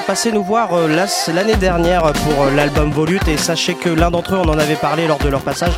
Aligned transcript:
passé 0.00 0.32
nous 0.32 0.42
voir 0.42 0.72
euh, 0.72 0.88
l'année 1.34 1.56
dernière 1.56 2.02
pour 2.02 2.44
euh, 2.44 2.54
l'album 2.54 2.90
Volute 2.90 3.28
et 3.28 3.36
sachez 3.36 3.74
que 3.74 3.88
l'un 3.88 4.10
d'entre 4.10 4.34
eux, 4.34 4.38
on 4.38 4.48
en 4.48 4.58
avait 4.58 4.76
parlé 4.76 5.06
lors 5.06 5.18
de 5.18 5.28
leur 5.28 5.42
passage, 5.42 5.72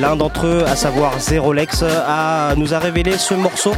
l'un 0.00 0.16
d'entre 0.16 0.46
eux, 0.46 0.64
à 0.66 0.76
savoir 0.76 1.18
Zerolex, 1.18 1.82
a, 1.82 2.54
nous 2.56 2.74
a 2.74 2.78
révélé 2.78 3.16
ce 3.16 3.34
morceau 3.34 3.72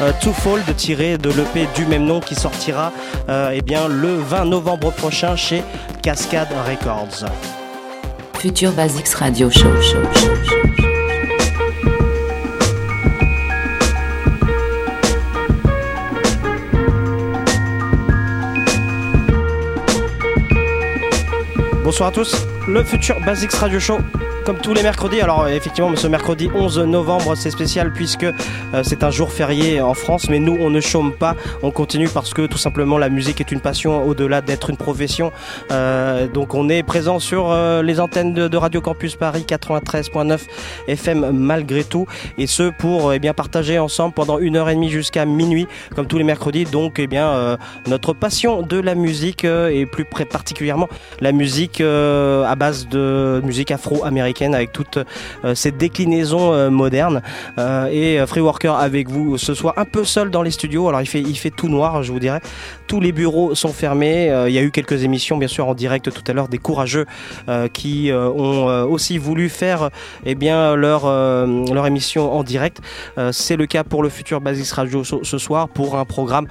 euh, 0.00 0.12
Twofold 0.20 0.74
tiré 0.76 1.18
de 1.18 1.30
l'EP 1.30 1.68
du 1.74 1.86
même 1.86 2.04
nom 2.04 2.20
qui 2.20 2.34
sortira 2.34 2.92
euh, 3.28 3.52
eh 3.54 3.60
bien, 3.60 3.86
le 3.88 4.16
20 4.16 4.46
novembre 4.46 4.90
prochain 4.92 5.36
chez 5.36 5.62
Cascade 6.02 6.48
Records. 6.68 7.26
Future 8.38 8.72
Basics 8.72 9.12
Radio 9.14 9.50
Show. 9.50 9.80
show, 9.82 10.02
show, 10.14 10.49
Bonsoir 22.00 22.08
à 22.08 22.24
tous, 22.24 22.46
le 22.66 22.82
futur 22.82 23.20
Basics 23.20 23.52
Radio 23.52 23.78
Show, 23.78 23.98
comme 24.50 24.58
tous 24.58 24.74
les 24.74 24.82
mercredis. 24.82 25.20
Alors, 25.20 25.46
effectivement, 25.46 25.94
ce 25.94 26.08
mercredi 26.08 26.50
11 26.52 26.80
novembre, 26.80 27.36
c'est 27.36 27.52
spécial 27.52 27.92
puisque 27.92 28.24
euh, 28.24 28.82
c'est 28.82 29.04
un 29.04 29.10
jour 29.12 29.30
férié 29.30 29.80
en 29.80 29.94
France, 29.94 30.28
mais 30.28 30.40
nous, 30.40 30.56
on 30.58 30.70
ne 30.70 30.80
chôme 30.80 31.12
pas, 31.12 31.36
on 31.62 31.70
continue 31.70 32.08
parce 32.08 32.34
que 32.34 32.46
tout 32.46 32.58
simplement 32.58 32.98
la 32.98 33.10
musique 33.10 33.40
est 33.40 33.52
une 33.52 33.60
passion 33.60 34.04
au-delà 34.04 34.40
d'être 34.40 34.68
une 34.68 34.76
profession. 34.76 35.30
Euh, 35.70 36.26
donc, 36.26 36.54
on 36.54 36.68
est 36.68 36.82
présent 36.82 37.20
sur 37.20 37.52
euh, 37.52 37.84
les 37.84 38.00
antennes 38.00 38.34
de, 38.34 38.56
Radio 38.56 38.80
Campus 38.80 39.14
Paris 39.14 39.44
93.9 39.46 40.40
FM 40.88 41.30
malgré 41.30 41.84
tout, 41.84 42.08
et 42.36 42.48
ce 42.48 42.70
pour 42.70 43.12
eh 43.12 43.20
bien 43.20 43.34
partager 43.34 43.78
ensemble 43.78 44.14
pendant 44.14 44.40
une 44.40 44.56
heure 44.56 44.68
et 44.68 44.74
demie 44.74 44.90
jusqu'à 44.90 45.26
minuit, 45.26 45.68
comme 45.94 46.06
tous 46.06 46.18
les 46.18 46.24
mercredis. 46.24 46.64
Donc, 46.64 46.98
eh 46.98 47.06
bien, 47.06 47.56
notre 47.86 48.14
passion 48.14 48.62
de 48.62 48.80
la 48.80 48.96
musique 48.96 49.44
et 49.44 49.86
plus 49.86 50.04
particulièrement 50.04 50.88
la 51.20 51.30
musique 51.30 51.80
à 51.80 52.54
base 52.56 52.88
de 52.88 53.40
musique 53.44 53.70
afro-américaine 53.70 54.39
avec 54.48 54.72
toutes 54.72 54.98
euh, 55.44 55.54
ces 55.54 55.70
déclinaisons 55.70 56.52
euh, 56.52 56.70
modernes. 56.70 57.22
Euh, 57.58 57.88
et 57.90 58.26
Free 58.26 58.40
Worker 58.40 58.74
avec 58.74 59.08
vous 59.08 59.38
ce 59.38 59.54
soir, 59.54 59.74
un 59.76 59.84
peu 59.84 60.04
seul 60.04 60.30
dans 60.30 60.42
les 60.42 60.50
studios. 60.50 60.88
Alors 60.88 61.00
il 61.00 61.06
fait, 61.06 61.20
il 61.20 61.36
fait 61.36 61.50
tout 61.50 61.68
noir, 61.68 62.02
je 62.02 62.12
vous 62.12 62.18
dirais. 62.18 62.40
Tous 62.86 63.00
les 63.00 63.12
bureaux 63.12 63.54
sont 63.54 63.72
fermés. 63.72 64.26
Il 64.48 64.52
y 64.52 64.58
a 64.58 64.62
eu 64.62 64.70
quelques 64.70 65.04
émissions, 65.04 65.36
bien 65.36 65.48
sûr, 65.48 65.68
en 65.68 65.74
direct 65.74 66.10
tout 66.10 66.24
à 66.26 66.32
l'heure, 66.32 66.48
des 66.48 66.58
courageux 66.58 67.06
qui 67.72 68.10
ont 68.12 68.66
aussi 68.90 69.16
voulu 69.18 69.48
faire 69.48 69.90
eh 70.26 70.34
bien, 70.34 70.74
leur, 70.74 71.06
leur 71.06 71.86
émission 71.86 72.32
en 72.32 72.42
direct. 72.42 72.80
C'est 73.30 73.56
le 73.56 73.66
cas 73.66 73.84
pour 73.84 74.02
le 74.02 74.08
futur 74.08 74.40
Basis 74.40 74.72
Radio 74.72 75.04
ce, 75.04 75.38
soir 75.38 75.68
pour 75.68 75.96
un 75.96 76.04
programme. 76.04 76.48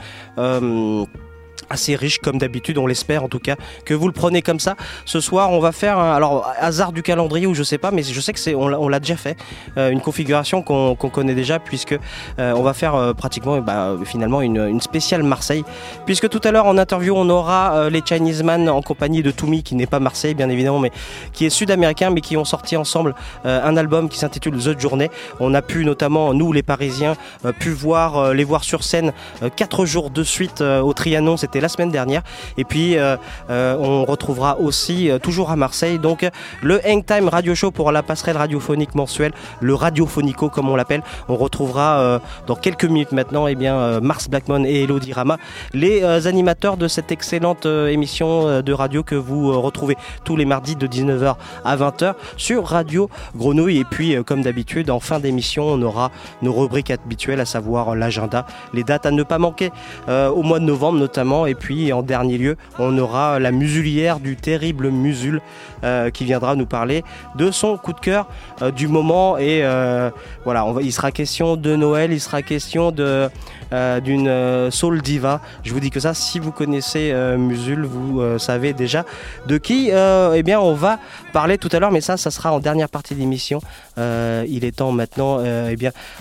Assez 1.69 1.95
riche 1.95 2.19
comme 2.19 2.37
d'habitude, 2.37 2.77
on 2.77 2.87
l'espère 2.87 3.23
en 3.23 3.27
tout 3.27 3.39
cas 3.39 3.55
que 3.85 3.93
vous 3.93 4.07
le 4.07 4.13
prenez 4.13 4.41
comme 4.41 4.59
ça. 4.59 4.75
Ce 5.05 5.19
soir, 5.19 5.51
on 5.51 5.59
va 5.59 5.71
faire 5.71 5.97
un, 5.99 6.15
alors 6.15 6.51
hasard 6.59 6.91
du 6.91 7.03
calendrier 7.03 7.47
ou 7.47 7.53
je 7.53 7.63
sais 7.63 7.77
pas, 7.77 7.91
mais 7.91 8.03
je 8.03 8.19
sais 8.19 8.33
que 8.33 8.39
c'est 8.39 8.55
on 8.55 8.67
l'a- 8.67 8.99
déjà 8.99 9.15
fait 9.15 9.37
euh, 9.77 9.91
une 9.91 10.01
configuration 10.01 10.61
qu'on 10.61 10.95
connaît 10.95 11.35
déjà 11.35 11.59
puisque 11.59 11.97
euh, 12.39 12.53
on 12.55 12.61
va 12.63 12.73
faire 12.73 12.95
euh, 12.95 13.13
pratiquement 13.13 13.59
bah, 13.59 13.95
finalement 14.03 14.41
une, 14.41 14.81
spéciale 14.81 15.23
Marseille 15.23 15.63
puisque 16.05 16.27
tout 16.29 16.41
à 16.43 16.51
l'heure 16.51 16.65
en 16.65 16.77
interview 16.77 17.13
on 17.15 17.29
aura 17.29 17.89
les 17.89 18.01
Chinese 18.05 18.43
Man 18.43 18.69
en 18.69 18.81
compagnie 18.81 19.23
de 19.23 19.31
Toumi 19.31 19.63
qui 19.63 19.75
n'est 19.75 19.87
pas 19.87 19.99
Marseille 19.99 20.33
bien 20.33 20.49
évidemment 20.49 20.79
mais 20.79 20.91
qui 21.33 21.45
est 21.45 21.49
sud-américain 21.49 22.09
mais 22.09 22.21
qui 22.21 22.37
ont 22.37 22.45
sorti 22.45 22.75
ensemble 22.77 23.15
un 23.45 23.77
album 23.77 24.09
qui 24.09 24.17
s'intitule 24.17 24.57
The 24.57 24.79
Journey. 24.79 25.09
On 25.39 25.53
a 25.53 25.61
pu 25.61 25.85
notamment 25.85 26.33
nous 26.33 26.51
les 26.51 26.63
Parisiens 26.63 27.15
pu 27.59 27.69
voir 27.71 28.33
les 28.33 28.43
voir 28.43 28.63
sur 28.63 28.83
scène 28.83 29.13
quatre 29.55 29.85
jours 29.85 30.09
de 30.09 30.23
suite 30.23 30.61
au 30.61 30.93
Trianon, 30.93 31.37
c'était 31.37 31.58
la 31.61 31.69
semaine 31.69 31.91
dernière. 31.91 32.23
Et 32.57 32.63
puis 32.63 32.97
euh, 32.97 33.17
euh, 33.49 33.75
on 33.79 34.05
retrouvera 34.05 34.59
aussi 34.59 35.09
euh, 35.09 35.19
toujours 35.19 35.51
à 35.51 35.55
Marseille 35.55 35.99
donc 35.99 36.27
le 36.61 36.79
Hang 36.85 37.05
Time 37.05 37.27
Radio 37.27 37.55
Show 37.55 37.71
pour 37.71 37.91
la 37.91 38.03
passerelle 38.03 38.37
radiophonique 38.37 38.95
mensuelle, 38.95 39.31
le 39.59 39.73
radiophonico 39.73 40.49
comme 40.49 40.69
on 40.69 40.75
l'appelle. 40.75 41.01
On 41.27 41.35
retrouvera 41.35 42.19
dans 42.47 42.55
quelques 42.55 42.85
minutes 42.85 43.11
maintenant 43.11 43.47
eh 43.47 43.55
bien 43.55 43.99
Mars 43.99 44.29
Blackmon 44.29 44.63
et 44.65 44.83
Elodie 44.83 45.13
Rama, 45.13 45.37
les 45.73 46.03
animateurs 46.27 46.77
de 46.77 46.87
cette 46.87 47.11
excellente 47.11 47.65
émission 47.65 48.61
de 48.61 48.73
radio 48.73 49.03
que 49.03 49.15
vous 49.15 49.59
retrouvez 49.61 49.97
tous 50.23 50.35
les 50.35 50.45
mardis 50.45 50.75
de 50.75 50.87
19h 50.87 51.35
à 51.65 51.77
20h 51.77 52.13
sur 52.37 52.65
Radio 52.65 53.09
Grenouille. 53.35 53.79
Et 53.79 53.85
puis 53.85 54.15
comme 54.23 54.41
d'habitude 54.41 54.89
en 54.89 54.99
fin 54.99 55.19
d'émission 55.19 55.65
on 55.67 55.81
aura 55.81 56.11
nos 56.41 56.53
rubriques 56.53 56.91
habituelles 56.91 57.39
à 57.39 57.45
savoir 57.45 57.95
l'agenda, 57.95 58.45
les 58.73 58.83
dates 58.83 59.05
à 59.05 59.11
ne 59.11 59.23
pas 59.23 59.37
manquer 59.37 59.71
au 60.07 60.43
mois 60.43 60.59
de 60.59 60.65
novembre 60.65 60.99
notamment. 60.99 61.45
Et 61.49 61.55
puis 61.55 61.91
en 61.91 62.03
dernier 62.03 62.37
lieu, 62.37 62.57
on 62.77 62.97
aura 62.97 63.39
la 63.39 63.51
musulière 63.51 64.19
du 64.19 64.35
terrible 64.35 64.91
Musul 64.91 65.41
euh, 65.83 66.09
qui 66.11 66.25
viendra 66.25 66.55
nous 66.55 66.65
parler 66.65 67.03
de 67.35 67.49
son 67.51 67.77
coup 67.77 67.93
de 67.93 67.99
cœur 67.99 68.27
euh, 68.61 68.71
du 68.71 68.87
moment. 68.87 69.37
Et 69.37 69.61
euh, 69.63 70.11
voilà, 70.43 70.65
il 70.81 70.93
sera 70.93 71.11
question 71.11 71.55
de 71.55 71.75
Noël, 71.75 72.11
il 72.11 72.19
sera 72.19 72.41
question 72.41 72.91
de 72.91 73.29
euh, 73.71 73.99
d'une 73.99 74.27
euh, 74.27 74.71
soul 74.71 75.01
diva. 75.01 75.41
Je 75.63 75.73
vous 75.73 75.79
dis 75.79 75.91
que 75.91 75.99
ça, 75.99 76.13
si 76.13 76.39
vous 76.39 76.51
connaissez 76.51 77.11
euh, 77.11 77.37
Musul, 77.37 77.85
vous 77.85 78.21
savez 78.37 78.73
déjà 78.73 79.05
de 79.47 79.57
qui 79.57 79.89
eh 79.89 80.43
bien 80.43 80.59
on 80.59 80.73
va 80.73 80.99
parler 81.33 81.57
tout 81.57 81.69
à 81.71 81.79
l'heure. 81.79 81.91
Mais 81.91 82.01
ça, 82.01 82.17
ça 82.17 82.31
sera 82.31 82.51
en 82.51 82.59
dernière 82.59 82.89
partie 82.89 83.15
d'émission. 83.15 83.61
Euh, 83.97 84.45
il 84.47 84.65
est 84.65 84.77
temps 84.77 84.91
maintenant 84.91 85.43
eh 85.43 85.75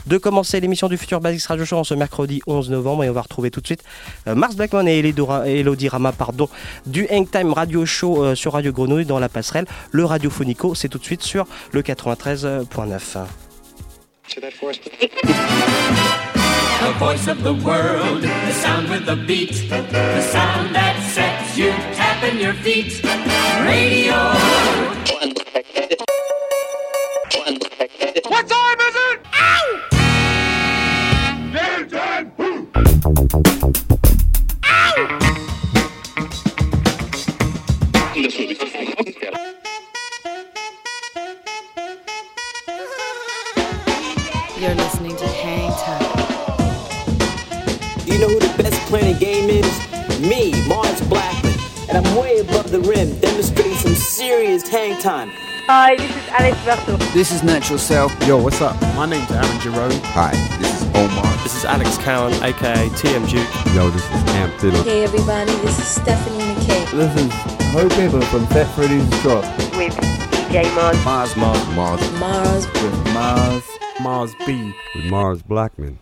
de 0.06 0.18
commencer 0.18 0.60
l'émission 0.60 0.88
du 0.88 0.96
futur 0.96 1.20
Basics 1.20 1.46
Radio 1.46 1.64
Show 1.64 1.76
en 1.76 1.84
ce 1.84 1.94
mercredi 1.94 2.40
11 2.46 2.70
novembre 2.70 3.04
et 3.04 3.10
on 3.10 3.12
va 3.12 3.22
retrouver 3.22 3.50
tout 3.50 3.60
de 3.60 3.66
suite 3.66 3.82
Mars 4.26 4.56
Blackman 4.56 4.86
et 4.86 4.98
Elodie 4.98 5.88
Rama 5.88 6.12
pardon, 6.12 6.48
du 6.86 7.06
Hang 7.10 7.28
Time 7.30 7.52
Radio 7.52 7.84
Show 7.86 8.34
sur 8.34 8.52
Radio 8.52 8.72
Grenouille 8.72 9.04
dans 9.04 9.18
la 9.18 9.28
passerelle. 9.28 9.66
Le 9.90 10.04
radiophonico, 10.04 10.74
c'est 10.74 10.88
tout 10.88 10.98
de 10.98 11.04
suite 11.04 11.22
sur 11.22 11.46
le 11.72 11.82
93.9. 11.82 13.47
The 14.28 14.50
voice 16.98 17.28
of 17.28 17.42
the 17.42 17.54
world, 17.54 18.22
the 18.22 18.52
sound 18.52 18.90
with 18.90 19.06
the 19.06 19.16
beat, 19.16 19.54
the 19.70 20.20
sound 20.20 20.74
that 20.74 21.00
sets 21.14 21.56
you 21.56 21.70
tapping 21.96 22.38
your 22.38 22.52
feet. 22.52 23.02
Radio. 23.64 24.16
What's 28.28 28.50
time 28.50 28.77
You're 44.60 44.74
listening 44.74 45.14
to 45.14 45.26
Hang 45.28 45.70
Time. 45.70 46.02
You 48.04 48.18
know 48.18 48.26
who 48.26 48.40
the 48.40 48.52
best 48.60 48.80
playing 48.88 49.14
the 49.14 49.20
game 49.20 49.48
is? 49.48 50.18
Me, 50.18 50.50
Mars 50.66 51.00
Blackman. 51.02 51.54
And 51.88 52.04
I'm 52.04 52.16
way 52.16 52.40
above 52.40 52.72
the 52.72 52.80
rim, 52.80 53.16
demonstrating 53.20 53.76
some 53.76 53.94
serious 53.94 54.68
hang 54.68 55.00
time. 55.00 55.30
Hi, 55.68 55.94
this 55.94 56.10
is 56.10 56.28
Alex 56.30 56.56
Berto. 56.58 57.12
This 57.14 57.30
is 57.30 57.44
Natural 57.44 57.78
Self. 57.78 58.12
Yo, 58.26 58.42
what's 58.42 58.60
up? 58.60 58.74
My 58.96 59.06
name's 59.06 59.30
Aaron 59.30 59.60
Jerome. 59.60 59.92
Hi, 60.06 60.32
this 60.58 60.82
is 60.82 60.88
Omar. 60.88 61.32
This 61.44 61.54
is 61.54 61.64
Alex 61.64 61.96
Cowan, 61.98 62.32
aka 62.42 62.88
TM 62.88 63.30
Duke. 63.30 63.74
Yo, 63.76 63.90
this 63.90 64.02
is 64.02 64.22
Cam 64.32 64.50
Fiddle. 64.58 64.82
Hey 64.82 65.04
everybody, 65.04 65.52
this 65.62 65.78
is 65.78 65.86
Stephanie 65.86 66.54
McKay. 66.54 66.90
This 66.90 67.14
is 67.14 67.32
Hope 67.70 67.92
People 67.92 68.22
from 68.22 68.44
Fat 68.48 68.66
Freddy's 68.74 69.08
Drop. 69.22 69.44
With 69.76 69.94
DJ 70.48 70.64
Mars. 70.74 71.04
Mars, 71.04 71.36
Mars, 71.36 71.68
Mars. 71.76 72.12
Mars. 72.12 72.66
With 72.82 73.12
Mars. 73.12 73.64
Mars 74.00 74.34
B. 74.46 74.74
With 74.94 75.04
Mars 75.04 75.42
Blackman. 75.42 75.98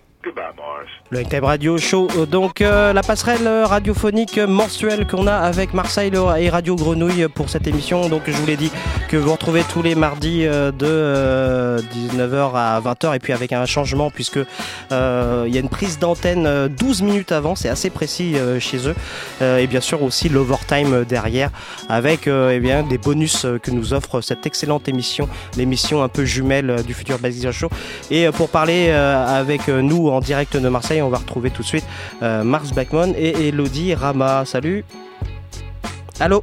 Le 1.11 1.23
Time 1.25 1.45
Radio 1.45 1.79
Show, 1.79 2.09
euh, 2.17 2.27
donc 2.27 2.61
euh, 2.61 2.93
la 2.93 3.03
passerelle 3.03 3.47
euh, 3.47 3.65
radiophonique 3.65 4.39
mensuelle 4.39 5.07
qu'on 5.07 5.27
a 5.29 5.35
avec 5.35 5.73
Marseille 5.73 6.11
le- 6.11 6.37
et 6.39 6.51
Radio 6.51 6.75
Grenouille 6.75 7.29
pour 7.33 7.49
cette 7.49 7.67
émission. 7.69 8.09
Donc 8.09 8.23
je 8.27 8.33
vous 8.33 8.47
l'ai 8.47 8.57
dit 8.57 8.73
que 9.09 9.17
vous 9.17 9.31
retrouvez 9.31 9.63
tous 9.73 9.83
les 9.83 9.95
mardis 9.95 10.43
de 10.43 10.73
euh, 10.83 11.79
19h 11.95 12.51
à 12.55 12.81
20h 12.81 13.15
et 13.15 13.19
puis 13.21 13.33
avec 13.33 13.53
un 13.53 13.67
changement 13.67 14.11
puisque 14.11 14.39
il 14.91 14.95
y 15.55 15.57
a 15.57 15.61
une 15.61 15.69
prise 15.69 15.99
d'antenne 16.01 16.47
euh, 16.47 16.69
12 16.69 17.03
minutes 17.03 17.31
avant, 17.33 17.55
c'est 17.55 17.69
assez 17.69 17.91
précis 17.91 18.35
chez 18.59 18.79
eux. 18.89 18.95
Et 19.59 19.67
bien 19.67 19.81
sûr 19.81 20.03
aussi 20.03 20.29
l'overtime 20.29 21.05
derrière 21.05 21.51
avec 21.89 22.27
eh 22.27 22.59
bien, 22.59 22.83
des 22.83 22.99
bonus 22.99 23.47
que 23.63 23.71
nous 23.71 23.93
offre 23.95 24.21
cette 24.21 24.45
excellente 24.47 24.89
émission, 24.89 25.29
l'émission 25.57 26.03
un 26.03 26.09
peu 26.09 26.25
jumelle 26.25 26.83
du 26.85 26.95
futur 26.95 27.19
Basic 27.19 27.51
Show. 27.53 27.69
Et 28.11 28.29
pour 28.33 28.49
parler 28.49 28.91
avec 28.91 29.69
nous 29.69 30.09
en 30.09 30.16
direct 30.21 30.57
de 30.57 30.69
Marseille, 30.69 31.03
on 31.03 31.09
va 31.09 31.19
retrouver 31.19 31.51
tout 31.51 31.63
de 31.63 31.67
suite 31.67 31.87
euh, 32.23 32.45
Mars 32.45 32.73
Blackmon 32.73 33.15
et 33.17 33.49
Elodie 33.49 33.95
Rama. 33.95 34.45
Salut 34.45 34.85
Allô 36.21 36.43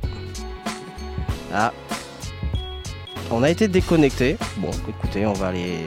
Ah. 1.53 1.71
On 3.31 3.41
a 3.41 3.49
été 3.49 3.67
déconnecté. 3.67 4.37
Bon, 4.57 4.69
écoutez, 4.87 5.25
on 5.25 5.33
va 5.33 5.47
aller. 5.47 5.79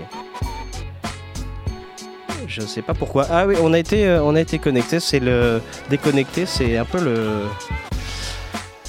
Je 2.48 2.62
sais 2.62 2.82
pas 2.82 2.94
pourquoi. 2.94 3.26
Ah 3.30 3.46
oui, 3.46 3.56
on 3.60 3.72
a 3.72 3.78
été, 3.78 4.06
euh, 4.06 4.22
on 4.22 4.34
a 4.34 4.40
été 4.40 4.58
connecté. 4.58 4.98
C'est 5.00 5.20
le 5.20 5.60
déconnecté, 5.88 6.46
c'est 6.46 6.76
un 6.76 6.84
peu 6.84 7.00
le. 7.00 7.42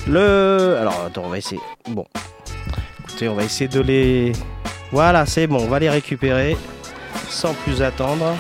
Le. 0.08 0.78
Alors, 0.80 1.04
attends, 1.06 1.24
on 1.26 1.30
va 1.30 1.38
essayer. 1.38 1.62
Bon. 1.90 2.06
Écoutez, 3.02 3.30
on 3.30 3.36
va 3.36 3.44
essayer 3.44 3.68
de 3.68 3.82
les. 3.82 4.32
Voilà, 4.92 5.26
c'est 5.26 5.48
bon, 5.48 5.58
on 5.58 5.68
va 5.68 5.80
les 5.80 5.90
récupérer 5.90 6.56
sans 7.30 7.54
plus 7.54 7.82
attendre. 7.82 8.34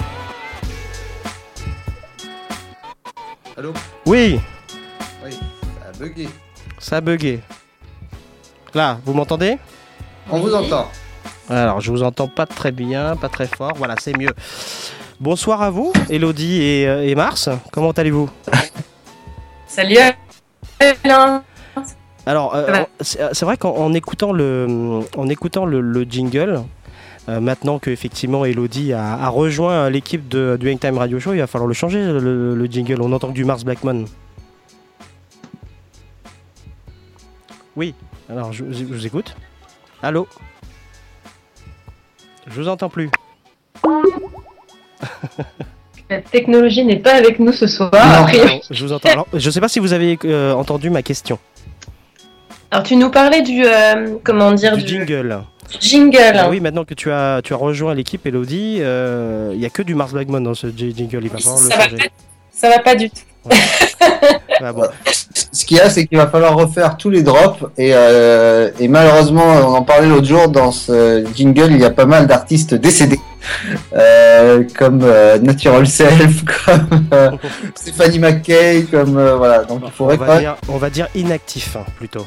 Allô 3.57 3.73
Oui, 4.05 4.39
Oui, 5.23 5.31
ça 5.31 5.89
a 5.89 5.91
bugué. 6.03 6.29
ça 6.79 6.97
a 6.97 7.01
bugué. 7.01 7.39
Là, 8.73 8.99
vous 9.05 9.13
m'entendez 9.13 9.57
On 10.29 10.39
vous 10.39 10.53
entend. 10.53 10.87
Alors, 11.49 11.79
je 11.81 11.91
vous 11.91 12.03
entends 12.03 12.27
pas 12.27 12.45
très 12.45 12.71
bien, 12.71 13.15
pas 13.15 13.29
très 13.29 13.47
fort. 13.47 13.73
Voilà, 13.77 13.95
c'est 13.99 14.15
mieux. 14.17 14.33
Bonsoir 15.19 15.61
à 15.61 15.69
vous, 15.71 15.91
Elodie 16.09 16.61
et, 16.61 16.87
euh, 16.87 17.07
et 17.07 17.15
Mars. 17.15 17.49
Comment 17.71 17.91
allez-vous 17.91 18.29
Salut 19.67 19.97
Alain. 21.03 21.43
Alors, 22.25 22.53
euh, 22.55 22.81
en- 22.83 22.87
c'est 23.01 23.43
vrai 23.43 23.55
qu'en 23.57 23.71
en 23.71 23.93
écoutant 23.93 24.33
le, 24.33 24.99
en 25.15 25.29
écoutant 25.29 25.65
le, 25.65 25.79
le 25.81 26.03
jingle, 26.03 26.61
euh, 27.29 27.39
maintenant 27.41 27.77
que 27.79 27.89
effectivement 27.89 28.45
Elodie 28.45 28.93
a, 28.93 29.13
a 29.13 29.29
rejoint 29.29 29.89
l'équipe 29.89 30.27
de- 30.27 30.57
du 30.59 30.71
Hangtime 30.71 30.97
Radio 30.97 31.19
Show, 31.19 31.33
il 31.33 31.39
va 31.39 31.47
falloir 31.47 31.67
le 31.67 31.73
changer 31.73 31.99
le, 32.03 32.55
le 32.55 32.65
jingle. 32.67 33.01
On 33.01 33.11
entend 33.11 33.27
que 33.29 33.33
du 33.33 33.43
Mars 33.45 33.63
Blackmon. 33.63 34.05
Oui. 37.75 37.93
Alors, 38.29 38.51
je, 38.53 38.63
je 38.71 38.83
vous 38.85 39.05
écoute. 39.05 39.35
Allô? 40.01 40.27
Je 42.47 42.61
vous 42.61 42.67
entends 42.67 42.89
plus. 42.89 43.09
La 46.09 46.21
technologie 46.21 46.85
n'est 46.85 46.99
pas 46.99 47.15
avec 47.15 47.37
nous 47.39 47.51
ce 47.51 47.67
soir. 47.67 47.91
Non, 47.93 48.25
non, 48.45 48.59
je 48.69 48.85
vous 48.85 48.93
entends. 48.93 49.09
Alors, 49.09 49.27
je 49.33 49.49
sais 49.49 49.59
pas 49.59 49.67
si 49.67 49.79
vous 49.79 49.91
avez 49.91 50.17
euh, 50.23 50.53
entendu 50.53 50.89
ma 50.89 51.01
question. 51.03 51.37
Alors 52.71 52.83
tu 52.85 52.95
nous 52.97 53.09
parlais 53.11 53.41
du 53.41 53.63
euh, 53.65 54.17
comment 54.23 54.51
dire 54.53 54.75
Du 54.77 54.85
jingle. 54.87 55.41
Jingle. 55.79 56.33
Ah 56.35 56.49
oui, 56.49 56.59
maintenant 56.59 56.85
que 56.85 56.93
tu 56.93 57.11
as, 57.11 57.41
tu 57.43 57.53
as 57.53 57.57
rejoint 57.57 57.93
l'équipe, 57.93 58.25
Elodie, 58.25 58.77
euh, 58.79 59.51
il 59.53 59.59
n'y 59.59 59.65
a 59.65 59.69
que 59.69 59.81
du 59.81 59.95
Mars 59.95 60.13
Blackmon 60.13 60.41
dans 60.41 60.53
ce 60.53 60.67
jingle. 60.67 61.19
Il 61.23 61.29
va 61.29 61.37
falloir 61.37 61.61
le 61.61 61.69
ça, 61.69 61.77
va 61.77 61.83
changer. 61.83 61.97
pas, 61.97 62.03
ça 62.51 62.69
va 62.69 62.79
pas 62.79 62.95
du 62.95 63.09
tout. 63.09 63.49
Ah 64.59 64.73
bon. 64.73 64.87
Ce 65.51 65.63
qu'il 65.65 65.77
y 65.77 65.79
a, 65.79 65.87
c'est 65.89 66.07
qu'il 66.07 66.17
va 66.17 66.25
falloir 66.27 66.55
refaire 66.55 66.97
tous 66.97 67.11
les 67.11 67.21
drops. 67.21 67.63
Et, 67.77 67.91
euh, 67.93 68.71
et 68.79 68.87
malheureusement, 68.87 69.43
on 69.45 69.75
en 69.75 69.83
parlait 69.83 70.07
l'autre 70.07 70.25
jour, 70.25 70.47
dans 70.49 70.71
ce 70.71 71.25
jingle, 71.35 71.71
il 71.71 71.77
y 71.79 71.85
a 71.85 71.91
pas 71.91 72.07
mal 72.07 72.25
d'artistes 72.25 72.73
décédés. 72.73 73.19
Euh, 73.93 74.63
comme 74.77 75.01
euh, 75.03 75.37
Natural 75.39 75.85
Self, 75.87 76.43
comme 76.65 77.07
euh, 77.13 77.31
Stephanie 77.75 78.19
McKay, 78.19 78.85
comme 78.89 79.17
euh, 79.17 79.35
voilà. 79.35 79.63
Donc 79.63 79.81
il 79.83 79.87
On 79.87 79.91
faudrait 79.91 80.17
va, 80.17 80.39
dire, 80.39 80.55
on 80.69 80.77
va 80.77 80.89
dire 80.89 81.07
inactif, 81.15 81.75
hein, 81.75 81.85
plutôt. 81.97 82.25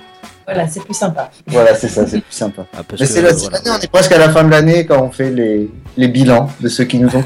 Voilà, 0.52 0.66
c'est 0.68 0.82
plus 0.82 0.94
sympa. 0.94 1.30
Voilà, 1.46 1.74
c'est 1.74 1.88
ça, 1.88 2.06
c'est 2.06 2.20
plus 2.20 2.32
sympa. 2.34 2.66
Ah, 2.76 2.80
Mais 2.98 3.06
c'est 3.06 3.22
la- 3.22 3.32
voilà. 3.32 3.58
l'année, 3.58 3.70
on 3.78 3.80
est 3.80 3.90
presque 3.90 4.12
à 4.12 4.18
la 4.18 4.30
fin 4.30 4.42
de 4.42 4.50
l'année 4.50 4.84
quand 4.84 5.00
on 5.02 5.10
fait 5.10 5.30
les, 5.30 5.70
les 5.96 6.08
bilans 6.08 6.48
de 6.60 6.68
ceux 6.68 6.84
qui 6.84 6.98
nous 6.98 7.14
ont. 7.14 7.24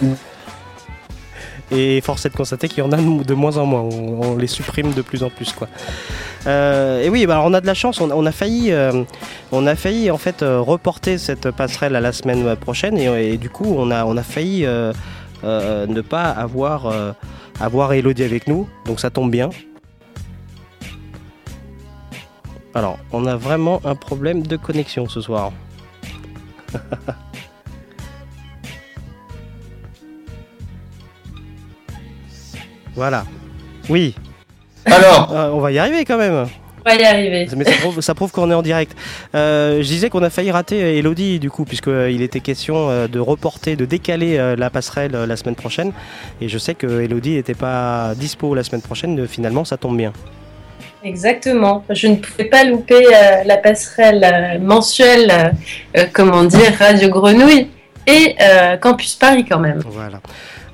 Et 1.70 2.00
force 2.02 2.26
est 2.26 2.28
de 2.28 2.36
constater 2.36 2.68
qu'il 2.68 2.84
y 2.84 2.86
en 2.86 2.92
a 2.92 2.96
de 2.98 3.34
moins 3.34 3.56
en 3.56 3.64
moins. 3.64 3.80
On, 3.80 4.20
on 4.32 4.36
les 4.36 4.46
supprime 4.46 4.92
de 4.92 5.00
plus 5.02 5.22
en 5.22 5.30
plus, 5.30 5.52
quoi. 5.52 5.66
Euh, 6.46 7.02
et 7.02 7.08
oui, 7.08 7.24
bah, 7.26 7.34
alors 7.34 7.46
on 7.46 7.54
a 7.54 7.60
de 7.62 7.66
la 7.66 7.72
chance. 7.74 8.00
On, 8.02 8.10
on 8.10 8.26
a 8.26 8.32
failli, 8.32 8.70
euh, 8.70 9.02
on 9.50 9.66
a 9.66 9.74
failli 9.74 10.10
en 10.10 10.18
fait 10.18 10.42
euh, 10.42 10.60
reporter 10.60 11.16
cette 11.16 11.50
passerelle 11.50 11.96
à 11.96 12.00
la 12.00 12.12
semaine 12.12 12.54
prochaine, 12.56 12.98
et, 12.98 13.32
et 13.32 13.38
du 13.38 13.48
coup, 13.48 13.74
on 13.78 13.90
a, 13.90 14.04
on 14.04 14.16
a 14.18 14.22
failli 14.22 14.66
euh, 14.66 14.92
euh, 15.42 15.86
ne 15.86 16.02
pas 16.02 16.24
avoir, 16.28 16.86
euh, 16.86 17.12
avoir 17.58 17.94
Elodie 17.94 18.24
avec 18.24 18.46
nous. 18.46 18.68
Donc 18.84 19.00
ça 19.00 19.08
tombe 19.08 19.30
bien. 19.30 19.48
Alors, 22.74 22.98
on 23.12 23.26
a 23.26 23.36
vraiment 23.36 23.80
un 23.84 23.94
problème 23.94 24.42
de 24.42 24.56
connexion 24.56 25.08
ce 25.08 25.20
soir. 25.20 25.52
Voilà. 32.94 33.24
Oui. 33.88 34.14
Alors 34.86 35.32
Euh, 35.32 35.50
On 35.52 35.60
va 35.60 35.72
y 35.72 35.78
arriver 35.78 36.04
quand 36.04 36.18
même. 36.18 36.46
On 36.86 36.90
va 36.90 36.96
y 36.96 37.04
arriver. 37.04 37.48
Mais 37.56 37.64
ça 38.02 38.14
prouve, 38.14 38.30
qu'on 38.30 38.50
est 38.50 38.54
en 38.54 38.62
direct. 38.62 38.94
Euh, 39.34 39.78
je 39.78 39.86
disais 39.88 40.10
qu'on 40.10 40.22
a 40.22 40.28
failli 40.30 40.50
rater 40.50 40.82
euh, 40.82 40.98
Elodie, 40.98 41.38
du 41.40 41.50
coup, 41.50 41.64
puisqu'il 41.64 42.20
était 42.22 42.40
question 42.40 42.90
euh, 42.90 43.08
de 43.08 43.18
reporter, 43.18 43.74
de 43.74 43.86
décaler 43.86 44.36
euh, 44.36 44.54
la 44.54 44.68
passerelle 44.68 45.14
euh, 45.14 45.26
la 45.26 45.36
semaine 45.36 45.54
prochaine. 45.54 45.92
Et 46.42 46.48
je 46.48 46.58
sais 46.58 46.74
que 46.74 47.00
Elodie 47.00 47.36
n'était 47.36 47.54
pas 47.54 48.14
dispo 48.16 48.54
la 48.54 48.62
semaine 48.64 48.82
prochaine. 48.82 49.18
euh, 49.20 49.26
Finalement, 49.26 49.64
ça 49.64 49.78
tombe 49.78 49.96
bien. 49.96 50.12
Exactement. 51.04 51.84
Je 51.90 52.06
ne 52.06 52.16
pouvais 52.16 52.46
pas 52.46 52.64
louper 52.64 53.06
euh, 53.06 53.44
la 53.44 53.58
passerelle 53.58 54.24
euh, 54.24 54.58
mensuelle, 54.58 55.54
euh, 55.96 56.04
comment 56.12 56.44
dire, 56.44 56.72
Radio 56.78 57.10
Grenouille 57.10 57.68
et 58.06 58.36
Campus 58.80 59.14
Paris 59.14 59.46
quand 59.48 59.60
même. 59.60 59.80
Voilà. 59.86 60.20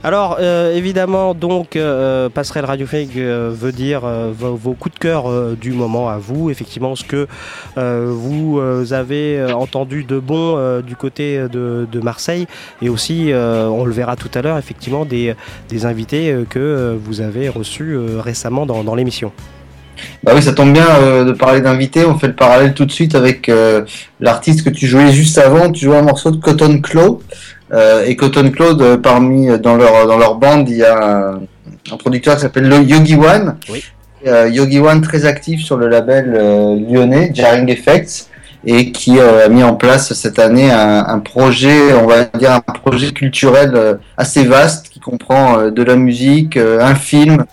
Alors, 0.02 0.40
évidemment, 0.40 1.34
donc, 1.34 1.78
Passerelle 2.34 2.64
radiophonique 2.64 3.16
euh, 3.16 3.52
veut 3.54 3.70
dire 3.70 4.00
vos, 4.32 4.72
coups 4.72 4.94
de 4.94 4.98
cœur 4.98 5.30
du 5.56 5.70
moment 5.70 6.08
à 6.08 6.16
vous. 6.16 6.50
Effectivement, 6.50 6.96
ce 6.96 7.04
que 7.04 7.28
vous 7.76 8.60
avez 8.92 9.52
entendu 9.52 10.02
de 10.02 10.18
bon 10.18 10.80
du 10.80 10.96
côté 10.96 11.38
de, 11.48 12.00
Marseille. 12.02 12.48
Et 12.82 12.88
aussi, 12.88 13.30
on 13.32 13.84
le 13.84 13.92
verra 13.92 14.16
tout 14.16 14.30
à 14.34 14.42
l'heure, 14.42 14.58
effectivement, 14.58 15.04
des, 15.04 15.36
invités 15.84 16.34
que 16.50 16.98
vous 17.00 17.20
avez 17.20 17.48
reçus 17.48 17.96
récemment 18.18 18.66
dans 18.66 18.94
l'émission. 18.96 19.30
Bah 20.22 20.32
oui, 20.34 20.42
ça 20.42 20.52
tombe 20.52 20.72
bien 20.72 20.86
euh, 20.86 21.24
de 21.24 21.32
parler 21.32 21.60
d'invités. 21.60 22.04
On 22.04 22.18
fait 22.18 22.26
le 22.26 22.34
parallèle 22.34 22.74
tout 22.74 22.84
de 22.84 22.92
suite 22.92 23.14
avec 23.14 23.48
euh, 23.48 23.84
l'artiste 24.20 24.64
que 24.64 24.70
tu 24.70 24.86
jouais 24.86 25.12
juste 25.12 25.38
avant. 25.38 25.70
Tu 25.70 25.86
jouais 25.86 25.96
un 25.96 26.02
morceau 26.02 26.30
de 26.30 26.36
Cotton 26.36 26.80
Claw. 26.80 27.22
Euh, 27.72 28.04
et 28.04 28.16
Cotton 28.16 28.50
Claw, 28.50 28.98
parmi 28.98 29.46
dans 29.60 29.76
leur 29.76 30.06
dans 30.06 30.18
leur 30.18 30.34
bande, 30.34 30.68
il 30.68 30.78
y 30.78 30.84
a 30.84 31.30
un, 31.30 31.40
un 31.90 31.96
producteur 31.96 32.34
qui 32.34 32.42
s'appelle 32.42 32.70
Yogi 32.86 33.14
One. 33.14 33.56
Oui. 33.70 33.82
Yogi 34.26 34.78
One 34.80 35.00
très 35.00 35.24
actif 35.24 35.64
sur 35.64 35.78
le 35.78 35.88
label 35.88 36.32
lyonnais 36.90 37.30
Jarring 37.32 37.70
Effects 37.70 38.26
et 38.66 38.92
qui 38.92 39.18
a 39.18 39.48
mis 39.48 39.62
en 39.62 39.74
place 39.74 40.12
cette 40.12 40.38
année 40.38 40.70
un, 40.70 41.06
un 41.06 41.18
projet, 41.20 41.94
on 41.94 42.06
va 42.06 42.24
dire 42.24 42.52
un 42.52 42.60
projet 42.60 43.12
culturel 43.12 43.98
assez 44.18 44.44
vaste 44.44 44.90
qui 44.90 45.00
comprend 45.00 45.70
de 45.70 45.82
la 45.82 45.96
musique, 45.96 46.58
un 46.58 46.94
film, 46.94 47.46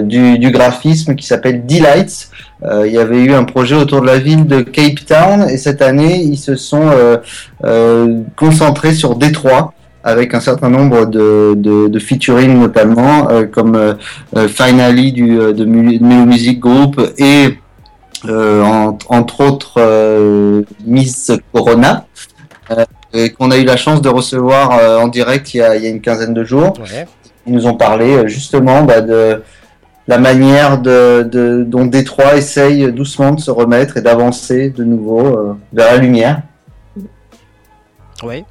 du, 0.00 0.38
du 0.38 0.50
graphisme 0.50 1.14
qui 1.14 1.26
s'appelle 1.26 1.66
Delights. 1.66 2.30
Euh, 2.64 2.86
il 2.86 2.92
y 2.92 2.98
avait 2.98 3.18
eu 3.22 3.32
un 3.34 3.44
projet 3.44 3.74
autour 3.74 4.00
de 4.00 4.06
la 4.06 4.18
ville 4.18 4.46
de 4.46 4.60
Cape 4.62 5.04
Town 5.06 5.48
et 5.50 5.56
cette 5.58 5.82
année 5.82 6.22
ils 6.22 6.38
se 6.38 6.54
sont 6.54 6.88
euh, 6.90 7.16
euh, 7.64 8.20
concentrés 8.36 8.94
sur 8.94 9.16
Détroit 9.16 9.74
avec 10.04 10.32
un 10.34 10.40
certain 10.40 10.68
nombre 10.70 11.06
de, 11.06 11.54
de, 11.56 11.88
de 11.88 11.98
featuring 11.98 12.58
notamment 12.58 13.28
euh, 13.30 13.44
comme 13.46 13.74
euh, 13.74 13.94
euh, 14.36 14.46
Finally 14.48 15.12
du 15.12 15.38
euh, 15.40 15.52
de 15.52 15.64
Melo 15.64 16.24
Music 16.24 16.60
Group 16.60 17.00
et 17.18 17.58
euh, 18.28 18.62
en- 18.62 18.96
entre 19.08 19.40
autres 19.44 19.74
euh, 19.78 20.62
Miss 20.86 21.32
Corona 21.52 22.06
euh, 23.14 23.28
qu'on 23.38 23.50
a 23.50 23.58
eu 23.58 23.64
la 23.64 23.76
chance 23.76 24.00
de 24.00 24.08
recevoir 24.08 24.78
euh, 24.80 24.98
en 24.98 25.08
direct 25.08 25.52
il 25.54 25.58
y, 25.58 25.62
a, 25.62 25.76
il 25.76 25.82
y 25.82 25.86
a 25.86 25.90
une 25.90 26.00
quinzaine 26.00 26.32
de 26.32 26.44
jours. 26.44 26.72
Ouais. 26.80 27.06
Ils 27.46 27.52
nous 27.54 27.66
ont 27.66 27.74
parlé 27.74 28.16
euh, 28.16 28.26
justement 28.28 28.82
bah, 28.84 29.00
de 29.00 29.42
la 30.08 30.18
manière 30.18 30.78
de, 30.80 31.22
de- 31.30 31.64
dont 31.66 31.84
Détroit 31.86 32.36
essaye 32.36 32.92
doucement 32.92 33.32
de 33.32 33.40
se 33.40 33.50
remettre 33.50 33.96
et 33.96 34.00
d'avancer 34.00 34.70
de 34.70 34.84
nouveau 34.84 35.20
euh, 35.26 35.54
vers 35.72 35.92
la 35.92 35.98
lumière. 35.98 36.42
Oui. 38.24 38.44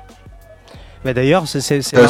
Mais 1.05 1.13
d'ailleurs, 1.13 1.43
c'est 1.47 1.61
Euh, 1.95 2.07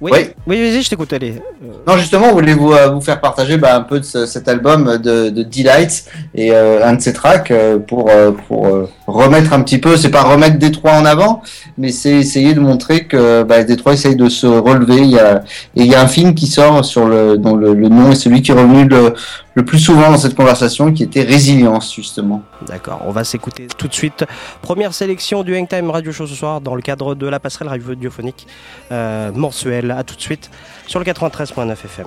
Oui, 0.00 0.12
oui. 0.14 0.18
oui, 0.46 0.60
vas-y, 0.70 0.82
je 0.82 0.90
t'écoute, 0.90 1.12
allez. 1.12 1.34
Euh, 1.64 1.72
Non, 1.86 1.96
justement, 1.96 2.32
voulez-vous 2.32 2.72
euh, 2.72 2.88
vous 2.90 3.00
faire 3.00 3.20
partager 3.20 3.56
bah, 3.56 3.74
un 3.74 3.80
peu 3.80 3.98
de 3.98 4.04
ce- 4.04 4.26
cet 4.26 4.46
album 4.46 4.96
de, 4.98 5.28
de 5.30 5.42
Delights 5.42 6.04
et 6.36 6.52
euh, 6.52 6.86
un 6.86 6.92
de 6.94 7.00
ses 7.00 7.12
tracks 7.12 7.50
euh, 7.50 7.78
pour, 7.80 8.08
pour 8.46 8.68
remettre 9.06 9.52
un 9.52 9.60
petit 9.62 9.78
peu, 9.78 9.96
c'est 9.96 10.10
pas 10.10 10.22
remettre 10.22 10.56
Détroit 10.58 10.92
en 10.92 11.04
avant, 11.04 11.42
mais 11.78 11.90
c'est 11.90 12.12
essayer 12.12 12.54
de 12.54 12.60
montrer 12.60 13.06
que 13.06 13.42
bah, 13.42 13.64
Détroit 13.64 13.94
essaye 13.94 14.14
de 14.14 14.28
se 14.28 14.46
relever. 14.46 14.98
Il 14.98 15.10
y 15.10 15.18
a, 15.18 15.42
et 15.74 15.82
il 15.82 15.86
y 15.86 15.96
a 15.96 16.00
un 16.00 16.06
film 16.06 16.34
qui 16.34 16.46
sort 16.46 16.84
sur 16.84 17.06
le, 17.08 17.36
dont 17.36 17.56
le, 17.56 17.74
le 17.74 17.88
nom 17.88 18.12
est 18.12 18.14
celui 18.14 18.40
qui 18.42 18.52
est 18.52 18.54
revenu 18.54 18.84
le, 18.86 19.14
le 19.58 19.64
plus 19.64 19.80
souvent 19.80 20.12
dans 20.12 20.18
cette 20.18 20.36
conversation, 20.36 20.92
qui 20.92 21.02
était 21.02 21.22
Résilience, 21.22 21.92
justement. 21.92 22.42
D'accord, 22.68 23.02
on 23.04 23.10
va 23.10 23.24
s'écouter 23.24 23.66
tout 23.76 23.88
de 23.88 23.92
suite. 23.92 24.24
Première 24.62 24.94
sélection 24.94 25.42
du 25.42 25.56
Hangtime 25.56 25.90
Radio 25.90 26.12
Show 26.12 26.28
ce 26.28 26.34
soir 26.36 26.60
dans 26.60 26.76
le 26.76 26.80
cadre 26.80 27.16
de 27.16 27.26
la 27.26 27.40
passerelle 27.40 27.66
radiophonique 27.66 28.46
euh, 28.92 29.32
mensuelle. 29.32 29.90
À 29.90 30.04
tout 30.04 30.14
de 30.14 30.20
suite 30.20 30.48
sur 30.86 31.00
le 31.00 31.04
93.9 31.04 31.72
FM. 31.72 32.06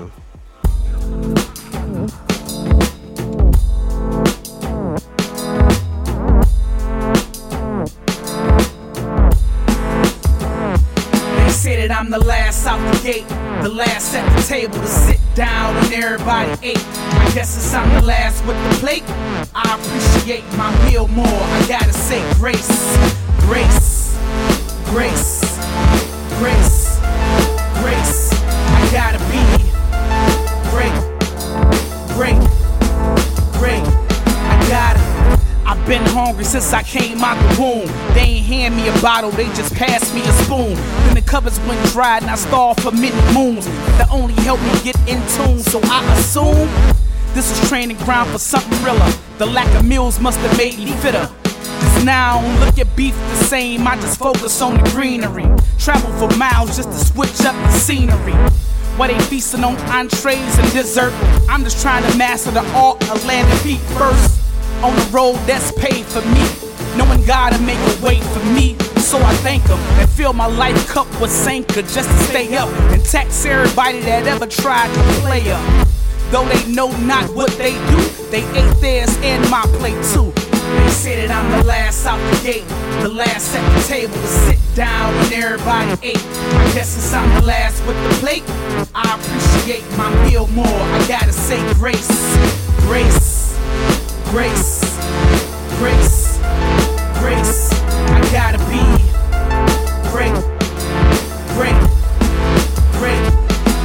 They 11.36 11.52
say 11.52 11.86
that 11.86 11.92
I'm 11.92 12.10
the 12.10 12.26
last 12.26 12.66
out 12.66 12.80
the 12.94 13.04
gate, 13.04 13.28
the 13.62 13.68
last 13.68 14.16
at 14.16 14.26
the 14.38 14.48
table 14.48 14.80
to 14.80 14.88
sit 14.88 15.21
down 15.36 15.76
when 15.76 15.94
everybody 15.94 16.52
ate. 16.62 16.78
I 16.78 17.32
guess 17.34 17.56
it's 17.56 17.74
I'm 17.74 17.90
the 17.96 18.06
last 18.06 18.46
with 18.46 18.58
the 18.58 18.80
plate, 18.80 19.04
I 19.56 19.80
appreciate 19.80 20.44
my 20.58 20.72
meal 20.86 21.08
more. 21.08 21.26
I 21.26 21.66
gotta 21.68 21.94
say 21.94 22.22
grace, 22.36 22.98
grace, 23.42 24.18
grace, 24.86 25.42
grace, 26.40 27.00
grace. 27.80 28.30
I 28.34 28.90
gotta 28.92 29.20
be 29.32 29.44
great, 30.72 30.96
great, 32.16 32.40
great. 33.60 33.88
I 34.28 34.66
gotta. 34.70 35.00
I've 35.66 35.86
been 35.88 36.06
hungry 36.08 36.44
since 36.44 36.74
I 36.74 36.84
came 36.84 37.20
out 37.22 37.38
the 37.56 37.62
womb. 37.62 38.14
They 38.14 38.22
ain't 38.22 38.46
hand 38.62 38.76
me 38.76 38.88
a 38.88 39.02
bottle, 39.02 39.32
they 39.32 39.46
just 39.56 39.74
passed 39.74 40.14
me 40.14 40.22
a 40.22 40.34
spoon. 40.44 40.76
Then 41.06 41.16
the 41.16 41.22
cupboards 41.22 41.60
went 41.62 41.84
dry 41.90 42.18
and 42.18 42.30
I 42.30 42.36
starved 42.36 42.82
for 42.82 42.92
many 42.92 43.20
moons. 43.34 43.66
That 43.98 44.08
only 44.12 44.36
helped 44.46 44.64
me 44.64 44.74
get 44.84 44.98
in 45.10 45.20
tune, 45.36 45.60
so 45.60 45.80
I 45.86 46.06
assume 46.14 46.70
this 47.34 47.50
was 47.50 47.70
training 47.70 47.98
ground 47.98 48.30
for 48.30 48.38
something 48.38 48.72
realer. 48.84 49.12
The 49.40 49.48
lack 49.48 49.68
of 49.80 49.86
meals 49.86 50.20
must 50.20 50.40
have 50.40 50.58
made 50.58 50.78
me 50.78 50.92
fitter. 50.98 51.28
Cause 51.44 52.06
now 52.06 52.38
I 52.38 52.42
don't 52.44 52.60
look 52.60 52.78
at 52.78 52.96
beef 52.96 53.16
the 53.16 53.36
same, 53.46 53.88
I 53.88 53.96
just 53.96 54.20
focus 54.20 54.62
on 54.62 54.78
the 54.78 54.90
greenery. 54.92 55.50
Travel 55.80 56.12
for 56.20 56.38
miles 56.38 56.78
just 56.78 56.92
to 56.92 57.00
switch 57.00 57.42
up 57.46 57.56
the 57.56 57.72
scenery. 57.72 58.36
While 58.98 59.08
they 59.08 59.20
feasting 59.22 59.64
on 59.64 59.76
entrees 59.90 60.58
and 60.60 60.72
dessert, 60.72 61.14
I'm 61.50 61.64
just 61.64 61.82
trying 61.82 62.10
to 62.12 62.18
master 62.18 62.52
the 62.52 62.66
art 62.76 63.02
of 63.10 63.26
landing 63.26 63.58
feet 63.60 63.82
first. 63.98 64.40
On 64.84 64.96
the 64.96 65.10
road 65.12 65.36
that's 65.48 65.72
paid 65.72 66.06
for 66.06 66.22
me, 66.22 66.71
knowing 66.98 67.24
God 67.26 67.54
to 67.54 67.62
make 67.62 67.80
a 67.80 68.06
way 68.06 68.20
for 68.20 68.44
me. 68.54 68.78
So 69.00 69.18
I 69.18 69.34
thank 69.44 69.64
Him 69.68 69.80
and 70.00 70.10
fill 70.10 70.34
my 70.34 70.46
life 70.46 70.88
cup 70.88 71.08
with 71.20 71.32
Sanka 71.32 71.82
just 71.82 72.10
to 72.10 72.18
stay 72.30 72.56
up 72.56 72.70
and 72.92 73.04
tax 73.04 73.46
everybody 73.46 74.00
that 74.02 74.28
ever 74.28 74.48
tried 74.48 74.88
to 74.94 75.02
play 75.22 75.52
up. 75.52 75.88
Though 76.32 76.46
they 76.46 76.66
know 76.72 76.96
not 77.02 77.30
what 77.36 77.52
they 77.58 77.74
do, 77.74 78.00
they 78.32 78.44
ate 78.56 78.76
theirs 78.80 79.18
and 79.22 79.44
my 79.50 79.64
plate 79.80 80.02
too. 80.14 80.32
They 80.80 80.90
say 80.90 81.28
that 81.28 81.32
I'm 81.32 81.60
the 81.60 81.68
last 81.68 82.06
out 82.06 82.20
the 82.32 82.40
gate, 82.42 82.68
the 83.02 83.10
last 83.10 83.54
at 83.54 83.64
the 83.76 83.88
table 83.88 84.14
to 84.14 84.28
sit 84.28 84.60
down 84.74 85.14
when 85.16 85.34
everybody 85.34 85.92
ate. 86.02 86.18
I 86.18 86.72
guess 86.74 86.88
since 86.88 87.14
I'm 87.14 87.28
the 87.42 87.46
last 87.46 87.86
with 87.86 87.98
the 88.04 88.16
plate, 88.24 88.44
I 88.96 89.20
appreciate 89.20 89.84
my 89.98 90.08
meal 90.24 90.48
more. 90.48 90.66
I 90.66 91.06
gotta 91.10 91.34
say 91.34 91.60
grace, 91.74 92.08
grace, 92.88 93.60
grace, 94.32 94.80
grace, 95.80 96.31
grace. 97.22 97.70
I 97.72 98.20
gotta 98.34 98.58
be 98.68 98.82
great, 100.10 100.34
great, 101.56 101.78
great. 102.98 103.22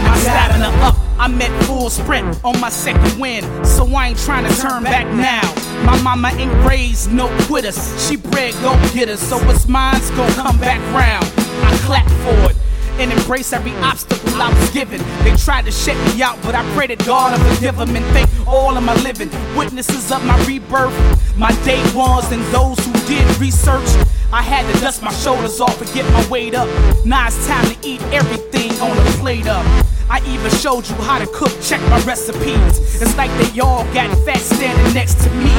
My 0.03 0.17
stamina 0.19 0.71
up. 0.83 0.97
I'm 1.19 1.41
at 1.41 1.65
full 1.65 1.89
sprint 1.89 2.39
on 2.45 2.61
my 2.61 2.69
second 2.69 3.19
win, 3.19 3.43
so 3.65 3.87
I 3.95 4.09
ain't 4.09 4.19
trying 4.19 4.45
to 4.45 4.61
turn 4.61 4.85
back 4.85 5.07
now. 5.07 5.43
My 5.85 6.01
mama 6.03 6.29
ain't 6.35 6.53
raised 6.69 7.11
no 7.13 7.29
quitters, 7.47 7.79
she 8.07 8.17
bred 8.17 8.53
go 8.63 8.73
getters, 8.93 9.21
so 9.21 9.39
what's 9.47 9.67
mine's 9.67 10.11
gon' 10.11 10.31
come 10.33 10.59
back 10.59 10.81
round. 10.95 11.25
I 11.65 11.77
clap 11.85 12.07
for 12.23 12.51
it 12.51 12.66
and 12.99 13.13
embrace 13.13 13.53
every 13.53 13.75
obstacle 13.77 14.41
I 14.41 14.53
was 14.53 14.71
given. 14.71 15.01
They 15.23 15.35
tried 15.37 15.65
to 15.67 15.71
shut 15.71 15.97
me 16.15 16.23
out, 16.23 16.39
but 16.43 16.55
I 16.55 16.63
pray 16.75 16.87
to 16.87 16.97
God 16.97 17.39
will 17.39 17.55
forgive 17.55 17.77
them 17.77 17.95
and 17.95 18.05
thank 18.07 18.29
all 18.47 18.77
of 18.77 18.83
my 18.83 18.95
living 19.03 19.31
witnesses 19.57 20.11
of 20.11 20.25
my 20.25 20.39
rebirth, 20.45 20.95
my 21.37 21.53
day 21.65 21.83
ones, 21.95 22.31
and 22.33 22.43
those 22.55 22.79
who 22.85 22.93
did 23.07 23.25
research. 23.39 23.89
I 24.33 24.43
had 24.43 24.71
to 24.73 24.81
dust 24.81 25.03
my 25.03 25.13
shoulders 25.13 25.61
off 25.61 25.81
and 25.81 25.93
get 25.93 26.11
my 26.13 26.27
weight 26.29 26.55
up. 26.55 26.69
Now 27.05 27.27
it's 27.27 27.47
time 27.47 27.65
to 27.67 27.77
eat 27.87 28.03
everything 28.13 28.73
on 28.81 28.97
the 28.97 29.19
plate 29.19 29.47
up. 29.47 29.65
I 30.09 30.21
even 30.27 30.51
showed 30.51 30.89
you 30.89 30.95
how 30.97 31.19
to 31.19 31.27
cook, 31.27 31.53
check 31.63 31.81
my 31.91 32.01
recipes. 32.05 33.03
It's 33.03 33.17
like 33.17 33.31
they 33.39 33.61
all 33.61 33.85
got 33.93 34.17
fat 34.25 34.39
standing 34.39 34.95
next 34.95 35.23
to 35.25 35.31
me. 35.31 35.53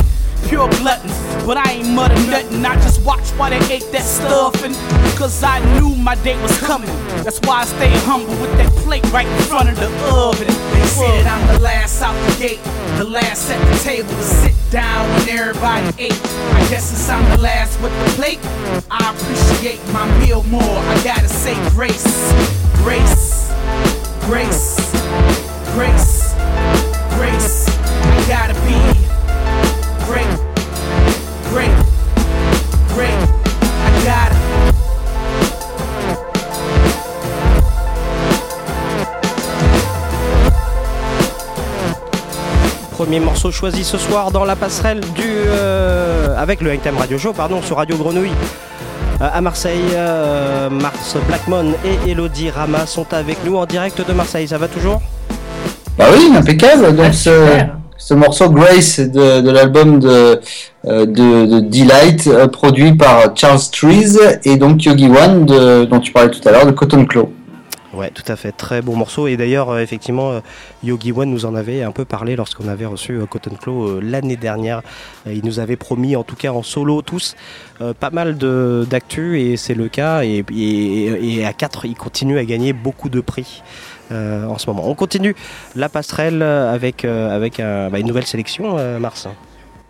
Pure 0.48 0.70
gluttons, 0.80 1.18
but 1.46 1.58
I 1.58 1.74
ain't 1.74 1.90
mutter 1.90 2.16
nothing. 2.28 2.66
I 2.66 2.76
just 2.76 3.04
watched 3.04 3.32
while 3.38 3.50
they 3.50 3.62
ate 3.74 3.90
that 3.92 4.04
stuff, 4.04 4.64
and 4.64 4.76
cause 5.18 5.44
I 5.44 5.60
knew 5.74 5.96
my 5.96 6.16
day 6.24 6.40
was 6.42 6.58
coming. 6.60 6.90
That's 7.24 7.40
why 7.42 7.62
I 7.62 7.66
stay 7.66 7.92
humble 8.06 8.36
with 8.42 8.56
that 8.58 8.72
plate 8.84 9.04
right 9.12 9.28
in 9.28 9.42
front 9.44 9.70
of 9.70 9.76
the 9.76 9.90
oven. 10.08 10.48
They 10.48 11.22
that 11.22 11.28
I'm 11.28 11.56
the 11.56 11.60
last 11.64 12.02
out 12.02 12.16
the 12.30 12.48
gate, 12.48 12.64
the 12.98 13.04
last 13.04 13.50
at 13.50 13.60
the 13.72 13.84
table 13.84 14.10
to 14.10 14.24
sit 14.24 14.56
down 14.72 15.08
when 15.14 15.30
everybody 15.30 15.88
ate. 15.98 16.20
I 16.54 16.66
guess 16.70 16.90
since 16.90 17.10
I'm 17.10 17.24
the 17.32 17.42
last 17.42 17.80
with 17.82 17.92
the 17.92 18.10
plate, 18.16 18.40
I 18.90 19.14
appreciate 19.14 19.82
my 19.94 20.06
meal 20.20 20.44
more. 20.44 20.62
I 20.62 21.04
gotta 21.04 21.30
say 21.30 21.56
grace, 21.72 22.06
grace 22.84 23.38
grace, 24.28 24.76
grace, 25.74 26.34
grace. 27.16 27.66
I 27.70 28.26
gotta 28.28 28.54
be 28.66 29.07
great, 31.58 31.72
great. 32.94 33.18
I 33.86 33.90
gotta. 34.06 34.36
Premier 42.92 43.20
morceau 43.20 43.52
choisi 43.52 43.84
ce 43.84 43.98
soir 43.98 44.32
dans 44.32 44.44
la 44.46 44.56
passerelle 44.56 45.00
du 45.00 45.24
euh, 45.24 46.36
avec 46.38 46.62
le 46.62 46.72
Hangtime 46.72 46.98
Radio 46.98 47.18
Show, 47.18 47.34
pardon, 47.34 47.62
sur 47.62 47.78
Radio 47.78 47.96
Grenouille. 47.98 48.32
Euh, 49.22 49.30
à 49.34 49.42
Marseille, 49.42 49.82
euh, 49.94 50.70
Mars 50.70 51.18
Blackmon 51.28 51.74
et 51.86 52.12
Elodie 52.12 52.52
Rama 52.52 52.86
sont 52.86 53.12
avec 53.14 53.44
nous 53.46 53.56
en 53.58 53.66
direct 53.66 54.08
de 54.08 54.14
Marseille. 54.14 54.48
Ça 54.48 54.60
va 54.60 54.68
toujours? 54.68 55.02
Bah 55.98 56.06
oui, 56.14 56.32
impeccable. 56.36 56.96
Donc 56.96 57.14
ce, 57.14 57.32
ce 57.98 58.14
morceau 58.14 58.50
Grace 58.50 59.00
de, 59.00 59.50
l'album 59.50 60.00
de, 60.00 60.40
euh, 60.86 61.06
de, 61.06 61.46
de 61.46 61.60
Delight, 61.62 62.28
euh, 62.28 62.48
produit 62.48 62.94
par 62.94 63.36
Charles 63.36 63.60
Trees 63.72 64.18
et 64.44 64.58
donc 64.58 64.84
Yogi 64.86 65.08
One, 65.10 65.46
dont 65.46 66.00
tu 66.00 66.12
parlais 66.12 66.30
tout 66.32 66.48
à 66.48 66.52
l'heure, 66.52 66.66
de 66.66 66.72
Cotton 66.72 67.06
Claw. 67.06 67.32
Ouais, 67.94 68.12
tout 68.14 68.24
à 68.32 68.36
fait, 68.36 68.52
très 68.52 68.84
bon 68.84 68.96
morceau. 68.96 69.26
Et 69.28 69.38
d'ailleurs, 69.38 69.72
euh, 69.72 69.80
effectivement, 69.80 70.42
Yogi 70.84 71.12
One 71.12 71.32
nous 71.32 71.46
en 71.46 71.56
avait 71.56 71.82
un 71.82 71.92
peu 71.92 72.06
parlé 72.06 72.36
lorsqu'on 72.36 72.68
avait 72.68 72.86
reçu 72.86 73.18
Cotton 73.30 73.56
Claw 73.60 74.00
l'année 74.00 74.36
dernière. 74.36 74.82
Il 75.26 75.44
nous 75.44 75.60
avait 75.60 75.78
promis, 75.78 76.16
en 76.16 76.24
tout 76.24 76.36
cas 76.36 76.52
en 76.52 76.62
solo, 76.62 77.02
tous, 77.02 77.36
pas 78.00 78.12
mal 78.12 78.38
d'actu, 78.88 79.42
et 79.42 79.58
c'est 79.58 79.74
le 79.74 79.88
cas. 79.88 80.24
Et, 80.24 80.46
et- 80.56 81.38
et 81.40 81.46
à 81.46 81.54
4, 81.54 81.86
il 81.86 81.96
continue 81.96 82.38
à 82.38 82.46
gagner 82.46 82.72
beaucoup 82.74 83.10
de 83.10 83.22
prix. 83.22 83.64
Euh, 84.12 84.46
en 84.46 84.58
ce 84.58 84.70
moment. 84.70 84.84
On 84.90 84.96
continue 84.96 85.36
la 85.76 85.90
passerelle 85.90 86.42
avec, 86.42 87.06
euh, 87.06 87.36
avec 87.36 87.60
un- 87.60 87.90
bah, 87.90 88.00
une 88.00 88.08
nouvelle 88.08 88.26
sélection, 88.26 88.76
euh, 88.78 89.00
Mars. 89.00 89.28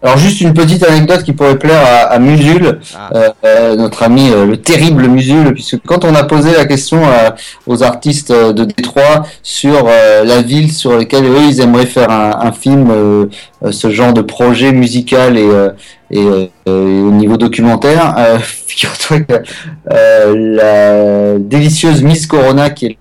Alors 0.03 0.15
juste 0.19 0.41
une 0.41 0.53
petite 0.53 0.83
anecdote 0.83 1.23
qui 1.23 1.33
pourrait 1.33 1.57
plaire 1.57 1.81
à, 1.83 2.13
à 2.13 2.19
Musul, 2.19 2.81
euh, 3.15 3.29
euh, 3.43 3.75
notre 3.75 4.03
ami 4.03 4.29
euh, 4.29 4.45
le 4.45 4.57
terrible 4.57 5.07
Musul, 5.07 5.55
puisque 5.55 5.79
quand 5.87 6.05
on 6.05 6.13
a 6.13 6.23
posé 6.23 6.53
la 6.55 6.65
question 6.65 7.03
à- 7.03 7.33
aux 7.65 7.81
artistes 7.81 8.29
euh, 8.29 8.53
de 8.53 8.65
Détroit 8.65 9.23
sur 9.41 9.85
euh, 9.87 10.23
la 10.23 10.43
ville 10.43 10.71
sur 10.71 10.95
laquelle 10.95 11.25
eux 11.25 11.41
ils 11.49 11.61
aimeraient 11.61 11.87
faire 11.87 12.11
un, 12.11 12.29
un 12.45 12.51
film, 12.51 12.91
euh, 12.91 13.25
euh, 13.65 13.71
ce 13.71 13.89
genre 13.89 14.13
de 14.13 14.21
projet 14.21 14.71
musical 14.71 15.35
et, 15.35 15.41
euh, 15.41 15.71
et, 16.11 16.19
euh, 16.19 16.45
et 16.67 16.69
au 17.01 17.09
niveau 17.09 17.37
documentaire, 17.37 18.13
euh, 18.19 18.37
figure-toi 18.67 19.21
que 19.21 19.33
euh, 19.91 20.35
la 20.35 21.39
délicieuse 21.39 22.03
Miss 22.03 22.27
Corona 22.27 22.69
qui 22.69 22.85
est 22.85 22.97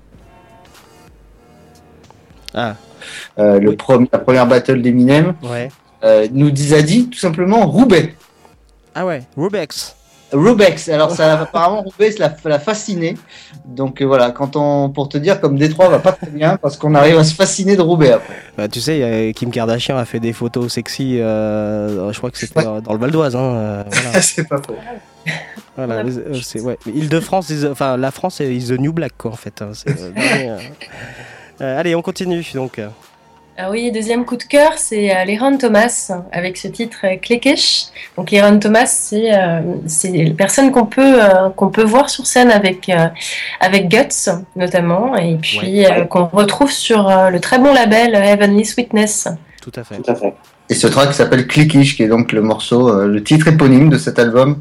Ah. 2.57 2.75
euh, 3.39 3.61
le 3.61 3.77
premier- 3.77 4.09
la 4.13 4.19
première 4.19 4.47
battle 4.47 4.83
d'Eminem, 4.83 5.35
Ouais. 5.43 5.69
euh, 6.03 6.27
nous 6.33 6.51
dis- 6.51 6.75
a 6.75 6.83
dit 6.83 7.09
tout 7.09 7.19
simplement 7.19 7.67
Roubaix. 7.67 8.15
Ah 8.95 9.05
ouais, 9.07 9.23
Rubex. 9.37 9.95
Rubex, 10.33 10.89
alors 10.89 11.13
ça 11.13 11.39
apparemment 11.39 11.83
Rubex 11.85 12.19
l'a 12.19 12.35
l'a 12.47 12.59
fasciné. 12.59 13.17
Donc 13.65 14.01
euh, 14.03 14.07
voilà, 14.07 14.33
quand 14.33 14.57
on 14.57 14.89
pour 14.91 15.09
te 15.09 15.19
dire 15.19 15.41
comme 15.41 15.57
Détroit 15.57 15.89
va 15.89 16.01
pas 16.01 16.13
très 16.13 16.27
bien 16.29 16.57
parce 16.57 16.77
qu'on 16.77 16.95
arrive 16.97 17.17
à 17.19 17.23
se 17.25 17.33
fasciner 17.35 17.77
de 17.77 17.83
Roubaix 17.83 18.11
après. 18.13 18.35
Bah, 18.57 18.67
tu 18.67 18.81
sais, 18.81 19.33
Kim 19.37 19.51
Kardashian 19.53 19.97
a 19.97 20.05
fait 20.05 20.19
des 20.19 20.33
photos 20.33 20.73
sexy, 20.73 21.21
euh, 21.21 22.11
je 22.13 22.19
crois 22.19 22.31
que 22.33 22.39
c'était 22.39 22.61
dans 22.65 22.93
le 22.93 22.99
Val 22.99 23.13
d'Oise. 23.13 23.37
Hein, 23.37 23.41
euh, 23.41 23.85
voilà. 23.91 24.21
c'est 24.23 24.49
pas 24.49 24.57
faux. 24.67 24.75
Voilà, 25.77 26.03
c'est 26.43 26.61
ouais. 26.61 26.79
Île-de-France, 26.87 27.53
enfin 27.71 27.97
la 27.97 28.11
France 28.11 28.41
is 28.41 28.69
the 28.69 28.81
new 28.81 28.93
black 28.93 29.13
quoi 29.19 29.31
en 29.33 29.37
fait. 29.37 29.63
hein, 29.63 29.71
c'est, 29.75 29.95
euh, 31.61 31.81
allez, 31.81 31.95
on 31.95 32.03
continue 32.03 32.45
donc. 32.55 32.81
Ah 33.59 33.71
oui, 33.71 33.91
deuxième 33.91 34.27
coup 34.27 34.37
de 34.37 34.43
cœur, 34.43 34.73
c'est 34.77 35.17
euh, 35.17 35.57
Thomas 35.59 36.13
avec 36.31 36.59
ce 36.59 36.69
titre 36.69 36.99
euh, 37.05 37.17
Klekesh. 37.17 37.87
Donc 38.19 38.31
Leron 38.31 38.59
Thomas, 38.59 38.85
c'est 38.85 39.35
euh, 39.35 39.61
c'est 39.87 40.13
la 40.13 40.35
personne 40.35 40.71
qu'on 40.71 40.85
peut 40.85 41.23
euh, 41.23 41.49
qu'on 41.57 41.71
peut 41.71 41.83
voir 41.83 42.11
sur 42.11 42.27
scène 42.27 42.51
avec 42.51 42.91
euh, 42.91 43.07
avec 43.61 43.89
Guts 43.89 44.31
notamment, 44.57 45.17
et 45.17 45.37
puis 45.37 45.87
euh, 45.87 46.05
qu'on 46.05 46.27
retrouve 46.27 46.71
sur 46.71 47.09
euh, 47.09 47.31
le 47.31 47.41
très 47.41 47.59
bon 47.59 47.73
label 47.73 48.15
Heavenly 48.15 48.67
Sweetness. 48.67 49.29
Tout 49.63 49.73
à 49.75 49.85
fait. 49.85 50.03
Et 50.69 50.75
ce 50.75 50.87
track 50.87 51.15
s'appelle 51.15 51.47
Clickish, 51.47 51.97
qui 51.97 52.03
est 52.03 52.09
donc 52.09 52.33
le 52.33 52.43
morceau, 52.43 52.91
euh, 52.91 53.07
le 53.07 53.25
titre 53.25 53.49
éponyme 53.49 53.89
de 53.89 53.97
cet 53.97 54.19
album, 54.19 54.59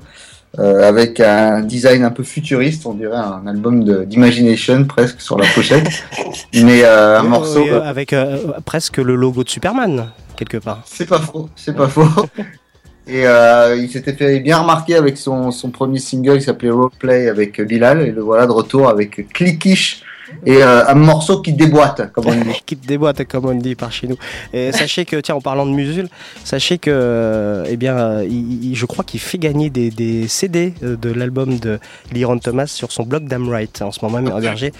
euh, 0.60 0.88
avec 0.88 1.20
un 1.20 1.62
design 1.62 2.04
un 2.04 2.12
peu 2.12 2.24
futuriste, 2.24 2.86
on 2.86 2.94
dirait 2.94 3.18
un 3.18 3.46
album 3.48 3.84
d'imagination 4.06 4.86
presque 4.86 5.20
sur 5.22 5.38
la 5.38 5.46
pochette, 5.54 5.88
mais 6.54 6.84
euh, 6.84 7.20
un 7.20 7.24
Oui, 7.24 7.30
morceau. 7.30 7.64
oui, 7.64 7.70
euh, 7.70 7.82
avec 7.84 8.14
euh, 8.14 8.38
presque 8.66 8.98
le 8.98 9.16
logo 9.16 9.44
de 9.44 9.50
Superman 9.50 10.10
quelque 10.38 10.58
part. 10.58 10.82
C'est 10.86 11.08
pas 11.08 11.20
faux, 11.20 11.50
c'est 11.56 11.76
pas 11.76 11.88
faux. 11.88 12.08
Et 13.08 13.28
euh, 13.28 13.76
il 13.80 13.88
s'était 13.90 14.14
fait 14.14 14.40
bien 14.40 14.58
remarquer 14.58 14.96
avec 14.96 15.18
son, 15.18 15.52
son 15.52 15.70
premier 15.70 16.00
single 16.00 16.40
qui 16.40 16.46
s'appelait 16.46 16.72
Roleplay 16.72 17.30
avec 17.30 17.62
Bilal, 17.62 18.02
et 18.02 18.12
le 18.12 18.22
voilà 18.22 18.48
de 18.48 18.52
retour 18.52 18.90
avec 18.90 19.32
Clickish 19.32 20.02
et 20.46 20.64
euh, 20.64 20.86
un 20.88 20.96
morceau 20.96 21.42
qui 21.42 21.54
déboîte, 21.54 22.12
comme 22.12 22.28
on 22.28 22.36
dit. 22.36 22.62
qui 22.66 22.76
te 22.78 22.88
déboîte 22.88 23.24
comme 23.26 23.46
on 23.46 23.54
dit 23.56 23.76
par 23.76 23.92
chez 23.92 24.08
nous. 24.08 24.18
Et 24.54 24.72
sachez 24.72 25.06
que, 25.06 25.18
tiens, 25.18 25.36
en 25.36 25.42
parlant 25.42 25.66
de 25.66 25.72
Musul, 25.72 26.08
sachez 26.44 26.78
que, 26.78 26.90
euh, 26.92 27.66
eh 27.70 27.78
bien, 27.78 28.22
il- 28.24 28.72
il- 28.72 28.76
je 28.76 28.86
crois 28.86 29.04
qu'il 29.04 29.20
fait 29.20 29.38
gagner 29.38 29.70
des, 29.70 29.90
des 29.90 30.28
CD 30.28 30.74
euh, 30.84 30.96
de 30.98 31.12
l'album 31.12 31.58
de 31.60 31.80
Liron 32.12 32.38
Thomas 32.40 32.68
sur 32.68 32.92
son 32.92 33.04
blog 33.04 33.28
Damnright, 33.28 33.82
en 33.82 33.92
ce 33.92 34.04
moment 34.04 34.22
même 34.22 34.36
hébergé 34.38 34.72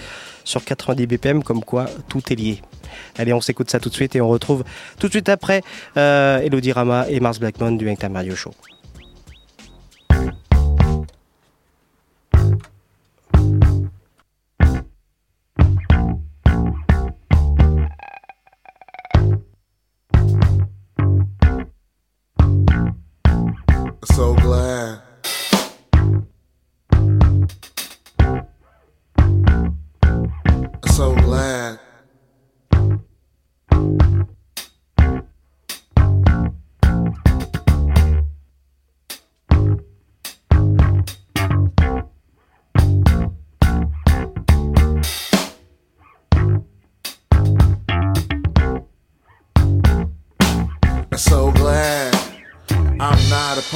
sur 0.44 0.64
90 0.64 1.06
BPM, 1.06 1.42
comme 1.42 1.62
quoi 1.64 1.86
tout 2.08 2.22
est 2.32 2.36
lié. 2.36 2.60
Allez, 3.18 3.32
on 3.32 3.40
s'écoute 3.40 3.70
ça 3.70 3.78
tout 3.80 3.88
de 3.88 3.94
suite 3.94 4.14
et 4.16 4.20
on 4.20 4.28
retrouve 4.28 4.64
tout 4.98 5.06
de 5.08 5.12
suite 5.12 5.28
après 5.28 5.62
euh, 5.96 6.38
Elodie 6.40 6.72
Rama 6.72 7.06
et 7.10 7.20
Mars 7.20 7.38
Blackmon 7.38 7.72
du 7.72 7.88
Hangtime 7.88 8.14
Radio 8.14 8.34
Show. 8.34 8.52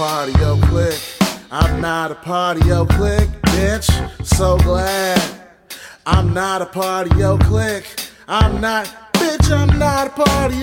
I'm 0.03 0.07
not 0.09 0.25
a 0.25 0.25
part 0.25 0.35
of 0.35 0.41
your 0.41 0.69
clique. 0.69 1.17
I'm 1.51 1.81
not 1.83 2.11
a 2.11 2.15
part 2.15 2.59
of 2.59 2.67
your 2.67 2.87
clique, 2.87 3.29
bitch. 3.43 4.27
So 4.27 4.57
glad 4.59 5.21
I'm 6.07 6.33
not 6.33 6.63
a 6.63 6.67
part 6.67 7.13
of 7.13 7.19
your 7.19 7.37
clique. 7.37 7.85
I'm 8.27 8.63
not, 8.63 8.87
bitch, 9.13 9.51
I'm 9.55 9.79
not 9.79 10.07
a 10.07 10.11
part 10.11 10.53
of 10.53 10.59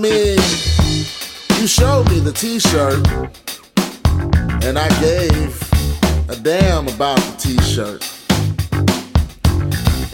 mean. 0.00 0.38
You 1.60 1.66
showed 1.66 2.08
me 2.08 2.20
the 2.20 2.32
t-shirt 2.32 3.06
and 4.64 4.78
I 4.78 4.88
gave 5.00 5.60
a 6.30 6.36
damn 6.36 6.88
about 6.88 7.18
the 7.18 7.36
t-shirt. 7.38 8.00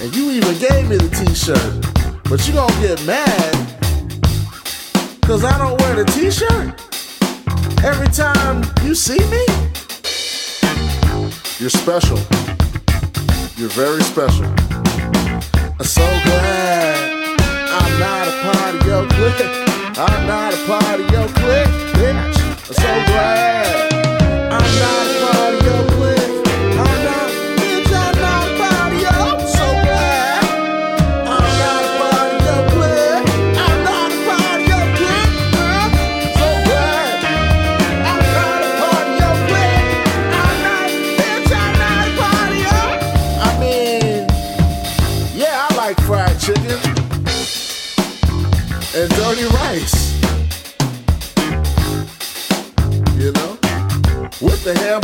And 0.01 0.14
you 0.14 0.33
even 0.33 0.59
gave 0.59 0.88
me 0.88 0.96
the 0.96 1.09
t-shirt, 1.09 2.25
but 2.25 2.46
you 2.49 2.55
don't 2.55 2.77
get 2.81 3.05
mad 3.07 3.55
cuz 5.22 5.44
I 5.44 5.57
don't 5.59 5.81
wear 5.81 5.94
the 6.03 6.05
t-shirt. 6.12 6.75
Every 7.85 8.09
time 8.09 8.64
you 8.83 8.94
see 8.94 9.22
me, 9.31 9.44
you're 11.61 11.70
special. 11.70 12.18
You're 13.57 13.77
very 13.85 14.03
special. 14.03 14.46
I'm 15.79 15.87
so 15.87 16.07
glad 16.25 17.07
I'm 17.79 18.01
not 18.01 18.29
a 18.29 18.35
part 18.42 18.75
of 18.75 18.87
your 18.87 19.07
clique. 19.09 19.65
I'm 19.99 20.27
not 20.27 20.53
a 20.53 20.57
part 20.67 21.01
of 21.01 21.11
your 21.11 21.27
clique, 21.27 21.73
bitch. 21.97 22.37
I'm 22.37 22.75
so 22.75 22.83
glad 23.07 23.95
I'm 24.53 24.61
not 24.61 25.07
a 25.07 25.33
part 25.33 25.55
of 25.55 25.65
your 25.65 25.85
clique. 25.87 25.96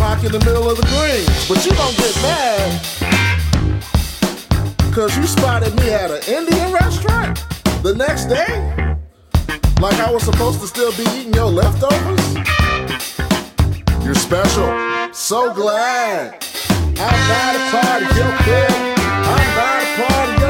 Ham 0.00 0.24
in 0.24 0.32
the 0.32 0.38
middle 0.38 0.70
of 0.70 0.76
the 0.78 0.86
green. 0.88 1.26
But 1.48 1.66
you 1.66 1.72
don't 1.72 1.96
get 1.98 2.14
mad. 2.22 2.80
Cause 4.94 5.16
you 5.18 5.26
spotted 5.26 5.74
me 5.76 5.90
at 5.90 6.10
an 6.10 6.22
Indian 6.28 6.72
restaurant 6.72 7.44
the 7.82 7.94
next 7.94 8.26
day. 8.26 8.96
Like 9.80 9.98
I 10.00 10.10
was 10.10 10.22
supposed 10.22 10.60
to 10.60 10.66
still 10.66 10.92
be 10.92 11.02
eating 11.18 11.34
your 11.34 11.50
leftovers. 11.50 12.34
You're 14.04 14.14
special. 14.14 15.12
So 15.12 15.52
glad. 15.52 16.42
I'm 16.96 17.20
not 17.28 17.56
a 17.56 17.62
part 17.70 18.02
of 18.02 18.16
your 18.16 18.32
clique. 18.44 18.98
I'm 18.98 19.56
not 19.56 19.82
a 19.82 19.86
part 20.06 20.41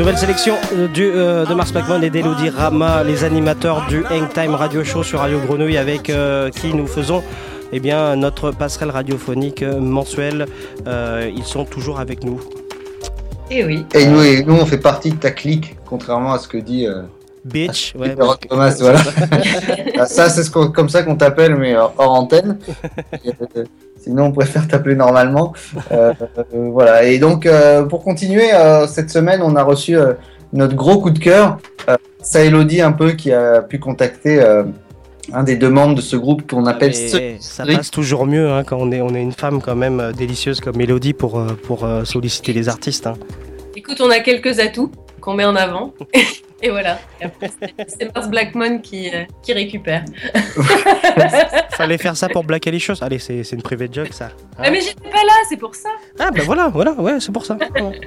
Nouvelle 0.00 0.16
sélection 0.16 0.54
euh, 0.72 0.88
du, 0.88 1.10
euh, 1.14 1.44
de 1.44 1.52
Mars 1.52 1.72
Blackmon 1.72 2.00
et 2.00 2.08
d'Elodie 2.08 2.48
Rama, 2.48 3.04
les 3.04 3.22
animateurs 3.22 3.86
du 3.86 4.02
Hang 4.06 4.32
Time 4.32 4.54
Radio 4.54 4.82
Show 4.82 5.02
sur 5.02 5.18
Radio 5.18 5.38
Grenouille, 5.40 5.76
avec 5.76 6.08
euh, 6.08 6.48
qui 6.48 6.72
nous 6.72 6.86
faisons 6.86 7.22
eh 7.70 7.80
bien, 7.80 8.16
notre 8.16 8.50
passerelle 8.50 8.88
radiophonique 8.88 9.62
mensuelle. 9.62 10.46
Euh, 10.86 11.30
ils 11.36 11.44
sont 11.44 11.66
toujours 11.66 12.00
avec 12.00 12.24
nous. 12.24 12.40
Et 13.50 13.62
oui. 13.62 13.84
Et 13.92 14.06
nous, 14.06 14.22
et 14.22 14.42
nous, 14.42 14.54
on 14.54 14.64
fait 14.64 14.78
partie 14.78 15.10
de 15.10 15.16
ta 15.16 15.32
clique, 15.32 15.76
contrairement 15.84 16.32
à 16.32 16.38
ce 16.38 16.48
que 16.48 16.56
dit 16.56 16.86
euh, 16.86 17.02
Bitch, 17.44 17.94
ouais, 17.94 18.08
Peter 18.08 18.20
parce 18.20 18.36
que- 18.38 18.48
Thomas. 18.48 18.74
Voilà. 18.80 19.00
Ah, 19.98 20.06
ça, 20.06 20.30
c'est 20.30 20.44
ce 20.44 20.50
comme 20.50 20.88
ça 20.88 21.02
qu'on 21.02 21.16
t'appelle, 21.16 21.56
mais 21.56 21.76
hors 21.76 21.92
antenne. 21.98 22.58
Sinon, 24.02 24.26
on 24.26 24.32
préfère 24.32 24.66
t'appeler 24.66 24.94
normalement. 24.94 25.52
Euh, 25.92 26.12
euh, 26.38 26.42
voilà. 26.70 27.04
Et 27.04 27.18
donc, 27.18 27.44
euh, 27.46 27.84
pour 27.84 28.02
continuer, 28.02 28.52
euh, 28.54 28.86
cette 28.86 29.10
semaine, 29.10 29.40
on 29.42 29.56
a 29.56 29.62
reçu 29.62 29.96
euh, 29.96 30.14
notre 30.52 30.74
gros 30.74 31.00
coup 31.00 31.10
de 31.10 31.18
cœur. 31.18 31.58
Euh, 31.88 31.96
c'est 32.22 32.46
Elodie 32.46 32.80
un 32.80 32.92
peu 32.92 33.12
qui 33.12 33.32
a 33.32 33.62
pu 33.62 33.78
contacter 33.78 34.40
euh, 34.42 34.64
un 35.32 35.42
des 35.44 35.56
deux 35.56 35.68
membres 35.70 35.94
de 35.94 36.00
ce 36.00 36.16
groupe 36.16 36.50
qu'on 36.50 36.66
appelle 36.66 36.90
Et 36.94 37.08
Sonic 37.08 37.42
ça 37.42 37.64
passe 37.66 37.90
toujours 37.90 38.26
mieux 38.26 38.50
hein, 38.50 38.64
quand 38.64 38.78
on 38.80 38.90
est, 38.90 39.00
on 39.00 39.14
est 39.14 39.22
une 39.22 39.32
femme 39.32 39.60
quand 39.60 39.76
même 39.76 40.00
euh, 40.00 40.12
délicieuse 40.12 40.60
comme 40.60 40.76
Mélodie 40.76 41.12
pour, 41.12 41.38
euh, 41.38 41.48
pour 41.66 41.84
euh, 41.84 42.04
solliciter 42.04 42.52
les 42.52 42.68
artistes. 42.68 43.06
hein. 43.06 43.14
Écoute, 43.76 44.00
on 44.00 44.10
a 44.10 44.20
quelques 44.20 44.58
atouts 44.60 44.90
qu'on 45.20 45.34
met 45.34 45.44
en 45.44 45.56
avant. 45.56 45.92
Et 46.62 46.68
voilà. 46.70 46.98
Et 47.20 47.24
après, 47.24 47.50
c'est- 47.88 48.14
Mars 48.14 48.28
Blackmon 48.28 48.78
qui, 48.80 49.08
euh, 49.08 49.24
qui 49.42 49.52
récupère. 49.54 50.04
Fallait 51.70 51.98
faire 51.98 52.16
ça 52.16 52.28
pour 52.28 52.44
Black 52.44 52.66
Alicious. 52.66 52.94
Allez, 53.02 53.18
c'est 53.18 53.44
c'est 53.44 53.56
une 53.56 53.62
private 53.62 53.94
joke 53.94 54.12
ça. 54.12 54.26
Hein 54.26 54.62
Ah, 54.64 54.70
mais 54.70 54.80
j'étais 54.80 55.08
pas 55.10 55.24
là, 55.24 55.32
c'est 55.48 55.56
pour 55.56 55.74
ça. 55.74 55.88
Ah 56.18 56.30
bah 56.30 56.42
voilà, 56.44 56.68
voilà, 56.68 56.92
ouais, 56.92 57.18
c'est 57.20 57.32
pour 57.32 57.46
ça. 57.46 57.54
Ouais. 57.56 58.00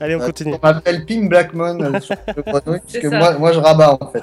Allez, 0.00 0.14
on 0.16 0.20
Euh, 0.20 0.26
continue. 0.26 0.54
On 0.54 0.66
m'appelle 0.66 1.04
Pim 1.06 1.26
Blackmon 1.28 1.80
euh, 1.80 2.00
sur 2.00 2.14
le 2.36 2.42
grenouille, 2.42 2.80
puisque 2.88 3.08
ça. 3.10 3.18
moi, 3.18 3.32
moi 3.38 3.52
je 3.52 3.58
rabats 3.58 3.96
en 4.00 4.10
fait. 4.10 4.22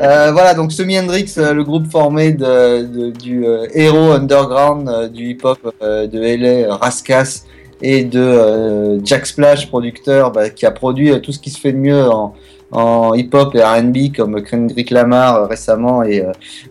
Euh, 0.00 0.32
voilà, 0.32 0.54
donc 0.54 0.72
Semi 0.72 0.98
Hendrix, 0.98 1.32
le 1.36 1.62
groupe 1.62 1.90
formé 1.90 2.32
de, 2.32 2.82
de- 2.84 3.10
du 3.10 3.46
euh, 3.46 3.66
héros 3.74 4.12
underground 4.12 4.88
euh, 4.88 5.08
du 5.08 5.30
hip-hop 5.30 5.74
euh, 5.82 6.06
de 6.06 6.18
LA, 6.20 6.48
euh, 6.68 6.74
Raskas, 6.74 7.44
et 7.82 8.04
de 8.04 8.20
euh, 8.20 8.98
Jack 9.04 9.26
Splash, 9.26 9.68
producteur, 9.68 10.32
bah, 10.32 10.50
qui 10.50 10.66
a 10.66 10.70
produit 10.70 11.10
euh, 11.12 11.18
tout 11.20 11.32
ce 11.32 11.38
qui 11.38 11.50
se 11.50 11.58
fait 11.60 11.72
de 11.72 11.78
mieux 11.78 12.08
en, 12.10 12.34
en 12.72 13.14
hip-hop 13.14 13.54
et 13.54 13.62
R&B 13.62 14.14
comme 14.16 14.42
Kendrick 14.42 14.90
Lamar 14.90 15.36
euh, 15.36 15.46
récemment 15.46 16.02
et 16.02 16.24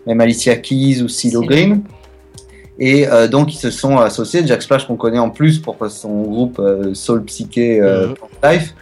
même 0.06 0.20
Alicia 0.20 0.56
Keys 0.56 1.02
ou 1.02 1.08
CeeLo 1.08 1.42
Green. 1.42 1.82
Et 2.80 3.06
donc 3.28 3.52
ils 3.52 3.58
se 3.58 3.70
sont 3.72 3.96
associés. 3.98 4.42
Jack 4.46 4.62
Splash 4.62 4.86
qu'on 4.86 4.94
connaît 4.94 5.18
en 5.18 5.30
plus 5.30 5.58
pour 5.58 5.74
son 5.88 6.22
groupe 6.22 6.62
Soul 6.94 7.24
Psyché 7.24 7.80
Mhm. 7.80 8.14
Life. 8.44 8.72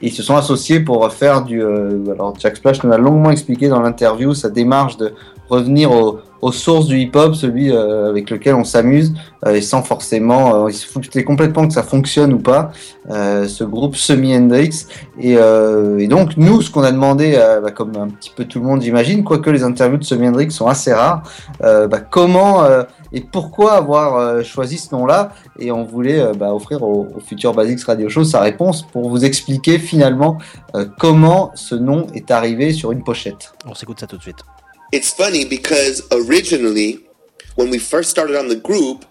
Et 0.00 0.06
ils 0.06 0.12
se 0.12 0.22
sont 0.22 0.36
associés 0.36 0.78
pour 0.78 1.12
faire 1.12 1.42
du. 1.42 1.60
alors 1.60 2.36
Jack 2.38 2.58
Splash 2.58 2.84
nous 2.84 2.92
a 2.92 2.96
longuement 2.98 3.32
expliqué 3.32 3.68
dans 3.68 3.80
l'interview 3.80 4.34
sa 4.34 4.50
démarche 4.50 4.96
de 4.98 5.12
revenir 5.50 5.90
au- 5.92 6.20
aux 6.42 6.52
sources 6.52 6.86
du 6.86 6.98
hip-hop, 6.98 7.34
celui 7.34 7.70
euh, 7.70 8.08
avec 8.08 8.30
lequel 8.30 8.54
on 8.54 8.64
s'amuse, 8.64 9.12
euh, 9.46 9.52
et 9.56 9.60
sans 9.60 9.82
forcément. 9.82 10.64
Euh, 10.64 10.70
il 10.70 10.74
se 10.74 10.86
foutait 10.86 11.22
complètement 11.22 11.66
que 11.68 11.74
ça 11.74 11.82
fonctionne 11.82 12.32
ou 12.32 12.38
pas. 12.38 12.72
ce 13.10 13.64
groupe 13.64 13.96
semi 13.96 14.34
Hendrix. 14.36 14.86
Et, 15.20 15.36
donc 16.06 16.36
nous, 16.36 16.62
ce 16.62 16.70
qu'on 16.70 16.82
a 16.82 16.92
demandé, 16.92 17.38
bah, 17.62 17.70
comme 17.72 17.96
un 17.96 18.08
petit 18.08 18.30
peu 18.34 18.44
tout 18.44 18.60
le 18.60 18.66
monde 18.66 18.80
j'imagine, 18.82 19.24
quoique 19.24 19.50
les 19.50 19.62
interviews 19.64 19.98
de 19.98 20.04
semi 20.04 20.28
Hendrix 20.28 20.50
sont 20.50 20.66
assez 20.66 20.92
rares, 20.92 21.22
bah, 21.60 22.00
comment 22.10 22.62
et 23.12 23.20
pourquoi 23.20 23.72
avoir 23.72 24.44
choisi 24.44 24.78
ce 24.78 24.94
nom-là? 24.94 25.32
Et 25.58 25.72
on 25.72 25.82
voulait 25.84 26.22
bah, 26.38 26.54
offrir 26.54 26.82
au, 26.82 27.08
au 27.16 27.20
futur 27.20 27.52
Basics 27.52 27.82
Radio 27.82 28.08
Show 28.08 28.24
sa 28.24 28.40
réponse 28.40 28.82
pour 28.82 29.08
vous 29.10 29.24
expliquer 29.24 29.78
finalement 29.78 30.38
comment 30.98 31.50
ce 31.54 31.74
nom 31.74 32.06
est 32.14 32.30
arrivé 32.30 32.72
sur 32.72 32.92
une 32.92 33.02
pochette. 33.02 33.52
On 33.66 33.74
s'écoute 33.74 33.98
ça 34.00 34.06
tout 34.06 34.16
de 34.16 34.22
suite. 34.22 34.44
It's 34.92 35.12
funny 35.12 35.44
because 35.44 36.02
originally, 36.10 37.00
when 37.54 37.70
we 37.70 37.78
first 37.78 38.10
started 38.10 38.36
on 38.36 38.48
the 38.48 38.56
group, 38.56 39.04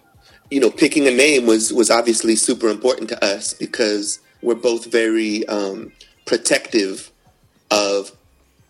you 0.50 0.60
know, 0.60 0.70
picking 0.70 1.06
a 1.06 1.10
name 1.10 1.46
was 1.46 1.72
was 1.72 1.90
obviously 1.90 2.36
super 2.36 2.68
important 2.68 3.08
to 3.10 3.24
us 3.24 3.54
because 3.54 4.20
we're 4.42 4.54
both 4.54 4.86
very 4.86 5.46
um, 5.48 5.92
protective 6.26 7.10
of 7.70 8.12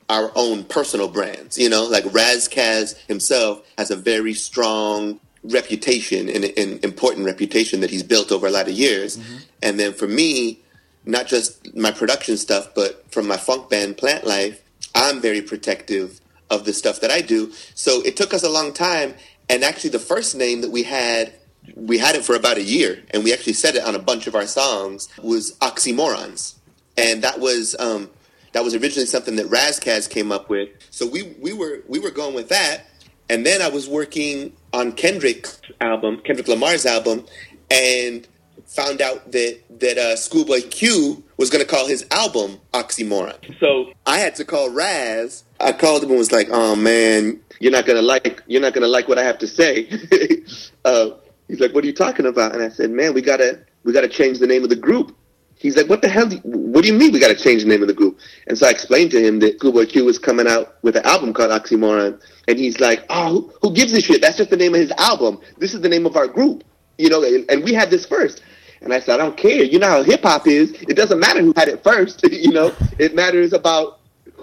our 0.08 0.30
own 0.34 0.64
personal 0.64 1.08
brands. 1.08 1.58
You 1.58 1.68
know, 1.68 1.84
like 1.84 2.04
Razkaz 2.04 2.96
himself 3.06 3.62
has 3.78 3.90
a 3.90 3.96
very 3.96 4.34
strong 4.34 5.18
reputation 5.42 6.28
and 6.28 6.44
an 6.44 6.80
important 6.82 7.26
reputation 7.26 7.80
that 7.80 7.90
he's 7.90 8.02
built 8.02 8.30
over 8.30 8.46
a 8.46 8.50
lot 8.50 8.68
of 8.68 8.74
years. 8.74 9.18
And 9.62 9.80
then 9.80 9.94
for 9.94 10.06
me, 10.06 10.60
not 11.06 11.26
just 11.26 11.74
my 11.74 11.90
production 11.90 12.36
stuff, 12.36 12.74
but 12.74 13.10
from 13.10 13.26
my 13.26 13.36
funk 13.36 13.70
band 13.70 13.96
Plant 13.96 14.26
Life, 14.26 14.62
I'm 14.94 15.20
very 15.20 15.40
protective 15.40 16.20
of 16.50 16.64
the 16.64 16.72
stuff 16.72 17.00
that 17.00 17.10
I 17.10 17.20
do. 17.20 17.52
So 17.74 18.02
it 18.02 18.16
took 18.16 18.34
us 18.34 18.42
a 18.42 18.48
long 18.48 18.72
time. 18.72 19.14
And 19.48 19.64
actually, 19.64 19.90
the 19.90 19.98
first 19.98 20.36
name 20.36 20.60
that 20.60 20.70
we 20.70 20.84
had, 20.84 21.32
we 21.74 21.98
had 21.98 22.14
it 22.14 22.24
for 22.24 22.34
about 22.36 22.56
a 22.56 22.62
year, 22.62 23.02
and 23.10 23.24
we 23.24 23.32
actually 23.32 23.54
said 23.54 23.74
it 23.74 23.84
on 23.84 23.94
a 23.94 23.98
bunch 23.98 24.26
of 24.26 24.34
our 24.34 24.46
songs, 24.46 25.08
was 25.20 25.56
Oxymorons. 25.58 26.54
And 26.96 27.22
that 27.22 27.40
was 27.40 27.74
um, 27.78 28.10
that 28.52 28.62
was 28.64 28.74
originally 28.74 29.06
something 29.06 29.36
that 29.36 29.46
Razkaz 29.46 30.08
came 30.08 30.30
up 30.30 30.48
with. 30.48 30.68
So 30.90 31.06
we 31.06 31.34
we 31.40 31.52
were 31.52 31.82
we 31.88 31.98
were 31.98 32.10
going 32.10 32.34
with 32.34 32.48
that. 32.48 32.82
And 33.28 33.46
then 33.46 33.62
I 33.62 33.68
was 33.68 33.88
working 33.88 34.52
on 34.72 34.92
Kendrick's 34.92 35.60
album, 35.80 36.20
Kendrick 36.24 36.48
Lamar's 36.48 36.84
album, 36.84 37.26
and 37.70 38.26
found 38.66 39.00
out 39.00 39.30
that 39.32 39.60
that 39.80 39.98
uh, 39.98 40.16
Schoolboy 40.16 40.62
Q 40.70 41.22
was 41.36 41.50
going 41.50 41.64
to 41.64 41.68
call 41.68 41.86
his 41.86 42.06
album 42.10 42.60
Oxymoron. 42.72 43.58
So 43.58 43.92
I 44.06 44.18
had 44.18 44.34
to 44.36 44.44
call 44.44 44.70
Raz. 44.70 45.44
I 45.60 45.72
called 45.72 46.02
him 46.02 46.10
and 46.10 46.18
was 46.18 46.32
like, 46.32 46.48
"Oh 46.50 46.74
man, 46.74 47.40
you're 47.60 47.72
not 47.72 47.86
gonna 47.86 48.02
like 48.02 48.42
you're 48.46 48.60
not 48.60 48.74
gonna 48.74 48.88
like 48.88 49.08
what 49.08 49.18
I 49.18 49.24
have 49.24 49.38
to 49.38 49.46
say." 49.46 49.88
uh, 50.84 51.10
he's 51.48 51.60
like, 51.60 51.74
"What 51.74 51.84
are 51.84 51.86
you 51.86 51.92
talking 51.92 52.26
about?" 52.26 52.54
And 52.54 52.62
I 52.62 52.68
said, 52.68 52.90
"Man, 52.90 53.14
we 53.14 53.22
gotta 53.22 53.60
we 53.84 53.92
gotta 53.92 54.08
change 54.08 54.38
the 54.38 54.46
name 54.46 54.62
of 54.62 54.70
the 54.70 54.76
group." 54.76 55.16
He's 55.56 55.76
like, 55.76 55.88
"What 55.88 56.00
the 56.02 56.08
hell? 56.08 56.28
Do 56.28 56.36
you, 56.36 56.42
what 56.42 56.82
do 56.82 56.88
you 56.88 56.98
mean 56.98 57.12
we 57.12 57.20
gotta 57.20 57.34
change 57.34 57.62
the 57.62 57.68
name 57.68 57.82
of 57.82 57.88
the 57.88 57.94
group?" 57.94 58.18
And 58.46 58.56
so 58.56 58.66
I 58.66 58.70
explained 58.70 59.10
to 59.12 59.24
him 59.24 59.40
that 59.40 59.58
Schoolboy 59.58 59.86
Q 59.86 60.04
was 60.06 60.18
coming 60.18 60.46
out 60.46 60.76
with 60.82 60.96
an 60.96 61.04
album 61.04 61.34
called 61.34 61.50
Oxymoron, 61.50 62.20
and 62.48 62.58
he's 62.58 62.80
like, 62.80 63.04
"Oh, 63.10 63.28
who, 63.28 63.52
who 63.62 63.74
gives 63.74 63.92
a 63.92 64.00
shit? 64.00 64.22
That's 64.22 64.38
just 64.38 64.50
the 64.50 64.56
name 64.56 64.74
of 64.74 64.80
his 64.80 64.92
album. 64.92 65.40
This 65.58 65.74
is 65.74 65.82
the 65.82 65.88
name 65.88 66.06
of 66.06 66.16
our 66.16 66.26
group." 66.26 66.64
You 66.98 67.10
know, 67.10 67.22
and, 67.22 67.50
and 67.50 67.64
we 67.64 67.72
had 67.72 67.90
this 67.90 68.06
first. 68.06 68.42
And 68.82 68.94
I 68.94 69.00
said, 69.00 69.20
I 69.20 69.22
don't 69.22 69.36
care. 69.36 69.62
You 69.62 69.78
know 69.78 69.88
how 69.88 70.02
hip 70.02 70.22
hop 70.22 70.46
is. 70.46 70.72
It 70.72 70.96
doesn't 70.96 71.20
matter 71.20 71.40
who 71.42 71.52
had 71.54 71.68
it 71.68 71.82
first. 71.82 72.22
you 72.30 72.50
know, 72.50 72.74
it 72.98 73.14
matters 73.14 73.52
about 73.52 73.99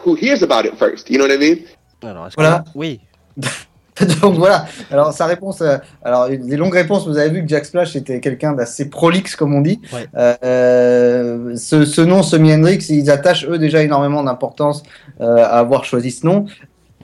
who 0.07 0.15
hears 0.15 0.41
about 0.41 0.65
it 0.65 0.75
first. 0.77 1.09
You 1.09 1.17
know 1.17 1.27
what 1.27 1.33
I 1.33 1.37
mean? 1.37 1.57
Alors, 2.03 2.29
Voilà. 2.35 2.63
que- 2.65 2.69
Oui. 2.75 3.01
Donc 4.21 4.35
voilà. 4.35 4.67
Alors 4.91 5.11
sa 5.11 5.25
réponse, 5.25 5.59
euh, 5.61 5.77
alors 6.03 6.27
une- 6.27 6.45
des 6.47 6.55
longues 6.55 6.75
réponses. 6.75 7.07
Vous 7.07 7.17
avez 7.17 7.31
vu 7.31 7.41
que 7.41 7.47
Jack 7.49 7.65
Splash 7.65 7.95
était 7.95 8.19
quelqu'un 8.19 8.53
d'assez 8.53 8.89
prolixe, 8.91 9.35
comme 9.35 9.55
on 9.55 9.61
dit. 9.61 9.79
Ouais. 9.91 10.05
Euh, 10.15 11.55
ce, 11.55 11.83
ce 11.83 12.01
nom, 12.01 12.21
Semi 12.21 12.53
Hendrix, 12.53 12.85
ils 12.89 13.09
attachent 13.09 13.47
eux 13.49 13.57
déjà 13.57 13.81
énormément 13.81 14.23
d'importance 14.23 14.83
euh, 15.19 15.37
à 15.37 15.57
avoir 15.57 15.83
choisi 15.83 16.11
ce 16.11 16.25
nom. 16.27 16.45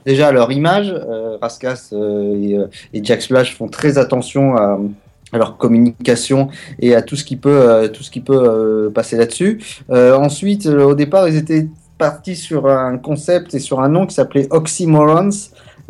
Déjà 0.06 0.32
leur 0.32 0.52
image, 0.52 0.92
euh, 0.94 1.38
Raskas 1.42 1.90
euh, 1.94 2.36
et, 2.40 2.58
euh, 2.58 2.68
et 2.94 3.04
Jack 3.04 3.22
Splash 3.24 3.56
font 3.58 3.68
très 3.70 3.98
attention 3.98 4.56
à, 4.56 4.80
à 5.32 5.38
leur 5.40 5.58
communication 5.58 6.50
et 6.80 6.94
à 6.94 7.02
tout 7.02 7.16
ce 7.16 7.24
qui 7.24 7.38
peut, 7.38 7.50
euh, 7.50 7.88
tout 7.88 8.04
ce 8.04 8.12
qui 8.12 8.20
peut 8.20 8.38
euh, 8.38 8.90
passer 8.92 9.18
là-dessus. 9.18 9.64
Euh, 9.90 10.16
ensuite, 10.16 10.68
euh, 10.68 10.84
au 10.84 10.94
départ, 10.94 11.28
ils 11.28 11.38
étaient 11.38 11.68
partis 12.04 12.36
sur 12.36 12.68
un 12.68 12.98
concept 12.98 13.54
et 13.54 13.60
sur 13.60 13.80
un 13.80 13.88
nom 13.88 14.06
qui 14.06 14.14
s'appelait 14.14 14.50
Oxymorons 14.52 15.30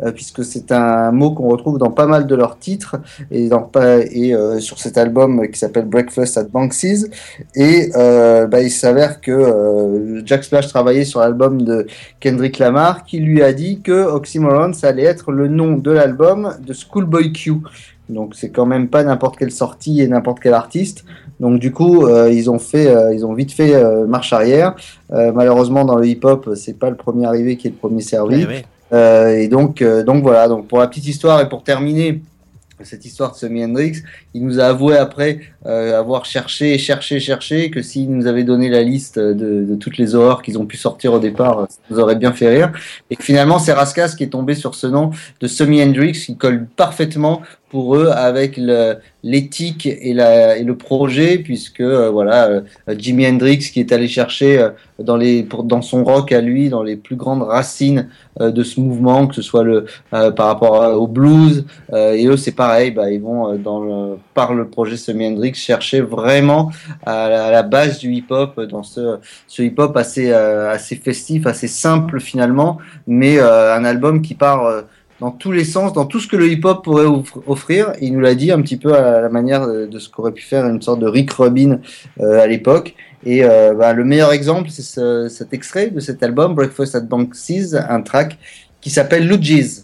euh, 0.00 0.12
puisque 0.12 0.44
c'est 0.44 0.70
un 0.70 1.10
mot 1.10 1.32
qu'on 1.32 1.48
retrouve 1.48 1.76
dans 1.78 1.90
pas 1.90 2.06
mal 2.06 2.28
de 2.28 2.36
leurs 2.36 2.56
titres 2.56 2.96
et, 3.32 3.48
dans, 3.48 3.68
et 4.12 4.32
euh, 4.32 4.60
sur 4.60 4.78
cet 4.78 4.96
album 4.96 5.48
qui 5.48 5.58
s'appelle 5.58 5.86
Breakfast 5.86 6.38
at 6.38 6.44
Banksy's. 6.44 7.08
Et 7.56 7.90
euh, 7.96 8.46
bah, 8.46 8.62
il 8.62 8.70
s'avère 8.70 9.20
que 9.20 10.22
Jack 10.24 10.44
Splash 10.44 10.68
travaillait 10.68 11.04
sur 11.04 11.18
l'album 11.18 11.62
de 11.62 11.88
Kendrick 12.20 12.60
Lamar 12.60 13.04
qui 13.04 13.18
lui 13.18 13.42
a 13.42 13.52
dit 13.52 13.80
que 13.80 14.06
Oxymoron 14.06 14.72
ça 14.72 14.86
allait 14.88 15.02
être 15.02 15.32
le 15.32 15.48
nom 15.48 15.76
de 15.76 15.90
l'album 15.90 16.54
de 16.64 16.72
Schoolboy 16.72 17.32
Q. 17.32 17.54
Donc 18.08 18.34
c'est 18.34 18.50
quand 18.50 18.66
même 18.66 18.88
pas 18.88 19.02
n'importe 19.02 19.36
quelle 19.36 19.50
sortie 19.50 20.00
et 20.00 20.06
n'importe 20.06 20.38
quel 20.40 20.54
artiste. 20.54 21.04
Donc 21.40 21.58
du 21.58 21.72
coup 21.72 22.06
euh, 22.06 22.30
ils 22.32 22.50
ont 22.50 22.58
fait, 22.58 22.88
euh, 22.88 23.12
ils 23.14 23.26
ont 23.26 23.34
vite 23.34 23.52
fait 23.52 23.74
euh, 23.74 24.06
marche 24.06 24.32
arrière. 24.32 24.74
Malheureusement 25.10 25.84
dans 25.84 25.96
le 25.96 26.06
hip-hop 26.06 26.50
c'est 26.56 26.78
pas 26.78 26.90
le 26.90 26.96
premier 26.96 27.26
arrivé 27.26 27.56
qui 27.56 27.68
est 27.68 27.70
le 27.70 27.76
premier 27.76 28.00
servi. 28.00 28.46
Euh, 28.92 29.28
et 29.36 29.48
donc, 29.48 29.82
donc 29.82 30.22
voilà. 30.22 30.48
Donc 30.48 30.68
pour 30.68 30.78
la 30.78 30.86
petite 30.86 31.06
histoire 31.06 31.40
et 31.40 31.48
pour 31.48 31.62
terminer 31.62 32.20
cette 32.82 33.04
histoire 33.04 33.32
de 33.32 33.36
Semi 33.36 33.64
Hendrix, 33.64 34.02
il 34.34 34.44
nous 34.44 34.58
a 34.60 34.64
avoué 34.64 34.96
après 34.96 35.40
avoir 35.64 36.24
cherché, 36.24 36.76
cherché, 36.76 37.20
cherché 37.20 37.70
que 37.70 37.80
s'il 37.82 38.10
nous 38.10 38.26
avait 38.26 38.44
donné 38.44 38.68
la 38.68 38.82
liste 38.82 39.18
de, 39.18 39.64
de 39.64 39.74
toutes 39.76 39.96
les 39.96 40.14
horreurs 40.14 40.42
qu'ils 40.42 40.58
ont 40.58 40.66
pu 40.66 40.76
sortir 40.76 41.12
au 41.12 41.18
départ, 41.18 41.66
ça 41.68 41.78
nous 41.88 41.98
aurait 42.00 42.16
bien 42.16 42.32
fait 42.32 42.48
rire. 42.48 42.72
Et 43.10 43.16
que 43.16 43.24
finalement 43.24 43.58
c'est 43.58 43.72
Raskas 43.72 44.14
qui 44.16 44.24
est 44.24 44.28
tombé 44.28 44.54
sur 44.54 44.74
ce 44.74 44.86
nom 44.86 45.10
de 45.40 45.46
Semi 45.46 45.82
Hendrix 45.82 46.12
qui 46.12 46.36
colle 46.36 46.66
parfaitement 46.76 47.42
pour 47.74 47.96
eux 47.96 48.10
avec 48.14 48.60
l'éthique 49.24 49.86
et, 49.86 50.14
le 50.14 50.72
projet 50.74 51.38
puisque 51.38 51.80
euh, 51.80 52.08
voilà 52.08 52.46
euh, 52.46 52.60
Jimi 52.96 53.26
Hendrix 53.26 53.58
qui 53.58 53.80
est 53.80 53.90
allé 53.90 54.06
chercher 54.06 54.60
euh, 54.60 54.70
dans 55.00 55.16
les 55.16 55.44
dans 55.64 55.82
son 55.82 56.04
rock 56.04 56.30
à 56.30 56.40
lui 56.40 56.68
dans 56.68 56.84
les 56.84 56.94
plus 56.94 57.16
grandes 57.16 57.42
racines 57.42 58.08
de 58.38 58.62
ce 58.62 58.78
mouvement 58.80 59.26
que 59.26 59.34
ce 59.34 59.42
soit 59.42 59.64
le 59.64 59.86
par 60.10 60.46
rapport 60.46 60.74
au 61.02 61.08
blues 61.08 61.66
et 61.92 62.26
eux 62.26 62.36
c'est 62.36 62.52
pareil 62.52 62.92
bah, 62.92 63.10
ils 63.10 63.20
vont 63.20 63.56
dans 63.56 63.80
le, 63.82 64.18
par 64.34 64.54
le 64.54 64.68
projet 64.68 64.96
Semi 64.96 65.26
Hendrix 65.26 65.54
chercher 65.54 66.00
vraiment 66.00 66.70
à 67.04 67.28
la, 67.28 67.62
base 67.64 67.98
du 67.98 68.12
hip 68.12 68.26
hop 68.30 68.60
dans 68.60 68.84
ce, 68.84 69.18
ce 69.48 69.62
hip 69.62 69.74
hop 69.78 69.96
assez 69.96 70.32
assez 70.32 70.94
festif 70.94 71.48
assez 71.48 71.68
simple 71.68 72.20
finalement 72.20 72.78
mais 73.08 73.40
un 73.40 73.84
album 73.84 74.22
qui 74.22 74.34
part 74.34 74.84
dans 75.24 75.30
tous 75.30 75.52
les 75.52 75.64
sens, 75.64 75.94
dans 75.94 76.04
tout 76.04 76.20
ce 76.20 76.28
que 76.28 76.36
le 76.36 76.46
hip-hop 76.48 76.84
pourrait 76.84 77.06
offr- 77.06 77.40
offrir. 77.46 77.94
Il 78.02 78.12
nous 78.12 78.20
l'a 78.20 78.34
dit 78.34 78.52
un 78.52 78.60
petit 78.60 78.76
peu 78.76 78.94
à 78.94 79.22
la 79.22 79.30
manière 79.30 79.66
de, 79.66 79.98
ce 79.98 80.10
qu'aurait 80.10 80.32
pu 80.32 80.42
faire 80.42 80.66
une 80.66 80.82
sorte 80.82 81.00
de 81.00 81.06
Rick 81.06 81.32
Rubin 81.32 81.78
euh, 82.20 82.42
à 82.42 82.46
l'époque. 82.46 82.94
Et 83.24 83.42
euh, 83.42 83.72
bah, 83.72 83.94
le 83.94 84.04
meilleur 84.04 84.32
exemple, 84.32 84.68
c'est 84.68 84.82
ce- 84.82 85.28
cet 85.30 85.54
extrait 85.54 85.88
de 85.88 85.98
cet 85.98 86.22
album, 86.22 86.54
Breakfast 86.54 86.94
at 86.94 87.00
Banksy's, 87.00 87.74
un 87.74 88.02
track 88.02 88.36
qui 88.82 88.90
s'appelle 88.90 89.26
Luigi's. 89.26 89.83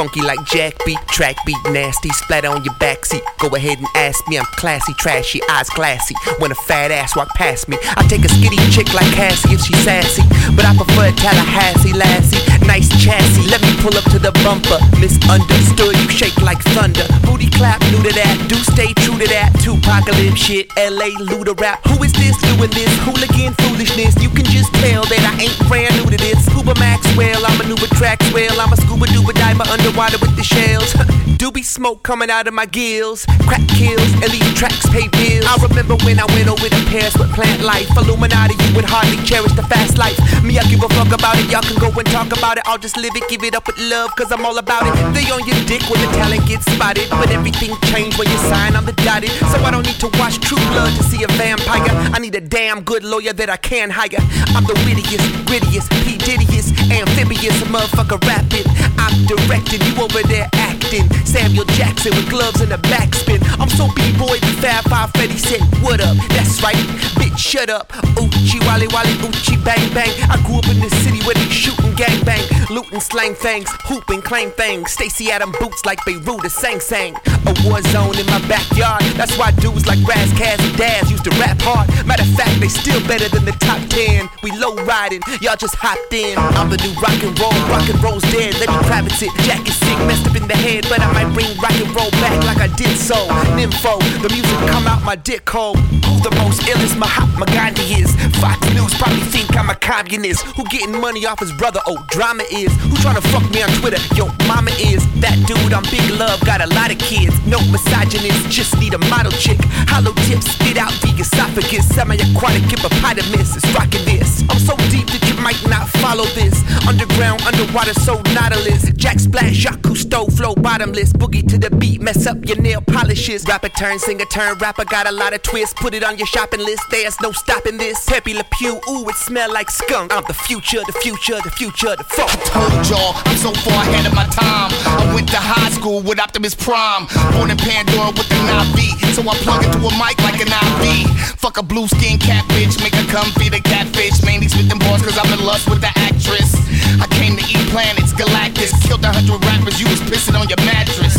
like 0.23 0.43
Jack 0.45 0.73
beat, 0.85 0.99
track 1.07 1.35
beat, 1.45 1.57
nasty, 1.71 2.09
splatter 2.09 2.47
on 2.47 2.63
your 2.63 2.73
backseat. 2.75 3.21
Go 3.39 3.47
ahead 3.55 3.77
and 3.77 3.87
ask 3.95 4.25
me, 4.27 4.37
I'm 4.37 4.45
classy, 4.57 4.93
trashy, 4.93 5.41
eyes 5.49 5.69
glassy. 5.69 6.15
When 6.39 6.51
a 6.51 6.55
fat 6.55 6.91
ass 6.91 7.15
walk 7.15 7.29
past 7.35 7.67
me, 7.69 7.77
I 7.97 8.05
take 8.07 8.25
a 8.25 8.29
skinny 8.29 8.57
chick 8.71 8.93
like 8.93 9.11
Cassie 9.13 9.53
if 9.53 9.61
she 9.61 9.73
sassy. 9.81 10.23
But 10.55 10.65
I 10.65 10.75
prefer 10.75 11.11
Tallahassee, 11.11 11.93
lassie, 11.93 12.41
nice 12.65 12.89
chassis. 13.01 13.47
Let 13.49 13.61
me 13.61 13.73
pull 13.81 13.95
up 13.97 14.05
to 14.11 14.19
the 14.19 14.31
bumper. 14.43 14.79
Misunderstood, 14.99 15.95
you 15.97 16.09
shake 16.09 16.37
like 16.41 16.61
thunder. 16.75 17.05
Booty 17.23 17.49
clap, 17.49 17.81
new 17.91 18.01
to 18.03 18.13
that. 18.13 18.35
Do 18.47 18.55
stay 18.61 18.93
true 19.01 19.17
to 19.17 19.27
that. 19.27 19.53
Tupacalypse 19.63 20.37
shit, 20.37 20.69
LA 20.77 21.15
Luda 21.25 21.57
rap. 21.59 21.79
Who 21.87 22.03
is 22.03 22.13
this 22.13 22.37
doing 22.41 22.71
this? 22.71 22.91
Hooligan 23.07 23.53
foolishness. 23.65 24.15
You 24.21 24.29
can 24.29 24.45
just 24.45 24.73
tell 24.81 25.03
that 25.05 25.23
I 25.23 25.47
ain't 25.47 25.57
brand 25.67 25.95
new 25.97 26.09
to 26.09 26.17
this. 26.17 26.45
Scuba 26.45 26.75
Maxwell, 26.75 27.45
I'm 27.45 27.59
a 27.61 27.65
Nuba 27.65 27.87
Traxwell. 27.97 28.57
I'm 28.59 28.73
a 28.73 28.77
scuba 28.77 29.05
duba 29.07 29.33
diver 29.33 29.65
underwater 29.71 30.10
with 30.19 30.35
the 30.35 30.43
shells. 30.43 30.93
Doobie 31.41 31.65
smoke 31.65 32.03
coming 32.03 32.29
out 32.29 32.47
of 32.47 32.53
my 32.53 32.65
gills. 32.65 33.25
Crack 33.47 33.65
kills, 33.69 34.11
these 34.29 34.53
tracks 34.53 34.85
pay 34.89 35.07
bills. 35.09 35.45
I 35.47 35.57
remember 35.61 35.95
when 36.05 36.19
I 36.19 36.25
went 36.37 36.47
over 36.47 36.67
to 36.69 36.81
Paris 36.91 37.17
with 37.17 37.31
plant 37.33 37.63
life. 37.63 37.89
Illuminati, 37.97 38.53
you 38.53 38.75
would 38.75 38.85
hardly 38.85 39.17
cherish 39.25 39.53
the 39.53 39.63
fast 39.63 39.97
life. 39.97 40.17
Me, 40.43 40.59
I 40.59 40.63
give 40.69 40.83
a 40.83 40.89
fuck 40.89 41.11
about 41.11 41.37
it. 41.39 41.49
Y'all 41.49 41.63
can 41.63 41.79
go 41.79 41.89
and 41.89 42.07
talk 42.11 42.29
about 42.29 42.57
it. 42.57 42.63
I'll 42.67 42.77
just 42.77 42.97
live 42.97 43.15
it, 43.15 43.27
give 43.29 43.43
it 43.43 43.55
up 43.55 43.65
with 43.65 43.79
love, 43.79 44.15
cause 44.15 44.31
I'm 44.31 44.45
all 44.45 44.57
about 44.57 44.85
it. 44.85 44.93
They 45.13 45.25
on 45.31 45.45
your 45.47 45.57
dick 45.65 45.81
when 45.89 46.01
the 46.01 46.09
talent 46.13 46.45
gets 46.47 46.65
spotted. 46.69 47.09
But 47.09 47.31
everything 47.31 47.73
changed 47.89 48.19
when 48.19 48.29
you 48.29 48.37
sign 48.49 48.75
on 48.75 48.85
the 48.85 48.93
dotted. 49.01 49.31
So 49.49 49.57
I 49.63 49.71
don't 49.71 49.85
need 49.85 49.99
to 50.01 50.09
watch 50.19 50.39
True 50.41 50.61
Blood 50.73 50.93
to 50.97 51.03
see 51.03 51.23
a 51.23 51.27
vampire. 51.39 51.89
I 52.13 52.19
need 52.19 52.35
a 52.35 52.41
damn 52.41 52.83
good 52.83 53.03
lawyer 53.03 53.33
that 53.33 53.49
I 53.49 53.57
can 53.57 53.89
hire. 53.89 54.21
I'm 54.53 54.65
the 54.65 54.77
wittiest, 54.85 55.25
grittiest, 55.49 55.89
P. 56.03 56.17
Diddyest, 56.17 56.77
amphibious 56.91 57.57
motherfucker 57.65 58.21
rapping. 58.27 58.65
I'm 58.97 59.25
directing 59.25 59.81
you 59.87 60.00
over 60.01 60.21
there 60.27 60.49
acting. 60.53 61.07
Samuel 61.25 61.65
Jackson 61.77 62.11
with 62.15 62.29
gloves 62.29 62.59
and 62.61 62.73
a 62.73 62.77
backspin. 62.89 63.39
I'm 63.61 63.69
so 63.69 63.87
B-boy, 63.95 64.39
Fab 64.59 64.83
Five 64.89 65.11
Freddy 65.13 65.37
said, 65.37 65.61
What 65.81 66.01
up? 66.01 66.17
That's 66.33 66.61
right, 66.61 66.75
bitch, 67.21 67.37
shut 67.37 67.69
up. 67.69 67.87
Oochie, 68.17 68.59
wally, 68.65 68.87
wally, 68.89 69.13
oochie, 69.21 69.63
bang, 69.63 69.93
bang. 69.93 70.09
I 70.29 70.41
grew 70.45 70.57
up 70.57 70.67
in 70.67 70.79
the 70.79 70.89
city 71.05 71.21
where 71.23 71.35
they 71.35 71.47
shootin' 71.53 71.93
gang 71.95 72.19
bang, 72.25 72.43
looting 72.69 72.99
slang 72.99 73.35
fangs, 73.35 73.69
hooping 73.85 74.21
claim 74.23 74.51
things. 74.51 74.91
Stacy 74.91 75.31
Adam 75.31 75.53
boots 75.59 75.85
like 75.85 76.03
Beirut 76.05 76.43
or 76.43 76.49
Sang 76.49 76.79
Sang. 76.79 77.15
A 77.45 77.53
war 77.65 77.81
zone 77.93 78.17
in 78.17 78.25
my 78.25 78.41
backyard. 78.47 79.01
That's 79.15 79.37
why 79.37 79.51
dudes 79.51 79.85
like 79.85 80.01
Raz, 80.07 80.31
Kaz, 80.33 80.59
and 80.59 80.77
Daz 80.77 81.11
used 81.11 81.23
to 81.25 81.31
rap 81.41 81.61
hard. 81.61 81.89
Matter 82.05 82.23
of 82.23 82.33
fact, 82.35 82.59
they 82.59 82.67
still 82.67 83.01
better 83.07 83.29
than 83.29 83.45
the 83.45 83.53
top 83.63 83.81
10. 83.89 84.29
We 84.43 84.51
low 84.57 84.75
riding, 84.85 85.21
y'all 85.41 85.55
just 85.55 85.75
hopped 85.75 86.13
in. 86.13 86.37
I'm 86.37 86.69
the 86.69 86.77
new 86.77 86.93
rock 87.01 87.17
and 87.21 87.37
roll, 87.39 87.53
rock 87.69 87.87
and 87.87 88.01
roll's 88.03 88.23
dead. 88.33 88.57
Let 88.59 88.69
me 88.69 88.81
Kravitz 88.87 89.21
it. 89.21 89.31
Jack 89.45 89.67
is 89.67 89.90
messed 90.07 90.27
up 90.27 90.35
in 90.35 90.47
the 90.47 90.55
head, 90.55 90.85
but 90.89 90.99
I 91.01 91.11
might 91.13 91.33
bring 91.33 91.49
rock 91.59 91.75
and 91.79 91.89
roll 91.95 92.11
back 92.21 92.43
like 92.43 92.57
I 92.57 92.67
did 92.75 92.97
so. 92.97 93.27
Nympho, 93.57 93.99
the 94.21 94.29
music 94.29 94.57
come 94.69 94.87
out 94.87 95.03
my 95.03 95.15
dick 95.15 95.49
hole. 95.49 95.75
Who 95.75 96.13
the 96.21 96.33
most 96.41 96.61
illest 96.63 96.97
Mahatma 96.97 97.45
Gandhi 97.47 98.01
is? 98.01 98.15
Fox 98.39 98.61
News 98.73 98.93
probably 98.95 99.21
think 99.31 99.55
I'm 99.57 99.69
a 99.69 99.75
communist. 99.75 100.45
Who 100.55 100.63
getting 100.65 100.99
money 100.99 101.25
off 101.25 101.39
his 101.39 101.51
brother? 101.53 101.79
Oh, 101.87 102.03
drama 102.09 102.43
is. 102.51 102.71
Who 102.81 102.95
trying 102.97 103.15
to 103.15 103.25
fuck 103.29 103.43
me 103.51 103.61
on 103.63 103.69
Twitter? 103.79 104.01
Yo, 104.15 104.27
mama 104.47 104.71
is. 104.79 105.01
That 105.21 105.37
dude 105.45 105.73
I'm 105.73 105.83
Big 105.91 106.03
Love 106.17 106.41
got 106.45 106.61
a 106.61 106.67
lot 106.73 106.91
of 106.91 106.97
kids. 106.97 107.33
No 107.45 107.59
misogynist, 107.71 108.49
just 108.49 108.77
need 108.79 108.93
a 108.93 109.01
model 109.09 109.31
chick. 109.31 109.59
Hollow 109.89 110.13
tip, 110.27 110.41
spit 110.41 110.77
out 110.77 110.93
the 111.01 111.13
esophagus. 111.19 111.87
Semi-aquatic 111.93 112.63
hippopotamus 112.69 113.55
is 113.57 113.65
rocking 113.73 114.05
this. 114.05 114.43
I'm 114.49 114.59
so 114.59 114.75
deep 114.89 115.07
that 115.13 115.23
you 115.27 115.35
might 115.41 115.61
not 115.67 115.89
follow 116.01 116.25
this. 116.33 116.63
Underground, 116.87 117.41
underwater, 117.43 117.93
so 117.93 118.21
nautilus. 118.33 118.89
Jack 118.95 119.19
Splash, 119.19 119.65
Cousteau, 119.81 120.31
flow 120.31 120.55
bottomless. 120.55 121.13
Boogie 121.13 121.47
to 121.47 121.57
the 121.57 121.69
beat, 121.75 122.01
mess 122.01 122.27
up 122.27 122.37
your 122.45 122.59
nail 122.61 122.81
polishes. 122.81 123.45
Rapper 123.47 123.69
turn, 123.69 123.99
singer 123.99 124.25
turn, 124.25 124.57
rapper 124.59 124.85
got 124.85 125.07
a 125.07 125.11
lot 125.11 125.33
of 125.33 125.41
twists. 125.41 125.73
Put 125.73 125.93
it 125.93 126.03
on 126.03 126.17
your 126.17 126.27
shopping 126.27 126.59
list, 126.59 126.83
there's 126.91 127.19
no 127.21 127.31
stopping 127.31 127.77
this. 127.77 128.05
Pepe 128.05 128.33
Le 128.33 128.43
Pew, 128.57 128.79
ooh, 128.89 129.09
it 129.09 129.15
smell 129.15 129.51
like 129.51 129.69
skunk. 129.69 130.13
I'm 130.13 130.23
the 130.27 130.33
future, 130.33 130.81
the 130.85 130.93
future, 130.93 131.39
the 131.43 131.51
future, 131.51 131.95
the 131.95 132.03
fuck. 132.03 132.31
told 132.45 132.71
y'all 132.87 133.13
I'm 133.25 133.37
so 133.37 133.51
far 133.65 133.83
ahead 133.83 134.05
of 134.05 134.13
my 134.13 134.25
time. 134.25 134.71
I 134.85 135.13
went 135.13 135.27
to 135.29 135.37
high 135.37 135.71
school 135.71 136.01
with 136.01 136.19
Optimus 136.19 136.55
Prime. 136.55 137.07
Born 137.33 137.51
in 137.51 137.57
Pandora 137.57 138.11
with 138.11 138.31
an 138.31 138.47
IV. 138.71 139.15
So 139.15 139.21
I 139.27 139.35
plug 139.43 139.63
into 139.65 139.79
a 139.79 139.91
mic 139.99 140.17
like 140.23 140.39
an 140.39 140.47
IV. 140.47 141.37
Fuck 141.41 141.57
a 141.57 141.63
blue 141.63 141.87
skin 141.87 142.17
cat 142.17 142.45
bitch, 142.53 142.79
make 142.81 142.95
her 142.95 143.07
come 143.11 143.27
feed 143.33 143.53
a 143.53 143.61
catfish. 143.61 144.23
Mainly 144.23 144.47
spitting 144.47 144.79
bars 144.79 145.01
cause 145.01 145.17
I'm 145.17 145.27
in 145.33 145.45
lust 145.45 145.69
with 145.69 145.81
the 145.81 145.91
actress. 145.95 146.55
I 147.01 147.07
came 147.31 147.45
to 147.45 147.51
eat 147.51 147.69
planets, 147.69 148.13
Galactus. 148.13 148.71
Killed 148.87 149.03
a 149.03 149.11
hundred 149.11 149.43
rappers, 149.45 149.79
you 149.79 149.87
was 149.87 149.99
pissing 150.01 150.39
on 150.39 150.47
your 150.49 150.59
mattress. 150.65 151.15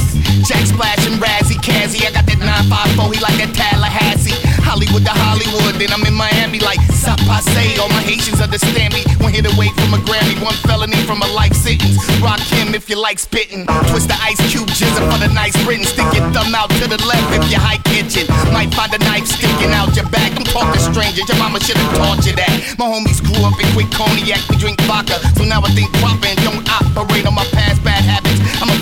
Jack 0.46 0.66
Splash 0.66 1.06
and 1.06 1.20
Razzie 1.20 1.60
Kazzy. 1.60 2.06
I 2.06 2.12
got 2.12 2.26
that 2.26 2.38
954, 2.38 3.12
he 3.12 3.20
like 3.20 3.36
that 3.38 3.54
Tallahassee. 3.54 4.51
Hollywood 4.62 5.04
to 5.04 5.14
Hollywood, 5.14 5.76
then 5.76 5.90
I'm 5.92 6.04
in 6.06 6.14
Miami 6.14 6.58
like 6.60 6.80
Sapase. 6.94 7.78
All 7.78 7.90
my 7.90 8.02
Haitians 8.02 8.40
understand 8.40 8.94
me. 8.94 9.02
One 9.20 9.32
hit 9.32 9.46
away 9.46 9.68
from 9.76 9.92
a 9.94 10.00
Grammy, 10.06 10.38
one 10.42 10.56
felony 10.64 10.98
from 11.04 11.22
a 11.22 11.28
life 11.34 11.52
sentence. 11.52 11.98
Rock 12.22 12.40
him 12.40 12.74
if 12.74 12.88
you 12.88 12.96
like 12.96 13.18
spitting. 13.18 13.66
Twist 13.90 14.08
the 14.08 14.18
ice 14.22 14.40
cube, 14.50 14.68
jizzle 14.70 15.06
for 15.10 15.18
the 15.18 15.28
nice 15.34 15.56
written. 15.66 15.84
Stick 15.84 16.08
your 16.14 16.26
thumb 16.32 16.54
out 16.54 16.70
to 16.80 16.86
the 16.88 17.00
left 17.04 17.26
if 17.34 17.44
you 17.50 17.58
high 17.58 17.82
kitchen. 17.90 18.26
Might 18.52 18.72
find 18.74 18.92
a 18.94 19.00
knife 19.04 19.26
sticking 19.26 19.72
out 19.74 19.94
your 19.96 20.08
back. 20.08 20.32
I'm 20.38 20.44
talking 20.44 20.80
strangers, 20.80 21.28
your 21.28 21.38
mama 21.38 21.60
should 21.60 21.76
have 21.76 21.92
taught 21.96 22.24
you 22.24 22.34
that. 22.38 22.76
My 22.78 22.86
homies 22.86 23.20
grew 23.20 23.42
up 23.44 23.58
in 23.60 23.68
quick 23.74 23.90
cognac, 23.90 24.40
we 24.48 24.56
drink 24.56 24.80
vodka. 24.88 25.18
So 25.36 25.44
now 25.44 25.60
I 25.60 25.70
think 25.74 25.92
proper 26.00 26.32
don't 26.42 26.64
operate 26.68 27.26
on 27.26 27.34
my 27.34 27.44
past 27.52 27.82
bad 27.84 28.04
habits. 28.04 28.21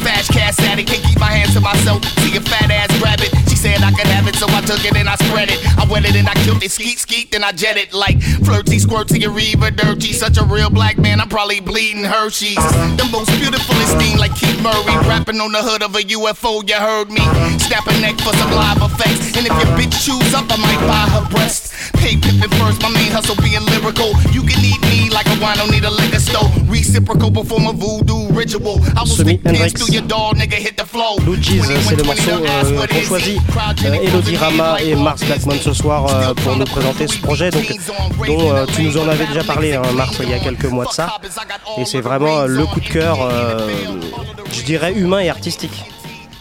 A 0.01 0.03
fast 0.03 0.33
cash 0.33 0.59
addict, 0.61 0.89
can't 0.89 1.05
keep 1.05 1.21
my 1.21 1.31
hands 1.31 1.53
to 1.53 1.61
myself. 1.61 2.03
See 2.25 2.35
a 2.37 2.41
fat 2.41 2.71
ass 2.71 2.89
grab 2.99 3.21
it. 3.21 3.37
She 3.51 3.57
said 3.57 3.83
I 3.83 3.93
could 3.93 4.07
have 4.07 4.27
it, 4.27 4.35
so 4.37 4.47
I 4.49 4.63
took 4.63 4.81
it 4.85 4.97
and 4.97 5.09
I 5.09 5.17
spread 5.17 5.51
it. 5.51 5.61
I 5.77 5.85
wet 5.85 6.07
it 6.07 6.17
and 6.17 6.27
I 6.27 6.33
killed 6.41 6.63
it, 6.63 6.71
skeet 6.71 6.99
skeet, 6.99 7.33
then 7.33 7.45
I 7.45 7.53
jet 7.53 7.77
it 7.77 7.93
like 7.93 8.21
flirty, 8.45 8.79
squirty, 8.79 9.29
Reba, 9.29 9.71
dirty. 9.71 10.13
Such 10.13 10.39
a 10.39 10.45
real 10.45 10.71
black 10.71 10.97
man, 10.97 11.21
I'm 11.21 11.29
probably 11.29 11.61
bleeding 11.61 12.05
Hershey's. 12.05 12.57
The 12.97 13.07
most 13.13 13.29
beautiful 13.37 13.77
esteem, 13.85 14.17
like 14.17 14.35
Keith 14.35 14.63
Murray, 14.63 14.97
rapping 15.05 15.41
on 15.41 15.53
the 15.53 15.61
hood 15.61 15.83
of 15.83 15.95
a 15.95 16.01
UFO. 16.01 16.65
You 16.67 16.77
heard 16.77 17.11
me. 17.11 17.21
Snap 17.61 17.87
a 17.87 17.93
neck 18.01 18.17
for 18.25 18.33
some 18.41 18.53
live 18.53 18.81
effects, 18.81 19.37
and 19.37 19.45
if 19.45 19.53
your 19.53 19.71
bitch 19.77 19.93
chews 20.01 20.33
up, 20.33 20.49
I 20.49 20.57
might 20.57 20.81
buy 20.89 21.05
her 21.13 21.29
breast. 21.29 21.77
Pay 22.01 22.17
Pippin 22.17 22.49
first, 22.57 22.81
my 22.81 22.89
main 22.89 23.13
hustle 23.13 23.37
being 23.45 23.61
lyrical. 23.69 24.17
You 24.33 24.41
can 24.41 24.65
eat 24.65 24.81
me 24.89 25.11
like 25.11 25.27
a 25.29 25.37
wine, 25.43 25.59
don't 25.59 25.71
need 25.71 25.85
a 25.85 25.91
liquor 25.91 26.21
store. 26.21 26.49
Reciprocal 26.65 27.31
before 27.31 27.61
my 27.61 27.73
voodoo 27.73 28.33
ritual. 28.33 28.81
I 28.97 29.05
will 29.05 29.21
stick 29.21 29.45
pins 29.45 29.77
through 29.77 29.90
Blue 31.21 31.43
Jeez, 31.43 31.63
c'est 31.83 31.97
le 31.97 32.05
morceau 32.05 32.31
euh, 32.31 32.87
qu'ont 32.87 33.01
choisi 33.03 33.39
euh, 33.85 33.93
Elodie 33.95 34.37
Rama 34.37 34.77
et 34.81 34.95
Mars 34.95 35.25
Blackmon 35.25 35.57
ce 35.61 35.73
soir 35.73 36.07
euh, 36.07 36.33
pour 36.35 36.57
nous 36.57 36.65
présenter 36.65 37.09
ce 37.09 37.19
projet. 37.19 37.51
donc, 37.51 37.73
dont 38.27 38.55
euh, 38.55 38.67
tu 38.73 38.83
nous 38.85 38.97
en 38.99 39.09
avais 39.09 39.27
déjà 39.27 39.43
parlé, 39.43 39.75
hein, 39.75 39.83
Mars, 39.97 40.17
il 40.23 40.31
y 40.31 40.35
a 40.35 40.39
quelques 40.39 40.67
mois 40.67 40.85
de 40.85 40.91
ça. 40.93 41.09
Et 41.77 41.85
c'est 41.85 42.01
vraiment 42.01 42.45
le 42.45 42.67
coup 42.67 42.79
de 42.79 42.89
cœur, 42.89 43.19
euh, 43.21 43.69
je 44.53 44.63
dirais, 44.63 44.93
humain 44.93 45.19
et 45.21 45.29
artistique. 45.29 45.85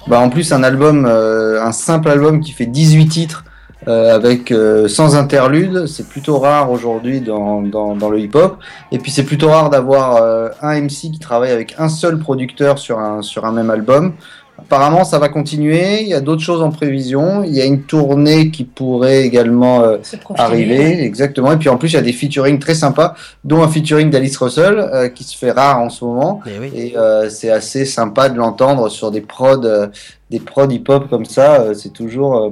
Bah, 0.06 0.20
en 0.20 0.30
plus, 0.30 0.54
un 0.54 0.62
album, 0.64 1.08
euh, 1.08 1.64
un 1.64 1.72
simple 1.72 2.10
album 2.10 2.42
qui 2.42 2.52
fait 2.52 2.68
18 2.68 3.08
titres 3.08 3.44
euh, 3.90 4.16
avec 4.16 4.52
euh, 4.52 4.88
sans 4.88 5.16
interlude, 5.16 5.88
c'est 5.88 6.08
plutôt 6.08 6.38
rare 6.38 6.72
aujourd'hui 6.72 7.20
dans, 7.22 7.62
dans, 7.62 7.96
dans 7.96 8.10
le 8.10 8.20
hip-hop. 8.20 8.58
Et 8.92 9.00
puis 9.00 9.12
c'est 9.12 9.24
plutôt 9.24 9.50
rare 9.50 9.70
d'avoir 9.70 10.18
euh, 10.18 10.50
un 10.62 10.80
MC 10.80 11.12
qui 11.12 11.20
travaille 11.20 11.52
avec 11.52 11.76
un 11.78 11.90
seul 11.90 12.20
producteur 12.20 12.78
sur 12.80 13.00
un, 13.00 13.22
sur 13.22 13.46
un 13.46 13.52
même 13.52 13.70
album. 13.70 14.14
Apparemment, 14.62 15.06
ça 15.06 15.20
va 15.20 15.30
continuer. 15.30 16.02
Il 16.02 16.10
y 16.10 16.14
a 16.14 16.20
d'autres 16.20 16.42
choses 16.42 16.62
en 16.62 16.70
prévision. 16.70 17.44
Il 17.46 17.54
y 17.56 17.62
a 17.62 17.66
une 17.66 17.84
tournée 17.84 18.52
qui 18.52 18.66
pourrait 18.66 19.24
également 19.24 19.84
euh, 19.84 19.98
arriver, 20.36 21.02
exactement. 21.02 21.54
Et 21.54 21.58
puis 21.58 21.70
en 21.70 21.78
plus, 21.78 21.94
il 21.94 21.96
y 21.96 21.98
a 21.98 22.02
des 22.02 22.12
featuring 22.12 22.60
très 22.60 22.76
sympas, 22.76 23.16
dont 23.46 23.64
un 23.64 23.70
featuring 23.70 24.10
d'Alice 24.10 24.36
Russell 24.38 24.78
euh, 24.78 25.08
qui 25.08 25.24
se 25.24 25.38
fait 25.38 25.52
rare 25.52 25.80
en 25.80 25.90
ce 25.90 26.04
moment. 26.04 26.42
Et 26.76 26.98
euh, 26.98 27.30
c'est 27.30 27.50
assez 27.50 27.86
sympa 27.86 28.28
de 28.28 28.38
l'entendre 28.38 28.90
sur 28.90 29.12
des 29.12 29.22
prods, 29.22 29.64
euh, 29.64 29.88
des 30.30 30.42
prods 30.42 30.70
hip-hop 30.70 31.10
comme 31.10 31.26
ça. 31.26 31.62
euh, 31.62 31.74
c'est 31.74 31.94
toujours, 31.94 32.36
euh, 32.36 32.50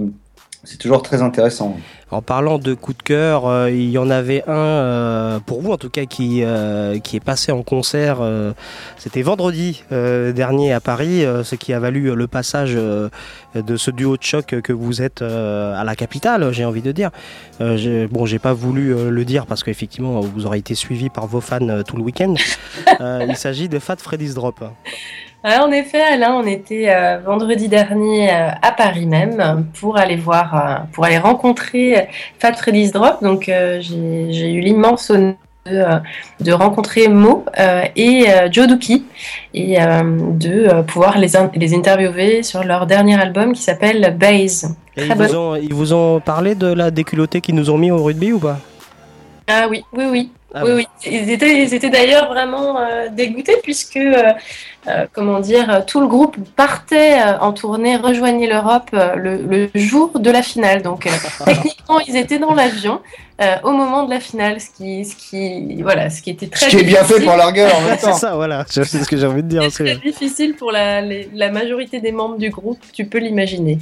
c'est 0.67 0.77
toujours 0.77 1.01
très 1.01 1.21
intéressant. 1.21 1.77
En 2.12 2.21
parlant 2.21 2.58
de 2.58 2.73
coup 2.73 2.93
de 2.93 3.01
cœur, 3.01 3.47
euh, 3.47 3.71
il 3.71 3.89
y 3.89 3.97
en 3.97 4.10
avait 4.10 4.43
un, 4.47 4.53
euh, 4.53 5.39
pour 5.39 5.62
vous 5.62 5.71
en 5.71 5.77
tout 5.77 5.89
cas, 5.89 6.06
qui, 6.06 6.41
euh, 6.43 6.99
qui 6.99 7.15
est 7.15 7.23
passé 7.23 7.53
en 7.53 7.63
concert. 7.63 8.19
C'était 8.97 9.21
vendredi 9.21 9.84
dernier 9.89 10.73
à 10.73 10.82
Paris, 10.82 11.23
ce 11.43 11.56
qui 11.56 11.71
a 11.73 11.80
valu 11.80 12.13
le 12.13 12.27
passage 12.27 12.73
de 12.73 13.77
ce 13.77 13.91
duo 13.91 14.17
de 14.17 14.23
choc 14.23 14.47
que 14.62 14.73
vous 14.73 15.01
êtes 15.01 15.21
à 15.21 15.84
la 15.84 15.95
capitale, 15.95 16.51
j'ai 16.51 16.65
envie 16.65 16.82
de 16.82 16.91
dire. 16.91 17.12
Bon, 17.60 18.25
j'ai 18.25 18.39
pas 18.39 18.54
voulu 18.54 19.10
le 19.10 19.25
dire 19.25 19.46
parce 19.46 19.63
qu'effectivement, 19.63 20.19
vous 20.19 20.46
aurez 20.46 20.60
été 20.60 20.75
suivi 20.75 21.10
par 21.10 21.27
vos 21.27 21.41
fans 21.41 21.83
tout 21.83 21.98
le 21.98 22.04
week-end. 22.04 22.33
Il 23.00 23.35
s'agit 23.35 23.69
de 23.69 23.79
Fat 23.79 23.98
Freddy's 23.98 24.33
Drop. 24.33 24.63
En 25.44 25.71
effet, 25.71 26.02
Alain, 26.02 26.33
on 26.33 26.46
était 26.46 26.90
euh, 26.90 27.19
vendredi 27.25 27.69
dernier 27.69 28.29
euh, 28.29 28.50
à 28.62 28.71
Paris 28.71 29.06
même 29.06 29.65
pour 29.79 29.98
aller 29.98 30.17
voir, 30.17 30.56
euh, 30.56 30.75
pour 30.92 31.06
aller 31.06 31.17
rencontrer 31.19 32.08
Fat 32.40 32.54
Freddy's 32.54 32.92
Drop. 32.92 33.23
Donc, 33.23 33.44
j'ai 33.46 34.52
eu 34.52 34.60
l'immense 34.60 35.10
honneur 35.10 35.35
de, 35.65 35.83
de 36.44 36.52
rencontrer 36.52 37.08
Mo 37.08 37.46
et 37.96 38.25
Joe 38.52 38.67
Dookie 38.67 39.06
et 39.54 39.75
de 39.77 40.81
pouvoir 40.81 41.17
les, 41.17 41.35
in- 41.38 41.52
les 41.56 41.73
interviewer 41.73 42.44
sur 42.44 42.63
leur 42.63 42.85
dernier 42.88 43.19
album 43.19 43.54
qui 43.54 43.62
s'appelle 43.62 44.15
Base. 44.17 44.75
Ils, 44.98 45.08
bon. 45.10 45.23
vous 45.25 45.35
ont, 45.35 45.56
ils 45.56 45.73
vous 45.73 45.94
ont 45.94 46.19
parlé 46.19 46.56
de 46.56 46.67
la 46.73 46.90
déculottée 46.92 47.42
qu'ils 47.42 47.56
nous 47.56 47.69
ont 47.69 47.77
mis 47.77 47.92
au 47.92 48.04
rugby 48.04 48.31
ou 48.33 48.40
pas? 48.40 48.60
Ah 49.48 49.67
oui, 49.69 49.83
oui, 49.93 50.06
oui. 50.12 50.29
Ah 50.54 50.63
oui, 50.65 50.71
oui. 50.75 50.87
Ils 51.06 51.29
étaient, 51.29 51.62
ils 51.63 51.73
étaient 51.73 51.89
d'ailleurs 51.89 52.27
vraiment 52.27 52.79
euh, 52.79 53.10
dégoûtés 53.10 53.58
puisque, 53.63 53.98
euh, 53.98 54.33
euh, 54.87 55.06
comment 55.13 55.39
dire, 55.39 55.85
tout 55.85 56.00
le 56.02 56.08
groupe 56.08 56.37
partait 56.56 57.19
euh, 57.21 57.37
en 57.39 57.52
tournée, 57.54 57.98
rejoignait 57.98 58.48
l'Europe 58.48 58.89
euh, 58.93 59.15
le, 59.15 59.69
le 59.73 59.79
jour 59.79 60.19
de 60.19 60.29
la 60.31 60.41
finale. 60.41 60.81
Donc, 60.81 61.06
euh, 61.06 61.12
techniquement, 61.45 62.00
ils 62.02 62.15
étaient 62.15 62.39
dans 62.39 62.54
l'avion 62.54 63.02
euh, 63.41 63.56
au 63.63 63.71
moment 63.71 64.04
de 64.06 64.10
la 64.10 64.19
finale, 64.21 64.60
ce 64.60 64.69
qui, 64.75 65.06
ce 65.06 65.15
qui, 65.15 65.81
voilà, 65.81 66.10
ce 66.10 66.21
qui 66.21 66.29
était 66.31 66.48
très 66.48 66.65
Ce 66.69 66.75
qui 66.75 66.81
est 66.81 66.85
bien 66.85 67.04
fait 67.04 67.21
pour 67.23 67.35
leur 67.35 67.52
gueule 67.52 67.71
en 67.71 67.81
même 67.81 67.98
C'est 68.02 68.13
ça, 68.13 68.35
voilà. 68.35 68.65
C'est 68.67 68.83
ce 68.85 69.08
que 69.08 69.17
j'ai 69.17 69.27
envie 69.27 69.43
de 69.43 69.50
dire. 69.50 69.63
C'est 69.69 69.83
très 69.83 69.95
difficile 69.98 70.56
pour 70.56 70.71
la, 70.71 71.02
les- 71.02 71.29
la 71.33 71.52
majorité 71.52 72.00
des 72.00 72.12
membres 72.13 72.37
du 72.37 72.50
groupe, 72.50 72.79
tu 72.93 73.06
peux 73.06 73.19
l'imaginer. 73.19 73.77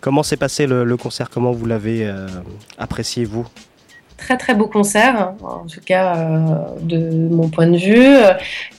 Comment 0.00 0.22
s'est 0.22 0.36
passé 0.36 0.66
le, 0.66 0.84
le 0.84 0.96
concert? 0.96 1.30
Comment 1.30 1.50
vous 1.52 1.66
l'avez 1.66 2.06
euh, 2.06 2.26
apprécié, 2.78 3.24
vous? 3.24 3.46
Très 4.16 4.36
très 4.36 4.54
beau 4.54 4.66
concert, 4.66 5.34
en 5.42 5.66
tout 5.66 5.80
cas 5.84 6.16
euh, 6.16 6.38
de 6.80 7.28
mon 7.28 7.48
point 7.48 7.66
de 7.66 7.76
vue. 7.76 8.16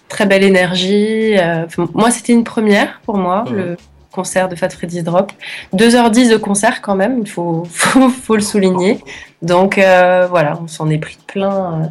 Très 0.09 0.25
belle 0.25 0.43
énergie. 0.43 1.37
euh, 1.37 1.65
enfin, 1.65 1.87
moi, 1.93 2.11
c'était 2.11 2.33
une 2.33 2.43
première 2.43 3.01
pour 3.05 3.17
moi, 3.17 3.45
le 3.51 3.77
concert 4.17 4.49
de 4.49 4.55
Fat 4.55 4.69
Freddy's 4.69 5.03
Drop. 5.03 5.31
2h10 5.75 6.31
de 6.31 6.37
concert 6.37 6.81
quand 6.81 6.95
même, 6.95 7.19
il 7.21 7.29
faut, 7.29 7.65
faut, 7.71 8.09
faut 8.09 8.35
le 8.35 8.41
souligner. 8.41 8.99
Donc 9.41 9.77
euh, 9.77 10.27
voilà, 10.27 10.59
on 10.61 10.67
s'en 10.67 10.89
est 10.89 10.97
pris 10.97 11.17
plein, 11.27 11.81
euh, 11.81 11.85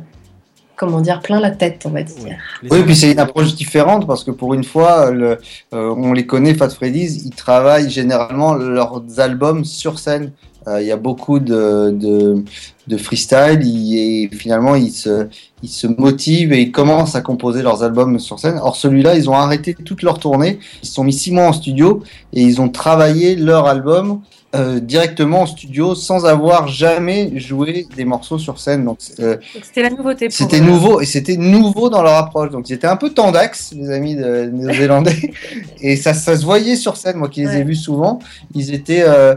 comment 0.74 1.00
dire, 1.00 1.20
plein 1.20 1.38
la 1.38 1.52
tête, 1.52 1.84
on 1.86 1.90
va 1.90 2.02
dire. 2.02 2.36
Oui, 2.68 2.82
puis 2.82 2.96
c'est 2.96 3.12
une 3.12 3.20
approche 3.20 3.54
différente 3.54 4.06
parce 4.08 4.24
que 4.24 4.32
pour 4.32 4.54
une 4.54 4.64
fois, 4.64 5.10
le, 5.12 5.38
euh, 5.72 5.94
on 5.96 6.12
les 6.12 6.26
connaît, 6.26 6.54
Fat 6.54 6.70
Freddy's, 6.70 7.24
ils 7.24 7.34
travaillent 7.34 7.90
généralement 7.90 8.54
leurs 8.54 9.02
albums 9.18 9.64
sur 9.64 9.98
scène. 10.00 10.32
Euh, 10.68 10.80
Il 10.82 10.86
y 10.86 10.92
a 10.92 10.96
beaucoup 10.96 11.38
de, 11.38 11.90
de, 11.92 12.42
de 12.88 12.96
freestyle 12.96 13.60
et 13.62 14.28
finalement 14.32 14.74
ils 14.74 14.90
se, 14.90 15.28
ils 15.62 15.68
se 15.68 15.86
motivent 15.86 16.52
et 16.52 16.60
ils 16.62 16.72
commencent 16.72 17.14
à 17.14 17.20
composer 17.20 17.62
leurs 17.62 17.82
albums 17.82 18.18
sur 18.18 18.38
scène. 18.38 18.58
Or 18.60 18.76
celui-là, 18.76 19.16
ils 19.16 19.30
ont 19.30 19.34
arrêté 19.34 19.74
toute 19.74 20.02
leur 20.02 20.18
tournée, 20.18 20.58
ils 20.82 20.86
se 20.88 20.94
sont 20.94 21.04
mis 21.04 21.12
six 21.12 21.32
mois 21.32 21.46
en 21.48 21.52
studio 21.52 22.02
et 22.32 22.42
ils 22.42 22.60
ont 22.60 22.68
travaillé 22.68 23.36
leur 23.36 23.66
album 23.66 24.20
euh, 24.54 24.80
directement 24.80 25.42
en 25.42 25.46
studio 25.46 25.94
sans 25.94 26.24
avoir 26.24 26.66
jamais 26.68 27.38
joué 27.38 27.86
des 27.96 28.04
morceaux 28.04 28.38
sur 28.38 28.58
scène. 28.58 28.84
Donc 28.84 28.98
euh, 29.20 29.36
C'était 29.62 29.82
la 29.82 29.90
nouveauté. 29.90 30.28
c'était 30.30 30.60
nouveau 30.60 31.00
et 31.00 31.04
c'était 31.04 31.36
nouveau 31.36 31.90
dans 31.90 32.02
leur 32.02 32.14
approche. 32.14 32.50
Donc 32.50 32.68
ils 32.70 32.72
étaient 32.72 32.86
un 32.86 32.96
peu 32.96 33.10
tendax, 33.10 33.72
les 33.76 33.90
amis 33.90 34.14
néo-zélandais, 34.14 35.32
et 35.80 35.96
ça, 35.96 36.14
ça 36.14 36.36
se 36.36 36.44
voyait 36.44 36.76
sur 36.76 36.96
scène. 36.96 37.16
Moi 37.16 37.28
qui 37.28 37.44
les 37.44 37.56
ai 37.56 37.64
vus 37.64 37.74
souvent, 37.74 38.18
ils 38.54 38.72
étaient, 38.72 39.04
euh, 39.06 39.34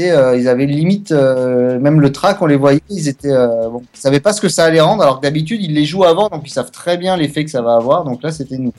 euh, 0.00 0.36
ils 0.36 0.48
avaient 0.48 0.66
limite 0.66 1.12
euh, 1.12 1.78
même 1.78 2.00
le 2.00 2.12
track, 2.12 2.42
on 2.42 2.46
les 2.46 2.56
voyait, 2.56 2.82
ils 2.90 3.08
étaient, 3.08 3.32
euh, 3.32 3.68
savaient 3.92 4.20
pas 4.20 4.32
ce 4.32 4.40
que 4.40 4.48
ça 4.48 4.64
allait 4.64 4.80
rendre. 4.80 5.02
Alors 5.02 5.18
que 5.18 5.22
d'habitude 5.22 5.62
ils 5.62 5.74
les 5.74 5.84
jouent 5.84 6.04
avant, 6.04 6.28
donc 6.28 6.42
ils 6.46 6.50
savent 6.50 6.70
très 6.70 6.96
bien 6.96 7.16
l'effet 7.16 7.44
que 7.44 7.50
ça 7.50 7.62
va 7.62 7.76
avoir. 7.76 8.04
Donc 8.04 8.22
là 8.22 8.30
c'était 8.30 8.58
nous. 8.58 8.72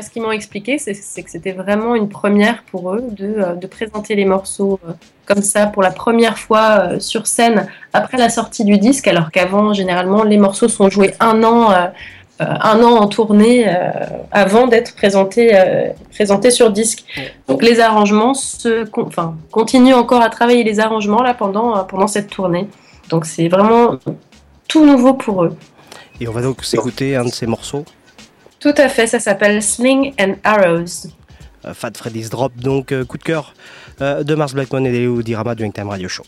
Ce 0.00 0.10
qu'ils 0.10 0.22
m'ont 0.22 0.32
expliqué, 0.32 0.78
c'est 0.78 1.22
que 1.22 1.30
c'était 1.30 1.52
vraiment 1.52 1.94
une 1.94 2.08
première 2.08 2.64
pour 2.64 2.94
eux 2.94 3.04
de, 3.10 3.66
présenter 3.66 4.16
les 4.16 4.24
morceaux 4.24 4.80
comme 5.24 5.42
ça 5.42 5.66
pour 5.66 5.82
la 5.82 5.92
première 5.92 6.36
fois 6.36 6.98
sur 6.98 7.28
scène 7.28 7.68
après 7.92 8.18
la 8.18 8.28
sortie 8.28 8.64
du 8.64 8.78
disque, 8.78 9.06
alors 9.06 9.30
qu'avant, 9.30 9.72
généralement, 9.72 10.24
les 10.24 10.38
morceaux 10.38 10.68
sont 10.68 10.90
joués 10.90 11.14
un 11.20 11.44
an, 11.44 11.70
un 12.40 12.82
an 12.82 12.96
en 12.96 13.06
tournée 13.06 13.66
euh, 13.68 13.90
avant 14.32 14.66
d'être 14.66 14.94
présentés, 14.94 15.50
euh, 15.54 15.88
présentés 16.10 16.50
sur 16.50 16.70
disque. 16.70 17.04
Donc 17.48 17.62
les 17.62 17.80
arrangements 17.80 18.34
se, 18.34 18.84
enfin, 19.00 19.36
continuent 19.50 19.94
encore 19.94 20.20
à 20.20 20.30
travailler 20.30 20.64
les 20.64 20.80
arrangements 20.80 21.22
là 21.22 21.34
pendant, 21.34 21.76
euh, 21.76 21.82
pendant 21.82 22.06
cette 22.06 22.30
tournée. 22.30 22.68
Donc 23.08 23.26
c'est 23.26 23.48
vraiment 23.48 23.98
tout 24.68 24.84
nouveau 24.84 25.14
pour 25.14 25.44
eux. 25.44 25.56
Et 26.20 26.28
on 26.28 26.32
va 26.32 26.42
donc 26.42 26.64
s'écouter 26.64 27.16
un 27.16 27.24
de 27.24 27.30
ces 27.30 27.46
morceaux. 27.46 27.84
Tout 28.60 28.74
à 28.76 28.88
fait, 28.88 29.06
ça 29.06 29.20
s'appelle 29.20 29.62
Sling 29.62 30.14
and 30.20 30.34
Arrows. 30.42 31.08
Euh, 31.64 31.74
Fat 31.74 31.92
Freddy's 31.96 32.30
Drop, 32.30 32.54
donc 32.56 32.92
euh, 32.92 33.04
coup 33.04 33.18
de 33.18 33.22
cœur 33.22 33.54
euh, 34.00 34.22
de 34.22 34.34
Mars 34.34 34.54
Blackmon 34.54 34.84
et 34.84 34.92
Léo 34.92 35.22
Dirama 35.22 35.54
du 35.54 35.64
Hangtime 35.64 35.88
Radio 35.88 36.08
Show. 36.08 36.24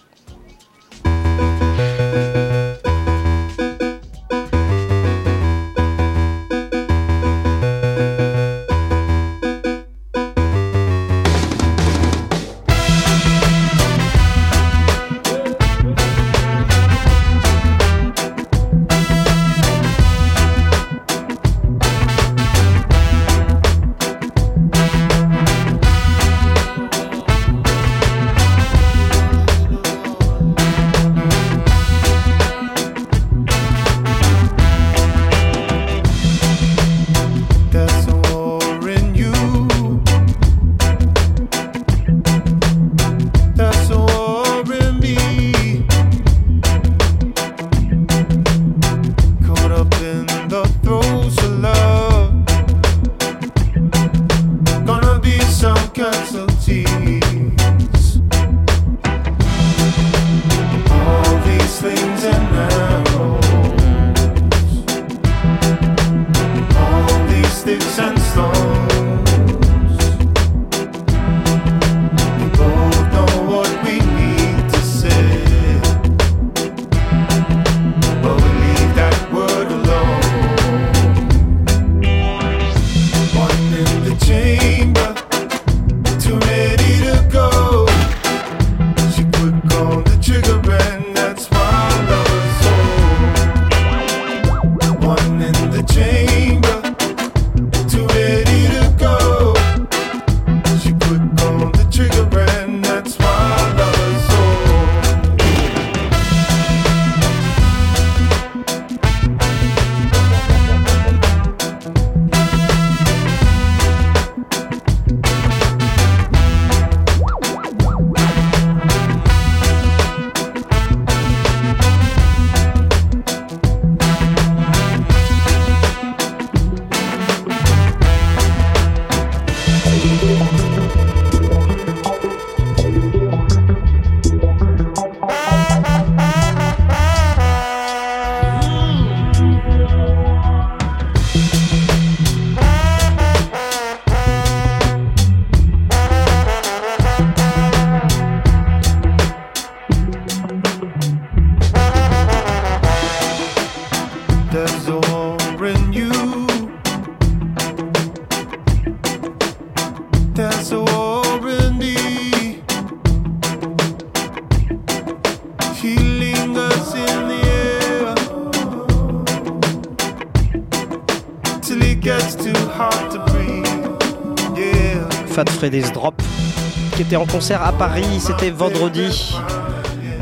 Était 177.06 177.16
en 177.16 177.26
concert 177.26 177.62
à 177.62 177.70
Paris, 177.70 178.18
c'était 178.18 178.50
vendredi. 178.50 179.36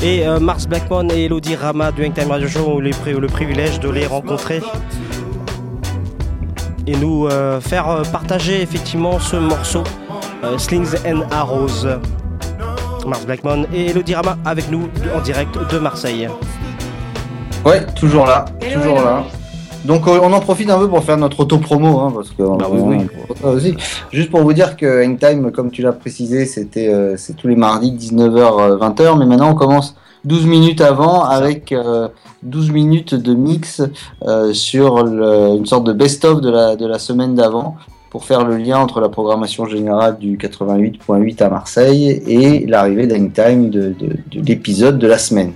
Et 0.03 0.27
euh, 0.27 0.39
Mars 0.39 0.67
Blackmon 0.67 1.07
et 1.09 1.25
Elodie 1.25 1.55
Rama 1.55 1.91
du 1.91 2.05
Hangtime 2.05 2.29
Radio 2.29 2.47
Show 2.47 2.59
ont 2.67 2.79
eu 2.79 2.91
le, 2.91 3.19
le 3.19 3.27
privilège 3.27 3.79
de 3.79 3.89
les 3.89 4.05
rencontrer 4.05 4.61
et 6.85 6.95
nous 6.95 7.25
euh, 7.25 7.59
faire 7.59 7.89
euh, 7.89 8.03
partager 8.03 8.61
effectivement 8.61 9.19
ce 9.19 9.35
morceau 9.35 9.83
euh, 10.43 10.59
Slings 10.59 10.95
and 11.07 11.21
Arrows. 11.31 11.87
Mars 13.07 13.25
Blackmon 13.25 13.65
et 13.73 13.87
Elodie 13.87 14.13
Rama 14.13 14.37
avec 14.45 14.69
nous 14.69 14.87
en 15.15 15.21
direct 15.21 15.57
de 15.71 15.79
Marseille. 15.79 16.29
Ouais, 17.65 17.83
toujours 17.95 18.27
là, 18.27 18.45
toujours 18.73 19.01
là. 19.01 19.23
Donc 19.85 20.07
euh, 20.07 20.19
on 20.21 20.33
en 20.33 20.39
profite 20.39 20.69
un 20.69 20.79
peu 20.79 20.87
pour 20.89 21.03
faire 21.03 21.17
notre 21.17 21.39
auto-promo, 21.41 21.99
hein, 21.99 22.11
parce 22.15 22.29
que 22.31 22.43
Bah 22.43 22.67
oui, 22.71 22.79
oui. 22.83 22.97
euh, 23.43 23.55
aussi. 23.55 23.75
Juste 24.11 24.31
pour 24.31 24.41
vous 24.41 24.53
dire 24.53 24.75
que 24.77 25.05
Hangtime, 25.05 25.51
comme 25.51 25.71
tu 25.71 25.81
l'as 25.81 25.93
précisé, 25.93 26.45
c'était 26.45 26.87
euh, 26.93 27.15
c'est 27.17 27.35
tous 27.35 27.47
les 27.47 27.55
mardis 27.55 27.91
19h 27.91 28.77
20h, 28.79 29.17
mais 29.19 29.25
maintenant 29.25 29.51
on 29.51 29.55
commence 29.55 29.95
12 30.25 30.45
minutes 30.47 30.81
avant 30.81 31.23
avec 31.23 31.71
euh, 31.71 32.07
12 32.43 32.71
minutes 32.71 33.13
de 33.15 33.33
mix 33.35 33.81
euh, 34.25 34.53
sur 34.53 35.03
le- 35.03 35.55
une 35.57 35.65
sorte 35.67 35.83
de 35.85 35.93
best-of 35.93 36.41
de 36.41 36.49
la, 36.49 36.75
de 36.75 36.87
la 36.87 36.97
semaine 36.97 37.35
d'avant 37.35 37.75
pour 38.09 38.23
faire 38.25 38.45
le 38.45 38.57
lien 38.57 38.79
entre 38.79 39.01
la 39.01 39.09
programmation 39.09 39.65
générale 39.67 40.17
du 40.17 40.37
88.8 40.37 41.43
à 41.43 41.49
Marseille 41.49 42.23
et 42.27 42.65
l'arrivée 42.65 43.07
d'Hangtime 43.07 43.69
de, 43.69 43.93
de, 43.99 44.07
de 44.31 44.45
l'épisode 44.45 44.97
de 44.97 45.05
la 45.07 45.17
semaine. 45.17 45.51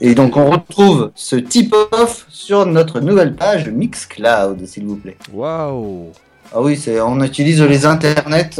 Et 0.00 0.14
donc 0.14 0.36
on 0.36 0.50
retrouve 0.50 1.10
ce 1.14 1.36
tip-off 1.36 2.26
sur 2.28 2.66
notre 2.66 3.00
nouvelle 3.00 3.34
page 3.34 3.68
Mixcloud, 3.68 4.64
s'il 4.66 4.86
vous 4.86 4.96
plaît. 4.96 5.16
Waouh 5.32 6.12
Ah 6.54 6.60
oui, 6.60 6.76
c'est 6.76 7.00
on 7.00 7.20
utilise 7.22 7.62
les 7.62 7.86
internets 7.86 8.50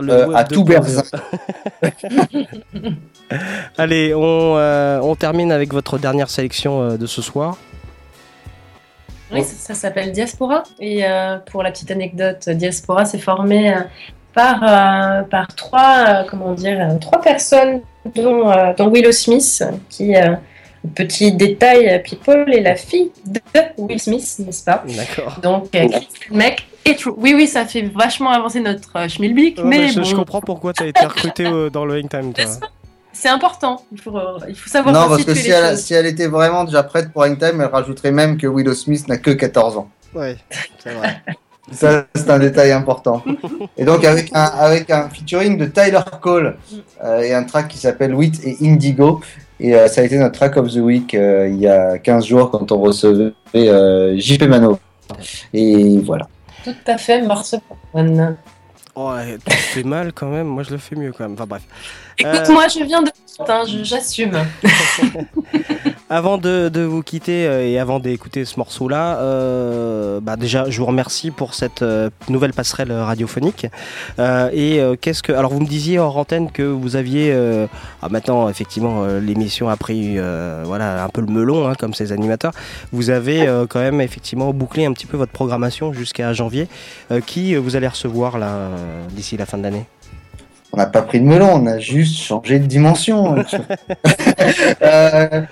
Le 0.00 0.12
euh, 0.12 0.34
à 0.34 0.44
tout 0.44 0.64
Paul. 0.64 0.74
berzinc. 0.74 1.06
Allez, 3.78 4.14
on, 4.14 4.56
euh, 4.56 5.00
on 5.02 5.14
termine 5.16 5.52
avec 5.52 5.72
votre 5.72 5.98
dernière 5.98 6.30
sélection 6.30 6.82
euh, 6.82 6.96
de 6.96 7.06
ce 7.06 7.22
soir. 7.22 7.56
Oui, 9.32 9.42
ça, 9.42 9.54
ça 9.56 9.74
s'appelle 9.74 10.12
Diaspora. 10.12 10.62
Et 10.78 11.04
euh, 11.04 11.38
pour 11.50 11.62
la 11.62 11.70
petite 11.72 11.90
anecdote, 11.90 12.48
Diaspora 12.48 13.04
s'est 13.04 13.18
formé 13.18 13.72
euh, 13.74 13.80
par, 14.34 14.62
euh, 14.62 15.22
par 15.22 15.48
trois, 15.56 16.04
euh, 16.08 16.24
comment 16.30 16.52
dire, 16.52 16.96
trois 17.00 17.20
personnes, 17.20 17.80
dont, 18.14 18.48
euh, 18.48 18.72
dont 18.76 18.88
Willow 18.92 19.10
Smith, 19.12 19.64
qui, 19.88 20.14
euh, 20.14 20.34
petit 20.94 21.32
détail, 21.32 22.02
People 22.02 22.52
est 22.52 22.60
la 22.60 22.76
fille 22.76 23.10
de 23.26 23.40
Will 23.78 24.00
Smith, 24.00 24.36
n'est-ce 24.40 24.64
pas 24.64 24.84
D'accord. 24.96 25.38
Donc, 25.42 25.74
euh, 25.74 25.88
Chris 25.88 26.08
Mec 26.30 26.66
et 26.84 26.96
True. 26.96 27.14
Oui, 27.16 27.34
oui, 27.34 27.46
ça 27.46 27.64
fait 27.64 27.82
vachement 27.82 28.30
avancer 28.30 28.60
notre 28.60 28.96
euh, 28.96 29.08
schmilblick, 29.08 29.58
Ouais, 29.58 29.64
mais 29.64 29.88
je, 29.88 29.98
bon, 30.00 30.04
je 30.04 30.14
comprends 30.14 30.40
pourquoi 30.40 30.72
tu 30.72 30.84
as 30.84 30.86
été 30.86 31.04
recruté 31.04 31.44
euh, 31.46 31.68
dans 31.68 31.84
le 31.84 31.94
Hangtime. 32.00 32.32
toi. 32.32 32.44
c'est 33.12 33.28
important. 33.28 33.82
Il 33.92 34.00
faut, 34.00 34.16
euh, 34.16 34.38
il 34.48 34.54
faut 34.54 34.70
savoir 34.70 34.94
Non, 34.94 35.08
parce 35.08 35.24
que 35.24 35.34
si 35.34 35.50
elle, 35.50 35.70
choses. 35.70 35.80
si 35.80 35.94
elle 35.94 36.06
était 36.06 36.28
vraiment 36.28 36.64
déjà 36.64 36.82
prête 36.82 37.12
pour 37.12 37.22
Hangtime, 37.22 37.60
elle 37.60 37.70
rajouterait 37.72 38.12
même 38.12 38.38
que 38.38 38.46
Willow 38.46 38.74
Smith 38.74 39.08
n'a 39.08 39.18
que 39.18 39.30
14 39.32 39.76
ans. 39.78 39.88
Ouais, 40.14 40.36
c'est 40.78 40.94
vrai. 40.94 41.22
Ça, 41.72 42.06
c'est 42.14 42.30
un 42.30 42.38
détail 42.38 42.70
important. 42.72 43.22
Et 43.76 43.84
donc, 43.84 44.04
avec 44.04 44.30
un, 44.32 44.44
avec 44.44 44.90
un 44.90 45.08
featuring 45.08 45.58
de 45.58 45.66
Tyler 45.66 46.00
Cole 46.20 46.56
euh, 47.02 47.20
et 47.20 47.34
un 47.34 47.42
track 47.42 47.68
qui 47.68 47.78
s'appelle 47.78 48.14
Wheat 48.14 48.40
et 48.44 48.56
Indigo. 48.62 49.20
Et 49.58 49.74
euh, 49.74 49.88
ça 49.88 50.02
a 50.02 50.04
été 50.04 50.18
notre 50.18 50.34
track 50.34 50.56
of 50.58 50.72
the 50.72 50.76
week 50.76 51.14
euh, 51.14 51.48
il 51.48 51.58
y 51.58 51.66
a 51.66 51.98
15 51.98 52.26
jours 52.26 52.50
quand 52.50 52.70
on 52.72 52.78
recevait 52.78 53.32
euh, 53.54 54.16
JP 54.18 54.42
Mano. 54.42 54.78
Et 55.52 55.98
voilà. 55.98 56.28
Tout 56.62 56.74
à 56.86 56.98
fait, 56.98 57.22
Marceau. 57.22 57.58
Ouais, 57.94 59.38
tu 59.46 59.56
fais 59.56 59.82
mal 59.82 60.12
quand 60.12 60.28
même. 60.28 60.46
Moi, 60.46 60.62
je 60.62 60.70
le 60.70 60.78
fais 60.78 60.96
mieux 60.96 61.12
quand 61.12 61.24
même. 61.24 61.34
Enfin 61.34 61.46
bref. 61.46 61.62
Écoute, 62.18 62.48
moi, 62.50 62.68
je 62.68 62.84
viens 62.84 63.02
de. 63.02 63.10
Hein, 63.38 63.64
J'assume. 63.82 64.32
Avant 66.08 66.38
de, 66.38 66.82
vous 66.82 67.02
quitter 67.02 67.48
euh, 67.48 67.66
et 67.66 67.80
avant 67.80 67.98
d'écouter 67.98 68.44
ce 68.44 68.58
morceau-là, 68.58 69.18
euh, 69.18 70.20
bah 70.20 70.36
déjà, 70.36 70.70
je 70.70 70.78
vous 70.78 70.86
remercie 70.86 71.32
pour 71.32 71.52
cette 71.54 71.82
euh, 71.82 72.10
nouvelle 72.28 72.52
passerelle 72.52 72.92
radiophonique. 72.92 73.66
Et 74.52 74.80
qu'est-ce 75.00 75.22
que, 75.22 75.32
alors 75.32 75.52
vous 75.52 75.60
me 75.60 75.66
disiez 75.66 75.98
hors 75.98 76.16
antenne 76.16 76.52
que 76.52 76.62
vous 76.62 76.94
aviez, 76.94 77.34
ah, 78.02 78.08
maintenant 78.08 78.48
effectivement 78.48 79.06
l'émission 79.20 79.68
a 79.68 79.76
pris, 79.76 80.18
voilà, 80.64 81.04
un 81.04 81.08
peu 81.08 81.20
le 81.20 81.26
melon 81.26 81.68
hein, 81.68 81.74
comme 81.74 81.94
ces 81.94 82.12
animateurs. 82.12 82.52
Vous 82.92 83.10
avez 83.10 83.46
quand 83.68 83.80
même 83.80 84.00
effectivement 84.00 84.52
bouclé 84.52 84.86
un 84.86 84.92
petit 84.92 85.06
peu 85.06 85.16
votre 85.16 85.32
programmation 85.32 85.92
jusqu'à 85.92 86.32
janvier. 86.32 86.68
Qui 87.26 87.54
vous 87.56 87.76
allez 87.76 87.88
recevoir 87.88 88.38
d'ici 89.10 89.36
la 89.36 89.46
fin 89.46 89.58
de 89.58 89.64
l'année? 89.64 89.86
On 90.76 90.80
n'a 90.80 90.86
pas 90.86 91.00
pris 91.00 91.20
de 91.20 91.24
melon, 91.24 91.48
on 91.54 91.66
a 91.66 91.78
juste 91.78 92.18
changé 92.18 92.58
de 92.58 92.66
dimension. 92.66 93.34
Euh, 94.82 95.42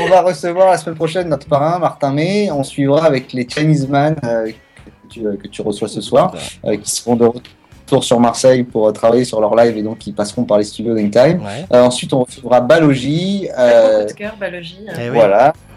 on 0.00 0.06
va 0.06 0.22
recevoir 0.22 0.70
la 0.70 0.78
semaine 0.78 0.96
prochaine 0.96 1.28
notre 1.28 1.46
parrain, 1.46 1.78
Martin 1.78 2.12
May. 2.12 2.50
On 2.50 2.64
suivra 2.64 3.04
avec 3.04 3.32
les 3.32 3.46
Chinese 3.48 3.86
Man 3.88 4.16
euh, 4.24 4.46
que, 4.46 5.08
tu, 5.12 5.26
euh, 5.26 5.36
que 5.36 5.46
tu 5.46 5.62
reçois 5.62 5.88
ce 5.88 6.00
soir, 6.00 6.34
euh, 6.64 6.76
qui 6.76 6.90
seront 6.90 7.14
de 7.16 7.26
retour 7.26 8.02
sur 8.02 8.18
Marseille 8.18 8.64
pour 8.64 8.88
euh, 8.88 8.92
travailler 8.92 9.24
sur 9.24 9.40
leur 9.40 9.54
live 9.54 9.76
et 9.76 9.82
donc 9.82 9.98
qui 9.98 10.12
passeront 10.12 10.44
par 10.44 10.58
les 10.58 10.64
studios 10.64 10.96
Time. 10.96 11.42
Ouais. 11.44 11.66
Euh, 11.72 11.82
ensuite, 11.84 12.12
on 12.12 12.24
recevra 12.24 12.60
Balogi. 12.60 13.48
euh, 13.56 14.02
Coup 14.06 14.08
de 14.08 14.12
cœur, 14.14 14.36
Balogie. 14.40 14.86
Eh 14.98 15.10
oui. 15.10 15.18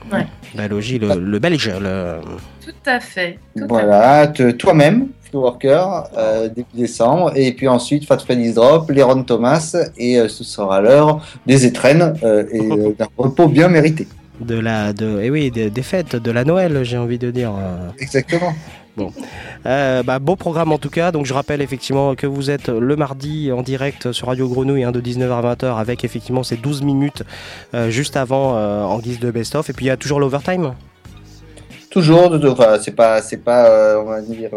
Voilà. 0.09 0.23
Ouais. 0.23 0.29
Bah, 0.55 0.67
Logi, 0.67 0.99
le, 0.99 1.15
le 1.19 1.39
belge. 1.39 1.71
Le... 1.79 2.19
Tout 2.65 2.71
à 2.85 2.99
fait. 2.99 3.39
Tout 3.55 3.65
Voilà, 3.67 4.27
toi-même, 4.27 5.07
Flow 5.29 5.41
Worker, 5.41 6.05
euh, 6.17 6.47
début 6.47 6.67
décembre, 6.73 7.31
et 7.35 7.51
puis 7.53 7.67
ensuite 7.67 8.05
Fat 8.05 8.19
Freddy's 8.19 8.55
Drop, 8.55 8.89
Léron 8.89 9.23
Thomas, 9.23 9.75
et 9.97 10.19
euh, 10.19 10.27
ce 10.27 10.43
sera 10.43 10.81
l'heure 10.81 11.25
des 11.45 11.65
étrennes 11.65 12.13
euh, 12.23 12.45
et 12.51 12.59
euh, 12.59 12.93
d'un 12.97 13.07
repos 13.17 13.47
bien 13.47 13.67
mérité. 13.67 14.07
De 14.39 14.59
la, 14.59 14.93
de, 14.93 15.19
eh 15.21 15.29
oui, 15.29 15.49
des, 15.51 15.69
des 15.69 15.81
fêtes, 15.81 16.15
de 16.15 16.31
la 16.31 16.43
Noël, 16.43 16.83
j'ai 16.83 16.97
envie 16.97 17.17
de 17.17 17.31
dire. 17.31 17.53
Exactement. 17.97 18.53
Bon, 18.97 19.13
Euh, 19.67 20.01
bah, 20.01 20.17
beau 20.17 20.35
programme 20.35 20.71
en 20.71 20.79
tout 20.79 20.89
cas. 20.89 21.11
Donc 21.11 21.27
je 21.27 21.33
rappelle 21.33 21.61
effectivement 21.61 22.15
que 22.15 22.25
vous 22.25 22.49
êtes 22.49 22.69
le 22.69 22.95
mardi 22.95 23.51
en 23.51 23.61
direct 23.61 24.11
sur 24.11 24.27
Radio 24.27 24.49
Grenouille 24.49 24.83
hein, 24.83 24.91
de 24.91 24.99
19h 24.99 25.31
à 25.31 25.53
20h 25.53 25.77
avec 25.77 26.03
effectivement 26.03 26.41
ces 26.41 26.57
12 26.57 26.81
minutes 26.81 27.21
euh, 27.75 27.91
juste 27.91 28.17
avant 28.17 28.57
euh, 28.57 28.81
en 28.81 28.97
guise 28.97 29.19
de 29.19 29.29
best-of. 29.29 29.69
Et 29.69 29.73
puis 29.73 29.85
il 29.85 29.89
y 29.89 29.91
a 29.91 29.97
toujours 29.97 30.19
l'overtime. 30.19 30.73
Toujours, 31.91 32.39
enfin, 32.49 32.77
c'est 32.81 32.95
pas, 32.95 33.21
c'est 33.21 33.37
pas, 33.37 33.99
on 33.99 34.05
va 34.05 34.21
dire, 34.21 34.51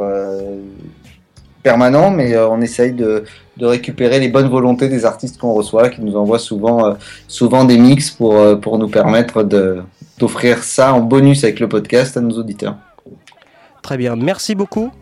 permanent, 1.63 2.11
mais 2.11 2.37
on 2.37 2.61
essaye 2.61 2.93
de, 2.93 3.25
récupérer 3.61 4.21
les 4.21 4.29
bonnes 4.29 4.49
volontés 4.49 4.89
des 4.89 5.05
artistes 5.05 5.39
qu'on 5.39 5.53
reçoit, 5.53 5.91
qui 5.91 6.03
nous 6.03 6.17
envoient 6.17 6.39
souvent, 6.39 6.97
souvent 7.29 7.65
des 7.65 7.79
mix 7.79 8.11
pour, 8.11 8.61
pour 8.61 8.79
nous 8.79 8.89
permettre 8.89 9.43
d'offrir 10.19 10.65
ça 10.65 10.93
en 10.93 11.01
bonus 11.01 11.45
avec 11.45 11.61
le 11.61 11.69
podcast 11.69 12.17
à 12.17 12.21
nos 12.21 12.37
auditeurs. 12.37 12.77
Très 13.83 13.97
bien, 13.97 14.17
merci 14.17 14.55
beaucoup 14.55 14.93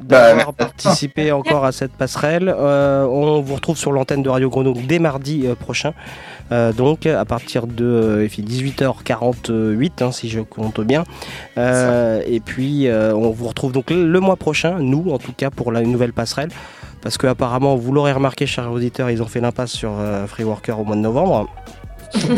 Bah, 0.00 0.34
d'avoir 0.34 0.52
participé 0.52 1.32
encore 1.32 1.64
à 1.64 1.72
cette 1.72 1.92
passerelle. 1.92 2.54
Euh, 2.54 3.04
on 3.06 3.40
vous 3.40 3.54
retrouve 3.54 3.78
sur 3.78 3.92
l'antenne 3.92 4.22
de 4.22 4.28
Radio 4.28 4.50
Grenouille 4.50 4.86
dès 4.86 4.98
mardi 4.98 5.46
euh, 5.46 5.54
prochain. 5.54 5.92
Euh, 6.52 6.72
donc 6.72 7.06
à 7.06 7.24
partir 7.24 7.66
de 7.66 7.84
euh, 7.84 8.24
il 8.24 8.30
fait 8.30 8.42
18h48 8.42 10.04
hein, 10.04 10.12
si 10.12 10.28
je 10.28 10.40
compte 10.40 10.80
bien. 10.80 11.04
Et 11.56 12.40
puis 12.44 12.88
on 12.90 13.30
vous 13.30 13.48
retrouve 13.48 13.72
donc 13.72 13.90
le, 13.90 14.06
le 14.06 14.20
mois 14.20 14.36
prochain, 14.36 14.78
nous 14.78 15.10
en 15.10 15.18
tout 15.18 15.32
cas 15.32 15.50
pour 15.50 15.72
la 15.72 15.80
nouvelle 15.82 16.12
passerelle. 16.12 16.50
Parce 17.06 17.18
que 17.18 17.28
apparemment, 17.28 17.76
vous 17.76 17.92
l'aurez 17.92 18.10
remarqué, 18.10 18.46
chers 18.46 18.72
auditeurs, 18.72 19.10
ils 19.10 19.22
ont 19.22 19.26
fait 19.26 19.40
l'impasse 19.40 19.70
sur 19.70 19.92
euh, 19.96 20.26
Free 20.26 20.42
Worker 20.42 20.80
au 20.80 20.84
mois 20.84 20.96
de 20.96 21.02
novembre. 21.02 21.48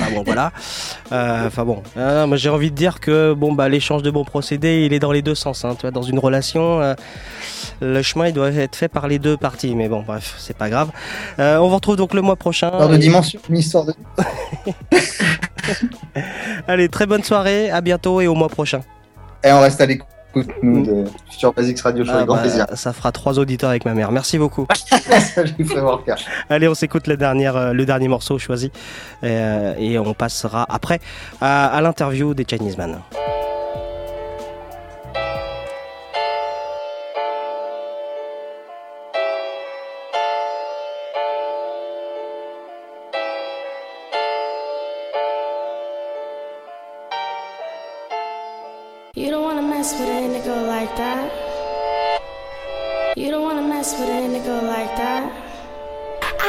Ah 0.00 0.10
bon 0.14 0.22
voilà. 0.26 0.52
Euh, 1.12 1.46
Enfin 1.46 1.64
bon, 1.64 1.82
Euh, 1.96 2.26
moi 2.26 2.36
j'ai 2.36 2.48
envie 2.50 2.70
de 2.70 2.76
dire 2.76 3.00
que 3.00 3.32
bon 3.34 3.52
bah 3.52 3.68
l'échange 3.68 4.02
de 4.02 4.10
bons 4.10 4.24
procédés, 4.24 4.84
il 4.86 4.92
est 4.92 4.98
dans 4.98 5.12
les 5.12 5.22
deux 5.22 5.34
sens. 5.34 5.64
hein. 5.64 5.74
Tu 5.74 5.82
vois, 5.82 5.90
dans 5.90 6.02
une 6.02 6.18
relation, 6.18 6.80
euh, 6.80 6.94
le 7.80 8.02
chemin 8.02 8.26
il 8.28 8.32
doit 8.32 8.50
être 8.50 8.76
fait 8.76 8.88
par 8.88 9.08
les 9.08 9.18
deux 9.18 9.36
parties. 9.36 9.74
Mais 9.74 9.88
bon 9.88 10.02
bref, 10.06 10.34
c'est 10.38 10.56
pas 10.56 10.68
grave. 10.70 10.90
Euh, 11.38 11.58
on 11.58 11.68
vous 11.68 11.74
retrouve 11.76 11.96
donc 11.96 12.14
le 12.14 12.22
mois 12.22 12.36
prochain. 12.36 12.68
Histoire 12.68 12.88
de 12.88 12.96
dimension, 12.96 13.40
une 13.48 13.58
histoire 13.58 13.84
de. 13.84 13.94
Allez, 16.66 16.88
très 16.88 17.06
bonne 17.06 17.22
soirée, 17.22 17.70
à 17.70 17.80
bientôt 17.80 18.20
et 18.20 18.26
au 18.26 18.34
mois 18.34 18.48
prochain. 18.48 18.80
Et 19.44 19.52
on 19.52 19.60
reste 19.60 19.80
à 19.80 19.86
l'écoute, 19.86 20.08
nous, 20.62 20.84
de 20.84 21.04
Future 21.30 21.52
Basics 21.52 21.80
Radio 21.80 22.04
Show, 22.04 22.10
Ah, 22.12 22.16
avec 22.16 22.26
grand 22.26 22.36
bah, 22.36 22.42
plaisir. 22.42 22.66
ça 22.74 22.92
fera 22.92 23.12
trois 23.12 23.38
auditeurs 23.38 23.70
avec 23.70 23.84
ma 23.84 23.94
mère. 23.94 24.12
Merci 24.12 24.38
beaucoup. 24.38 24.66
Worker. 25.76 26.16
Allez, 26.50 26.68
on 26.68 26.74
s'écoute 26.74 27.06
le 27.06 27.16
dernier, 27.16 27.48
euh, 27.48 27.72
le 27.72 27.84
dernier 27.86 28.08
morceau 28.08 28.38
choisi 28.38 28.70
Euh, 29.24 29.74
et 29.78 29.98
on 29.98 30.14
passera 30.14 30.66
après 30.68 31.00
à, 31.40 31.66
à 31.66 31.80
l'interview 31.80 32.34
des 32.34 32.44
Chinese 32.48 32.76
Man. 32.78 32.98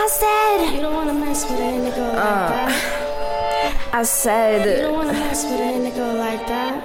Said 0.10 0.74
you 0.74 0.82
don't 0.82 0.96
wanna 0.96 1.14
mess 1.14 1.44
with 1.48 1.60
an 1.60 1.74
indigo 1.76 2.02
like 2.02 2.16
that. 2.16 3.94
I 3.94 4.04
said 4.04 4.66
You 4.66 4.84
don't 4.84 4.94
wanna 4.94 5.14
mess 5.14 5.44
with 5.46 5.60
an 5.62 5.74
indigo 5.76 6.14
like 6.16 6.48
that. 6.48 6.84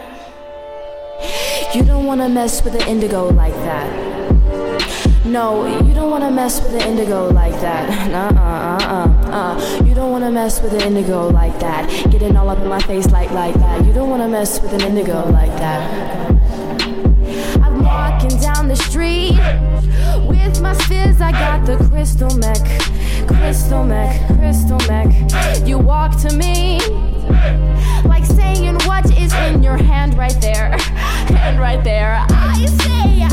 You 1.74 1.82
don't 1.84 2.04
wanna 2.04 2.28
mess 2.28 2.62
with 2.62 2.74
an 2.74 2.86
indigo 2.86 3.28
like 3.30 3.54
that. 3.64 3.88
No, 5.24 5.64
you 5.86 5.94
don't 5.94 6.10
wanna 6.10 6.30
mess 6.30 6.60
with 6.62 6.74
an 6.74 6.82
indigo 6.82 7.30
like 7.30 7.58
that. 7.62 7.84
Nah, 8.14 8.28
uh, 8.28 8.78
uh, 8.78 9.08
uh, 9.32 9.58
uh. 9.58 9.84
You 9.84 9.94
don't 9.94 10.12
wanna 10.12 10.30
mess 10.30 10.60
with 10.60 10.74
an 10.74 10.82
indigo 10.82 11.28
like 11.28 11.58
that. 11.60 11.88
Getting 12.10 12.36
all 12.36 12.50
up 12.50 12.58
in 12.58 12.68
my 12.68 12.80
face 12.80 13.10
like 13.10 13.30
like 13.30 13.54
that. 13.54 13.86
You 13.86 13.94
don't 13.94 14.10
wanna 14.10 14.28
mess 14.28 14.60
with 14.60 14.74
an 14.74 14.82
indigo 14.82 15.24
like 15.30 15.54
that. 15.64 15.80
I'm 17.64 17.82
walking 17.82 18.38
down 18.38 18.68
the 18.68 18.76
street 18.76 19.32
with 20.28 20.60
my 20.60 20.74
spears. 20.74 21.20
I 21.22 21.32
got 21.32 21.64
the 21.64 21.76
crystal 21.88 22.36
mech, 22.36 22.60
crystal 23.26 23.84
mech, 23.84 24.26
crystal 24.38 24.78
mech. 24.88 25.66
You 25.66 25.78
walk 25.78 26.16
to 26.22 26.36
me 26.36 26.78
like 28.04 28.24
saying 28.24 28.74
what 28.86 29.04
is 29.16 29.32
in 29.34 29.62
your 29.62 29.76
hand 29.76 30.16
right 30.16 30.38
there, 30.40 30.70
hand 30.78 31.58
right 31.60 31.82
there. 31.84 32.24
I 32.30 32.66
say, 32.66 33.22
I 33.22 33.28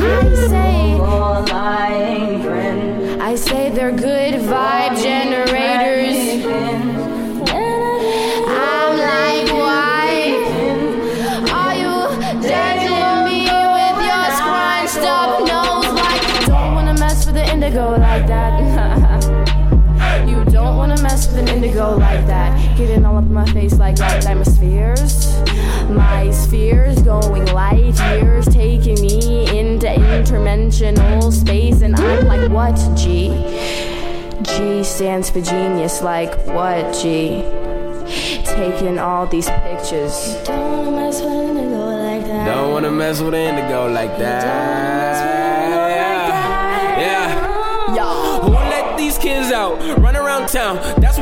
say, 0.49 0.99
I 3.19 3.35
say 3.35 3.69
they're 3.69 3.91
good 3.91 4.35
vibe 4.35 5.01
generators. 5.01 6.45
I'm 8.47 8.97
like, 8.97 9.51
why 9.53 10.35
are 11.51 11.75
you 11.75 11.95
me 13.25 13.39
with 13.75 13.97
your 14.05 14.31
nose? 15.45 15.87
Like, 15.93 16.23
don't 16.45 16.73
wanna 16.75 16.93
mess 16.93 17.25
with 17.25 17.35
the 17.35 17.45
indigo 17.51 17.97
like 17.97 18.27
that. 18.27 18.60
With 21.73 21.99
like 21.99 22.25
that. 22.27 22.77
Getting 22.77 23.05
all 23.05 23.17
up 23.17 23.23
in 23.23 23.33
my 23.33 23.45
face 23.51 23.77
like 23.77 23.99
like 23.99 24.25
atmospheres. 24.25 25.41
My 25.89 26.31
spheres 26.31 27.01
going 27.01 27.45
light 27.47 27.99
years, 28.11 28.45
taking 28.45 29.01
me 29.01 29.59
into 29.59 29.87
interdimensional 29.87 31.31
space, 31.31 31.81
and 31.81 31.95
I'm 31.95 32.27
like, 32.27 32.49
what, 32.49 32.75
G? 32.97 33.29
G 34.43 34.83
stands 34.83 35.29
for 35.29 35.41
genius, 35.41 36.01
like 36.01 36.33
what, 36.47 36.93
G? 36.93 37.43
Taking 38.45 38.99
all 38.99 39.25
these 39.27 39.49
pictures. 39.49 40.35
Don't 40.45 40.85
wanna 40.85 40.91
mess 40.91 41.21
with 41.21 41.33
an 41.33 41.57
indigo 41.57 41.85
like 41.85 42.25
that. 42.25 42.45
Don't 42.45 42.71
wanna 42.71 42.91
mess 42.91 43.21
with 43.21 43.33
indigo 43.33 43.87
like 43.91 44.17
that. 44.17 45.15
Yeah. 46.99 47.95
Yeah. 47.95 48.39
Who 48.41 48.51
let 48.51 48.97
these 48.97 49.17
kids 49.17 49.51
out? 49.51 49.79
Run 49.99 50.15
around 50.15 50.47
town. 50.47 50.77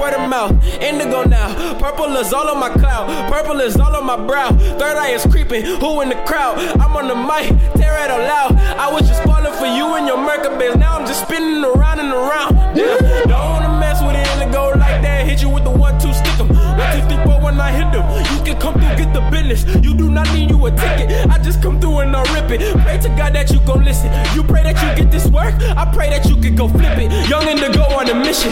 Word 0.09 0.21
of 0.21 0.29
mouth. 0.29 0.51
Indigo 0.81 1.23
now. 1.23 1.53
Purple 1.77 2.15
is 2.17 2.33
all 2.33 2.47
on 2.49 2.59
my 2.59 2.69
cloud. 2.69 3.31
Purple 3.31 3.59
is 3.59 3.77
all 3.77 3.95
on 3.95 4.05
my 4.07 4.17
brow. 4.17 4.49
Third 4.79 4.97
eye 4.97 5.09
is 5.09 5.23
creeping. 5.27 5.63
Who 5.63 6.01
in 6.01 6.09
the 6.09 6.15
crowd? 6.25 6.57
I'm 6.81 6.97
on 6.97 7.07
the 7.07 7.13
mic. 7.13 7.49
Tear 7.75 7.93
it 8.05 8.09
out 8.09 8.21
loud. 8.25 8.55
I 8.79 8.91
was 8.91 9.07
just 9.07 9.21
falling 9.23 9.53
for 9.53 9.67
you 9.67 9.93
and 9.95 10.07
your 10.07 10.17
Merkabase. 10.17 10.77
Now 10.79 10.97
I'm 10.97 11.05
just 11.05 11.21
spinning 11.27 11.63
around 11.63 11.99
and 11.99 12.11
around. 12.11 12.75
Yeah. 12.75 12.97
Don't 13.29 13.49
wanna 13.53 13.79
mess 13.79 14.01
with 14.01 14.15
indigo 14.49 14.77
like 14.77 15.01
that. 15.01 15.27
Hit 15.27 15.41
you 15.41 15.49
with 15.49 15.63
the 15.63 15.69
one, 15.69 15.99
two, 15.99 16.13
stick 16.13 16.39
'em. 16.39 16.47
One, 16.49 16.91
two, 16.93 17.07
three, 17.07 17.23
four, 17.23 17.41
when 17.41 17.59
I 17.59 17.71
hit 17.71 17.91
them. 17.91 18.05
You 18.33 18.43
can 18.43 18.59
come 18.59 18.73
through, 18.73 18.95
get 18.97 19.13
the 19.13 19.21
business. 19.31 19.63
You 19.83 19.93
do 19.93 20.09
not 20.09 20.31
need 20.33 20.49
you 20.49 20.65
a 20.65 20.71
ticket. 20.71 21.29
I 21.29 21.37
just 21.37 21.61
come 21.61 21.79
through 21.79 21.99
and 21.99 22.15
I 22.15 22.21
rip 22.33 22.51
it. 22.51 22.61
Pray 22.83 22.97
to 22.99 23.09
God 23.09 23.33
that 23.33 23.51
you 23.51 23.59
gon' 23.65 23.83
listen. 23.83 24.09
You 24.35 24.43
pray 24.43 24.63
that 24.63 24.75
you 24.81 25.03
get 25.03 25.11
this 25.11 25.27
work. 25.27 25.53
I 25.77 25.85
pray 25.93 26.09
that 26.09 26.25
you 26.25 26.35
can 26.37 26.55
go 26.55 26.67
flip 26.67 26.97
it. 26.97 27.29
Young 27.29 27.47
indigo 27.47 27.83
on 27.83 28.09
a 28.09 28.15
mission. 28.15 28.51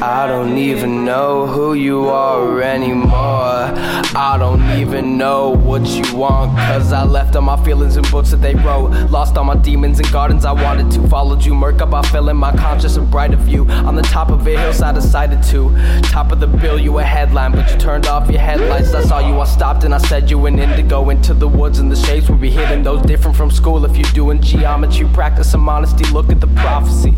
I 0.00 0.26
don't 0.28 0.56
even 0.58 1.04
know 1.04 1.46
who 1.46 1.74
you 1.74 2.08
are 2.08 2.62
anymore. 2.62 3.72
I 4.14 4.36
don't 4.38 4.62
even 4.78 5.16
know 5.16 5.50
what 5.50 5.84
you 5.86 6.16
want. 6.16 6.56
Cause 6.56 6.92
I 6.92 7.04
left 7.04 7.34
all 7.36 7.42
my 7.42 7.62
feelings 7.64 7.96
in 7.96 8.04
books 8.10 8.30
that 8.30 8.40
they 8.40 8.54
wrote. 8.54 8.90
Lost 9.10 9.36
all 9.36 9.44
my 9.44 9.56
demons 9.56 10.00
in 10.00 10.10
gardens 10.10 10.44
I 10.44 10.52
wanted 10.52 10.90
to. 10.92 11.08
Followed 11.08 11.44
you, 11.44 11.54
murk 11.54 11.80
up, 11.80 11.94
I 11.94 12.02
fell 12.02 12.28
in 12.28 12.36
my 12.36 12.52
conscious 12.56 12.96
and 12.96 13.10
brighter 13.10 13.36
view. 13.36 13.68
On 13.88 13.94
the 13.94 14.02
top 14.02 14.17
of 14.26 14.46
a 14.46 14.50
hillside, 14.58 14.96
decided 14.96 15.42
to. 15.44 15.70
Top 16.02 16.32
of 16.32 16.40
the 16.40 16.46
bill, 16.46 16.78
you 16.78 16.98
a 16.98 17.04
headline, 17.04 17.52
but 17.52 17.70
you 17.70 17.78
turned 17.78 18.06
off 18.06 18.28
your 18.28 18.40
headlights. 18.40 18.92
I 18.92 19.02
saw 19.02 19.20
you, 19.20 19.38
I 19.40 19.44
stopped 19.44 19.84
and 19.84 19.94
I 19.94 19.98
said 19.98 20.28
you 20.30 20.46
an 20.46 20.58
indigo. 20.58 21.10
Into 21.10 21.34
the 21.34 21.46
woods 21.46 21.78
and 21.78 21.90
the 21.90 21.96
shapes 21.96 22.28
will 22.28 22.36
be 22.36 22.50
hidden. 22.50 22.82
Those 22.82 23.02
different 23.02 23.36
from 23.36 23.50
school. 23.50 23.84
If 23.84 23.96
you're 23.96 24.12
doing 24.12 24.42
geometry, 24.42 25.06
practice 25.14 25.50
some 25.50 25.68
honesty. 25.68 26.04
Look 26.12 26.30
at 26.30 26.40
the 26.40 26.48
prophecy. 26.48 27.14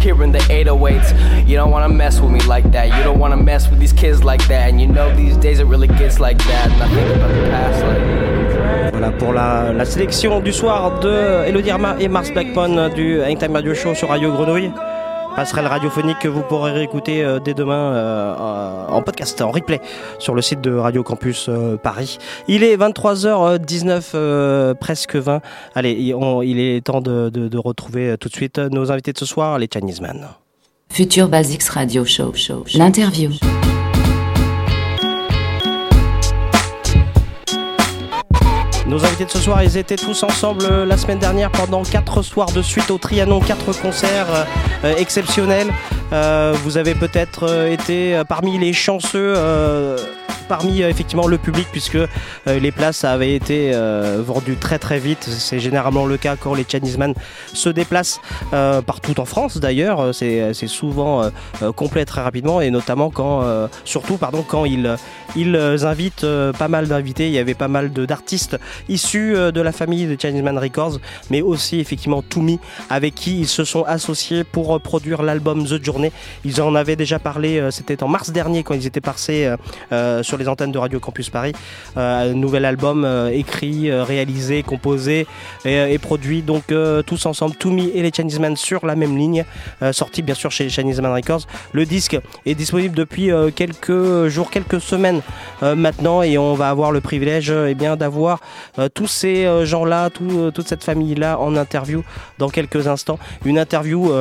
Here 0.00 0.22
in 0.22 0.30
the 0.32 0.38
808s, 0.38 1.48
you 1.48 1.56
don't 1.56 1.72
wanna 1.72 1.88
mess 1.88 2.20
with 2.20 2.30
me 2.30 2.40
like 2.42 2.70
that. 2.70 2.96
You 2.96 3.02
don't 3.02 3.18
wanna 3.18 3.36
mess 3.36 3.68
with 3.68 3.80
these 3.80 3.92
kids 3.92 4.22
like 4.22 4.46
that. 4.46 4.70
And 4.70 4.80
you 4.80 4.86
know 4.86 5.14
these 5.16 5.36
days 5.36 5.58
it 5.58 5.66
really 5.66 5.88
gets 5.88 6.20
like 6.20 6.38
that. 6.38 6.70
And 6.70 6.82
I 6.82 6.88
think 6.94 7.16
about 7.16 7.34
the 7.34 7.50
past 7.50 7.84
like. 7.84 8.34
Voilà 8.92 9.10
pour 9.10 9.32
la, 9.32 9.72
la 9.72 9.84
sélection 9.84 10.40
du 10.40 10.52
soir 10.52 11.00
de 11.00 11.48
Elodie 11.48 11.70
Arma 11.72 11.96
et 11.98 12.06
Mars 12.06 12.30
Blackpon 12.30 12.76
euh, 12.78 12.88
du 12.88 13.20
Hangtime 13.20 13.54
Radio 13.54 13.74
Show 13.74 13.92
sur 13.94 14.08
Radio 14.08 14.32
Grenouille. 14.32 14.70
Passerelle 15.36 15.66
radiophonique 15.66 16.20
que 16.20 16.28
vous 16.28 16.42
pourrez 16.42 16.70
réécouter 16.70 17.24
euh, 17.24 17.40
dès 17.40 17.54
demain 17.54 17.92
euh, 17.94 18.86
en 18.88 19.02
podcast, 19.02 19.40
en 19.42 19.50
replay 19.50 19.80
sur 20.20 20.32
le 20.34 20.40
site 20.42 20.60
de 20.60 20.72
Radio 20.74 21.02
Campus 21.02 21.46
euh, 21.48 21.76
Paris. 21.76 22.18
Il 22.46 22.62
est 22.62 22.76
23h19, 22.76 24.10
euh, 24.14 24.74
presque 24.74 25.16
20. 25.16 25.40
Allez, 25.74 25.92
il, 25.92 26.14
on- 26.14 26.40
il 26.42 26.60
est 26.60 26.84
temps 26.86 27.00
de, 27.00 27.30
de- 27.30 27.48
de 27.48 27.58
retrouver 27.58 28.16
tout 28.20 28.28
de 28.28 28.34
suite 28.34 28.58
nos 28.58 28.92
invités 28.92 29.12
de 29.12 29.18
ce 29.18 29.26
soir, 29.26 29.58
les 29.58 29.68
Chinese 29.72 30.00
Man. 30.00 30.28
Future 30.92 31.28
Basics 31.28 31.64
Radio 31.64 32.04
Show. 32.04 32.32
show, 32.34 32.62
show. 32.66 32.78
L'interview. 32.78 33.30
Nos 38.94 39.04
invités 39.04 39.24
de 39.24 39.30
ce 39.30 39.40
soir, 39.40 39.60
ils 39.64 39.76
étaient 39.76 39.96
tous 39.96 40.22
ensemble 40.22 40.64
euh, 40.70 40.86
la 40.86 40.96
semaine 40.96 41.18
dernière 41.18 41.50
pendant 41.50 41.82
quatre 41.82 42.22
soirs 42.22 42.52
de 42.52 42.62
suite 42.62 42.92
au 42.92 42.98
Trianon, 42.98 43.40
quatre 43.40 43.72
concerts 43.72 44.32
euh, 44.32 44.44
euh, 44.84 44.96
exceptionnels. 44.98 45.72
Vous 46.62 46.76
avez 46.76 46.94
peut-être 46.94 47.66
été 47.68 48.22
parmi 48.28 48.56
les 48.56 48.72
chanceux. 48.72 49.34
Parmi 50.48 50.82
euh, 50.82 50.88
effectivement 50.88 51.26
le 51.26 51.38
public, 51.38 51.66
puisque 51.72 51.96
euh, 51.96 52.08
les 52.46 52.72
places 52.72 53.04
avaient 53.04 53.34
été 53.34 53.72
euh, 53.74 54.22
vendues 54.24 54.56
très 54.56 54.78
très 54.78 54.98
vite. 54.98 55.24
C'est 55.24 55.58
généralement 55.58 56.06
le 56.06 56.16
cas 56.16 56.36
quand 56.36 56.54
les 56.54 56.64
Chinese 56.68 56.98
se 57.52 57.68
déplacent 57.68 58.20
partout 58.50 59.20
en 59.20 59.24
France 59.24 59.58
d'ailleurs. 59.58 60.14
C'est 60.14 60.52
souvent 60.66 61.30
complet 61.76 62.04
très 62.04 62.22
rapidement 62.22 62.60
et 62.60 62.70
notamment 62.70 63.10
quand, 63.10 63.42
surtout 63.84 64.16
pardon, 64.16 64.44
quand 64.46 64.64
ils, 64.64 64.96
ils 65.36 65.56
invitent 65.84 66.26
pas 66.58 66.68
mal 66.68 66.88
d'invités. 66.88 67.26
Il 67.26 67.32
y 67.32 67.38
avait 67.38 67.54
pas 67.54 67.68
mal 67.68 67.92
d'artistes 67.92 68.58
issus 68.88 69.34
de 69.34 69.60
la 69.60 69.72
famille 69.72 70.06
de 70.06 70.16
Chinese 70.20 70.44
Records, 70.56 70.98
mais 71.30 71.42
aussi 71.42 71.80
effectivement 71.80 72.22
Toumi, 72.22 72.58
avec 72.90 73.14
qui 73.14 73.40
ils 73.40 73.48
se 73.48 73.64
sont 73.64 73.82
associés 73.84 74.44
pour 74.44 74.80
produire 74.80 75.22
l'album 75.22 75.64
The 75.66 75.82
Journey. 75.82 76.12
Ils 76.44 76.60
en 76.62 76.74
avaient 76.74 76.96
déjà 76.96 77.18
parlé, 77.18 77.68
c'était 77.70 78.02
en 78.02 78.08
mars 78.08 78.30
dernier 78.30 78.62
quand 78.62 78.74
ils 78.74 78.86
étaient 78.86 79.00
passés 79.00 79.54
euh, 79.92 80.22
sur 80.34 80.38
les 80.40 80.48
antennes 80.48 80.72
de 80.72 80.78
Radio 80.78 80.98
Campus 80.98 81.30
Paris. 81.30 81.52
Euh, 81.96 82.32
nouvel 82.32 82.64
album 82.64 83.04
euh, 83.04 83.28
écrit, 83.28 83.88
euh, 83.88 84.02
réalisé, 84.02 84.64
composé 84.64 85.28
et, 85.64 85.96
produit 85.98 86.42
donc 86.42 86.64
tous 87.06 87.26
ensemble, 87.26 87.54
Toumi 87.54 87.90
et 87.94 88.02
les 88.02 88.10
Chinese 88.10 88.40
Man 88.40 88.56
sur 88.56 88.84
la 88.84 88.96
même 88.96 89.16
ligne, 89.16 89.44
sorti 89.92 90.22
bien 90.22 90.34
sûr 90.34 90.50
chez 90.50 90.68
Chinese 90.68 91.00
Man 91.00 91.12
Records. 91.12 91.42
Le 91.72 91.86
disque 91.86 92.18
est 92.44 92.54
disponible 92.54 92.96
depuis 92.96 93.30
quelques 93.54 94.26
jours, 94.26 94.50
quelques 94.50 94.80
semaines 94.80 95.22
maintenant 95.62 96.22
et 96.22 96.36
on 96.36 96.54
va 96.54 96.68
avoir 96.68 96.90
le 96.92 97.00
privilège 97.00 97.50
eh 97.50 97.74
bien 97.74 97.96
d'avoir 97.96 98.40
tous 98.92 99.06
ces 99.06 99.64
gens-là, 99.64 100.10
tout, 100.10 100.50
toute 100.52 100.68
cette 100.68 100.84
famille-là 100.84 101.38
en 101.38 101.56
interview 101.56 102.02
dans 102.38 102.48
quelques 102.48 102.86
instants. 102.86 103.18
Une 103.44 103.58
interview. 103.58 104.12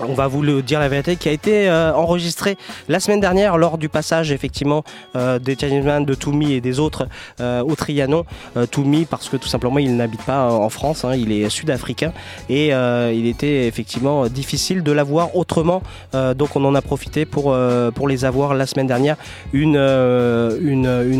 On 0.00 0.14
va 0.14 0.26
vous 0.26 0.42
le 0.42 0.62
dire 0.62 0.80
la 0.80 0.88
vérité, 0.88 1.16
qui 1.16 1.28
a 1.28 1.32
été 1.32 1.68
euh, 1.68 1.92
enregistrée 1.94 2.56
la 2.88 3.00
semaine 3.00 3.20
dernière 3.20 3.56
lors 3.56 3.78
du 3.78 3.88
passage 3.88 4.32
effectivement 4.32 4.84
euh, 5.16 5.38
des 5.38 5.56
Chinese 5.56 5.84
Man, 5.84 6.04
de 6.04 6.14
Toumi 6.14 6.52
et 6.52 6.60
des 6.60 6.80
autres 6.80 7.06
euh, 7.40 7.62
au 7.62 7.74
Trianon. 7.74 8.24
Toumi 8.70 9.04
parce 9.04 9.28
que 9.28 9.36
tout 9.36 9.48
simplement 9.48 9.78
il 9.78 9.96
n'habite 9.96 10.22
pas 10.22 10.50
en 10.50 10.68
France, 10.68 11.04
hein, 11.04 11.14
il 11.14 11.32
est 11.32 11.48
sud-africain 11.48 12.12
et 12.48 12.68
il 12.68 13.26
était 13.26 13.66
effectivement 13.66 14.26
difficile 14.26 14.82
de 14.82 14.92
l'avoir 14.92 15.36
autrement. 15.36 15.82
Donc 16.12 16.56
on 16.56 16.64
en 16.64 16.74
a 16.74 16.82
profité 16.82 17.24
pour, 17.24 17.54
les 18.06 18.24
avoir 18.24 18.54
la 18.54 18.66
semaine 18.66 18.86
dernière. 18.86 19.16
Une, 19.52 19.76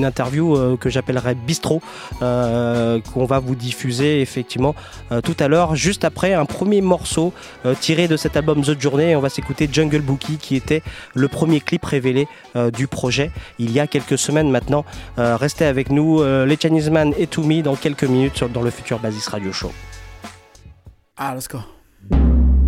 interview 0.04 0.76
que 0.76 0.90
j'appellerais 0.90 1.34
Bistro 1.34 1.80
euh, 2.22 3.00
qu'on 3.12 3.24
va 3.24 3.38
vous 3.38 3.54
diffuser 3.54 4.20
effectivement 4.20 4.74
tout 5.22 5.36
à 5.38 5.48
l'heure, 5.48 5.76
juste 5.76 6.04
après 6.04 6.34
un 6.34 6.44
premier 6.44 6.80
morceau 6.80 7.32
tiré 7.80 8.08
de 8.08 8.16
cet 8.16 8.36
album 8.36 8.63
The 8.64 8.80
Journey. 8.80 9.10
Et 9.10 9.16
on 9.16 9.20
va 9.20 9.28
s'écouter 9.28 9.68
Jungle 9.70 10.00
Bookie 10.00 10.36
qui 10.36 10.56
était 10.56 10.82
le 11.14 11.28
premier 11.28 11.60
clip 11.60 11.84
révélé 11.84 12.26
euh, 12.56 12.70
du 12.70 12.86
projet 12.86 13.30
il 13.58 13.70
y 13.72 13.80
a 13.80 13.86
quelques 13.86 14.18
semaines 14.18 14.50
maintenant. 14.50 14.84
Euh, 15.18 15.36
restez 15.36 15.64
avec 15.64 15.90
nous, 15.90 16.20
euh, 16.20 16.46
les 16.46 16.56
Chinese 16.56 16.90
Man 16.90 17.12
et 17.18 17.26
To 17.26 17.42
dans 17.62 17.76
quelques 17.76 18.04
minutes 18.04 18.42
dans 18.44 18.62
le 18.62 18.70
futur 18.70 18.98
Basis 18.98 19.28
Radio 19.28 19.52
Show. 19.52 19.72
Let's 21.18 21.48
go. 21.48 21.60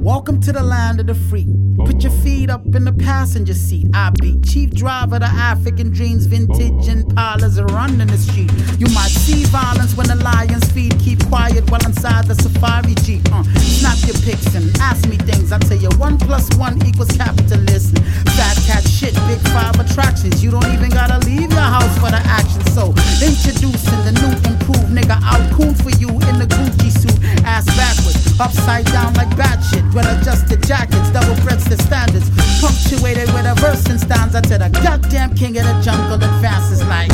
Welcome 0.06 0.40
to 0.42 0.52
the 0.52 0.62
land 0.62 1.00
of 1.00 1.08
the 1.08 1.16
free. 1.16 1.48
Put 1.84 2.04
your 2.04 2.12
feet 2.22 2.48
up 2.48 2.64
in 2.64 2.84
the 2.84 2.92
passenger 2.92 3.54
seat. 3.54 3.88
I 3.92 4.10
be 4.10 4.38
chief 4.40 4.70
driver, 4.70 5.18
the 5.18 5.26
African 5.26 5.90
dreams, 5.90 6.26
vintage 6.26 6.86
and 6.86 7.02
parlors 7.16 7.58
are 7.58 7.66
running 7.66 8.06
the 8.06 8.16
street. 8.16 8.52
You 8.78 8.86
might 8.94 9.10
see 9.10 9.42
violence 9.50 9.96
when 9.96 10.06
the 10.06 10.14
lions 10.14 10.70
feed. 10.70 10.96
Keep 11.00 11.26
quiet 11.26 11.68
while 11.72 11.84
inside 11.84 12.26
the 12.26 12.36
safari 12.36 12.94
jeep. 13.02 13.26
Uh, 13.32 13.42
snap 13.58 13.98
your 14.06 14.14
pics 14.22 14.54
and 14.54 14.70
ask 14.78 15.08
me 15.08 15.16
things. 15.16 15.50
I 15.50 15.58
tell 15.58 15.76
you 15.76 15.90
one 15.98 16.18
plus 16.18 16.54
one 16.54 16.78
equals 16.86 17.10
capitalism. 17.10 17.96
Fat 18.38 18.56
cat 18.62 18.86
shit, 18.86 19.14
big 19.26 19.42
five 19.50 19.74
attractions. 19.74 20.38
You 20.38 20.52
don't 20.52 20.70
even 20.70 20.90
gotta 20.90 21.18
leave 21.26 21.50
your 21.50 21.66
house 21.66 21.94
for 21.98 22.14
the 22.14 22.22
action. 22.30 22.62
So 22.78 22.94
introducing 23.18 24.00
the 24.06 24.14
new 24.22 24.30
improved 24.54 24.94
nigga 24.94 25.18
out 25.18 25.42
cool 25.50 25.74
for 25.74 25.90
you 25.98 26.14
in 26.30 26.38
the 26.38 26.46
Gucci 26.46 26.94
suit, 26.94 27.18
ass 27.42 27.66
backwards, 27.74 28.38
upside 28.38 28.86
down 28.86 29.12
like 29.14 29.34
bad 29.36 29.58
shit. 29.66 29.82
Well 29.96 30.20
adjusted 30.20 30.62
jackets, 30.68 31.08
double 31.08 31.40
breasted 31.40 31.80
standards, 31.80 32.28
punctuated 32.60 33.32
with 33.32 33.48
a 33.48 33.54
verse 33.56 33.86
and 33.88 33.98
stanza 33.98 34.42
to 34.42 34.58
the 34.60 34.68
goddamn 34.84 35.34
king 35.34 35.56
of 35.56 35.64
the 35.64 35.72
jungle 35.80 36.20
advances 36.20 36.84
like. 36.84 37.08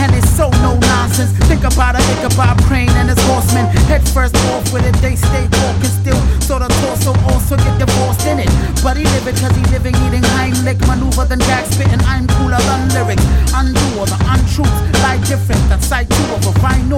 And 0.00 0.08
it's 0.16 0.32
so 0.32 0.48
no 0.64 0.80
nonsense. 0.88 1.36
Think 1.52 1.68
about 1.68 1.94
a 1.94 2.00
Ichabod 2.16 2.56
crane 2.64 2.88
and 2.96 3.12
his 3.12 3.20
horsemen. 3.28 3.66
Head 3.92 4.08
first 4.08 4.34
off 4.56 4.72
with 4.72 4.88
it, 4.88 4.96
they 5.04 5.16
stay 5.16 5.44
walking 5.60 5.92
still. 5.92 6.16
So 6.40 6.58
the 6.58 6.72
torso 6.80 7.12
also 7.28 7.60
get 7.60 7.76
divorced 7.76 8.24
in 8.24 8.40
it. 8.40 8.48
But 8.82 8.96
he 8.96 9.04
live 9.04 9.28
it 9.28 9.36
cause 9.36 9.52
he 9.52 9.64
living, 9.68 9.92
eating 10.08 10.24
Heimlich 10.40 10.80
maneuver 10.88 11.28
than 11.28 11.40
gag 11.44 11.68
spitting. 11.68 12.00
I'm 12.08 12.26
cooler 12.40 12.56
than 12.72 12.88
lyrics. 12.96 13.22
Undo 13.52 13.84
all 14.00 14.08
the 14.08 14.16
untruths, 14.32 14.80
lie 15.04 15.20
different 15.28 15.60
than 15.68 15.80
sight 15.84 16.08
two 16.08 16.24
of 16.40 16.40
a 16.48 16.52
rhino 16.64 16.96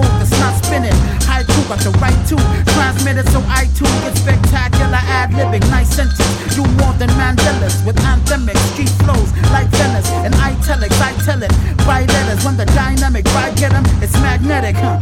got 1.67 1.79
the 1.81 1.91
right 1.97 2.17
to 2.29 2.37
transmit 2.73 3.17
it 3.17 3.27
so 3.29 3.41
I 3.49 3.65
too 3.73 3.89
get 4.05 4.15
spectacular 4.17 5.01
ad 5.01 5.31
libbing. 5.31 5.65
Nice 5.69 5.95
sentence, 5.95 6.21
you 6.55 6.63
more 6.77 6.93
than 7.01 7.09
Mandela's 7.17 7.81
with 7.85 7.97
anthemic 8.05 8.57
street 8.73 8.93
flows 9.01 9.29
like 9.49 9.67
Venice 9.73 10.09
and 10.25 10.33
italics. 10.35 10.99
I 11.01 11.11
tell 11.25 11.41
it 11.41 11.53
by 11.85 12.05
letters 12.05 12.45
when 12.45 12.57
the 12.57 12.65
dynamic 12.77 13.25
vibe 13.25 13.57
get 13.57 13.73
'em, 13.73 13.85
it's 14.01 14.13
magnetic. 14.21 14.75
Huh? 14.77 14.99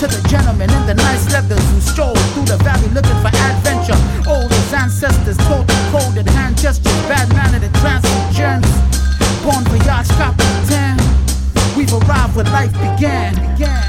To 0.00 0.06
the 0.08 0.20
gentlemen 0.28 0.68
in 0.70 0.86
the 0.86 0.94
nice 0.94 1.30
leathers 1.32 1.64
who 1.70 1.80
stroll 1.80 2.16
through 2.34 2.44
the 2.44 2.58
valley 2.58 2.88
looking 2.88 3.18
for 3.22 3.28
adventure. 3.28 3.96
Old 4.28 4.52
as 4.52 4.72
ancestors 4.74 5.36
taught 5.36 5.66
the 5.66 5.78
coded 5.92 6.28
hand 6.28 6.58
gestures, 6.58 7.00
bad 7.08 7.28
mannered 7.32 7.62
and 7.62 7.74
transient 7.76 8.66
Born 9.42 9.64
voyage 9.64 10.08
capitaine, 10.18 10.98
we've 11.76 11.92
arrived 11.92 12.36
where 12.36 12.44
life 12.46 12.72
began. 12.72 13.34
began. 13.34 13.83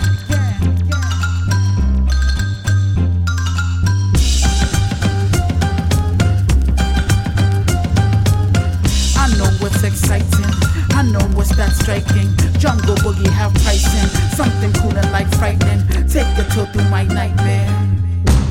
Striking. 11.86 12.34
Jungle 12.58 12.98
boogie 13.06 13.30
have 13.30 13.54
pricing. 13.62 14.10
Something 14.34 14.74
cool 14.82 14.98
and 14.98 15.12
like 15.12 15.30
frightening. 15.38 15.86
Take 16.10 16.26
the 16.34 16.42
tour 16.50 16.66
through 16.74 16.90
my 16.90 17.04
nightmare. 17.04 17.70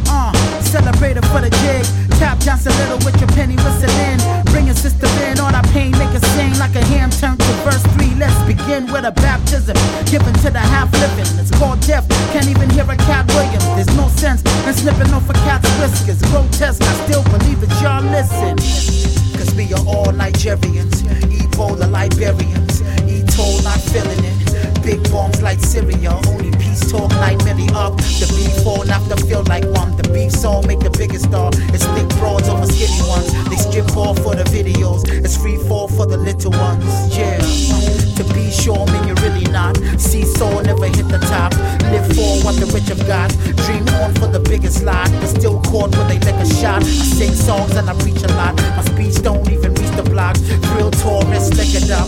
Uh, 0.07 0.31
celebrate 0.63 1.17
it 1.17 1.27
for 1.35 1.43
the 1.43 1.51
jig. 1.67 1.83
Tap 2.23 2.39
a 2.47 2.71
little 2.79 2.99
with 3.03 3.19
your 3.19 3.27
penny 3.35 3.57
whistling. 3.57 4.23
Bring 4.55 4.67
your 4.67 4.79
sister 4.79 5.11
in, 5.27 5.41
all 5.43 5.51
that 5.51 5.67
pain, 5.75 5.91
make 5.99 6.15
it 6.15 6.25
sing 6.39 6.55
like 6.63 6.77
a 6.79 6.85
ham 6.95 7.11
turned 7.11 7.41
to 7.41 7.53
verse 7.67 7.83
three. 7.99 8.15
Let's 8.15 8.39
begin 8.47 8.87
with 8.93 9.05
a 9.05 9.11
baptism 9.11 9.75
given 10.07 10.33
to 10.47 10.51
the 10.55 10.63
half 10.63 10.93
living. 11.03 11.27
It's 11.43 11.51
called 11.59 11.81
death. 11.81 12.07
Can't 12.31 12.47
even 12.47 12.71
hear 12.71 12.87
a 12.87 12.97
cat 12.97 13.27
Williams. 13.35 13.67
There's 13.75 13.97
no 13.99 14.07
sense 14.15 14.47
in 14.63 14.75
slipping 14.75 15.13
off 15.13 15.29
a 15.29 15.35
cat's 15.43 15.67
whiskers. 15.83 16.23
Grotesque, 16.31 16.87
I 16.87 16.95
still 17.03 17.25
believe 17.35 17.61
it. 17.67 17.73
Y'all 17.83 17.99
listen. 18.15 18.55
Cause 19.35 19.53
we 19.57 19.67
are 19.75 19.85
all 19.91 20.15
Nigerians, 20.15 21.03
Ebola 21.35 21.91
Liberians, 21.91 22.64
Etoll 23.35 23.65
not 23.65 23.81
feeling 23.81 24.23
it. 24.23 24.83
Big 24.85 25.03
bombs 25.11 25.43
like 25.43 25.59
Syria, 25.59 26.21
only 26.29 26.53
peace 26.53 26.91
talk 26.91 27.11
night 27.19 27.43
Millie 27.45 27.69
up. 27.75 27.97
The 27.97 28.31
beef 28.37 28.65
all 28.65 28.87
have 28.87 29.09
to 29.09 29.17
feel 29.27 29.43
like 29.45 29.65
one. 29.75 29.97
The 29.97 30.09
beef 30.11 30.31
song 30.31 30.67
make 30.69 30.79
the 30.79 30.91
biggest 30.91 31.25
star. 31.27 31.51
It's 31.75 31.85
thick 31.85 32.09
broads 32.21 32.49
over 32.49 32.67
skinny 32.67 33.03
ones. 33.09 33.27
They 33.51 33.57
strip 33.57 33.97
off 33.97 34.19
for 34.23 34.37
the 34.37 34.45
videos. 34.45 35.03
It's 35.11 35.37
free 35.37 35.57
fall 35.67 35.89
for 35.89 36.07
the 36.07 36.17
little 36.17 36.53
ones. 36.53 36.87
Yeah. 37.17 37.39
To 38.15 38.23
be 38.35 38.53
sure, 38.53 38.87
mean 38.87 39.09
you're 39.09 39.19
really 39.27 39.51
not. 39.51 39.77
Seesaw 39.99 40.63
never 40.63 40.87
hit 40.87 41.09
the 41.09 41.19
top. 41.19 41.51
Live 41.91 42.07
for 42.15 42.39
what 42.47 42.55
the 42.55 42.71
rich 42.71 42.87
have 42.87 43.03
got. 43.09 43.35
Dream 43.67 43.83
on 43.99 44.15
for 44.15 44.29
the 44.29 44.39
biggest 44.39 44.85
lot. 44.85 45.11
But 45.11 45.27
still 45.27 45.61
caught 45.63 45.91
when 45.97 46.07
they 46.07 46.21
lick 46.23 46.39
a 46.39 46.47
shot. 46.47 46.85
I 46.85 46.87
sing 47.19 47.35
songs 47.35 47.75
and 47.75 47.91
I 47.91 47.95
preach 47.99 48.23
a 48.23 48.31
lot. 48.39 48.55
My 48.79 48.85
speech 48.85 49.23
don't 49.23 49.43
even 49.51 49.75
reach 49.75 49.91
the 49.99 50.05
block. 50.07 50.37
Real 50.77 50.93
tourists, 50.93 51.59
lick 51.59 51.75
it 51.75 51.91
up. 51.91 52.07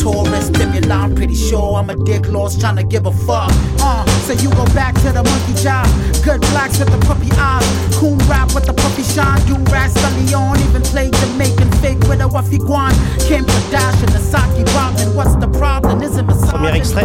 Stimuli. 0.00 0.90
I'm 0.90 1.14
pretty 1.14 1.34
sure 1.34 1.74
I'm 1.74 1.90
a 1.90 1.96
dick 1.96 2.28
lost 2.28 2.60
trying 2.60 2.76
to 2.76 2.82
give 2.82 3.06
a 3.06 3.12
fuck. 3.12 3.50
Uh, 3.80 4.04
so 4.26 4.32
you 4.32 4.48
go 4.50 4.64
back 4.74 4.94
to 5.02 5.12
the 5.12 5.22
monkey 5.22 5.54
job. 5.62 5.86
Good 6.24 6.40
blacks 6.52 6.78
with 6.78 6.90
the 6.90 6.98
puppy 7.06 7.30
eyes. 7.36 7.66
Coon 7.98 8.18
rap 8.28 8.54
with 8.54 8.64
the 8.64 8.72
puppy 8.72 9.02
shine. 9.02 9.46
You 9.46 9.56
rat 9.72 9.90
on. 10.34 10.58
Even 10.60 10.82
play 10.82 11.10
Jamaican 11.10 11.70
fake 11.82 12.00
with 12.08 12.20
a 12.20 12.28
waffy 12.28 12.58
guan. 12.58 12.92
Kim 13.28 13.44
Kardashian, 13.44 14.12
the 14.12 14.18
Saki 14.18 14.64
Robin. 14.74 15.14
What's 15.14 15.36
the 15.36 15.48
problem? 15.58 16.02
Is 16.02 16.16
it 16.16 16.26
Premier 16.48 16.74
extrait 16.74 17.04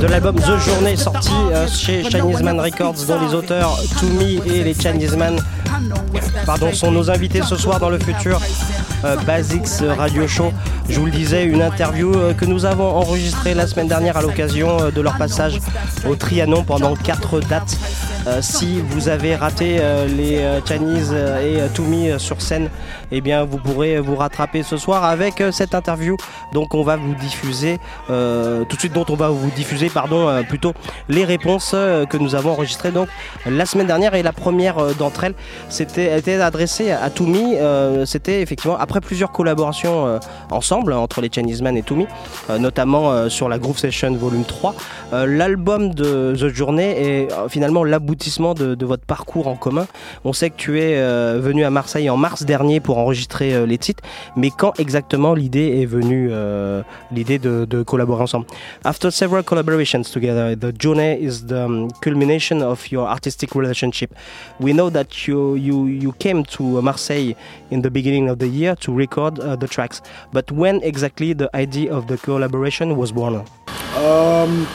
de 0.00 0.06
l'album 0.06 0.36
The 0.36 0.58
Journey 0.64 0.96
sorti 0.96 1.30
euh, 1.52 1.66
chez 1.68 2.02
Chinese 2.04 2.42
Man 2.42 2.58
Records 2.58 3.04
dont 3.06 3.20
les 3.20 3.34
auteurs 3.34 3.78
To 3.98 4.06
Me 4.06 4.46
et 4.46 4.64
les 4.64 4.74
Chinese 4.74 5.16
Man 5.16 5.38
pardon, 6.46 6.72
sont 6.72 6.90
nos 6.90 7.10
invités 7.10 7.42
ce 7.42 7.56
soir 7.56 7.78
dans 7.80 7.90
le 7.90 7.98
futur 7.98 8.40
euh, 9.04 9.16
Basics 9.26 9.82
Radio 9.96 10.26
Show. 10.26 10.52
Je 10.88 10.98
vous 10.98 11.06
le 11.06 11.12
une 11.20 11.60
interview 11.60 12.14
euh, 12.14 12.32
que 12.32 12.46
nous 12.46 12.64
avons 12.64 12.96
enregistrée 12.96 13.52
la 13.52 13.66
semaine 13.66 13.88
dernière 13.88 14.16
à 14.16 14.22
l'occasion 14.22 14.80
euh, 14.80 14.90
de 14.90 15.00
leur 15.02 15.18
passage 15.18 15.60
au 16.08 16.16
Trianon 16.16 16.64
pendant 16.64 16.96
quatre 16.96 17.40
dates. 17.40 17.76
Euh, 18.26 18.40
si 18.40 18.80
vous 18.80 19.08
avez 19.08 19.36
raté 19.36 19.80
les 20.08 20.40
Chinese 20.66 21.12
et 21.12 21.60
To 21.74 21.84
Me 21.84 22.12
euh, 22.12 22.18
sur 22.18 22.40
scène, 22.40 22.70
eh 23.12 23.20
bien 23.20 23.44
vous 23.44 23.58
pourrez 23.58 23.98
vous 24.00 24.16
rattraper 24.16 24.62
ce 24.62 24.76
soir 24.76 25.04
avec 25.04 25.40
euh, 25.40 25.52
cette 25.52 25.74
interview. 25.74 26.16
Donc 26.52 26.74
on 26.74 26.82
va 26.82 26.96
vous 26.96 27.14
diffuser 27.14 27.78
euh, 28.10 28.64
tout 28.64 28.76
de 28.76 28.80
suite, 28.80 28.92
dont 28.92 29.06
on 29.08 29.14
va 29.14 29.28
vous 29.28 29.50
diffuser, 29.50 29.88
pardon, 29.88 30.28
euh, 30.28 30.42
plutôt 30.42 30.72
les 31.08 31.24
réponses 31.24 31.70
que 31.70 32.16
nous 32.16 32.34
avons 32.34 32.50
enregistrées 32.52 32.90
donc 32.90 33.08
la 33.46 33.66
semaine 33.66 33.86
dernière 33.86 34.14
et 34.14 34.22
la 34.22 34.32
première 34.32 34.94
d'entre 34.94 35.24
elles 35.24 35.34
c'était 35.68 36.18
était 36.18 36.40
adressée 36.40 36.90
à 36.90 37.10
To 37.10 37.26
Me. 37.26 37.56
Euh, 37.56 38.04
c'était 38.04 38.42
effectivement 38.42 38.76
après 38.78 39.00
plusieurs 39.00 39.32
collaborations 39.32 40.20
ensemble 40.50 40.92
entre 40.92 41.20
les 41.20 41.30
Chinese 41.32 41.62
Man 41.62 41.76
et 41.76 41.82
To 41.82 41.96
Me, 41.96 42.04
euh, 42.50 42.58
notamment 42.58 43.28
sur 43.28 43.48
la 43.48 43.58
Groove 43.58 43.78
Session 43.78 44.12
Volume 44.14 44.44
3. 44.44 44.74
Euh, 45.12 45.26
L'album 45.26 45.94
de 45.94 46.34
The 46.38 46.48
Journey 46.48 46.90
est 46.90 47.28
finalement 47.48 47.84
l'aboutissement 47.84 48.54
de, 48.54 48.74
de 48.74 48.86
votre 48.86 49.04
parcours 49.04 49.48
en 49.48 49.56
commun. 49.56 49.86
On 50.24 50.32
sait 50.32 50.50
que 50.50 50.56
tu 50.56 50.80
es 50.80 51.00
venu 51.38 51.64
à 51.64 51.70
Marseille 51.70 52.10
en 52.10 52.16
mars 52.16 52.44
dernier 52.44 52.80
pour 52.80 52.98
enregistrer 53.00 53.54
euh, 53.54 53.66
les 53.66 53.78
titres, 53.78 54.02
mais 54.36 54.50
quand 54.50 54.78
exactement 54.78 55.34
l'idée 55.34 55.80
est 55.80 55.86
venue, 55.86 56.28
euh, 56.30 56.82
l'idée 57.10 57.38
de, 57.38 57.82
collaborer 57.82 58.22
ensemble? 58.22 58.46
After 58.84 59.10
several 59.10 59.42
collaborations 59.42 60.02
together, 60.12 60.56
The 60.56 60.72
Journey 60.78 61.18
is 61.20 61.46
the 61.46 61.64
um, 61.64 61.88
culmination 62.02 62.62
of 62.62 62.90
your 62.90 63.08
artistic 63.08 63.54
relationship. 63.54 64.14
We 64.60 64.72
know 64.72 64.90
that 64.90 65.26
you, 65.26 65.56
you, 65.56 65.86
you 65.86 66.12
came 66.18 66.44
to 66.56 66.82
Marseille 66.82 67.34
in 67.70 67.82
the 67.82 67.90
beginning 67.90 68.28
of 68.28 68.38
the 68.38 68.48
year 68.48 68.76
to 68.76 68.92
record 68.92 69.38
uh, 69.40 69.56
the 69.56 69.68
tracks, 69.68 70.02
but 70.32 70.50
when 70.52 70.82
exactly 70.82 71.32
the 71.32 71.48
idea 71.54 71.92
of 71.92 72.06
the 72.06 72.16
collaboration 72.18 72.96
was 72.96 73.12
born? 73.12 73.36
Um, 73.96 74.66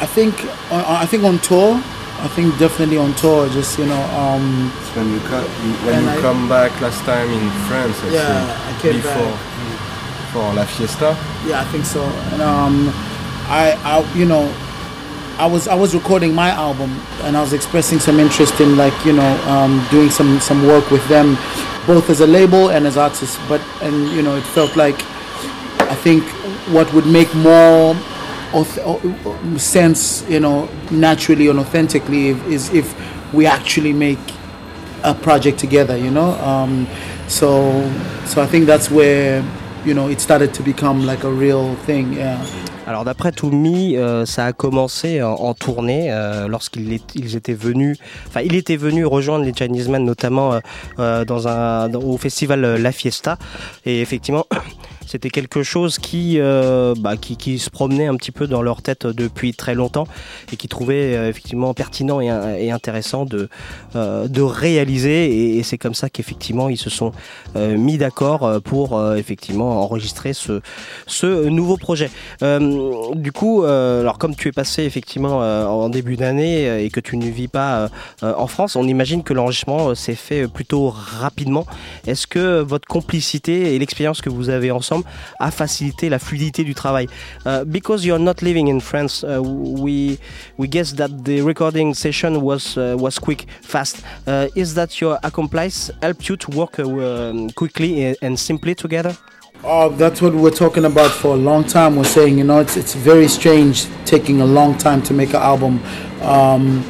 I 0.00 0.06
think 0.06 0.34
I 0.70 1.06
think 1.06 1.24
on 1.24 1.38
tour. 1.38 1.80
I 2.22 2.28
think 2.28 2.56
definitely 2.58 2.98
on 2.98 3.14
tour. 3.14 3.48
Just 3.50 3.78
you 3.78 3.86
know. 3.86 4.02
Um, 4.16 4.70
when 4.94 5.10
you, 5.12 5.20
co- 5.20 5.40
you 5.42 5.72
when 5.86 6.02
you 6.04 6.10
I- 6.10 6.20
come 6.20 6.48
back 6.48 6.70
last 6.80 7.02
time 7.04 7.28
in 7.30 7.50
France, 7.68 7.96
I 8.04 8.08
Yeah, 8.10 8.46
think, 8.46 8.78
I 8.78 8.80
came 8.82 8.96
before 9.02 9.32
back. 9.32 10.32
for 10.32 10.54
La 10.54 10.64
Fiesta. 10.64 11.16
Yeah, 11.46 11.60
I 11.60 11.64
think 11.72 11.84
so. 11.84 12.02
And 12.32 12.42
um, 12.42 12.90
I, 13.48 13.72
I, 13.84 14.14
you 14.14 14.24
know, 14.24 14.44
I 15.38 15.46
was 15.46 15.66
I 15.66 15.74
was 15.74 15.94
recording 15.94 16.32
my 16.34 16.50
album, 16.50 16.90
and 17.24 17.36
I 17.36 17.40
was 17.40 17.52
expressing 17.52 17.98
some 17.98 18.20
interest 18.20 18.60
in 18.60 18.76
like 18.76 18.94
you 19.04 19.12
know 19.12 19.32
um, 19.48 19.84
doing 19.90 20.10
some 20.10 20.38
some 20.40 20.64
work 20.66 20.90
with 20.90 21.06
them, 21.08 21.34
both 21.86 22.08
as 22.08 22.20
a 22.20 22.26
label 22.26 22.70
and 22.70 22.86
as 22.86 22.96
artists. 22.96 23.36
But 23.48 23.60
and 23.82 24.08
you 24.10 24.22
know, 24.22 24.36
it 24.36 24.44
felt 24.54 24.76
like 24.76 25.02
I 25.90 25.96
think 25.96 26.22
what 26.70 26.86
would 26.94 27.06
make 27.06 27.34
more 27.34 27.96
sense, 29.58 30.24
you 30.28 30.38
know, 30.40 30.68
naturally 30.90 31.48
and 31.48 31.58
authentically 31.58 32.30
if, 32.30 32.48
is 32.48 32.70
if 32.74 32.94
we 33.32 33.46
actually 33.46 33.92
make 33.92 34.18
a 35.04 35.14
project 35.14 35.58
together, 35.58 35.96
you 35.96 36.10
know? 36.10 36.32
Um, 36.44 36.86
so, 37.28 37.82
so 38.26 38.42
I 38.42 38.46
think 38.46 38.66
that's 38.66 38.90
where 38.90 39.42
you 39.84 39.94
know 39.94 40.08
it 40.08 40.20
started 40.20 40.52
to 40.54 40.62
become 40.62 41.04
like 41.06 41.24
a 41.24 41.30
real 41.30 41.74
thing. 41.86 42.12
Yeah. 42.14 42.36
Alors 42.86 43.04
d'après 43.04 43.30
Toumi, 43.30 43.96
euh, 43.96 44.26
ça 44.26 44.46
a 44.46 44.52
commencé 44.52 45.22
en, 45.22 45.34
en 45.34 45.54
tournée 45.54 46.10
euh, 46.12 46.48
lorsqu'ils 46.48 46.98
ils 47.14 47.36
étaient 47.36 47.54
venus, 47.54 47.96
enfin 48.26 48.40
il 48.44 48.56
était 48.56 48.76
venu 48.76 49.06
rejoindre 49.06 49.44
les 49.44 49.52
Chinese 49.54 49.88
Men 49.88 50.04
notamment 50.04 50.52
euh, 50.54 50.60
euh, 50.98 51.24
dans 51.24 51.46
un, 51.46 51.88
dans- 51.88 52.00
au 52.00 52.16
festival 52.18 52.64
euh, 52.64 52.78
La 52.78 52.90
Fiesta 52.90 53.38
et 53.86 54.00
effectivement 54.02 54.46
c'était 55.12 55.28
quelque 55.28 55.62
chose 55.62 55.98
qui, 55.98 56.38
euh, 56.38 56.94
bah, 56.98 57.18
qui, 57.18 57.58
se 57.58 57.68
promenait 57.68 58.06
un 58.06 58.16
petit 58.16 58.30
peu 58.30 58.46
dans 58.46 58.62
leur 58.62 58.80
tête 58.80 59.06
depuis 59.06 59.52
très 59.52 59.74
longtemps 59.74 60.06
et 60.50 60.56
qui 60.56 60.68
trouvait 60.68 61.14
euh, 61.14 61.28
effectivement 61.28 61.74
pertinent 61.74 62.22
et, 62.22 62.70
intéressant 62.70 63.26
de, 63.26 63.50
euh, 63.94 64.26
réaliser 64.40 65.58
et, 65.58 65.62
c'est 65.62 65.76
comme 65.76 65.92
ça 65.94 66.08
qu'effectivement 66.08 66.70
ils 66.70 66.78
se 66.78 66.88
sont 66.90 67.12
mis 67.54 67.98
d'accord 67.98 68.60
pour 68.62 69.00
effectivement 69.14 69.82
enregistrer 69.82 70.32
ce, 70.32 70.60
ce 71.06 71.48
nouveau 71.48 71.76
projet. 71.76 72.10
Du 73.14 73.32
coup, 73.32 73.62
alors 73.62 74.18
comme 74.18 74.34
tu 74.34 74.48
es 74.48 74.52
passé 74.52 74.82
effectivement 74.82 75.38
en 75.38 75.88
début 75.88 76.16
d'année 76.16 76.84
et 76.84 76.90
que 76.90 77.00
tu 77.00 77.16
ne 77.16 77.26
vis 77.26 77.48
pas 77.48 77.88
en 78.22 78.46
France, 78.48 78.74
on 78.76 78.88
imagine 78.88 79.22
que 79.22 79.32
l'enregistrement 79.32 79.94
s'est 79.94 80.16
fait 80.16 80.48
plutôt 80.48 80.90
rapidement. 80.90 81.66
Est-ce 82.06 82.26
que 82.26 82.60
votre 82.60 82.88
complicité 82.88 83.74
et 83.74 83.78
l'expérience 83.78 84.20
que 84.20 84.30
vous 84.30 84.48
avez 84.48 84.70
ensemble 84.70 85.01
a 85.38 85.50
facilité 85.50 86.08
la 86.08 86.18
fluidité 86.18 86.64
du 86.64 86.74
travail 86.74 87.08
Uh, 87.46 87.64
Because 87.66 88.04
you're 88.04 88.18
not 88.22 88.42
living 88.42 88.68
in 88.68 88.80
France, 88.80 89.24
uh, 89.24 89.40
we 89.42 90.18
we 90.58 90.68
guess 90.68 90.94
that 90.94 91.08
the 91.24 91.40
recording 91.42 91.94
session 91.94 92.36
was 92.42 92.76
uh, 92.76 92.94
was 92.98 93.18
quick, 93.18 93.46
fast. 93.62 94.02
Uh, 94.26 94.46
is 94.54 94.74
that 94.74 95.00
your 95.00 95.18
accomplice 95.22 95.90
helped 96.00 96.28
you 96.28 96.36
to 96.36 96.50
work 96.50 96.78
uh, 96.78 96.84
um, 96.84 97.50
quickly 97.54 98.04
and- 98.04 98.16
and 98.22 98.38
simply 98.38 98.74
together? 98.74 99.14
Oh, 99.64 99.88
that's 99.90 100.20
what 100.20 100.32
we 100.34 100.40
were 100.40 100.50
talking 100.54 100.84
about 100.84 101.10
for 101.10 101.34
a 101.34 101.36
long 101.36 101.64
time. 101.64 101.96
We're 101.96 102.04
saying, 102.18 102.36
you 102.38 102.44
know, 102.44 102.60
it's 102.60 102.76
it's 102.76 102.94
very 102.94 103.28
strange 103.28 103.86
taking 104.04 104.40
a 104.40 104.44
long 104.46 104.76
time 104.76 105.00
to 105.02 105.14
make 105.14 105.30
an 105.34 105.42
album. 105.42 105.80
Um, 106.22 106.82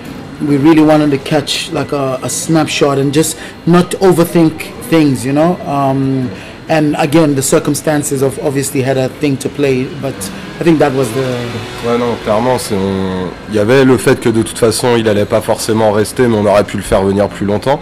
we 0.49 0.57
really 0.57 0.83
wanted 0.83 1.11
to 1.11 1.19
catch 1.19 1.71
like 1.73 1.93
a, 1.93 2.19
a 2.23 2.29
snapshot 2.29 2.99
and 2.99 3.13
just 3.15 3.37
not 3.67 3.91
overthink 4.01 4.73
things, 4.91 5.25
you 5.25 5.33
know. 5.33 5.57
Um, 5.67 6.31
and 6.73 6.95
again, 6.99 7.35
the 7.35 7.43
circumstances 7.43 8.23
of 8.23 8.39
obviously 8.43 8.83
had 8.83 8.97
a 8.97 9.09
thing 9.21 9.37
to 9.39 9.49
play, 9.49 9.87
but 10.01 10.15
I 10.61 10.65
think 10.65 10.79
that 10.79 10.93
was 10.93 11.07
the. 11.15 11.87
Ouais, 11.87 11.99
non, 11.99 12.17
clairement, 12.25 12.59
c'est 12.59 12.75
on- 12.75 13.29
il 13.51 13.55
y 13.55 13.59
avait 13.59 13.85
le 13.85 13.97
fait 13.99 14.19
que 14.21 14.29
de 14.31 14.43
toute 14.43 14.59
façon, 14.59 14.97
il 14.97 15.09
allait 15.09 15.27
pas 15.27 15.41
forcément 15.41 15.93
rester, 15.93 16.27
mais 16.27 16.37
on 16.37 16.47
aurait 16.47 16.65
pu 16.65 16.77
le 16.79 16.83
faire 16.83 17.03
venir 17.03 17.29
plus 17.29 17.47
longtemps. 17.47 17.81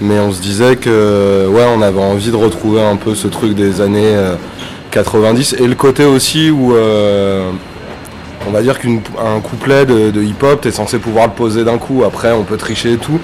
Mais 0.00 0.18
on 0.18 0.32
se 0.32 0.40
disait 0.40 0.76
que, 0.76 1.46
ouais, 1.48 1.64
on 1.76 1.80
avait 1.80 2.02
envie 2.02 2.30
de 2.32 2.36
retrouver 2.36 2.82
un 2.82 2.96
peu 2.96 3.14
ce 3.14 3.28
truc 3.28 3.54
des 3.54 3.80
années 3.80 4.14
euh, 4.16 4.34
90 4.90 5.54
et 5.60 5.66
le 5.68 5.74
côté 5.76 6.04
aussi 6.04 6.50
où, 6.50 6.74
euh, 6.74 7.50
on 8.48 8.50
va 8.50 8.62
dire 8.62 8.80
qu'un 8.80 9.40
couplet 9.40 9.86
de, 9.86 10.10
de 10.10 10.22
hip-hop, 10.22 10.60
t'es 10.62 10.72
censé 10.72 10.98
pouvoir 10.98 11.26
le 11.28 11.32
poser 11.34 11.62
d'un 11.64 11.78
coup. 11.78 12.02
Après, 12.04 12.32
on 12.32 12.42
peut 12.42 12.56
tricher 12.56 12.94
et 12.94 12.96
tout. 12.96 13.20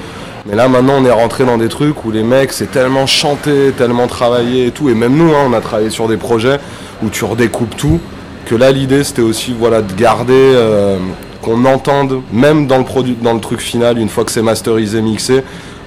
Mais 0.48 0.56
là, 0.56 0.66
maintenant, 0.66 0.94
on 0.98 1.04
est 1.04 1.10
rentré 1.10 1.44
dans 1.44 1.58
des 1.58 1.68
trucs 1.68 2.06
où 2.06 2.10
les 2.10 2.22
mecs, 2.22 2.52
c'est 2.54 2.70
tellement 2.70 3.06
chanté, 3.06 3.72
tellement 3.76 4.06
travaillé 4.06 4.66
et 4.66 4.70
tout. 4.70 4.88
Et 4.88 4.94
même 4.94 5.14
nous, 5.14 5.30
hein, 5.34 5.46
on 5.46 5.52
a 5.52 5.60
travaillé 5.60 5.90
sur 5.90 6.08
des 6.08 6.16
projets 6.16 6.58
où 7.02 7.10
tu 7.10 7.24
redécoupes 7.24 7.76
tout. 7.76 8.00
Que 8.46 8.54
là, 8.54 8.72
l'idée, 8.72 9.04
c'était 9.04 9.20
aussi 9.20 9.54
voilà, 9.58 9.82
de 9.82 9.92
garder, 9.92 10.32
euh, 10.32 10.96
qu'on 11.42 11.66
entende, 11.66 12.22
même 12.32 12.66
dans 12.66 12.78
le, 12.78 13.40
truc 13.40 13.60
final, 13.60 13.98
une 13.98 14.08
fois 14.08 14.24
que 14.24 14.32
c'est 14.32 14.40
masterisé, 14.40 15.02
mixé, 15.02 15.42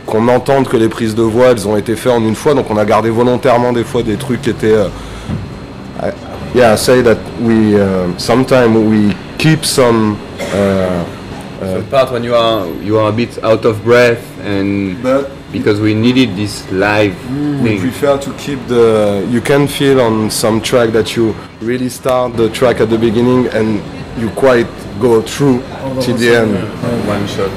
qu'on 0.06 0.28
entende 0.28 0.68
que 0.68 0.78
les 0.78 0.90
prises 0.90 1.16
de 1.16 1.24
voix, 1.24 1.48
elles 1.48 1.68
ont 1.68 1.76
été 1.76 1.96
faites 1.96 2.14
en 2.14 2.24
une 2.24 2.36
fois. 2.36 2.54
Donc, 2.54 2.70
on 2.70 2.78
a 2.78 2.86
gardé 2.86 3.10
volontairement 3.10 3.74
des 3.74 3.84
fois 3.84 4.04
des 4.04 4.16
trucs 4.16 4.44
qui 4.44 4.52
étaient. 4.52 4.76
euh, 4.76 6.12
yeah, 6.54 6.74
I 6.74 6.78
say 6.78 7.02
that 7.02 7.18
we 7.42 7.74
uh, 7.74 8.08
sometimes 8.18 8.78
we 8.78 9.16
keep 9.40 9.66
some. 9.66 10.18
So 11.62 11.82
part 11.92 12.12
when 12.12 12.24
you 12.24 12.34
are 12.36 12.66
you 12.84 12.98
are 12.98 13.10
a 13.10 13.12
bit 13.12 13.38
out 13.44 13.66
of 13.66 13.84
breath 13.84 14.20
and 14.44 14.98
because 15.52 15.80
we 15.80 15.94
needed 15.94 16.36
this 16.36 16.64
live 16.72 17.14
We 17.62 17.70
thing. 17.70 17.80
prefer 17.82 18.18
to 18.18 18.32
keep 18.38 18.58
the. 18.68 19.22
You 19.32 19.42
can 19.42 19.68
feel 19.68 20.00
on 20.02 20.30
some 20.32 20.60
track 20.62 20.92
that 20.94 21.16
you 21.16 21.36
really 21.62 21.90
start 21.90 22.36
the 22.36 22.50
track 22.50 22.82
at 22.82 22.90
the 22.90 22.98
beginning 22.98 23.48
and 23.54 23.80
you 24.20 24.30
quite 24.36 24.66
go 25.00 25.22
through 25.22 25.62
till 26.00 26.16
the 26.18 26.36
end. 26.36 26.56
One 27.08 27.28
shot. 27.28 27.52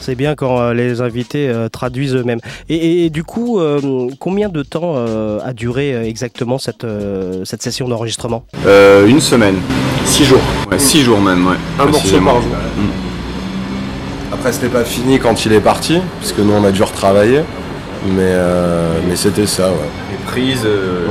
C'est 0.00 0.14
bien 0.14 0.34
quand 0.34 0.58
euh, 0.58 0.72
les 0.74 1.00
invités 1.02 1.48
euh, 1.48 1.68
traduisent 1.68 2.14
eux-mêmes. 2.14 2.40
Et, 2.70 2.76
et- 2.76 3.04
et 3.06 3.10
du 3.10 3.24
coup, 3.24 3.60
euh, 3.60 4.08
combien 4.18 4.48
de 4.48 4.62
temps 4.62 4.94
euh, 4.96 5.38
a 5.44 5.52
duré 5.52 6.06
exactement 6.08 6.56
cette, 6.58 6.84
euh, 6.84 7.44
cette 7.44 7.62
session 7.62 7.88
d'enregistrement? 7.88 8.44
Euh, 8.66 9.06
une 9.06 9.20
semaine. 9.20 9.56
Six 10.06 10.24
jours. 10.24 10.40
Ouais, 10.70 10.78
six 10.78 11.02
jours 11.02 11.20
même, 11.20 11.46
ouais. 11.46 11.56
Un 11.78 11.86
morceau 11.86 12.18
par 12.24 12.40
jour. 12.40 12.52
Après, 14.32 14.52
c'était 14.52 14.68
pas 14.68 14.84
fini 14.84 15.18
quand 15.18 15.46
il 15.46 15.52
est 15.52 15.60
parti, 15.60 16.00
puisque 16.20 16.38
nous 16.38 16.52
on 16.52 16.64
a 16.64 16.70
dû 16.70 16.82
retravailler. 16.82 17.42
Mais, 18.06 18.22
euh, 18.22 18.98
mais 19.08 19.16
c'était 19.16 19.46
ça, 19.46 19.70
ouais. 19.70 19.88
Les 20.12 20.18
prises, 20.24 20.62
euh, 20.64 21.06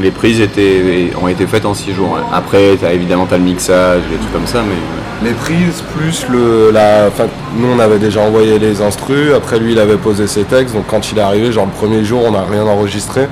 les 0.00 0.10
prises 0.10 0.40
étaient, 0.40 1.10
ont 1.20 1.28
été 1.28 1.46
faites 1.46 1.66
en 1.66 1.74
six 1.74 1.92
jours. 1.92 2.12
ouais. 2.12 2.20
Après, 2.32 2.78
as, 2.82 2.92
évidemment, 2.94 3.26
tu 3.26 3.34
as 3.34 3.38
le 3.38 3.44
mixage, 3.44 4.00
les 4.10 4.16
trucs 4.16 4.32
comme 4.32 4.46
ça, 4.46 4.62
mais. 4.62 5.28
Les 5.28 5.34
prises 5.34 5.82
plus 5.94 6.26
le 6.30 6.70
la 6.72 7.10
nous 7.58 7.68
on 7.68 7.78
avait 7.78 7.98
déjà 7.98 8.22
envoyé 8.22 8.58
les 8.58 8.80
instrus, 8.80 9.34
après 9.34 9.58
lui 9.58 9.72
il 9.72 9.78
avait 9.78 9.98
posé 9.98 10.26
ses 10.26 10.44
textes, 10.44 10.74
donc 10.74 10.86
quand 10.88 11.12
il 11.12 11.18
est 11.18 11.20
arrivé, 11.20 11.52
genre 11.52 11.66
le 11.66 11.72
premier 11.72 12.02
jour 12.04 12.22
on 12.24 12.30
n'a 12.30 12.44
rien 12.50 12.62
enregistré, 12.62 13.28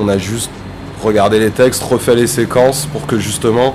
on 0.00 0.08
a 0.08 0.16
juste 0.16 0.50
regardé 1.04 1.38
les 1.38 1.50
textes, 1.50 1.82
refait 1.82 2.14
les 2.14 2.26
séquences 2.26 2.88
pour 2.90 3.06
que 3.06 3.18
justement 3.18 3.74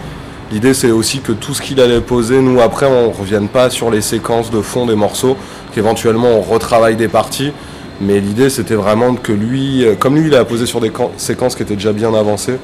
l'idée 0.52 0.74
c'est 0.74 0.92
aussi 0.92 1.20
que 1.20 1.32
tout 1.32 1.54
ce 1.54 1.62
qu'il 1.62 1.80
allait 1.80 2.02
poser, 2.02 2.42
nous 2.42 2.60
après 2.62 2.86
on 2.88 3.12
revienne 3.12 3.48
pas 3.48 3.70
sur 3.70 3.90
les 3.92 4.02
séquences 4.02 4.52
de 4.52 4.62
fond 4.62 4.86
des 4.86 4.96
morceaux, 4.96 5.38
qu'éventuellement 5.74 6.30
on 6.38 6.42
retravaille 6.42 6.96
des 6.96 7.08
parties, 7.08 7.52
mais 8.00 8.20
l'idée 8.20 8.50
c'était 8.50 8.76
vraiment 8.76 9.16
que 9.16 9.32
lui, 9.32 9.86
euh, 9.86 9.96
comme 9.96 10.16
lui 10.16 10.28
il 10.28 10.36
a 10.36 10.46
posé 10.46 10.66
sur 10.66 10.80
des 10.82 10.92
séquences 11.18 11.56
qui 11.56 11.64
étaient 11.64 11.76
déjà 11.76 11.94
bien 11.94 12.14
avancées, 12.14 12.58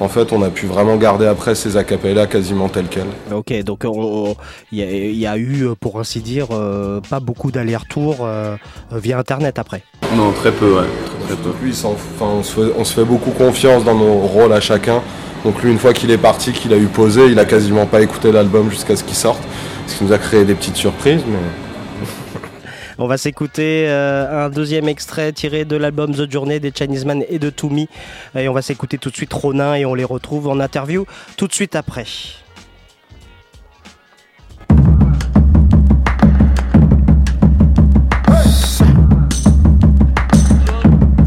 en 0.00 0.08
fait 0.08 0.32
on 0.32 0.42
a 0.42 0.48
pu 0.50 0.66
vraiment 0.66 0.96
garder 0.96 1.26
après 1.26 1.54
ces 1.54 1.76
acapellas 1.76 2.26
quasiment 2.26 2.68
tels 2.68 2.86
quels. 2.88 3.06
Ok, 3.32 3.52
donc 3.64 3.82
on- 3.84 4.28
on- 4.30 4.36
il 4.72 4.78
y, 4.78 4.82
a- 4.82 4.90
il 4.90 5.18
y 5.18 5.26
a 5.26 5.36
eu, 5.36 5.66
euh, 5.66 5.74
pour 5.78 5.98
ainsi 6.00 6.20
dire, 6.20 6.46
euh, 6.52 7.00
pas 7.08 7.20
beaucoup 7.20 7.50
d'allers-retours 7.50 8.18
euh, 8.22 8.56
via 8.92 9.18
Internet 9.18 9.58
après. 9.58 9.82
Non, 10.16 10.32
très 10.32 10.52
peu, 10.52 10.72
ouais. 10.76 10.86
Très, 11.26 11.34
très 11.34 11.42
peu. 11.42 11.50
Lui, 11.62 11.70
il 11.70 11.74
s'en- 11.76 11.92
enfin, 11.92 12.30
on, 12.38 12.42
se 12.42 12.52
fait, 12.54 12.72
on 12.78 12.84
se 12.84 12.94
fait 12.94 13.04
beaucoup 13.04 13.30
confiance 13.32 13.84
dans 13.84 13.94
nos 13.94 14.14
rôles 14.20 14.52
à 14.52 14.60
chacun. 14.60 15.02
Donc 15.44 15.62
lui, 15.62 15.70
une 15.70 15.78
fois 15.78 15.92
qu'il 15.92 16.10
est 16.10 16.18
parti, 16.18 16.52
qu'il 16.52 16.72
a 16.72 16.76
eu 16.76 16.86
posé, 16.86 17.26
il 17.26 17.38
a 17.38 17.44
quasiment 17.44 17.86
pas 17.86 18.00
écouté 18.00 18.32
l'album 18.32 18.70
jusqu'à 18.70 18.96
ce 18.96 19.04
qu'il 19.04 19.16
sorte. 19.16 19.42
Ce 19.86 19.96
qui 19.96 20.04
nous 20.04 20.12
a 20.12 20.18
créé 20.18 20.44
des 20.44 20.54
petites 20.54 20.76
surprises. 20.76 21.22
Mais... 21.26 21.38
On 23.00 23.06
va 23.06 23.16
s'écouter 23.16 23.84
euh, 23.86 24.46
un 24.46 24.50
deuxième 24.50 24.88
extrait 24.88 25.32
tiré 25.32 25.64
de 25.64 25.76
l'album 25.76 26.12
The 26.12 26.28
Journey 26.28 26.58
des 26.58 26.72
Chinese 26.76 27.04
Man 27.04 27.22
et 27.28 27.38
de 27.38 27.48
Toumi. 27.48 27.88
Et 28.36 28.48
on 28.48 28.52
va 28.52 28.60
s'écouter 28.60 28.98
tout 28.98 29.10
de 29.10 29.14
suite 29.14 29.32
Ronin 29.32 29.74
et 29.74 29.84
on 29.86 29.94
les 29.94 30.04
retrouve 30.04 30.48
en 30.48 30.58
interview 30.58 31.06
tout 31.36 31.46
de 31.46 31.52
suite 31.52 31.76
après. 31.76 32.06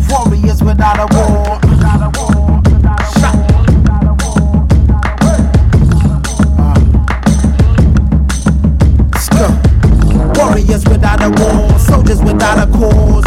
Warriors 0.10 0.62
without 0.62 1.00
a 1.00 1.08
war. 1.16 1.41
Without 11.22 11.40
a 11.40 11.44
war, 11.44 11.80
soldiers 11.80 12.22
without 12.22 12.68
a 12.68 12.72
cause. 12.72 13.26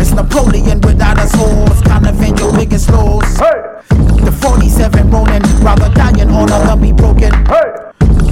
It's 0.00 0.12
Napoleon 0.12 0.80
without 0.80 1.18
his 1.18 1.32
horse, 1.34 1.80
kind 1.82 2.06
of 2.06 2.20
in 2.20 2.36
your 2.36 2.52
biggest 2.52 2.90
loss. 2.90 3.38
The 3.38 4.32
47 4.40 5.10
rolling, 5.10 5.42
rather 5.62 5.92
dying, 5.94 6.30
all 6.30 6.50
of 6.50 6.66
them 6.66 6.80
be 6.80 6.92
broken. 6.92 7.32
Hey. 7.46 7.72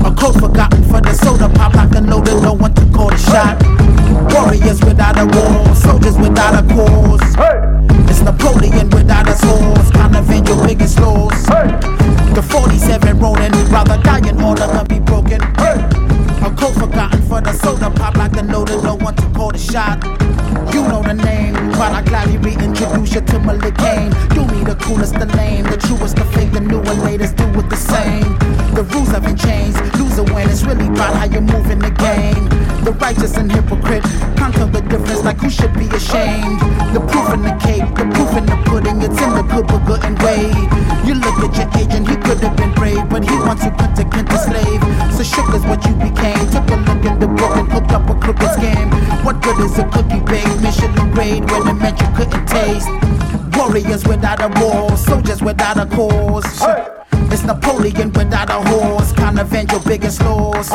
A 0.05 0.13
code 0.15 0.39
forgotten 0.39 0.85
for 0.85 1.01
the 1.01 1.15
soda 1.15 1.49
pop, 1.49 1.75
like 1.75 1.95
a 1.95 2.01
loaded, 2.01 2.43
no 2.43 2.53
one 2.53 2.75
to 2.75 2.85
call 2.93 3.11
the 3.11 3.17
shot. 3.17 3.57
Warriors 4.33 4.81
without 4.83 5.19
a 5.19 5.25
war, 5.25 5.75
soldiers 5.75 6.19
without 6.19 6.55
a 6.55 6.75
cause. 6.75 7.21
It's 8.11 8.21
Napoleon 8.21 8.91
without 8.91 9.27
his 9.27 9.41
horse, 9.43 9.91
kind 9.91 10.17
of 10.17 10.31
in 10.31 10.45
your 10.45 10.67
biggest 10.67 11.01
loss. 11.01 11.47
The 11.47 12.43
47 12.43 13.19
rolling, 13.19 13.53
rather 13.71 14.01
dying, 14.03 14.41
all 14.43 14.53
of 14.53 14.59
them 14.59 14.87
be 14.87 14.97
broken. 14.97 15.06
Shot. 19.77 20.01
You 20.73 20.81
know 20.89 21.03
the 21.03 21.13
name, 21.13 21.53
but 21.77 21.93
I 21.93 22.01
gladly 22.01 22.39
reintroduce 22.39 23.13
you 23.15 23.21
to 23.21 23.39
Malik 23.41 23.77
Kane. 23.77 24.11
Do 24.37 24.43
me 24.53 24.65
the 24.65 24.77
coolest, 24.81 25.15
the 25.21 25.27
lame, 25.37 25.65
the 25.65 25.77
truest, 25.77 26.17
the 26.17 26.25
fake, 26.33 26.53
the 26.53 26.61
new 26.61 26.81
and 26.81 27.03
latest, 27.03 27.37
do 27.37 27.45
it 27.61 27.69
the 27.69 27.77
same. 27.77 28.31
The 28.77 28.85
rules 28.93 29.09
haven't 29.09 29.37
changed, 29.37 29.77
lose 29.99 30.19
or 30.19 30.25
win, 30.33 30.49
it's 30.49 30.63
really 30.63 30.89
about 30.89 31.13
how 31.21 31.27
you 31.27 31.43
move 31.43 31.69
in 31.71 31.81
the 31.81 31.93
game. 32.09 32.45
The 32.87 32.93
righteous 33.05 33.37
and 33.37 33.53
hypocrite 33.53 34.05
tell 34.57 34.69
the 34.69 34.81
difference, 34.81 35.23
like 35.25 35.39
who 35.45 35.51
should 35.51 35.75
be 35.75 35.87
ashamed. 36.01 36.59
The 36.95 37.01
proof 37.11 37.29
in 37.37 37.43
the 37.43 37.55
cake, 37.61 37.89
the 38.01 38.07
proof 38.17 38.33
in 38.41 38.47
the 38.47 38.57
pudding, 38.65 38.99
it's 39.03 39.21
in 39.21 39.31
the 39.37 39.45
good 39.53 39.67
but 39.67 39.83
good 39.85 40.03
and 40.09 40.17
way. 40.25 40.49
You 41.07 41.15
look 41.21 41.39
at 41.45 41.53
your 41.61 41.69
agent. 41.81 42.09
He 42.09 42.17
could 42.17 42.41
have 42.41 42.57
been 42.57 42.73
brave, 42.73 43.09
but 43.11 43.23
he 43.29 43.37
wants 43.45 43.65
you 43.65 43.73
put 43.73 43.95
to 43.97 44.05
Kent 44.09 44.33
slave. 44.33 44.86
Shook 45.27 45.55
is 45.55 45.65
what 45.65 45.85
you 45.85 45.95
became. 45.95 46.39
Took 46.51 46.71
a 46.71 46.77
look 46.87 47.05
in 47.05 47.19
the 47.19 47.27
book 47.27 47.57
and 47.57 47.73
hooked 47.73 47.93
up 47.93 48.09
a 48.09 48.15
crooked 48.15 48.51
scam. 48.57 48.89
What 49.25 49.43
good 49.43 49.59
is 49.59 49.79
a 49.79 49.85
cookie 49.85 50.21
baked 50.21 50.63
Michelin 50.63 51.11
grade 51.13 51.51
when 51.51 51.67
it 51.67 51.75
meant 51.75 52.01
you 52.01 52.09
couldn't 52.17 52.47
taste? 52.47 52.89
Warriors 53.57 54.05
without 54.07 54.41
a 54.41 54.49
war, 54.61 54.97
soldiers 54.97 55.43
without 55.43 55.79
a 55.79 55.87
cause. 55.87 56.47
It's 57.33 57.43
Napoleon 57.43 58.13
without 58.13 58.51
a 58.51 58.61
horse, 58.71 59.13
can't 59.13 59.39
avenge 59.39 59.73
your 59.73 59.81
biggest 59.81 60.23
loss. 60.23 60.69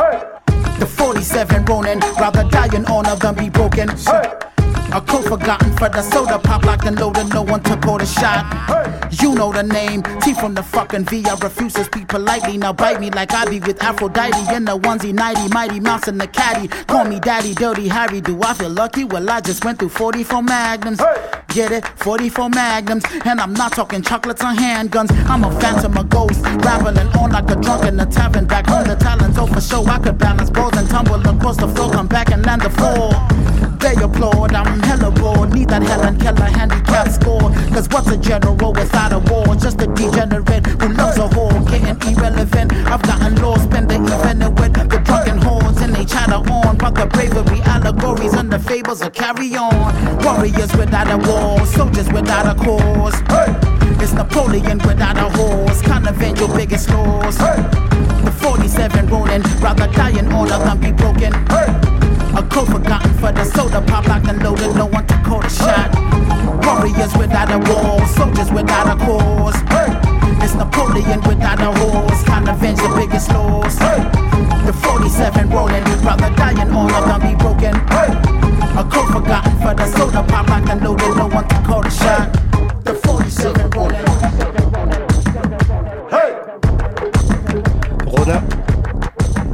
The 0.80 0.86
47 0.86 1.66
Ronin, 1.66 1.99
rather 2.20 2.43
die 2.49 2.76
in 2.76 2.86
honor 2.86 3.16
than 3.16 3.36
be 3.36 3.49
broken. 3.49 3.89
A 3.89 4.99
code 4.99 5.26
forgotten 5.26 5.72
for 5.78 5.88
the 5.89 6.02
soda 6.02 6.38
pop 6.39 6.66
like 6.66 6.84
locked 6.84 6.86
and 6.88 6.99
loaded, 6.99 7.30
no 7.34 7.43
one 7.43 7.64
took 7.64 7.86
all 7.86 7.97
the 7.97 8.06
shot. 8.06 8.91
You 9.12 9.36
know 9.36 9.51
the 9.51 9.64
name, 9.64 10.03
T 10.22 10.34
from 10.34 10.53
the 10.53 10.64
fucking 10.64 11.05
V. 11.05 11.26
I 11.26 11.36
refuse 11.36 11.74
to 11.74 11.84
speak 11.84 12.07
politely, 12.07 12.57
now 12.57 12.72
bite 12.72 12.99
me 12.99 13.12
like 13.12 13.34
I 13.34 13.45
be 13.49 13.59
with 13.59 13.82
Aphrodite 13.84 14.55
in 14.55 14.66
the 14.66 14.78
onesie, 14.78 15.14
nighty, 15.14 15.47
mighty 15.49 15.80
mouse 15.80 16.07
in 16.07 16.18
the 16.18 16.28
caddy. 16.28 16.68
Call 16.86 17.05
me 17.05 17.20
daddy, 17.20 17.53
dirty 17.53 17.88
Harry. 17.89 18.22
Do 18.22 18.41
I 18.41 18.53
feel 18.53 18.70
lucky? 18.70 19.03
Well, 19.03 19.30
I 19.30 19.41
just 19.41 19.66
went 19.66 19.80
through 19.80 19.89
44 19.89 20.43
magnums. 20.43 21.01
Get 21.49 21.72
it? 21.72 21.86
44 21.97 22.49
magnums. 22.49 23.03
And 23.26 23.41
I'm 23.41 23.53
not 23.53 23.74
talking 23.74 24.01
chocolates 24.01 24.41
or 24.41 24.53
handguns. 24.53 25.12
I'm 25.30 25.43
a 25.43 25.59
phantom, 25.59 25.97
a 25.97 26.03
ghost, 26.05 26.41
rambling 26.45 26.97
on 27.18 27.32
like 27.32 27.49
a 27.51 27.55
drunk 27.55 27.86
in 27.86 27.97
the 27.97 28.05
tavern. 28.05 28.45
Back 28.45 28.68
home, 28.68 28.86
the 28.86 28.95
talents, 28.95 29.38
for 29.38 29.62
sure. 29.62 29.89
I 29.89 29.99
could 29.99 30.18
balance 30.18 30.49
balls 30.49 30.78
and 30.78 30.89
tumble 30.89 31.28
across 31.28 31.57
the 31.57 31.68
floor, 31.68 31.91
come 31.91 32.07
back 32.07 32.32
and 32.32 32.45
land 32.45 32.62
the 32.62 32.70
floor. 32.70 33.12
They 33.82 33.95
applaud, 33.95 34.53
I'm 34.53 34.79
hella 34.84 35.09
bored. 35.09 35.53
Need 35.53 35.69
that 35.69 35.82
Helen 35.82 36.17
Keller 36.19 36.45
handicap 36.45 37.09
score. 37.09 37.49
Cause 37.73 37.89
what's 37.89 38.07
a 38.09 38.17
general 38.17 38.73
without 38.73 39.11
a 39.11 39.19
war? 39.19 39.55
Just 39.55 39.82
a 39.82 39.88
degenerate 39.88 40.67
who 40.67 40.89
loves 40.89 41.17
a 41.17 41.27
whore. 41.27 41.67
Getting 41.67 41.97
irrelevant. 42.13 42.73
I've 42.86 43.01
gotten 43.01 43.41
lost, 43.41 43.63
spend 43.63 43.89
the 43.89 43.95
evening 43.95 44.53
with 44.55 44.73
the 44.73 45.01
drunken 45.03 45.39
whores. 45.39 45.82
And 45.82 45.95
they 45.95 46.05
chatter 46.05 46.36
on. 46.51 46.77
But 46.77 46.93
the 46.93 47.07
bravery, 47.07 47.59
allegories, 47.61 48.34
and 48.34 48.53
the 48.53 48.59
fables 48.59 49.01
will 49.01 49.09
carry 49.09 49.55
on. 49.55 49.73
Warriors 50.23 50.71
without 50.77 51.09
a 51.09 51.17
war, 51.27 51.65
soldiers 51.65 52.09
without 52.11 52.45
a 52.45 52.55
cause. 52.63 53.19
It's 53.99 54.13
Napoleon 54.13 54.77
without 54.86 55.17
a 55.17 55.29
horse. 55.38 55.82
Can't 55.82 56.07
avenge 56.07 56.39
your 56.39 56.55
biggest 56.55 56.88
loss. 56.91 57.38
The 57.38 58.32
47 58.41 59.07
rolling, 59.07 59.41
rather 59.59 59.88
die 59.88 60.19
in 60.19 60.32
honor 60.32 60.59
than 60.59 60.79
be 60.79 60.91
broken. 60.91 62.01
A 62.34 62.41
code 62.43 62.67
forgotten 62.67 63.13
for 63.15 63.32
the 63.32 63.43
soda 63.43 63.82
pop 63.82 64.07
locked 64.07 64.27
and 64.27 64.41
loaded, 64.41 64.73
no 64.75 64.86
one 64.86 65.05
to 65.07 65.15
call 65.23 65.41
the 65.41 65.49
shot. 65.49 65.91
Warriors 66.65 67.13
without 67.17 67.51
a 67.51 67.59
wall, 67.69 68.05
soldiers 68.07 68.49
without 68.51 68.88
a 68.88 68.95
cause. 69.05 69.55
It's 70.41 70.55
Napoleon 70.55 71.21
without 71.27 71.59
a 71.59 71.71
horse, 71.79 72.23
can't 72.23 72.47
avenge 72.47 72.79
the 72.79 72.89
biggest 72.95 73.29
loss. 73.29 73.75
The 74.65 74.73
47 74.73 75.49
rolling, 75.49 75.84
rather 76.03 76.34
dying, 76.36 76.71
all 76.71 76.89
honor 76.89 77.19
than 77.19 77.21
be 77.21 77.36
broken. 77.36 77.75
A 77.75 78.84
code 78.89 79.11
forgotten 79.11 79.55
for 79.59 79.73
the 79.75 79.86
soda 79.88 80.23
pop 80.23 80.47
locked 80.47 80.69
and 80.69 80.82
loaded, 80.82 81.17
no 81.17 81.27
one 81.27 81.47
to 81.49 81.55
call 81.63 81.82
the 81.82 81.89
shot. 81.89 82.41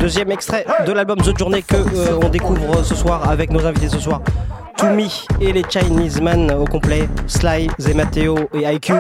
Deuxième 0.08 0.32
extrait 0.32 0.66
de 0.86 0.94
l'album 0.94 1.18
The 1.18 1.38
Journey 1.38 1.62
que 1.64 1.76
euh, 1.76 2.18
on 2.24 2.30
découvre 2.30 2.82
ce 2.82 2.96
soir 2.96 3.30
avec 3.30 3.52
nos 3.52 3.66
invités 3.66 3.90
ce 3.90 4.00
soir. 4.00 4.22
To 4.78 4.86
Me 4.86 5.04
et 5.42 5.52
les 5.52 5.64
Chinese 5.70 6.22
Men 6.22 6.50
au 6.50 6.64
complet, 6.64 7.10
Sly, 7.28 7.68
Zemateo 7.78 8.38
et 8.54 8.74
IQ. 8.74 8.94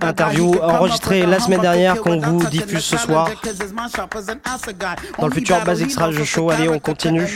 Interview 0.00 0.54
enregistrée 0.62 1.26
la 1.26 1.40
semaine 1.40 1.60
dernière 1.60 2.00
qu'on 2.00 2.18
vous 2.20 2.44
diffuse 2.46 2.84
ce 2.84 2.96
soir 2.96 3.28
dans 5.18 5.26
le 5.26 5.32
futur 5.32 5.64
Basics 5.64 5.96
Radio 5.96 6.24
Show. 6.24 6.50
Allez, 6.50 6.68
on 6.68 6.78
continue 6.78 7.26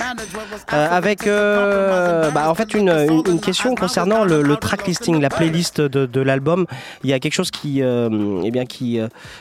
euh, 0.73 0.89
avec 0.91 1.27
euh, 1.27 2.31
bah, 2.31 2.49
en 2.51 2.55
fait 2.55 2.73
une, 2.75 2.89
une, 2.89 3.23
une 3.27 3.41
question 3.41 3.75
concernant 3.75 4.25
le, 4.25 4.43
le, 4.43 4.57
track 4.57 4.87
listing, 4.87 5.21
la 5.21 5.29
playlist 5.29 5.81
de, 5.81 6.07
de 6.07 6.21
l'album. 6.21 6.67
Il 7.03 7.11
y 7.11 7.13
a 7.13 7.19
quelque 7.19 7.35
chose 7.35 7.51
qui, 7.51 7.83
euh, 7.83 8.41
eh 8.45 8.51
bien, 8.51 8.65
qui, 8.65 9.01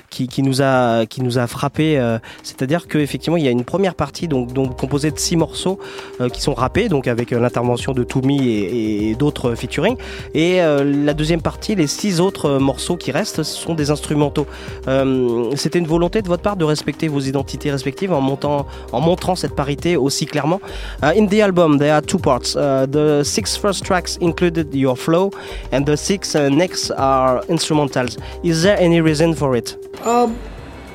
qui, 0.09 0.27
qui, 0.27 0.41
nous 0.41 0.61
a, 0.61 1.05
qui 1.05 1.21
nous 1.21 1.37
a 1.37 1.45
frappé, 1.47 1.99
euh, 1.99 2.17
c'est-à-dire 2.43 2.87
qu'effectivement 2.87 3.37
il 3.37 3.43
y 3.43 3.47
a 3.47 3.51
une 3.51 3.65
première 3.65 3.95
partie 3.95 4.27
donc, 4.27 4.53
donc 4.53 4.77
composée 4.77 5.11
de 5.11 5.19
six 5.19 5.35
morceaux 5.35 5.79
euh, 6.21 6.29
qui 6.29 6.41
sont 6.41 6.53
rappés, 6.53 6.89
donc 6.89 7.07
avec 7.07 7.31
l'intervention 7.31 7.93
de 7.93 8.03
Toumi 8.03 8.47
et, 8.47 9.11
et 9.11 9.15
d'autres 9.15 9.53
featuring. 9.55 9.97
Et 10.33 10.61
euh, 10.61 10.83
la 10.83 11.13
deuxième 11.13 11.41
partie, 11.41 11.75
les 11.75 11.87
six 11.87 12.19
autres 12.19 12.45
euh, 12.45 12.59
morceaux 12.59 12.97
qui 12.97 13.11
restent, 13.11 13.43
sont 13.43 13.73
des 13.73 13.91
instrumentaux. 13.91 14.47
Euh, 14.87 15.51
C'était 15.55 15.79
une 15.79 15.87
volonté 15.87 16.21
de 16.21 16.27
votre 16.27 16.43
part 16.43 16.57
de 16.57 16.65
respecter 16.65 17.07
vos 17.07 17.19
identités 17.19 17.71
respectives 17.71 18.13
en, 18.13 18.21
montant, 18.21 18.65
en 18.91 19.01
montrant 19.01 19.35
cette 19.35 19.55
parité 19.55 19.97
aussi 19.97 20.25
clairement. 20.25 20.59
Uh, 21.03 21.17
in 21.17 21.27
the 21.27 21.41
album, 21.41 21.77
there 21.77 21.93
are 21.93 22.01
two 22.01 22.19
parts. 22.19 22.55
Uh, 22.55 22.85
the 22.85 23.23
six 23.23 23.57
first 23.57 23.83
tracks 23.83 24.17
included 24.21 24.73
your 24.73 24.95
flow, 24.95 25.31
and 25.71 25.83
the 25.83 25.95
six 25.95 26.35
uh, 26.35 26.49
next 26.49 26.91
are 26.97 27.41
instrumentals. 27.49 28.17
Is 28.43 28.63
there 28.63 28.77
any 28.79 29.01
reason 29.01 29.33
for 29.33 29.55
it? 29.55 29.77
Um, 30.05 30.35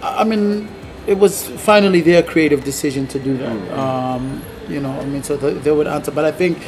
I 0.03 0.25
mean, 0.25 0.69
it 1.07 1.19
was 1.19 1.49
finally 1.59 2.01
their 2.01 2.23
creative 2.23 2.65
decision 2.65 3.07
to 3.09 3.19
do 3.19 3.37
that. 3.39 3.79
Um, 3.79 4.43
you 4.69 4.81
know, 4.81 4.93
I 5.01 5.05
mean, 5.07 5.23
so 5.23 5.37
they, 5.37 5.55
they 5.55 5.71
would 5.71 5.87
answer, 5.87 6.11
but 6.11 6.25
I 6.25 6.33
think 6.33 6.59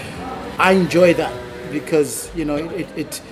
I 0.58 0.72
enjoy 0.72 1.14
that 1.14 1.32
because 1.74 2.30
you 2.34 2.44
know 2.44 2.56
it, 2.56 2.88
it, 2.96 3.22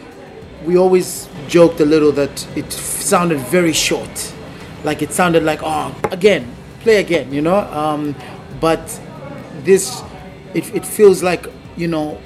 we 0.64 0.76
always 0.76 1.28
joked 1.48 1.80
a 1.80 1.84
little 1.84 2.12
that 2.12 2.46
it 2.56 2.70
sounded 2.72 3.38
very 3.38 3.72
short. 3.72 4.34
Like 4.84 5.00
it 5.00 5.12
sounded 5.12 5.42
like 5.44 5.60
oh 5.62 5.94
again 6.10 6.54
play 6.80 6.96
again 6.96 7.32
you 7.32 7.40
know? 7.40 7.60
Um, 7.70 8.14
but 8.60 9.00
this 9.64 10.02
it, 10.54 10.74
it 10.74 10.84
feels 10.84 11.22
like 11.22 11.46
you 11.76 11.88
know 11.88 12.20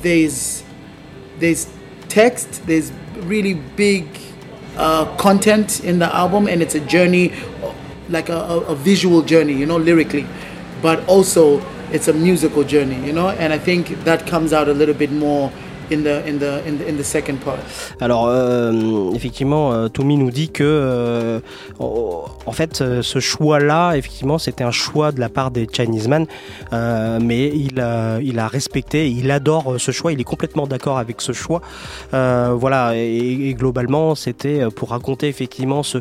there's 0.00 0.64
there's 1.38 1.68
text 2.08 2.66
there's 2.66 2.92
really 3.22 3.54
big 3.54 4.06
uh, 4.76 5.04
content 5.16 5.84
in 5.84 5.98
the 5.98 6.14
album 6.14 6.48
and 6.48 6.62
it's 6.62 6.74
a 6.74 6.80
journey 6.80 7.32
like 8.08 8.28
a, 8.28 8.36
a, 8.36 8.60
a 8.60 8.74
visual 8.74 9.22
journey 9.22 9.52
you 9.52 9.66
know 9.66 9.76
lyrically. 9.76 10.26
But 10.82 11.06
also 11.08 11.60
it's 11.94 12.08
a 12.08 12.12
musical 12.12 12.64
journey, 12.64 12.98
you 13.06 13.12
know, 13.12 13.30
and 13.30 13.52
I 13.52 13.58
think 13.58 13.86
that 14.02 14.26
comes 14.26 14.52
out 14.52 14.68
a 14.68 14.74
little 14.74 14.96
bit 14.96 15.12
more 15.12 15.52
Alors 18.00 18.30
effectivement, 19.14 19.88
Tommy 19.88 20.16
nous 20.16 20.30
dit 20.30 20.50
que 20.50 20.64
euh, 20.64 21.40
en 22.46 22.52
fait 22.52 22.80
euh, 22.80 23.02
ce 23.02 23.18
choix-là, 23.18 23.94
effectivement, 23.94 24.38
c'était 24.38 24.64
un 24.64 24.70
choix 24.70 25.12
de 25.12 25.20
la 25.20 25.28
part 25.28 25.50
des 25.50 25.66
Chinese 25.70 26.08
Man, 26.08 26.26
euh, 26.72 27.18
mais 27.22 27.48
il 27.48 27.84
il 28.22 28.38
a 28.38 28.48
respecté, 28.48 29.10
il 29.10 29.30
adore 29.30 29.74
ce 29.78 29.90
choix, 29.90 30.12
il 30.12 30.20
est 30.20 30.24
complètement 30.24 30.66
d'accord 30.66 30.98
avec 30.98 31.20
ce 31.20 31.32
choix. 31.32 31.60
Voilà, 32.12 32.96
et, 32.96 33.48
et 33.48 33.54
globalement, 33.54 34.14
c'était 34.14 34.66
pour 34.74 34.90
raconter 34.90 35.28
effectivement 35.28 35.82
ce 35.82 35.98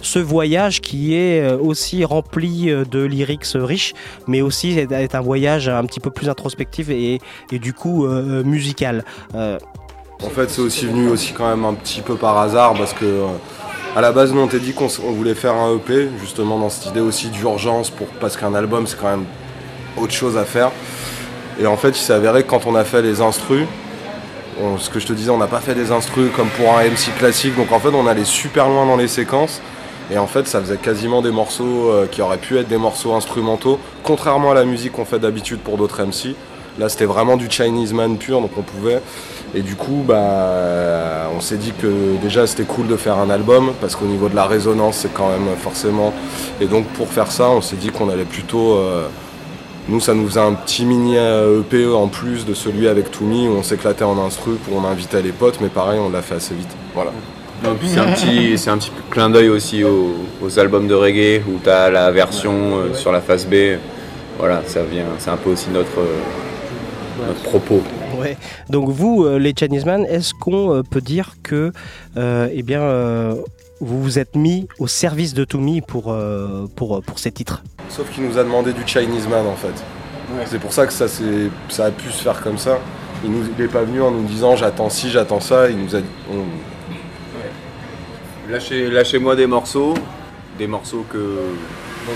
ce 0.00 0.18
voyage 0.18 0.80
qui 0.80 1.14
est 1.14 1.52
aussi 1.52 2.04
rempli 2.04 2.66
de 2.66 3.02
lyrics 3.02 3.46
riches, 3.54 3.94
mais 4.26 4.40
aussi 4.42 4.78
est 4.78 5.14
un 5.14 5.20
voyage 5.20 5.68
un 5.68 5.84
petit 5.84 6.00
peu 6.00 6.10
plus 6.10 6.28
introspectif 6.28 6.90
et, 6.90 7.20
et 7.52 7.58
du 7.58 7.72
coup 7.72 8.06
musical. 8.06 9.04
En 9.34 10.30
fait, 10.30 10.48
c'est 10.48 10.62
aussi 10.62 10.86
venu 10.86 11.08
aussi 11.08 11.32
quand 11.32 11.48
même 11.48 11.64
un 11.64 11.74
petit 11.74 12.00
peu 12.00 12.14
par 12.14 12.38
hasard 12.38 12.74
parce 12.74 12.92
que 12.92 13.04
euh, 13.04 13.26
à 13.96 14.00
la 14.00 14.12
base, 14.12 14.32
nous 14.32 14.40
on 14.40 14.46
t'est 14.46 14.60
dit 14.60 14.72
qu'on 14.72 14.86
voulait 14.86 15.34
faire 15.34 15.54
un 15.54 15.76
EP 15.76 16.08
justement 16.20 16.58
dans 16.58 16.70
cette 16.70 16.86
idée 16.86 17.00
aussi 17.00 17.28
d'urgence 17.28 17.90
pour 17.90 18.06
parce 18.20 18.36
qu'un 18.36 18.54
album 18.54 18.86
c'est 18.86 18.98
quand 18.98 19.10
même 19.10 19.24
autre 19.96 20.12
chose 20.12 20.38
à 20.38 20.44
faire. 20.44 20.70
Et 21.60 21.66
en 21.66 21.76
fait, 21.76 21.90
il 21.90 21.96
s'est 21.96 22.12
avéré 22.12 22.42
que 22.42 22.48
quand 22.48 22.66
on 22.66 22.74
a 22.74 22.84
fait 22.84 23.02
les 23.02 23.20
instrus, 23.20 23.66
ce 24.78 24.90
que 24.90 24.98
je 24.98 25.06
te 25.06 25.12
disais, 25.12 25.30
on 25.30 25.38
n'a 25.38 25.46
pas 25.46 25.60
fait 25.60 25.74
des 25.74 25.90
instrus 25.90 26.30
comme 26.34 26.48
pour 26.48 26.76
un 26.76 26.84
MC 26.84 27.16
classique, 27.18 27.56
donc 27.56 27.72
en 27.72 27.80
fait 27.80 27.88
on 27.88 28.06
allait 28.06 28.24
super 28.24 28.68
loin 28.68 28.86
dans 28.86 28.96
les 28.96 29.08
séquences. 29.08 29.60
Et 30.10 30.18
en 30.18 30.26
fait, 30.26 30.46
ça 30.46 30.60
faisait 30.60 30.76
quasiment 30.76 31.22
des 31.22 31.30
morceaux 31.30 31.90
euh, 31.90 32.06
qui 32.06 32.20
auraient 32.20 32.38
pu 32.38 32.58
être 32.58 32.68
des 32.68 32.76
morceaux 32.76 33.14
instrumentaux, 33.14 33.80
contrairement 34.02 34.50
à 34.50 34.54
la 34.54 34.64
musique 34.66 34.92
qu'on 34.92 35.06
fait 35.06 35.18
d'habitude 35.18 35.60
pour 35.60 35.78
d'autres 35.78 36.02
MC. 36.02 36.36
Là, 36.78 36.88
c'était 36.88 37.04
vraiment 37.04 37.36
du 37.36 37.48
Chinese 37.50 37.92
man 37.92 38.16
pur, 38.16 38.40
donc 38.40 38.50
on 38.56 38.62
pouvait. 38.62 39.00
Et 39.54 39.62
du 39.62 39.76
coup, 39.76 40.02
bah, 40.06 41.30
on 41.36 41.40
s'est 41.40 41.56
dit 41.56 41.72
que 41.80 42.16
déjà 42.20 42.46
c'était 42.46 42.64
cool 42.64 42.88
de 42.88 42.96
faire 42.96 43.18
un 43.18 43.30
album 43.30 43.72
parce 43.80 43.94
qu'au 43.94 44.06
niveau 44.06 44.28
de 44.28 44.34
la 44.34 44.46
résonance, 44.46 44.96
c'est 44.96 45.14
quand 45.14 45.28
même 45.28 45.56
forcément. 45.56 46.12
Et 46.60 46.66
donc 46.66 46.86
pour 46.88 47.08
faire 47.08 47.30
ça, 47.30 47.50
on 47.50 47.60
s'est 47.60 47.76
dit 47.76 47.90
qu'on 47.90 48.08
allait 48.08 48.24
plutôt. 48.24 48.74
Euh... 48.74 49.06
Nous, 49.86 50.00
ça 50.00 50.14
nous 50.14 50.26
faisait 50.26 50.40
un 50.40 50.54
petit 50.54 50.86
mini 50.86 51.16
EP 51.16 51.86
en 51.92 52.08
plus 52.08 52.46
de 52.46 52.54
celui 52.54 52.88
avec 52.88 53.10
Toumi 53.10 53.46
où 53.48 53.52
on 53.52 53.62
s'éclatait 53.62 54.02
en 54.02 54.18
instru, 54.18 54.52
où 54.52 54.78
on 54.78 54.84
invitait 54.88 55.20
les 55.20 55.30
potes, 55.30 55.58
mais 55.60 55.68
pareil, 55.68 56.00
on 56.00 56.08
l'a 56.08 56.22
fait 56.22 56.36
assez 56.36 56.54
vite. 56.54 56.74
Voilà. 56.94 57.10
C'est 57.86 57.98
un 57.98 58.12
petit, 58.12 58.58
c'est 58.58 58.70
clin 59.10 59.30
d'œil 59.30 59.48
aussi 59.48 59.84
aux, 59.84 60.14
aux, 60.42 60.58
albums 60.58 60.86
de 60.86 60.94
reggae 60.94 61.42
où 61.48 61.58
tu 61.62 61.70
as 61.70 61.90
la 61.90 62.10
version 62.10 62.52
euh, 62.52 62.94
sur 62.94 63.12
la 63.12 63.20
face 63.20 63.46
B. 63.46 63.78
Voilà, 64.38 64.62
ça 64.66 64.82
vient, 64.82 65.04
c'est 65.18 65.30
un 65.30 65.36
peu 65.36 65.50
aussi 65.50 65.70
notre 65.70 65.98
notre 67.26 67.42
propos. 67.42 67.82
Ouais. 68.18 68.36
Donc 68.70 68.88
vous, 68.88 69.24
euh, 69.24 69.38
les 69.38 69.54
Chinese 69.58 69.84
Man, 69.84 70.04
est-ce 70.06 70.34
qu'on 70.34 70.72
euh, 70.74 70.82
peut 70.82 71.00
dire 71.00 71.34
que, 71.42 71.72
euh, 72.16 72.48
eh 72.52 72.62
bien, 72.62 72.80
euh, 72.82 73.34
vous 73.80 74.02
vous 74.02 74.18
êtes 74.18 74.36
mis 74.36 74.66
au 74.78 74.86
service 74.86 75.34
de 75.34 75.44
Toumi 75.44 75.80
pour, 75.80 76.12
euh, 76.12 76.66
pour, 76.76 77.02
pour 77.02 77.18
ces 77.18 77.32
titres? 77.32 77.62
Sauf 77.88 78.10
qu'il 78.10 78.24
nous 78.26 78.38
a 78.38 78.44
demandé 78.44 78.72
du 78.72 78.82
Chinese 78.86 79.28
Man 79.28 79.46
en 79.46 79.56
fait. 79.56 79.74
C'est 80.46 80.58
pour 80.58 80.72
ça 80.72 80.86
que 80.86 80.92
ça, 80.92 81.06
ça 81.68 81.84
a 81.86 81.90
pu 81.90 82.08
se 82.10 82.22
faire 82.22 82.40
comme 82.42 82.58
ça. 82.58 82.78
Il 83.24 83.30
nous, 83.30 83.44
il 83.58 83.64
est 83.64 83.68
pas 83.68 83.82
venu 83.82 84.00
en 84.02 84.10
nous 84.10 84.24
disant 84.24 84.56
j'attends 84.56 84.88
ci, 84.90 85.10
j'attends 85.10 85.40
ça. 85.40 85.68
Il 85.70 85.78
nous 85.78 85.94
a 85.94 86.00
dit. 86.00 86.06
on- 86.32 86.44
Lâchez, 88.50 88.90
lâchez-moi 88.90 89.36
des 89.36 89.46
morceaux, 89.46 89.94
des 90.58 90.66
morceaux 90.66 91.04
que 91.10 91.38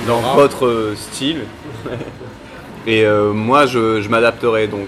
dans 0.07 0.21
votre 0.35 0.93
style. 0.97 1.43
Et 2.87 3.05
euh, 3.05 3.33
moi, 3.33 3.67
je, 3.67 4.01
je 4.01 4.09
m'adapterai. 4.09 4.67
Donc, 4.67 4.87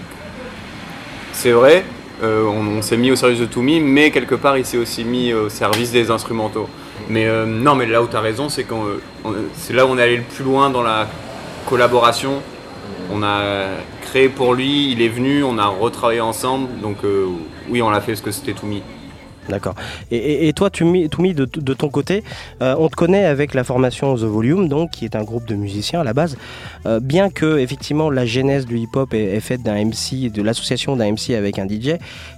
c'est 1.33 1.51
vrai, 1.51 1.83
euh, 2.23 2.45
on, 2.45 2.81
s'est 2.81 2.97
mis 2.97 3.11
au 3.11 3.15
service 3.15 3.39
de 3.39 3.45
Toumi, 3.45 3.79
mais 3.79 4.11
quelque 4.11 4.35
part, 4.35 4.57
il 4.57 4.65
s'est 4.65 4.77
aussi 4.77 5.03
mis 5.03 5.33
au 5.33 5.49
service 5.49 5.91
des 5.91 6.09
instrumentaux. 6.11 6.67
Mais 7.09 7.25
euh, 7.25 7.45
non, 7.45 7.75
mais 7.75 7.85
là 7.85 8.01
où 8.01 8.07
tu 8.07 8.15
as 8.15 8.21
raison, 8.21 8.49
c'est 8.49 8.63
qu'on, 8.63 8.83
on- 9.25 9.33
c'est 9.55 9.73
là 9.73 9.85
où 9.85 9.89
on 9.89 9.97
est 9.97 10.03
allé 10.03 10.17
le 10.17 10.23
plus 10.23 10.43
loin 10.43 10.69
dans 10.69 10.83
la 10.83 11.07
collaboration. 11.67 12.41
On 13.11 13.23
a 13.23 13.39
créé 14.01 14.29
pour 14.29 14.53
lui, 14.53 14.91
il 14.91 15.01
est 15.01 15.07
venu, 15.09 15.43
on 15.43 15.57
a 15.57 15.65
retravaillé 15.67 16.21
ensemble. 16.21 16.67
Donc, 16.81 16.97
oui, 17.69 17.81
on 17.81 17.89
l'a 17.89 18.01
fait 18.01 18.13
parce 18.13 18.21
que 18.21 18.31
c'était 18.31 18.53
Toumi. 18.53 18.81
D'accord. 19.49 19.75
Et, 20.11 20.53
toi, 20.53 20.69
Toumi, 20.69 21.07
de, 21.07 21.45
de 21.45 21.73
ton 21.73 21.89
côté, 21.89 22.23
euh, 22.61 22.75
on 22.77 22.89
te 22.89 22.95
connaît 22.95 23.25
avec 23.25 23.53
la 23.53 23.63
formation 23.63 24.15
The 24.15 24.23
Volume, 24.23 24.67
donc 24.67 24.91
qui 24.91 25.05
est 25.05 25.15
un 25.15 25.23
groupe 25.23 25.45
de 25.47 25.55
musiciens 25.55 26.01
à 26.01 26.03
la 26.03 26.13
base. 26.13 26.37
Euh, 26.85 26.99
bien 26.99 27.29
que 27.29 27.57
effectivement 27.57 28.09
la 28.09 28.25
genèse 28.25 28.65
du 28.65 28.77
hip-hop 28.77 29.13
est, 29.13 29.35
est 29.35 29.39
faite 29.39 29.63
d'un 29.63 29.83
MC, 29.83 30.31
de 30.31 30.41
l'association 30.41 30.95
d'un 30.95 31.11
MC 31.11 31.31
avec 31.31 31.59
un 31.59 31.67
DJ, 31.67 31.95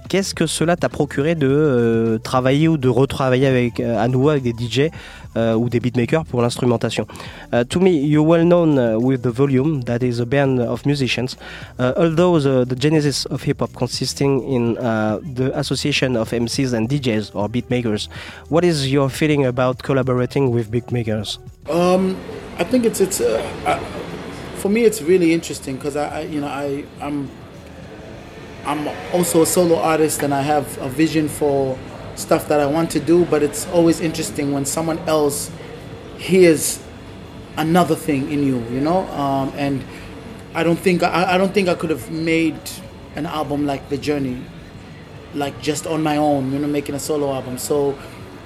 qu'est-ce 0.08 0.34
que 0.34 0.46
cela 0.46 0.76
t'a 0.76 0.88
procuré 0.88 1.34
de 1.34 1.46
euh, 1.48 2.18
travailler 2.18 2.68
ou 2.68 2.76
de 2.76 2.88
retravailler 2.88 3.46
avec 3.46 3.80
euh, 3.80 3.98
à 3.98 4.08
nouveau 4.08 4.30
avec 4.30 4.42
des 4.42 4.52
DJ 4.52 4.90
euh, 5.36 5.54
ou 5.54 5.68
des 5.68 5.80
beatmakers 5.80 6.24
pour 6.24 6.42
l'instrumentation? 6.42 7.06
Uh, 7.52 7.64
To 7.64 7.80
me, 7.80 7.90
you're 7.90 8.26
well 8.26 8.44
known 8.44 8.78
uh, 8.78 8.98
with 8.98 9.22
The 9.22 9.32
Volume, 9.32 9.82
that 9.84 9.98
is 10.02 10.20
a 10.20 10.26
band 10.26 10.60
of 10.60 10.84
musicians. 10.86 11.36
Uh, 11.78 11.92
although 11.96 12.38
the, 12.38 12.64
the 12.64 12.76
genesis 12.76 13.26
of 13.26 13.42
hip-hop 13.42 13.72
consisting 13.74 14.42
in 14.48 14.76
uh, 14.78 15.18
the 15.22 15.56
association 15.58 16.16
of 16.16 16.30
MCs 16.30 16.72
and 16.72 16.88
DJs 16.88 17.34
or 17.34 17.48
beatmakers, 17.48 18.08
what 18.48 18.64
is 18.64 18.92
your 18.92 19.08
feeling 19.08 19.44
about 19.44 19.82
collaborating 19.82 20.50
with 20.50 20.70
beatmakers? 20.70 21.38
Um, 21.68 22.16
I 22.58 22.64
think 22.64 22.84
it's 22.84 23.00
it's 23.00 23.20
uh, 23.20 23.42
uh, 23.66 23.78
for 24.56 24.68
me 24.68 24.84
it's 24.84 25.00
really 25.02 25.32
interesting 25.32 25.76
because 25.76 25.96
I, 25.96 26.20
I 26.20 26.20
you 26.20 26.40
know 26.40 26.46
I 26.46 26.84
I'm 27.00 27.28
I'm 28.66 28.88
also 29.12 29.42
a 29.42 29.46
solo 29.46 29.76
artist 29.76 30.22
and 30.22 30.32
I 30.32 30.42
have 30.42 30.78
a 30.78 30.88
vision 30.88 31.28
for 31.28 31.78
stuff 32.16 32.48
that 32.48 32.60
I 32.60 32.66
want 32.66 32.90
to 32.92 33.00
do, 33.00 33.24
but 33.26 33.42
it's 33.42 33.66
always 33.68 34.00
interesting 34.00 34.52
when 34.52 34.64
someone 34.64 34.98
else 35.00 35.50
hears 36.18 36.82
another 37.56 37.94
thing 37.94 38.30
in 38.30 38.42
you, 38.42 38.60
you 38.70 38.80
know. 38.80 39.06
Um, 39.10 39.52
and 39.56 39.84
I 40.54 40.64
don't 40.64 40.78
think 40.78 41.02
I, 41.02 41.34
I 41.34 41.38
don't 41.38 41.52
think 41.52 41.68
I 41.68 41.74
could 41.74 41.90
have 41.90 42.10
made 42.10 42.58
an 43.16 43.26
album 43.26 43.66
like 43.66 43.88
The 43.90 43.98
Journey, 43.98 44.42
like 45.34 45.60
just 45.60 45.86
on 45.86 46.02
my 46.02 46.16
own, 46.16 46.52
you 46.52 46.58
know, 46.58 46.68
making 46.68 46.94
a 46.94 47.00
solo 47.00 47.32
album. 47.32 47.58
So 47.58 47.98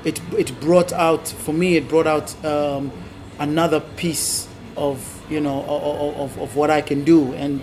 it 0.05 0.21
it 0.37 0.59
brought 0.61 0.93
out 0.93 1.29
for 1.29 1.53
me 1.53 1.77
it 1.77 1.89
brought 1.89 2.07
out 2.07 2.45
um, 2.45 2.91
another 3.39 3.81
piece 3.81 4.49
of 4.77 5.23
you 5.31 5.41
know 5.41 5.63
of, 5.65 6.17
of, 6.17 6.39
of 6.39 6.57
what 6.57 6.71
I 6.71 6.81
can 6.81 7.05
do 7.05 7.35
and 7.35 7.61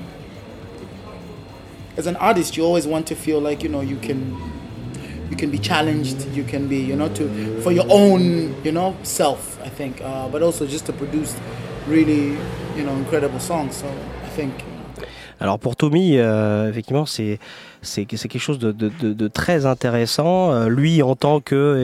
as 1.98 2.08
an 2.08 2.16
artist 2.18 2.58
you 2.58 2.64
always 2.64 2.88
want 2.88 3.08
to 3.08 3.16
feel 3.16 3.40
like 3.40 3.64
you 3.64 3.70
know 3.70 3.82
you 3.82 3.98
can 3.98 4.36
you 5.30 5.36
can 5.36 5.50
be 5.50 5.58
challenged 5.58 6.26
you 6.34 6.44
can 6.44 6.68
be 6.68 6.78
you 6.78 6.96
know 6.96 7.10
to 7.10 7.62
for 7.62 7.72
your 7.72 7.86
own 7.90 8.56
you 8.64 8.72
know 8.72 8.96
self 9.04 9.60
I 9.64 9.70
think 9.70 10.02
uh, 10.02 10.28
but 10.30 10.42
also 10.42 10.66
just 10.68 10.86
to 10.86 10.94
produce 10.94 11.36
really 11.88 12.38
you 12.76 12.84
know 12.84 12.96
incredible 12.96 13.40
songs 13.40 13.78
so 13.78 13.88
I 13.88 14.30
think 14.36 14.54
Alors 15.42 15.60
pour 15.60 15.76
Tommy, 15.76 16.18
euh, 16.18 16.70
effectivement, 16.70 17.06
c'est 17.06 17.40
quelque 18.06 18.40
chose 18.40 18.58
de, 18.58 19.28
très 19.28 19.66
intéressant. 19.66 20.54
Euh, 20.54 20.70
lui, 20.70 21.04
en 21.04 21.16
tant 21.16 21.42
que 21.42 21.84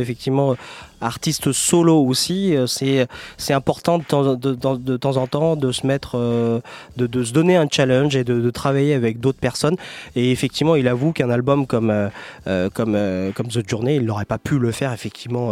artiste 1.02 1.52
solo 1.52 2.00
aussi, 2.06 2.56
euh, 2.56 2.68
c'est 2.68 3.08
c'est 3.38 3.54
important 3.54 3.98
de 3.98 4.04
temps, 4.04 4.36
de, 4.36 4.54
de- 4.56 4.98
temps 4.98 5.18
en 5.18 5.28
temps 5.28 5.56
de 5.56 5.72
se 5.72 5.86
mettre, 5.86 6.18
euh, 6.18 6.60
de, 6.98 7.08
de 7.08 7.24
se 7.24 7.34
donner 7.34 7.58
un 7.58 7.68
challenge 7.70 8.16
et 8.16 8.24
de, 8.24 8.50
travailler 8.52 8.94
avec 8.94 9.20
d'autres 9.20 9.40
personnes. 9.40 9.76
Et 10.16 10.32
effectivement, 10.32 10.76
il 10.76 10.88
avoue 10.88 11.12
qu'un 11.14 11.30
album 11.30 11.66
comme 11.66 11.90
euh, 11.90 12.70
comme 12.74 12.98
comme 13.36 13.48
The 13.48 13.68
Journey, 13.68 13.96
il 13.96 14.06
n'aurait 14.06 14.26
pas 14.26 14.38
pu 14.38 14.60
le 14.60 14.72
faire 14.72 14.94
effectivement 14.94 15.52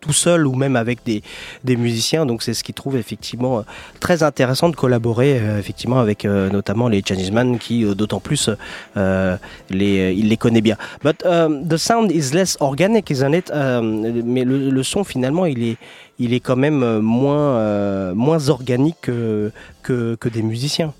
tout 0.00 0.12
seul 0.12 0.46
ou 0.46 0.54
même 0.54 0.76
avec 0.76 1.04
des 1.04 1.22
des 1.64 1.76
musiciens. 1.76 2.26
Donc 2.26 2.42
c'est 2.42 2.54
ce 2.54 2.64
qu'il 2.64 2.74
trouve 2.74 2.96
effectivement 2.96 3.64
très 4.00 4.22
intéressant 4.22 4.68
de 4.68 4.76
collaborer 4.76 5.36
effectivement 5.58 5.98
avec 5.98 6.24
notamment 6.24 6.88
les 6.88 7.02
Chinese 7.06 7.32
Man 7.32 7.58
qui 7.58 7.84
d'autant 7.94 8.20
plus 8.20 8.50
les 8.96 10.14
il 10.16 10.28
les 10.28 10.36
connaît 10.36 10.60
bien. 10.60 10.76
But 11.02 11.18
the 11.18 11.76
sound 11.76 12.10
is 12.12 12.32
less 12.32 12.56
organic, 12.60 13.10
isn't 13.10 13.34
it? 13.34 13.52
Mais 13.52 14.44
son 14.82 15.04
finalement 15.04 15.46
il 15.46 15.62
est 15.62 15.76
il 16.18 16.34
est 16.34 16.40
quand 16.40 16.56
même 16.56 16.82
euh, 16.82 17.00
moins 17.00 17.58
euh, 17.58 18.14
moins 18.14 18.48
organique 18.48 19.00
que, 19.02 19.52
que 19.82 20.28
des 20.28 20.42
musiciens. 20.42 20.92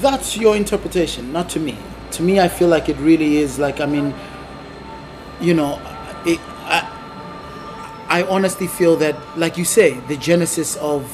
that's 0.00 0.36
your 0.36 0.54
interpretation, 0.56 1.32
not 1.32 1.48
to 1.50 1.60
me. 1.60 1.74
To 2.12 2.22
me, 2.22 2.40
I 2.40 2.48
feel 2.48 2.68
like 2.68 2.88
it 2.88 2.96
really 2.98 3.38
is 3.38 3.58
like 3.58 3.80
I 3.80 3.86
mean, 3.86 4.14
you 5.40 5.54
know, 5.54 5.78
it, 6.26 6.38
I 6.66 6.82
I 8.08 8.22
honestly 8.24 8.66
feel 8.66 8.96
that, 8.96 9.16
like 9.36 9.56
you 9.56 9.64
say, 9.64 9.96
the 10.08 10.16
genesis 10.16 10.76
of 10.76 11.04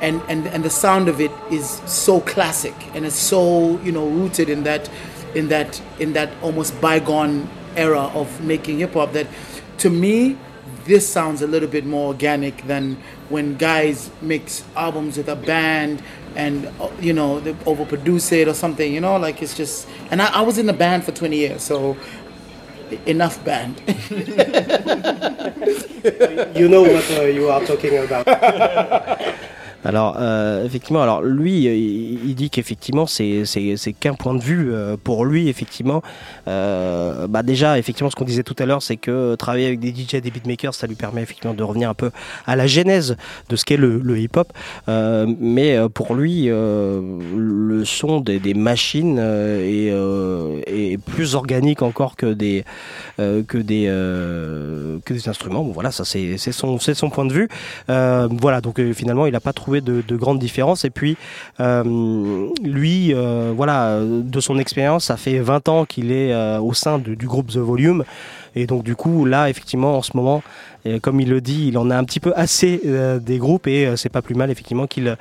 and 0.00 0.20
and 0.28 0.46
and 0.48 0.64
the 0.64 0.70
sound 0.70 1.08
of 1.08 1.20
it 1.20 1.30
is 1.50 1.80
so 1.86 2.20
classic 2.20 2.74
and 2.94 3.06
it's 3.06 3.16
so 3.16 3.78
you 3.80 3.92
know 3.92 4.06
rooted 4.08 4.50
in 4.50 4.64
that 4.64 4.90
in 5.34 5.48
that 5.48 5.80
in 6.00 6.12
that 6.14 6.30
almost 6.42 6.78
bygone 6.80 7.48
era 7.76 8.10
of 8.14 8.28
making 8.42 8.78
hip 8.80 8.94
hop 8.94 9.12
that 9.12 9.26
to 9.78 9.88
me 9.88 10.36
this 10.84 11.08
sounds 11.08 11.42
a 11.42 11.46
little 11.46 11.68
bit 11.68 11.84
more 11.86 12.08
organic 12.08 12.66
than 12.66 12.96
when 13.28 13.56
guys 13.56 14.10
mix 14.20 14.64
albums 14.76 15.16
with 15.16 15.28
a 15.28 15.36
band 15.36 16.02
and 16.36 16.70
you 17.00 17.12
know 17.12 17.40
they 17.40 17.52
overproduce 17.64 18.32
it 18.32 18.48
or 18.48 18.54
something 18.54 18.92
you 18.92 19.00
know 19.00 19.16
like 19.16 19.42
it's 19.42 19.56
just 19.56 19.88
and 20.10 20.20
I, 20.20 20.26
I 20.26 20.40
was 20.42 20.58
in 20.58 20.66
the 20.66 20.72
band 20.72 21.04
for 21.04 21.12
20 21.12 21.36
years 21.36 21.62
so 21.62 21.96
enough 23.06 23.42
band 23.44 23.80
You 26.04 26.68
know 26.68 26.82
what 26.82 27.10
uh, 27.12 27.22
you 27.22 27.48
are 27.48 27.64
talking 27.64 27.96
about. 27.96 28.26
Alors 29.84 30.16
euh, 30.18 30.64
effectivement, 30.64 31.02
alors 31.02 31.22
lui, 31.22 31.64
il, 31.64 32.34
dit 32.34 32.50
qu'effectivement 32.50 33.06
c'est 33.06 33.44
qu'un 34.00 34.14
point 34.14 34.34
de 34.34 34.42
vue 34.42 34.72
euh, 34.72 34.96
pour 35.02 35.24
lui 35.24 35.48
effectivement. 35.48 36.02
Euh, 36.48 37.26
bah 37.26 37.42
déjà 37.42 37.78
effectivement 37.78 38.10
ce 38.10 38.16
qu'on 38.16 38.24
disait 38.24 38.42
tout 38.42 38.56
à 38.58 38.66
l'heure, 38.66 38.82
c'est 38.82 38.96
que 38.96 39.34
travailler 39.34 39.66
avec 39.66 39.80
des 39.80 39.94
DJ, 39.94 40.16
des 40.16 40.30
beatmakers, 40.30 40.74
ça 40.74 40.86
lui 40.86 40.94
permet 40.94 41.22
effectivement 41.22 41.54
de 41.54 41.62
revenir 41.62 41.90
un 41.90 41.94
peu 41.94 42.10
à 42.46 42.56
la 42.56 42.66
genèse 42.66 43.16
de 43.48 43.56
ce 43.56 43.64
qu'est 43.64 43.76
le, 43.76 43.98
le 43.98 44.18
hip-hop. 44.18 44.52
Euh, 44.88 45.26
mais 45.38 45.76
euh, 45.76 45.88
pour 45.88 46.14
lui, 46.14 46.46
le 46.46 47.82
son 47.84 48.20
des, 48.20 48.38
des 48.38 48.54
machines 48.54 49.18
est, 49.18 49.92
est 50.66 50.98
plus 50.98 51.34
organique 51.34 51.82
encore 51.82 52.16
que 52.16 52.32
des 52.32 52.64
que 53.18 53.58
des 53.58 53.86
que 53.86 55.12
des 55.12 55.28
instruments. 55.28 55.62
Bon 55.62 55.72
voilà, 55.72 55.90
ça 55.90 56.04
c'est 56.04 56.38
son 56.38 56.78
son 56.78 57.10
point 57.10 57.26
de 57.26 57.32
vue. 57.32 57.48
Voilà 57.88 58.60
donc 58.62 58.80
finalement 58.92 59.26
il 59.26 59.32
n'a 59.32 59.40
pas 59.40 59.52
trouvé 59.52 59.73
de, 59.80 60.02
de 60.06 60.16
grandes 60.16 60.38
différences. 60.38 60.84
Et 60.84 60.90
puis 60.90 61.16
euh, 61.60 62.48
lui 62.62 63.12
euh, 63.14 63.52
voilà 63.54 64.00
de 64.02 64.40
son 64.40 64.58
expérience 64.58 65.06
ça 65.06 65.16
fait 65.16 65.38
20 65.38 65.68
ans 65.68 65.84
qu'il 65.84 66.12
est 66.12 66.32
euh, 66.32 66.60
au 66.60 66.74
sein 66.74 66.98
du 66.98 67.26
groupe 67.26 67.50
The 67.50 67.58
Volume. 67.58 68.04
Et 68.54 68.66
donc 68.66 68.84
du 68.84 68.94
coup 68.96 69.24
là 69.24 69.50
effectivement 69.50 69.96
en 69.98 70.02
ce 70.02 70.16
moment 70.16 70.42
comme 71.00 71.18
il 71.18 71.30
le 71.30 71.40
dit, 71.40 71.68
il 71.68 71.78
en 71.78 71.88
a 71.88 71.96
un 71.96 72.04
petit 72.04 72.20
peu 72.20 72.34
assez 72.36 72.78
des 73.22 73.38
groupes. 73.38 73.66
Et 73.66 73.96
c'est 73.96 74.10
pas 74.10 74.20
plus 74.20 74.34
mal 74.34 74.50
effectivement 74.50 74.86
qu'il 74.86 75.16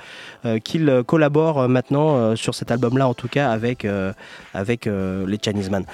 qu'il 0.65 1.03
collabore 1.05 1.69
maintenant 1.69 2.35
sur 2.35 2.53
cet 2.53 2.69
album-là 2.69 3.07
en 3.07 3.13
tout 3.13 3.29
cas 3.29 3.49
avec 3.49 3.87
avec 4.53 4.85
les 4.87 5.39
Chinese 5.41 5.69
Man. 5.69 5.85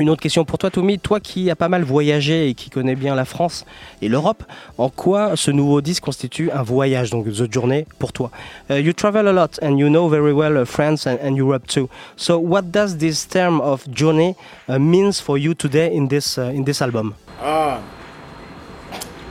Une 0.00 0.08
autre 0.08 0.22
question 0.22 0.46
pour 0.46 0.56
toi, 0.56 0.70
Tommy. 0.70 0.98
Toi 0.98 1.20
qui 1.20 1.50
as 1.50 1.56
pas 1.56 1.68
mal 1.68 1.82
voyagé 1.82 2.48
et 2.48 2.54
qui 2.54 2.70
connais 2.70 2.96
bien 2.96 3.14
la 3.14 3.26
France 3.26 3.66
et 4.00 4.08
l'Europe, 4.08 4.42
en 4.78 4.88
quoi 4.88 5.36
ce 5.36 5.50
nouveau 5.50 5.82
disque 5.82 6.04
constitue 6.04 6.50
un 6.50 6.62
voyage, 6.62 7.10
donc 7.10 7.26
The 7.26 7.52
Journey, 7.52 7.84
pour 7.98 8.12
toi? 8.14 8.30
Uh, 8.70 8.80
You 8.80 8.94
travel 8.94 9.28
a 9.28 9.32
lot 9.32 9.58
and 9.60 9.76
you 9.76 9.90
know 9.90 10.08
very 10.08 10.32
well 10.32 10.56
uh, 10.56 10.64
France 10.64 11.06
and, 11.06 11.18
and 11.22 11.36
Europe 11.36 11.66
too. 11.66 11.90
So 12.16 12.38
what 12.38 12.70
does 12.70 12.96
this 12.96 13.28
term 13.28 13.60
of 13.60 13.86
journey 13.92 14.36
uh, 14.68 14.78
means 14.78 15.20
for 15.20 15.36
you 15.36 15.54
today 15.54 15.94
in 15.94 16.08
this 16.08 16.38
uh, 16.38 16.44
in 16.44 16.64
this 16.64 16.80
album? 16.80 17.14
Ah, 17.38 17.82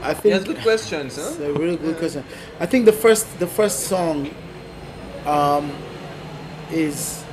I 0.04 0.14
think 0.14 0.34
has 0.34 0.44
good 0.44 0.62
questions, 0.62 1.16
huh? 1.16 1.30
It's 1.30 1.40
a 1.40 1.52
really 1.52 1.78
good 1.78 1.98
question. 1.98 2.22
I 2.60 2.66
think 2.66 2.84
the 2.86 2.92
first 2.92 3.26
the 3.40 3.48
first 3.48 3.88
song 3.88 4.30
um, 5.26 5.72
is 6.70 7.24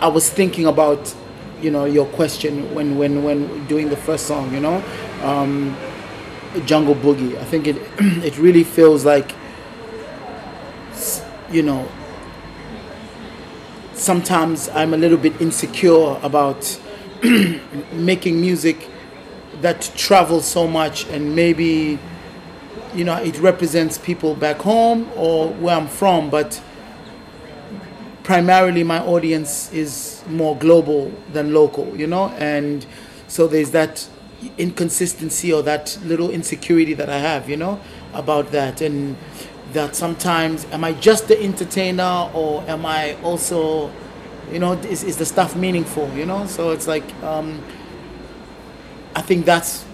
I 0.00 0.08
was 0.08 0.28
thinking 0.28 0.66
about, 0.66 1.14
you 1.62 1.70
know, 1.70 1.84
your 1.84 2.06
question 2.06 2.74
when 2.74 2.98
when 2.98 3.22
when 3.22 3.66
doing 3.66 3.88
the 3.88 3.96
first 3.96 4.26
song. 4.26 4.52
You 4.52 4.60
know, 4.60 4.84
um, 5.22 5.76
Jungle 6.64 6.94
Boogie. 6.94 7.36
I 7.38 7.44
think 7.44 7.66
it 7.66 7.76
it 8.24 8.38
really 8.38 8.64
feels 8.64 9.04
like, 9.04 9.32
you 11.50 11.62
know. 11.62 11.88
Sometimes 13.94 14.68
I'm 14.68 14.94
a 14.94 14.96
little 14.96 15.18
bit 15.18 15.40
insecure 15.40 16.18
about 16.22 16.78
making 17.92 18.40
music 18.40 18.88
that 19.60 19.90
travels 19.96 20.44
so 20.46 20.68
much 20.68 21.06
and 21.08 21.34
maybe 21.34 21.98
you 22.94 23.04
know 23.04 23.16
it 23.16 23.38
represents 23.40 23.98
people 23.98 24.34
back 24.34 24.58
home 24.58 25.10
or 25.16 25.48
where 25.48 25.76
I'm 25.76 25.88
from 25.88 26.30
but 26.30 26.62
primarily 28.28 28.84
my 28.84 29.00
audience 29.06 29.72
is 29.72 30.22
more 30.28 30.54
global 30.56 31.10
than 31.32 31.54
local 31.54 31.96
you 31.96 32.06
know 32.06 32.28
and 32.36 32.84
so 33.26 33.46
there's 33.46 33.70
that 33.70 34.06
inconsistency 34.58 35.50
or 35.50 35.62
that 35.62 35.98
little 36.04 36.28
insecurity 36.30 36.92
that 36.92 37.08
I 37.08 37.16
have 37.20 37.48
you 37.48 37.56
know 37.56 37.80
about 38.12 38.50
that 38.52 38.82
and 38.82 39.16
that 39.72 39.96
sometimes 39.96 40.66
am 40.66 40.84
I 40.84 40.92
just 40.92 41.26
the 41.28 41.42
entertainer 41.42 42.28
or 42.34 42.62
am 42.68 42.84
I 42.84 43.14
also 43.22 43.90
you 44.52 44.58
know 44.58 44.74
is, 44.74 45.04
is 45.04 45.16
the 45.16 45.24
stuff 45.24 45.56
meaningful 45.56 46.06
you 46.12 46.26
know 46.26 46.44
so 46.46 46.72
it's 46.72 46.86
like 46.86 47.08
um, 47.22 47.64
I 49.14 49.22
think 49.22 49.46
that's 49.46 49.86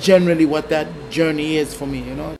generally 0.00 0.46
what 0.46 0.70
that 0.70 0.88
journey 1.10 1.58
is 1.58 1.74
for 1.74 1.86
me, 1.86 2.00
you 2.02 2.14
know. 2.14 2.36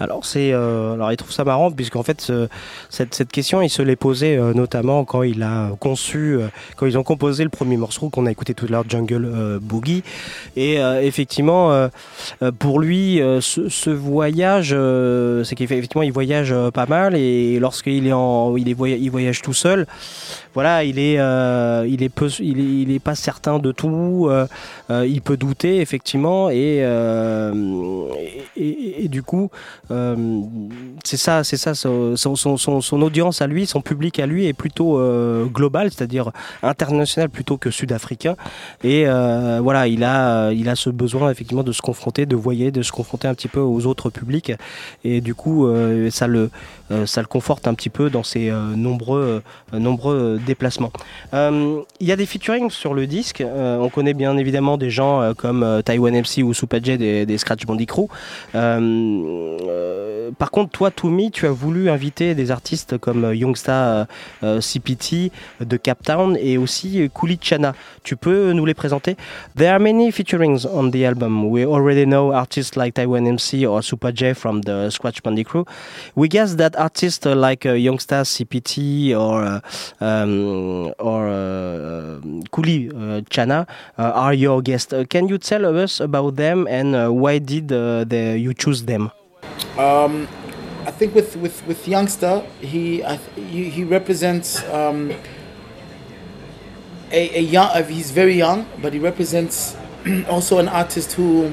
Alors 0.00 0.24
c'est 0.24 0.52
euh, 0.52 0.94
alors 0.94 1.12
il 1.12 1.16
trouve 1.16 1.32
ça 1.32 1.44
marrant 1.44 1.70
puisqu'en 1.70 2.02
fait 2.02 2.20
ce- 2.20 2.48
cette, 2.90 3.30
question 3.30 3.62
il 3.62 3.70
se 3.70 3.82
l'est 3.82 3.96
posée 3.96 4.36
euh, 4.36 4.52
notamment 4.54 5.04
quand 5.04 5.22
il 5.22 5.42
a 5.42 5.70
conçu 5.80 6.34
euh, 6.36 6.48
quand 6.76 6.86
ils 6.86 6.98
ont 6.98 7.02
composé 7.02 7.44
le 7.44 7.50
premier 7.50 7.76
morceau 7.76 8.10
qu'on 8.10 8.26
a 8.26 8.30
écouté 8.30 8.54
tout 8.54 8.66
à 8.66 8.68
l'heure 8.70 8.84
Jungle 8.88 9.24
euh, 9.24 9.58
Boogie. 9.60 10.02
Et 10.56 10.76
effectivement 11.02 11.88
pour 12.58 12.80
lui 12.80 13.20
ce, 13.40 13.90
voyage 13.90 14.74
c'est 15.44 15.54
qu'effectivement 15.54 16.02
il 16.02 16.12
voyage 16.12 16.54
pas 16.74 16.86
mal 16.86 17.14
et 17.16 17.58
lorsqu'il 17.58 18.06
est 18.06 18.12
en 18.12 18.56
il 18.56 18.68
est 18.68 18.74
voya- 18.74 18.96
il 18.98 19.10
voyage 19.10 19.42
tout 19.42 19.52
seul 19.54 19.86
voilà 20.54 20.84
il 20.84 20.98
est 20.98 21.18
euh, 21.18 21.86
il 21.88 22.02
est 22.02 22.12
il 22.40 22.90
est, 22.90 22.98
pas 22.98 23.14
certain 23.14 23.58
de 23.58 23.72
tout 23.72 24.26
euh, 24.28 24.46
euh, 24.90 25.06
il 25.06 25.22
peut 25.22 25.36
douter 25.36 25.80
effectivement 25.80 26.50
et, 26.50 26.78
et, 28.56 29.04
et- 29.04 29.08
du 29.08 29.22
coup 29.22 29.50
c'est 31.04 31.16
ça 31.16 31.44
c'est 31.44 31.56
ça 31.56 31.74
son, 31.74 32.16
son, 32.16 32.36
son- 32.36 32.80
son- 32.80 33.02
audience 33.02 33.42
à 33.42 33.46
lui 33.46 33.66
son 33.66 33.80
public 33.80 34.18
à 34.20 34.26
lui 34.26 34.46
est 34.46 34.52
plutôt 34.52 35.00
global 35.52 35.90
c'est-à-dire 35.90 36.30
international 36.62 37.28
plutôt 37.30 37.56
que 37.56 37.70
sud-africain. 37.70 38.36
Et 38.84 39.04
voilà 39.60 39.88
il 39.88 40.04
a 40.04 40.52
il 40.52 40.68
a 40.68 40.76
ce 40.76 40.90
besoin 40.90 41.30
effectivement 41.30 41.62
de 41.64 41.72
se 41.72 41.82
confronter 41.82 42.26
de 42.26 42.36
voyer 42.36 42.70
de 42.70 42.82
se 42.82 42.92
confronter 42.92 43.28
un 43.28 43.34
petit 43.34 43.48
peu 43.48 43.60
aux 43.60 43.86
autres 43.86 44.10
publics. 44.10 44.52
Et 45.04 45.20
du 45.20 45.34
coup 45.34 45.66
ça 46.10 46.26
le 46.26 46.50
ça 47.06 47.20
le 47.22 47.26
conforte 47.26 47.66
un 47.66 47.74
petit 47.74 47.90
peu 47.90 48.10
dans 48.10 48.22
ses 48.22 48.50
nombreux 48.76 49.42
nombreux 49.72 50.38
déplacements 50.42 50.92
euh, 51.34 51.80
il 52.00 52.06
y 52.06 52.12
a 52.12 52.16
des 52.16 52.26
featuring 52.26 52.70
sur 52.70 52.94
le 52.94 53.06
disque. 53.06 53.40
Euh, 53.40 53.78
on 53.78 53.88
connaît 53.88 54.14
bien 54.14 54.36
évidemment 54.36 54.76
des 54.76 54.90
gens 54.90 55.20
euh, 55.20 55.34
comme 55.34 55.82
Taiwan 55.84 56.14
MC 56.14 56.42
ou 56.42 56.54
Supaje 56.54 56.82
des, 56.82 57.26
des 57.26 57.38
Scratch 57.38 57.62
euh, 58.54 60.30
par 60.38 60.50
contre, 60.50 60.70
toi, 60.70 60.90
Toumi, 60.90 61.30
tu 61.30 61.46
as 61.46 61.50
voulu 61.50 61.90
inviter 61.90 62.34
des 62.34 62.50
artistes 62.50 62.98
comme 62.98 63.32
Youngsta 63.34 64.06
CPT 64.42 65.30
de 65.60 65.76
Cap 65.76 66.02
Town 66.02 66.36
et 66.40 66.58
aussi 66.58 67.02
euh, 67.02 67.08
Kuli 67.08 67.38
Chana. 67.40 67.74
Tu 68.02 68.16
peux 68.16 68.52
nous 68.52 68.64
les 68.64 68.74
présenter? 68.74 69.16
There 69.56 69.70
are 69.72 69.80
many 69.80 70.10
featurings 70.10 70.66
on 70.66 70.90
the 70.90 71.04
album. 71.04 71.46
We 71.50 71.64
already 71.64 72.04
know 72.04 72.32
artists 72.32 72.76
like 72.76 72.94
Taiwan 72.94 73.26
MC 73.26 73.66
or 73.66 73.80
Supaje 73.82 74.34
from 74.34 74.62
the 74.62 74.90
Scratch 74.90 75.22
Bandit 75.22 75.44
Crew. 75.44 75.64
We 76.16 76.28
guess 76.28 76.56
that 76.56 76.76
artists 76.76 77.26
uh, 77.26 77.34
like 77.34 77.66
uh, 77.66 77.74
Youngsta 77.74 78.24
CPT 78.24 79.14
or 79.16 79.42
uh, 79.42 79.60
um, 80.32 80.94
or 80.98 81.28
uh, 81.28 82.20
Kuli 82.52 82.88
uh, 82.88 83.20
Chana 83.30 83.66
uh, 83.98 84.12
are 84.14 84.34
your 84.34 84.62
guests. 84.62 84.92
Uh, 84.92 85.04
can 85.08 85.28
you 85.28 85.38
tell 85.38 85.64
us 85.78 86.00
about 86.00 86.36
them 86.36 86.66
and 86.68 86.94
uh, 86.96 87.08
why 87.10 87.38
did 87.38 87.72
uh, 87.72 88.04
you 88.10 88.54
choose 88.54 88.84
them? 88.84 89.10
Um, 89.78 90.28
I 90.86 90.90
think 90.90 91.14
with, 91.14 91.36
with, 91.36 91.64
with 91.66 91.86
Youngster, 91.86 92.42
he, 92.60 93.02
he 93.36 93.70
he 93.70 93.84
represents 93.84 94.62
um, 94.68 95.12
a, 97.12 97.38
a 97.38 97.40
young. 97.40 97.68
uh, 97.70 97.84
He's 97.84 98.10
very 98.10 98.34
young, 98.34 98.66
but 98.80 98.92
he 98.92 98.98
represents 98.98 99.76
also 100.28 100.58
an 100.58 100.68
artist 100.68 101.12
who, 101.12 101.52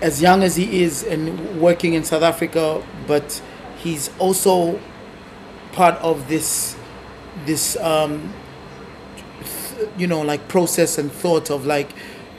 as 0.00 0.20
young 0.20 0.42
as 0.42 0.56
he 0.56 0.82
is 0.82 1.04
and 1.04 1.60
working 1.60 1.94
in 1.94 2.02
South 2.02 2.22
Africa, 2.22 2.82
but 3.06 3.40
he's 3.78 4.10
also 4.18 4.80
part 5.72 5.94
of 5.96 6.26
this 6.28 6.74
this 7.48 7.76
um, 7.78 8.32
th- 9.40 9.88
you 9.96 10.06
know 10.06 10.20
like 10.20 10.46
process 10.46 10.98
and 10.98 11.10
thought 11.10 11.50
of 11.50 11.66
like 11.66 11.90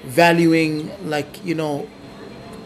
valuing 0.06 0.90
like 1.10 1.44
you 1.44 1.56
know 1.56 1.90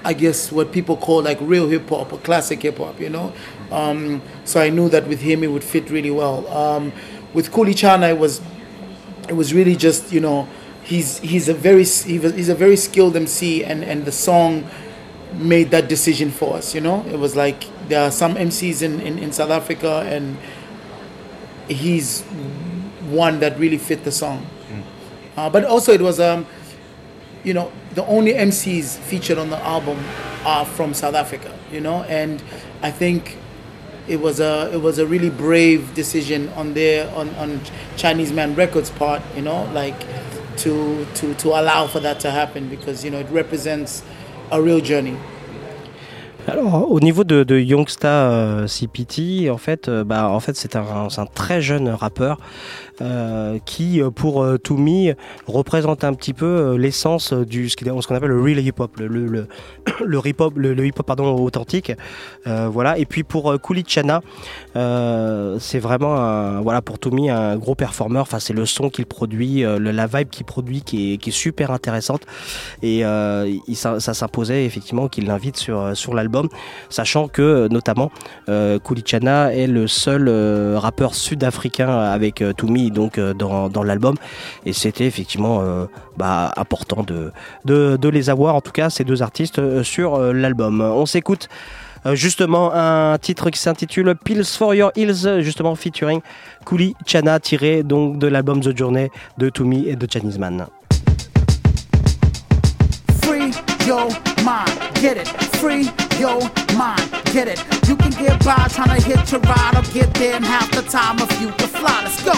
I 0.05 0.13
guess 0.13 0.51
what 0.51 0.71
people 0.71 0.97
call 0.97 1.21
like 1.23 1.37
real 1.41 1.69
hip 1.69 1.87
hop 1.89 2.11
or 2.11 2.19
classic 2.19 2.61
hip 2.61 2.77
hop, 2.77 2.99
you 2.99 3.09
know. 3.09 3.31
Um, 3.71 4.21
so 4.43 4.61
I 4.61 4.69
knew 4.69 4.89
that 4.89 5.07
with 5.07 5.21
him 5.21 5.43
it 5.43 5.47
would 5.47 5.63
fit 5.63 5.89
really 5.89 6.11
well. 6.11 6.45
Um, 6.47 6.91
with 7.33 7.51
Kuli 7.53 7.73
Chana, 7.73 8.09
it 8.09 8.17
was 8.17 8.41
it 9.29 9.33
was 9.33 9.53
really 9.53 9.75
just 9.75 10.11
you 10.11 10.19
know 10.19 10.47
he's 10.83 11.19
he's 11.19 11.47
a 11.47 11.53
very 11.53 11.85
he 11.85 12.19
was, 12.19 12.33
he's 12.35 12.49
a 12.49 12.55
very 12.55 12.75
skilled 12.75 13.15
MC 13.15 13.63
and 13.63 13.83
and 13.83 14.05
the 14.05 14.11
song 14.11 14.69
made 15.33 15.71
that 15.71 15.87
decision 15.87 16.29
for 16.31 16.57
us. 16.57 16.75
You 16.75 16.81
know, 16.81 17.05
it 17.05 17.17
was 17.17 17.35
like 17.35 17.63
there 17.87 18.01
are 18.01 18.11
some 18.11 18.35
MCs 18.35 18.81
in 18.81 18.99
in, 18.99 19.17
in 19.17 19.31
South 19.31 19.51
Africa 19.51 20.03
and 20.05 20.37
he's 21.67 22.21
one 23.09 23.39
that 23.39 23.57
really 23.59 23.77
fit 23.77 24.03
the 24.03 24.11
song. 24.11 24.45
Uh, 25.35 25.49
but 25.49 25.65
also 25.65 25.91
it 25.91 26.01
was 26.01 26.19
um 26.19 26.45
you 27.43 27.53
know, 27.53 27.71
the 27.93 28.05
only 28.05 28.33
MCs 28.33 28.97
featured 28.97 29.37
on 29.37 29.49
the 29.49 29.57
album 29.57 29.99
are 30.45 30.65
from 30.65 30.93
South 30.93 31.13
Africa, 31.13 31.53
you 31.71 31.81
know, 31.81 32.03
and 32.03 32.41
I 32.81 32.89
think 32.91 33.37
it 34.07 34.19
was 34.19 34.39
a 34.39 34.69
it 34.73 34.81
was 34.81 34.97
a 34.97 35.05
really 35.05 35.29
brave 35.29 35.93
decision 35.93 36.49
on 36.49 36.73
their 36.73 37.13
on, 37.15 37.29
on 37.35 37.61
Chinese 37.95 38.31
Man 38.31 38.55
Records 38.55 38.89
part, 38.89 39.21
you 39.35 39.41
know, 39.41 39.65
like 39.73 39.99
to 40.57 41.05
to 41.15 41.33
to 41.35 41.49
allow 41.49 41.87
for 41.87 41.99
that 41.99 42.19
to 42.21 42.31
happen 42.31 42.69
because 42.69 43.03
you 43.03 43.11
know 43.11 43.19
it 43.19 43.29
represents 43.29 44.03
a 44.51 44.61
real 44.61 44.79
journey. 44.79 45.17
Alors, 46.45 46.91
au 46.91 46.99
niveau 46.99 47.23
de, 47.23 47.57
Youngsta 47.57 48.09
euh, 48.09 48.67
CPT, 48.67 49.49
en 49.49 49.57
fait, 49.57 49.87
euh, 49.87 50.03
bah, 50.03 50.27
en 50.27 50.41
fait, 50.41 50.57
c'est 50.57 50.75
un, 50.75 51.07
très 51.33 51.61
jeune 51.61 51.87
rappeur 51.87 52.37
euh, 53.01 53.59
qui, 53.65 54.01
pour 54.13 54.45
To 54.61 54.77
représente 55.47 56.03
un 56.03 56.13
petit 56.13 56.33
peu 56.33 56.75
l'essence 56.75 57.31
du 57.31 57.69
ce 57.69 57.77
qu'on 57.77 58.15
appelle 58.15 58.29
le 58.29 58.41
real 58.41 58.59
hip 58.59 58.73
hop, 58.79 58.97
le, 58.99 59.07
le, 59.07 59.25
le, 59.25 59.47
le 60.05 60.21
hip 60.25 60.35
hop, 60.39 60.53
le, 60.57 60.73
le 60.73 60.85
hip 60.85 60.93
hop 60.99 61.05
pardon 61.05 61.33
authentique, 61.35 61.93
voilà. 62.45 62.97
Et 62.97 63.05
puis 63.05 63.23
pour 63.23 63.59
Kuli 63.61 63.83
Chana, 63.83 64.21
euh, 64.75 65.57
c'est 65.59 65.79
vraiment 65.79 66.61
voilà 66.61 66.81
pour 66.81 66.99
To 66.99 67.11
Me 67.11 67.29
un 67.29 67.55
gros 67.55 67.75
performeur. 67.75 68.23
Enfin, 68.23 68.39
c'est 68.39 68.53
le 68.53 68.65
son 68.65 68.89
qu'il 68.89 69.05
produit, 69.05 69.63
la 69.63 70.07
vibe 70.07 70.29
qu'il 70.29 70.45
produit 70.45 70.81
qui 70.81 71.13
est, 71.13 71.31
super 71.31 71.71
intéressante 71.71 72.23
et 72.81 72.99
il, 72.99 73.75
ça, 73.75 73.99
ça 73.99 74.13
s'imposait 74.13 74.65
effectivement 74.65 75.07
qu'il 75.07 75.25
l'invite 75.25 75.57
sur 75.57 75.95
sur 75.95 76.13
l'album, 76.13 76.32
sachant 76.89 77.27
que 77.27 77.41
euh, 77.41 77.67
notamment 77.69 78.11
euh, 78.49 78.79
Kulichana 78.79 79.53
est 79.53 79.67
le 79.67 79.87
seul 79.87 80.27
euh, 80.27 80.77
rappeur 80.77 81.15
sud-africain 81.15 81.89
avec 81.89 82.43
Toumi 82.57 82.91
donc 82.91 83.19
dans, 83.19 83.83
l'album 83.83 84.15
et 84.65 84.73
c'était 84.73 85.05
effectivement 85.05 85.61
bah, 86.17 86.51
important 86.57 87.03
de, 87.03 88.09
les 88.09 88.29
avoir 88.29 88.55
en 88.55 88.61
tout 88.61 88.71
cas 88.71 88.89
ces 88.89 89.03
deux 89.03 89.21
artistes 89.21 89.83
sur 89.83 90.19
l'album. 90.19 90.81
On 90.81 91.05
s'écoute. 91.05 91.49
Justement, 92.13 92.73
un 92.73 93.17
titre 93.17 93.49
qui 93.49 93.59
s'intitule 93.59 94.13
Pills 94.25 94.43
for 94.43 94.75
Your 94.75 94.91
Hills, 94.95 95.39
justement 95.41 95.73
featuring 95.75 96.19
Kuli 96.65 96.95
Chana, 97.05 97.39
tiré 97.39 97.83
donc 97.83 98.19
de 98.19 98.27
l'album 98.27 98.59
The 98.59 98.77
Journey 98.77 99.09
de 99.37 99.49
Toumi 99.49 99.87
et 99.87 99.95
de 99.95 100.07
Chinese 100.11 100.37
Man. 100.37 100.65
Yo, 106.19 106.39
mind. 106.77 107.09
Get 107.33 107.47
it? 107.47 107.63
You 107.87 107.95
can 107.95 108.11
get 108.11 108.43
by 108.45 108.67
trying 108.69 108.99
to 108.99 109.05
hit 109.05 109.31
your 109.31 109.41
ride 109.41 109.75
or 109.75 109.81
get 109.91 110.13
there 110.13 110.35
in 110.35 110.43
half 110.43 110.69
the 110.71 110.81
time 110.83 111.17
if 111.19 111.41
you 111.41 111.49
can 111.49 111.67
fly. 111.67 112.01
Let's 112.03 112.23
go. 112.23 112.33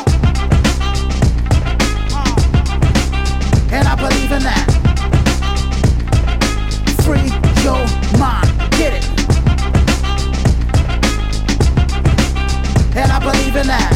Uh, 2.15 2.35
and 3.71 3.87
I 3.87 3.95
believe 3.95 4.31
in 4.31 4.43
that. 4.43 4.65
Free 7.03 7.29
your 7.63 7.85
mind. 8.17 8.47
Get 8.71 8.93
it? 8.93 9.05
And 12.95 13.11
I 13.11 13.19
believe 13.19 13.55
in 13.55 13.67
that. 13.67 13.93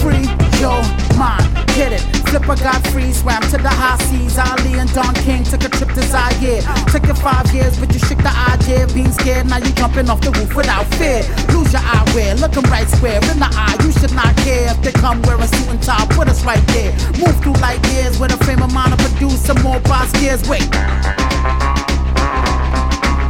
Free 0.00 0.28
your 0.60 0.82
mind. 1.16 1.48
Get 1.74 1.92
it? 1.92 2.17
But 2.32 2.60
got 2.60 2.86
free. 2.88 3.12
Swam 3.12 3.42
to 3.52 3.58
the 3.58 3.68
high 3.68 3.96
seas. 4.08 4.38
Ali 4.38 4.78
and 4.78 4.92
Don 4.92 5.14
King 5.26 5.44
took 5.44 5.64
a 5.64 5.68
trip 5.68 5.90
to 5.92 6.02
Zaire. 6.02 6.62
Took 6.92 7.06
you 7.06 7.14
five 7.14 7.46
years, 7.54 7.78
but 7.78 7.92
you 7.92 8.00
shook 8.00 8.18
the 8.18 8.34
idea 8.52 8.86
being 8.94 9.12
scared. 9.12 9.46
Now 9.46 9.58
you 9.58 9.72
jumping 9.72 10.08
off 10.10 10.20
the 10.20 10.30
roof 10.32 10.54
without 10.54 10.86
fear. 10.96 11.22
Lose 11.54 11.72
your 11.72 11.82
eyewear, 11.82 12.40
look 12.40 12.56
'em 12.56 12.64
right 12.70 12.88
square 12.88 13.20
in 13.30 13.38
the 13.38 13.50
eye. 13.52 13.76
You 13.84 13.92
should 13.92 14.14
not 14.14 14.34
care 14.44 14.70
if 14.72 14.80
they 14.82 14.92
come 14.92 15.22
wearing 15.22 15.48
suit 15.48 15.68
and 15.68 15.82
tie. 15.82 16.06
Put 16.16 16.28
us 16.28 16.44
right 16.44 16.64
there. 16.68 16.92
Move 17.18 17.36
through 17.42 17.58
light 17.64 17.84
years 17.92 18.18
with 18.18 18.32
a 18.32 18.44
frame 18.44 18.62
of 18.62 18.72
mind 18.72 18.92
to 18.92 18.98
produce 19.04 19.40
some 19.44 19.60
more 19.62 19.80
boss 19.80 20.10
gears. 20.12 20.42
Wait. 20.48 20.68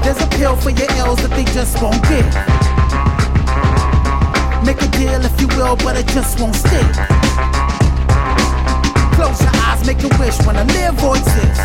There's 0.02 0.20
a 0.22 0.28
pill 0.38 0.56
for 0.56 0.70
your 0.70 0.90
ills 0.96 1.18
that 1.22 1.32
they 1.36 1.44
just 1.44 1.80
won't 1.82 2.02
give. 2.08 2.32
Make 4.64 4.80
a 4.82 4.88
deal 4.98 5.20
if 5.24 5.40
you 5.40 5.48
will, 5.56 5.76
but 5.76 5.96
it 5.96 6.06
just 6.08 6.40
won't 6.40 6.56
stick. 6.56 7.47
Close 9.18 9.42
your 9.42 9.50
eyes, 9.66 9.84
make 9.84 9.98
a 10.04 10.08
wish 10.20 10.38
when 10.46 10.56
I 10.56 10.62
live 10.78 11.02
or 11.02 11.16
exist. 11.16 11.60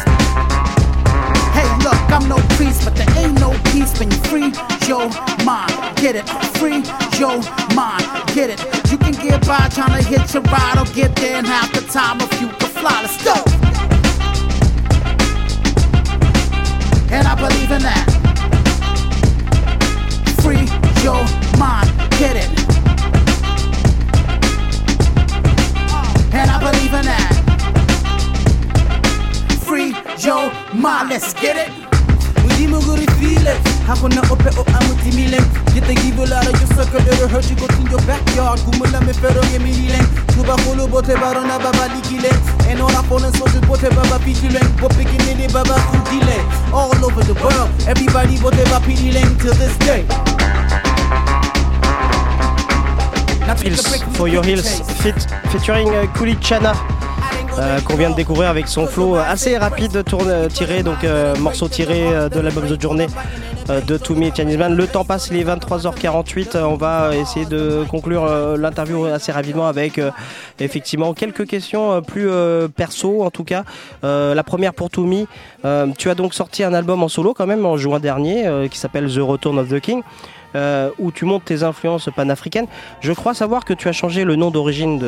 Hey, 1.53 1.69
look, 1.85 2.01
I'm 2.09 2.27
no 2.27 2.37
priest, 2.57 2.83
but 2.83 2.95
there 2.95 3.07
ain't 3.15 3.39
no 3.39 3.51
peace 3.69 3.93
when 3.99 4.09
you 4.09 4.17
free 4.25 4.49
your 4.87 5.07
mind. 5.45 5.71
Get 5.97 6.15
it? 6.15 6.27
Free 6.57 6.81
your 7.21 7.37
mind. 7.75 8.05
Get 8.33 8.49
it? 8.49 8.59
You 8.89 8.97
can 8.97 9.13
get 9.13 9.45
by 9.45 9.69
trying 9.69 10.01
to 10.01 10.03
hit 10.03 10.33
your 10.33 10.41
ride 10.49 10.79
or 10.79 10.91
get 10.95 11.15
there 11.15 11.37
in 11.37 11.45
half 11.45 11.71
the 11.71 11.81
time 11.81 12.17
if 12.21 12.41
you 12.41 12.47
can 12.47 12.69
fly. 12.69 13.03
Let's 13.03 13.23
go. 13.23 13.35
And 17.13 17.27
I 17.27 17.35
believe 17.35 17.69
in 17.69 17.83
that. 17.83 18.09
Free 20.41 20.65
your 21.05 21.21
mind. 21.59 21.87
Get 22.17 22.35
it? 22.35 22.49
And 26.33 26.49
I 26.49 26.57
believe 26.59 26.93
in 26.95 27.05
that. 27.05 27.32
Free 30.17 30.29
your 30.29 30.51
mind. 30.73 31.09
Let's 31.09 31.33
get 31.33 31.55
it. 31.57 31.71
Mudimu 32.43 32.81
guri 32.81 33.07
feel 33.17 33.47
it. 33.47 33.57
Hakuna 33.87 34.21
ope 34.31 34.49
o 34.57 34.63
amuti 34.63 35.11
milen. 35.15 35.43
Get 35.73 35.85
the 35.87 35.95
give 35.95 36.19
a 36.19 36.25
lot 36.25 36.47
of 36.47 36.53
your 36.53 36.69
sucker 36.75 36.99
that 36.99 37.29
hurt 37.29 37.49
you 37.49 37.55
go 37.55 37.67
to 37.67 37.81
your 37.89 38.01
backyard. 38.05 38.59
Gumula 38.59 39.05
me 39.05 39.13
fero 39.13 39.41
ye 39.51 39.59
mi 39.59 39.71
hilen. 39.71 40.05
Tuba 40.33 40.55
hulu 40.63 40.89
bote 40.89 41.15
barona 41.15 41.57
baba 41.59 41.89
likile. 41.93 42.31
And 42.67 42.81
all 42.81 42.95
our 42.95 43.03
phone 43.03 43.31
soldiers 43.33 43.61
bote 43.61 43.89
baba 43.95 44.19
pitilen. 44.23 44.65
Bo 44.79 44.87
picking 44.89 45.39
in 45.39 45.51
baba 45.51 45.75
kudile. 45.89 46.37
All 46.73 46.93
over 47.05 47.23
the 47.23 47.33
world. 47.41 47.69
Everybody 47.87 48.37
bote 48.39 48.63
baba 48.69 48.85
pitilen 48.85 49.37
till 49.39 49.53
this 49.55 49.77
day. 49.79 50.05
Hills, 53.63 54.03
For 54.17 54.27
Your 54.27 54.43
Hills, 54.43 54.81
fit, 55.01 55.15
featuring 55.49 55.87
euh, 55.89 56.07
Kuli 56.07 56.35
Chana. 56.35 56.92
Euh, 57.59 57.79
qu'on 57.81 57.95
vient 57.95 58.09
de 58.09 58.15
découvrir 58.15 58.49
avec 58.49 58.67
son 58.67 58.87
flow 58.87 59.15
assez 59.15 59.57
rapide 59.57 60.03
tourne, 60.03 60.47
tiré 60.47 60.83
donc 60.83 61.03
euh, 61.03 61.35
morceau 61.37 61.67
tiré 61.67 62.07
euh, 62.07 62.29
de 62.29 62.39
l'album 62.39 62.65
The 62.67 62.81
Journée 62.81 63.07
de 63.87 63.97
Toomey 63.97 64.31
et 64.37 64.57
Man. 64.57 64.75
Le 64.75 64.87
temps 64.87 65.05
passe, 65.05 65.29
il 65.31 65.37
est 65.37 65.43
23h48. 65.45 66.57
Euh, 66.57 66.63
On 66.63 66.75
va 66.75 67.15
essayer 67.15 67.45
de 67.45 67.85
conclure 67.89 68.25
l'interview 68.57 69.05
assez 69.05 69.31
rapidement 69.31 69.67
avec 69.67 70.01
effectivement 70.59 71.13
quelques 71.13 71.47
questions 71.47 72.01
plus 72.01 72.29
perso 72.75 73.23
en 73.23 73.31
tout 73.31 73.43
cas. 73.43 73.63
La 74.01 74.43
première 74.43 74.73
pour. 74.73 74.89
Euh, 75.65 75.87
tu 75.97 76.09
as 76.09 76.15
donc 76.15 76.33
sorti 76.33 76.63
un 76.63 76.73
album 76.73 77.03
en 77.03 77.07
solo 77.07 77.33
quand 77.33 77.47
même 77.47 77.65
en 77.65 77.77
juin 77.77 77.99
dernier 77.99 78.67
qui 78.69 78.77
s'appelle 78.77 79.11
The 79.11 79.19
Return 79.19 79.57
of 79.59 79.69
the 79.69 79.79
King. 79.79 80.01
Euh, 80.55 80.89
où 80.99 81.11
tu 81.11 81.25
montes 81.25 81.45
tes 81.45 81.63
influences 81.63 82.09
panafricaines. 82.15 82.67
Je 83.01 83.13
crois 83.13 83.33
savoir 83.33 83.65
que 83.65 83.73
tu 83.73 83.87
as 83.87 83.91
changé 83.91 84.23
le 84.23 84.35
nom 84.35 84.51
d'origine 84.51 85.01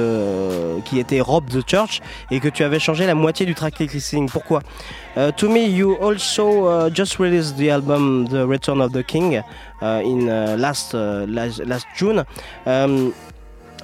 qui 0.86 1.00
était 1.00 1.22
Rob 1.22 1.46
the 1.48 1.68
Church 1.68 2.02
et 2.32 2.40
que 2.40 2.50
tu 2.50 2.64
avais 2.64 2.80
changé 2.80 3.06
la 3.06 3.16
moitié 3.16 3.46
du 3.46 3.56
track 3.56 3.80
listing. 3.80 4.30
Pourquoi? 4.30 4.62
Uh, 5.18 5.32
To 5.38 5.48
me, 5.50 5.68
you 5.68 5.96
also 6.02 6.66
uh, 6.66 6.90
just 6.90 7.20
released 7.20 7.58
the 7.58 7.70
album 7.70 8.28
The 8.28 8.46
Return 8.46 8.82
of 8.82 8.92
the 8.92 9.04
King 9.04 9.42
uh, 9.82 10.02
in 10.04 10.28
last, 10.58 10.94
last 10.94 11.86
June. 11.96 12.26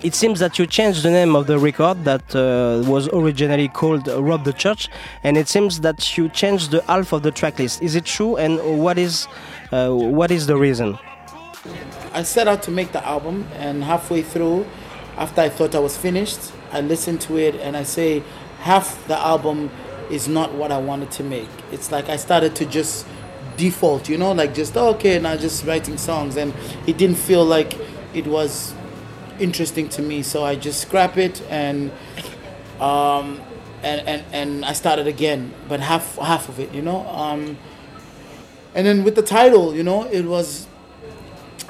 It 0.03 0.15
seems 0.15 0.39
that 0.39 0.57
you 0.57 0.65
changed 0.65 1.03
the 1.03 1.11
name 1.11 1.35
of 1.35 1.45
the 1.45 1.59
record 1.59 2.05
that 2.05 2.35
uh, 2.35 2.81
was 2.89 3.07
originally 3.13 3.67
called 3.67 4.07
Rob 4.07 4.45
the 4.45 4.53
Church, 4.53 4.89
and 5.23 5.37
it 5.37 5.47
seems 5.47 5.81
that 5.81 6.17
you 6.17 6.27
changed 6.29 6.71
the 6.71 6.81
half 6.87 7.13
of 7.13 7.21
the 7.21 7.31
tracklist. 7.31 7.83
Is 7.83 7.93
it 7.93 8.05
true? 8.05 8.35
And 8.35 8.59
what 8.79 8.97
is 8.97 9.27
uh, 9.71 9.89
what 9.91 10.31
is 10.31 10.47
the 10.47 10.57
reason? 10.57 10.97
I 12.13 12.23
set 12.23 12.47
out 12.47 12.63
to 12.63 12.71
make 12.71 12.91
the 12.91 13.05
album, 13.05 13.47
and 13.55 13.83
halfway 13.83 14.21
through, 14.21 14.65
after 15.17 15.41
I 15.41 15.49
thought 15.49 15.75
I 15.75 15.79
was 15.79 15.97
finished, 15.97 16.51
I 16.71 16.81
listened 16.81 17.21
to 17.21 17.37
it 17.37 17.55
and 17.55 17.77
I 17.77 17.83
say, 17.83 18.23
half 18.59 19.07
the 19.07 19.17
album 19.17 19.69
is 20.09 20.27
not 20.27 20.53
what 20.53 20.71
I 20.71 20.77
wanted 20.77 21.11
to 21.11 21.23
make. 21.23 21.49
It's 21.71 21.91
like 21.91 22.09
I 22.09 22.17
started 22.17 22.55
to 22.57 22.65
just 22.65 23.05
default, 23.57 24.09
you 24.09 24.17
know, 24.17 24.31
like 24.31 24.53
just 24.53 24.75
okay, 24.75 25.19
now 25.19 25.35
just 25.37 25.65
writing 25.65 25.97
songs, 25.97 26.35
and 26.37 26.53
it 26.87 26.97
didn't 26.97 27.17
feel 27.17 27.45
like 27.45 27.77
it 28.13 28.25
was 28.27 28.73
interesting 29.39 29.89
to 29.89 30.01
me, 30.01 30.21
so 30.21 30.43
I 30.43 30.55
just 30.55 30.81
scrap 30.81 31.17
it 31.17 31.41
and 31.49 31.91
um, 32.79 33.41
and, 33.83 34.07
and 34.07 34.23
and 34.31 34.65
I 34.65 34.73
started 34.73 35.07
again, 35.07 35.53
but 35.67 35.79
half 35.79 36.17
half 36.17 36.49
of 36.49 36.59
it, 36.59 36.73
you 36.73 36.81
know. 36.81 37.07
Um, 37.07 37.57
and 38.73 38.87
then 38.87 39.03
with 39.03 39.15
the 39.15 39.21
title, 39.21 39.75
you 39.75 39.83
know, 39.83 40.05
it 40.05 40.25
was 40.25 40.67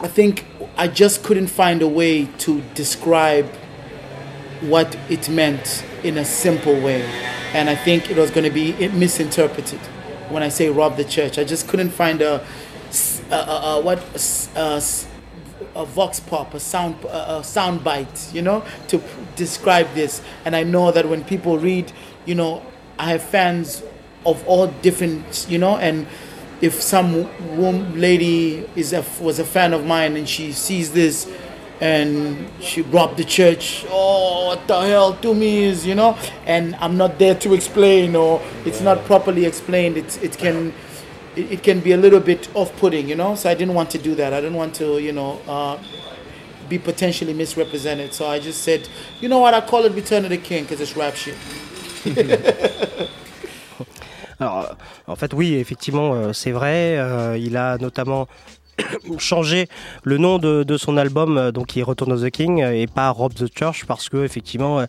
I 0.01 0.07
think 0.07 0.45
I 0.77 0.87
just 0.87 1.23
couldn't 1.23 1.47
find 1.47 1.83
a 1.83 1.87
way 1.87 2.25
to 2.39 2.61
describe 2.73 3.45
what 4.61 4.97
it 5.09 5.29
meant 5.29 5.85
in 6.03 6.17
a 6.17 6.25
simple 6.25 6.73
way. 6.73 7.03
And 7.53 7.69
I 7.69 7.75
think 7.75 8.09
it 8.09 8.17
was 8.17 8.31
going 8.31 8.45
to 8.45 8.49
be 8.49 8.87
misinterpreted 8.89 9.79
when 10.29 10.41
I 10.41 10.49
say 10.49 10.69
rob 10.69 10.97
the 10.97 11.03
church. 11.03 11.37
I 11.37 11.43
just 11.43 11.67
couldn't 11.67 11.91
find 11.91 12.23
a 12.23 12.39
what 13.83 13.99
a 15.75 15.85
vox 15.85 16.19
pop, 16.19 16.55
a 16.55 16.59
sound 16.59 16.95
a, 17.05 17.37
a 17.37 17.43
sound 17.43 17.83
bite, 17.83 18.33
you 18.33 18.41
know, 18.41 18.65
to 18.87 18.99
describe 19.35 19.93
this. 19.93 20.23
And 20.45 20.55
I 20.55 20.63
know 20.63 20.91
that 20.91 21.07
when 21.07 21.23
people 21.23 21.59
read, 21.59 21.91
you 22.25 22.33
know, 22.33 22.65
I 22.97 23.11
have 23.11 23.21
fans 23.21 23.83
of 24.25 24.45
all 24.47 24.65
different, 24.67 25.45
you 25.47 25.59
know, 25.59 25.77
and 25.77 26.07
if 26.61 26.81
some 26.81 27.27
lady 27.99 28.67
is 28.75 28.93
a, 28.93 29.03
was 29.19 29.39
a 29.39 29.45
fan 29.45 29.73
of 29.73 29.85
mine 29.85 30.15
and 30.15 30.29
she 30.29 30.51
sees 30.51 30.91
this 30.91 31.31
and 31.79 32.47
she 32.61 32.83
robbed 32.83 33.17
the 33.17 33.23
church 33.23 33.83
oh 33.89 34.47
what 34.47 34.67
the 34.67 34.79
hell 34.81 35.15
to 35.15 35.33
me 35.33 35.63
is 35.63 35.85
you 35.85 35.95
know? 35.95 36.15
And 36.45 36.75
i'm 36.75 36.95
not 36.95 37.17
there 37.17 37.33
to 37.35 37.53
explain 37.53 38.15
or 38.15 38.41
it's 38.65 38.81
not 38.81 39.03
properly 39.05 39.45
explained. 39.45 39.97
It's 39.97 40.17
it 40.17 40.37
can 40.37 40.73
it, 41.35 41.51
it 41.53 41.63
can 41.63 41.79
be 41.79 41.93
a 41.93 41.97
little 41.97 42.19
bit 42.19 42.47
off-putting 42.53 43.09
you 43.09 43.15
know? 43.15 43.33
So 43.35 43.49
i 43.49 43.55
didn't 43.55 43.73
want 43.73 43.89
to 43.91 43.97
do 43.97 44.13
that. 44.15 44.33
I 44.33 44.41
didn't 44.41 44.57
want 44.57 44.75
to 44.75 44.99
you 44.99 45.11
know 45.11 45.41
uh, 45.47 45.79
be 46.69 46.77
potentially 46.77 47.33
misrepresented. 47.33 48.13
So 48.13 48.27
i 48.27 48.39
just 48.39 48.61
said 48.61 48.87
you 49.19 49.27
know 49.27 49.39
what? 49.39 49.55
I 49.55 49.61
call 49.61 49.85
it 49.85 49.93
return 49.93 50.23
of 50.23 50.29
the 50.29 50.37
king 50.37 50.65
because 50.65 50.79
it's 50.81 50.95
rap 50.95 51.15
shit 51.15 51.35
Alors, 54.41 54.75
en 55.05 55.15
fait, 55.15 55.33
oui, 55.33 55.53
effectivement, 55.53 56.13
euh, 56.13 56.33
c'est 56.33 56.51
vrai. 56.51 56.97
Euh, 56.97 57.37
il 57.37 57.57
a 57.57 57.77
notamment 57.77 58.27
changé 59.19 59.67
le 60.03 60.17
nom 60.17 60.39
de, 60.39 60.63
de 60.63 60.77
son 60.77 60.97
album, 60.97 61.37
euh, 61.37 61.51
donc 61.51 61.77
est 61.77 61.83
Return 61.83 62.11
of 62.11 62.21
the 62.21 62.29
King, 62.29 62.61
euh, 62.61 62.71
et 62.71 62.87
pas 62.87 63.09
Rob 63.09 63.33
the 63.33 63.47
Church, 63.57 63.85
parce 63.85 64.09
que 64.09 64.23
effectivement, 64.23 64.79
euh, 64.79 64.85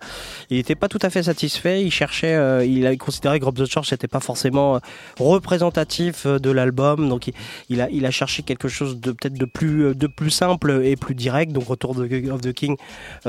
il 0.50 0.56
n'était 0.56 0.74
pas 0.74 0.88
tout 0.88 0.98
à 1.02 1.10
fait 1.10 1.22
satisfait. 1.24 1.82
Il 1.82 1.90
cherchait, 1.90 2.66
il 2.68 2.86
a 2.86 2.96
considéré 2.96 3.40
que 3.40 3.44
Rob 3.44 3.56
the 3.56 3.66
Church 3.66 3.90
n'était 3.92 4.08
pas 4.08 4.20
forcément 4.20 4.80
représentatif 5.18 6.26
de 6.26 6.50
l'album, 6.50 7.08
donc 7.08 7.28
il, 7.28 7.34
il 7.68 7.80
a, 7.80 7.88
il 7.90 8.06
a 8.06 8.10
cherché 8.10 8.42
quelque 8.42 8.68
chose 8.68 9.00
de 9.00 9.12
peut-être 9.12 9.34
de 9.38 9.44
plus, 9.44 9.94
de 9.94 10.06
plus 10.06 10.30
simple 10.30 10.82
et 10.84 10.96
plus 10.96 11.14
direct. 11.14 11.52
Donc 11.52 11.66
Return 11.68 12.30
of 12.30 12.40
the- 12.40 12.52
King 12.52 12.76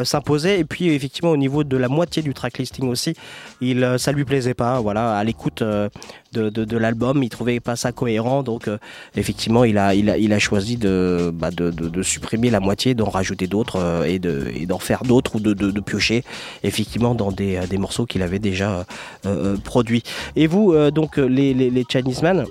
s'imposait. 0.04 0.60
Et 0.60 0.66
puis 0.66 0.90
effectivement, 0.90 1.32
au 1.32 1.38
niveau 1.38 1.64
de 1.64 1.78
la 1.78 1.88
moitié 1.88 2.22
du 2.22 2.34
track 2.34 2.58
listing 2.58 2.90
aussi, 2.90 3.16
il, 3.62 3.96
ça 3.98 4.12
lui 4.12 4.26
plaisait 4.26 4.54
pas. 4.54 4.80
Voilà, 4.82 5.18
à 5.18 5.24
l'écoute 5.24 5.64
de, 5.64 6.50
de, 6.50 6.78
l'album, 6.78 7.24
il 7.24 7.30
trouvait 7.30 7.60
pas 7.60 7.76
ça 7.76 7.92
cohérent. 7.92 8.44
Donc 8.44 8.70
effectivement, 9.16 9.64
il 9.64 9.74
il 9.74 10.10
a, 10.10 10.18
il 10.18 10.34
a 10.34 10.40
choisi 10.44 10.78
de, 10.78 11.32
bah, 11.34 11.50
de, 11.52 11.72
de, 11.72 11.90
de 11.90 12.02
supprimer 12.04 12.50
la 12.52 12.60
moitié, 12.60 12.94
d'en 12.94 13.10
rajouter 13.10 13.48
d'autres 13.48 13.78
euh, 13.80 14.04
et 14.04 14.20
de, 14.20 14.48
et 14.56 14.66
d'en 14.66 14.80
faire 14.80 15.04
d'autres 15.04 15.38
ou 15.38 15.40
de, 15.40 15.54
de, 15.54 15.72
de 15.72 15.80
piocher 15.82 16.24
effectivement 16.64 17.16
dans 17.16 17.32
des, 17.32 17.60
des 17.70 17.78
morceaux 17.78 18.06
qu'il 18.06 18.22
avait 18.22 18.40
déjà 18.40 18.70
euh, 18.72 18.84
euh, 19.26 19.58
produits. 19.64 20.04
Et 20.36 20.46
vous, 20.48 20.74
euh, 20.74 20.92
donc 20.92 21.18
les, 21.18 21.54
les, 21.54 21.70
les 21.70 21.86
Chinese 21.92 22.22
Man. 22.22 22.46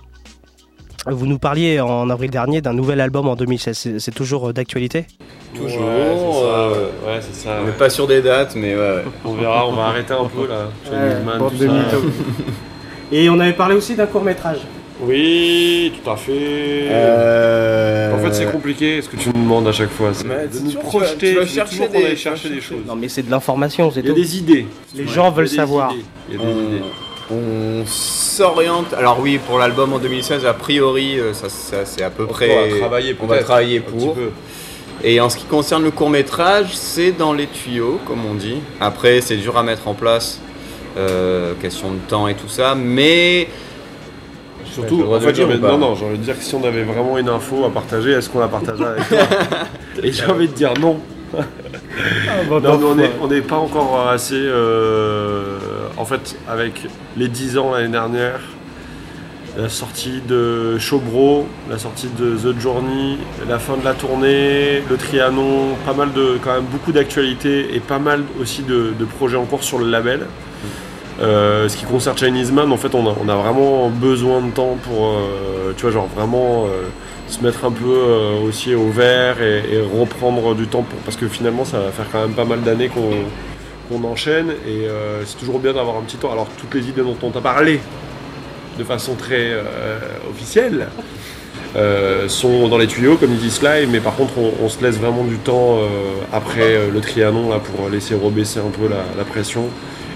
Vous 1.05 1.27
nous 1.27 1.39
parliez 1.40 1.81
en 1.81 2.09
avril 2.10 2.31
dernier 2.31 2.60
d'un 2.60 2.73
nouvel 2.74 3.01
album 3.01 3.27
en 3.27 3.35
2016. 3.35 3.77
C'est- 3.77 3.98
C'est 3.98 4.12
toujours 4.14 4.52
d'actualité? 4.52 5.05
Toujours, 5.52 5.82
Ouais, 5.82 6.14
c'est 6.16 6.32
ça, 6.32 6.47
euh, 6.47 6.70
ouais. 6.70 7.12
Ouais, 7.14 7.20
c'est 7.20 7.35
ça, 7.35 7.59
On 7.60 7.66
n'est 7.66 7.73
pas 7.73 7.90
sûr 7.90 8.06
des 8.06 8.23
dates, 8.23 8.55
mais. 8.55 8.77
On 9.24 9.35
verra, 9.35 9.66
on 9.66 9.73
va 9.73 9.86
arrêter 9.86 10.12
un 10.14 10.27
peu 10.27 10.47
là. 10.47 10.69
Chinese 10.85 11.24
Man, 11.27 11.39
bande 11.40 11.51
tout 11.51 11.59
de 11.59 11.66
ça. 11.66 11.73
mythos. 11.73 12.02
Et 13.12 13.28
on 13.28 13.39
avait 13.40 13.52
parlé 13.52 13.74
aussi 13.74 13.97
d'un 13.97 14.06
court 14.06 14.23
métrage. 14.23 14.60
Oui, 15.03 15.93
tout 16.03 16.11
à 16.11 16.16
fait. 16.16 16.33
Euh, 16.33 18.15
En 18.15 18.19
fait, 18.19 18.35
c'est 18.35 18.51
compliqué 18.53 19.03
ce 19.03 19.09
que 19.09 19.16
tu 19.16 19.29
nous 19.35 19.43
demandes 19.43 19.66
à 19.66 19.73
chaque 19.73 19.91
fois. 19.91 20.11
C'est 20.12 20.27
Mais 20.27 20.47
de 20.47 20.59
nous 20.61 20.79
projeter, 20.81 21.31
tu 21.33 21.39
vas 21.41 21.47
chercher 21.47 21.89
des- 21.89 22.03
vas 22.03 22.16
chercher 22.16 22.49
des 22.51 22.61
choses. 22.61 22.79
Non, 22.87 22.95
mais 22.95 23.09
c'est 23.09 23.23
de 23.23 23.31
l'information, 23.31 23.91
c'est 23.91 24.01
Il 24.01 24.07
y 24.09 24.11
a 24.11 24.15
des 24.15 24.39
idées. 24.39 24.66
Les 24.95 25.05
Ouais, 25.05 25.09
gens 25.11 25.31
veulent 25.31 25.49
savoir. 25.49 25.93
Il 26.29 26.35
y 26.37 26.39
a 26.39 26.41
des 26.41 26.47
On- 26.47 26.69
idées. 26.69 26.83
On 27.31 27.83
s'oriente. 27.87 28.93
Alors 28.95 29.19
oui, 29.20 29.39
pour 29.45 29.59
l'album 29.59 29.93
en 29.95 29.99
2016, 29.99 30.45
a 30.45 30.53
priori, 30.53 31.19
euh, 31.19 31.33
ça, 31.33 31.49
ça, 31.49 31.85
c'est 31.85 32.03
à 32.03 32.11
peu 32.11 32.24
On 32.24 32.27
près. 32.27 32.70
va 32.70 32.79
travailler 32.79 33.16
on 33.20 33.27
va 33.27 33.39
travailler 33.39 33.79
un 33.79 33.81
petit 33.81 34.05
pour. 34.07 34.15
peu. 34.15 34.31
Et 35.03 35.19
en 35.20 35.29
ce 35.31 35.37
qui 35.37 35.45
concerne 35.45 35.83
le 35.83 35.91
court 35.91 36.11
métrage, 36.11 36.74
c'est 36.74 37.12
dans 37.12 37.33
les 37.33 37.47
tuyaux, 37.47 37.99
comme 38.07 38.24
on 38.31 38.35
dit. 38.35 38.57
Après, 38.81 39.20
c'est 39.20 39.37
dur 39.37 39.57
à 39.57 39.62
mettre 39.65 39.89
en 39.89 39.95
place, 39.95 40.41
euh, 40.97 41.55
question 41.61 41.91
de 41.91 41.99
temps 42.07 42.29
et 42.29 42.35
tout 42.35 42.49
ça, 42.49 42.74
mais 42.77 43.49
Surtout, 44.73 45.03
en 45.16 45.20
fait, 45.20 45.32
envie- 45.44 45.59
non, 45.59 45.78
non, 45.78 45.94
j'ai 45.94 46.05
envie 46.07 46.19
de 46.19 46.23
dire 46.24 46.39
que 46.39 46.44
si 46.44 46.55
on 46.55 46.65
avait 46.65 46.82
vraiment 46.85 47.19
une 47.19 47.28
info 47.28 47.65
à 47.65 47.70
partager, 47.70 48.12
est-ce 48.12 48.31
qu'on 48.31 48.40
la 48.40 48.49
partagerait 48.49 48.86
avec 48.97 49.09
toi 49.09 49.19
Et 50.03 50.12
j'ai 50.12 50.24
envie 50.27 50.49
de 50.49 50.55
dire 50.55 50.73
non. 50.81 50.99
bah, 51.32 51.44
non, 52.51 52.61
bah, 52.61 52.78
mais 52.97 53.11
on 53.23 53.27
n'est 53.28 53.40
pas 53.43 53.57
encore 53.57 54.09
assez. 54.09 54.35
euh, 54.36 55.59
en 55.97 56.05
fait, 56.05 56.36
avec 56.49 56.82
les 57.16 57.28
10 57.28 57.59
ans 57.59 57.73
l'année 57.73 57.89
dernière, 57.93 58.40
la 59.59 59.69
sortie 59.69 60.23
de 60.27 60.78
Showbro, 60.78 61.47
la 61.70 61.78
sortie 61.78 62.09
de 62.19 62.35
The 62.36 62.59
Journey, 62.59 63.19
la 63.49 63.59
fin 63.59 63.77
de 63.77 63.85
la 63.85 63.93
tournée, 63.93 64.82
le 64.89 64.97
Trianon, 64.97 65.74
pas 65.85 65.93
mal 65.93 66.12
de. 66.15 66.39
quand 66.43 66.55
même 66.55 66.65
beaucoup 66.65 66.93
d'actualités 66.93 67.74
et 67.74 67.81
pas 67.81 67.99
mal 67.99 68.23
aussi 68.40 68.62
de, 68.62 68.93
de 68.99 69.05
projets 69.05 69.36
en 69.36 69.44
cours 69.44 69.62
sur 69.65 69.78
le 69.78 69.90
label. 69.90 70.20
Euh, 71.23 71.69
ce 71.69 71.77
qui 71.77 71.85
concerne 71.85 72.19
Chinese 72.19 72.51
Man, 72.51 72.73
en 72.73 72.77
fait, 72.77 72.94
on 72.94 73.07
a, 73.07 73.36
vraiment 73.36 73.89
besoin 73.89 74.40
de 74.40 74.51
temps 74.51 74.77
pour, 74.82 75.07
euh, 75.07 75.73
tu 75.77 75.82
vois, 75.82 75.93
genre 75.93 76.09
vraiment 76.16 76.65
euh, 76.65 76.89
se 77.28 77.40
mettre 77.43 77.65
un 77.65 77.70
peu 77.70 77.94
aussi 78.44 78.74
au 78.74 78.90
vert 78.90 79.40
et, 79.40 79.81
reprendre 79.81 80.55
du 80.55 80.66
temps 80.66 80.82
pour, 80.82 80.99
parce 81.01 81.16
que 81.16 81.28
finalement, 81.28 81.65
ça 81.65 81.78
va 81.78 81.90
faire 81.90 82.07
quand 82.11 82.23
même 82.23 82.35
pas 82.35 82.44
mal 82.44 82.62
d'années 82.62 82.90
qu'on 82.90 84.05
enchaîne 84.05 84.51
et 84.66 84.86
c'est 85.24 85.39
toujours 85.39 85.59
bien 85.59 85.73
d'avoir 85.73 85.97
un 85.97 86.03
petit 86.03 86.16
temps. 86.16 86.32
Alors, 86.32 86.49
toutes 86.59 86.74
les 86.74 86.89
idées 86.89 87.03
dont 87.03 87.16
on 87.23 87.31
t'a 87.31 87.40
parlé 87.40 87.81
de 88.78 88.85
façon 88.85 89.15
très 89.15 89.53
officielle 90.28 90.89
sont 92.28 92.69
dans 92.69 92.78
les 92.78 92.86
tuyaux, 92.86 93.16
comme 93.16 93.35
dit 93.35 93.51
Sly, 93.51 93.86
mais 93.86 94.01
par 94.01 94.15
contre, 94.15 94.35
on, 94.62 94.69
se 94.69 94.82
laisse 94.82 94.99
vraiment 94.99 95.24
du 95.24 95.36
temps 95.39 95.78
après 96.32 96.90
le 96.93 97.01
Trianon 97.01 97.49
là, 97.49 97.61
pour 97.61 97.89
laisser 97.89 98.15
rebaisser 98.15 98.61
un 98.61 98.70
peu 98.70 98.89
la 98.89 99.24
pression 99.24 99.69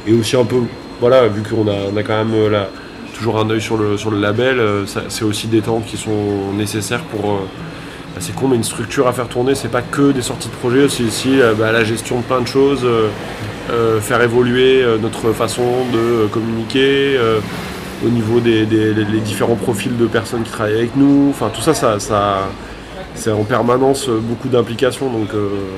et 0.07 0.13
aussi 0.13 0.37
un 0.37 0.45
peu, 0.45 0.63
voilà, 1.01 1.27
vu 1.29 1.43
qu'on 1.43 1.69
a, 1.69 2.03
quand 2.03 2.25
même 2.25 2.35
euh, 2.35 2.65
toujours 3.15 3.39
un 3.39 3.49
œil 3.51 3.61
sur 3.61 3.77
le, 3.77 4.21
label, 4.21 4.59
euh, 4.59 4.85
c'est 5.09 5.25
aussi 5.25 5.47
des 5.47 5.61
temps 5.61 5.81
qui 5.81 5.97
sont 5.97 6.53
nécessaires 6.57 7.03
pour. 7.05 7.33
euh, 7.33 7.39
bah, 8.15 8.21
c'est 8.21 8.35
con, 8.35 8.49
mais 8.49 8.57
une 8.57 8.65
structure 8.65 9.07
à 9.07 9.13
faire 9.13 9.29
tourner, 9.29 9.55
c'est 9.55 9.69
pas 9.71 9.83
que 9.83 10.11
des 10.11 10.23
sorties 10.23 10.49
de 10.49 10.55
projet, 10.55 10.89
c'est 10.89 11.03
aussi 11.03 11.39
bah, 11.59 11.71
la 11.71 11.85
gestion 11.85 12.21
de 12.21 12.23
plein 12.23 12.41
de 12.41 12.47
choses, 12.47 12.87
faire 14.01 14.23
évoluer 14.23 14.83
notre 15.03 15.33
façon 15.33 15.85
de 15.93 16.27
communiquer. 16.29 17.19
au 18.03 18.09
niveau 18.09 18.41
des, 18.41 18.65
différents 19.23 19.57
profils 19.57 19.95
de 19.95 20.07
personnes 20.07 20.45
qui 20.45 20.51
travaillent 20.51 20.79
avec 20.79 20.97
nous, 20.97 21.27
enfin 21.29 21.51
tout 21.53 21.61
ça, 21.61 21.75
ça, 21.75 22.49
c'est 23.15 23.33
en 23.33 23.45
permanence 23.45 24.09
beaucoup 24.09 24.49
d'implications, 24.49 25.11
donc 25.11 25.29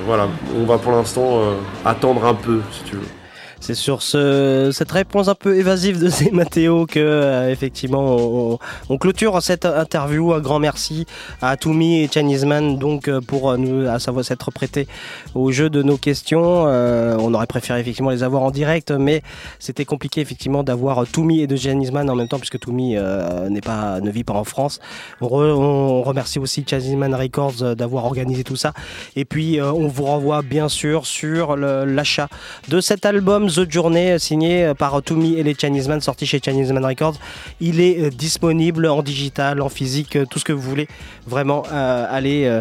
voilà, 0.07 0.29
on 0.57 0.65
va 0.65 0.79
pour 0.79 0.93
l'instant 0.93 1.41
attendre 1.85 2.25
un 2.25 2.35
peu, 2.35 2.61
si 2.71 2.85
tu 2.85 2.95
veux. 2.95 3.18
C'est 3.61 3.75
sur 3.75 4.03
ce, 4.03 4.71
cette 4.73 4.93
réponse 4.93 5.29
un 5.29 5.35
peu 5.35 5.57
évasive 5.57 6.01
de 6.03 6.09
ces 6.09 6.31
Mathéo 6.31 6.87
que 6.87 7.01
euh, 7.01 7.51
effectivement 7.51 8.17
on, 8.17 8.59
on 8.89 8.99
clôture 8.99 9.43
cette 9.43 9.67
interview. 9.67 10.33
Un 10.33 10.41
grand 10.41 10.59
merci 10.59 11.07
à 11.43 11.57
Toumi 11.57 12.03
et 12.03 12.09
Chinese 12.09 12.45
Man 12.45 12.79
donc 12.79 13.09
euh, 13.09 13.21
pour 13.21 13.51
euh, 13.51 13.57
nous 13.57 13.87
à 13.89 13.99
savoir 13.99 14.25
s'être 14.25 14.51
prêtés 14.53 14.87
au 15.35 15.51
jeu 15.53 15.69
de 15.71 15.83
nos 15.83 15.97
questions. 15.99 16.65
Euh, 16.67 17.17
on 17.19 17.35
aurait 17.35 17.47
préféré 17.47 17.81
effectivement 17.81 18.11
les 18.11 18.23
avoir 18.23 18.43
en 18.43 18.51
direct, 18.51 18.91
mais 18.91 19.23
c'était 19.59 19.85
compliqué 19.85 20.21
effectivement 20.21 20.63
d'avoir 20.63 21.07
Toumi 21.07 21.41
et 21.41 21.47
de 21.47 21.57
Chinese 21.57 21.93
Man 21.93 22.09
en 22.09 22.15
même 22.15 22.29
temps 22.29 22.39
puisque 22.39 22.61
Toumi 22.61 22.97
euh, 22.97 23.49
n'est 23.51 23.61
pas 23.61 24.01
ne 24.01 24.11
vit 24.11 24.25
pas 24.25 24.35
en 24.35 24.45
France. 24.45 24.81
On, 25.21 25.27
re- 25.27 25.53
on 25.53 26.03
remercie 26.03 26.39
aussi 26.39 26.65
Chinese 26.67 26.97
Man 26.97 27.15
Records 27.15 27.63
euh, 27.63 27.75
d'avoir 27.75 28.05
organisé 28.07 28.45
tout 28.45 28.57
ça. 28.57 28.73
Et 29.17 29.25
puis 29.25 29.61
on 29.61 29.89
vous 29.89 30.05
renvoie 30.05 30.43
bien 30.43 30.69
sûr 30.69 31.05
sur 31.07 31.57
l'achat 31.57 32.29
de 32.69 32.81
cet 32.81 33.05
album 33.05 33.48
The 33.49 33.71
Journey 33.71 34.13
euh, 34.13 34.19
signé 34.19 34.65
euh, 34.65 34.75
par 34.75 35.03
Toumi 35.03 35.35
et 35.35 35.43
les 35.43 35.55
Chinese 35.55 35.89
Man 35.89 36.01
sorti 36.01 36.27
chez 36.27 36.41
Chinese 36.41 36.73
Man 36.73 36.85
Records. 36.85 37.15
Il 37.61 37.81
est 37.81 37.99
euh, 38.01 38.11
disponible 38.11 38.87
en 38.87 39.03
digital, 39.03 39.63
en 39.63 39.69
physique, 39.69 40.19
tout 40.31 40.39
ce 40.39 40.45
que 40.45 40.53
vous 40.53 40.63
voulez. 40.63 40.89
Vraiment, 41.27 41.63
allez, 41.71 42.61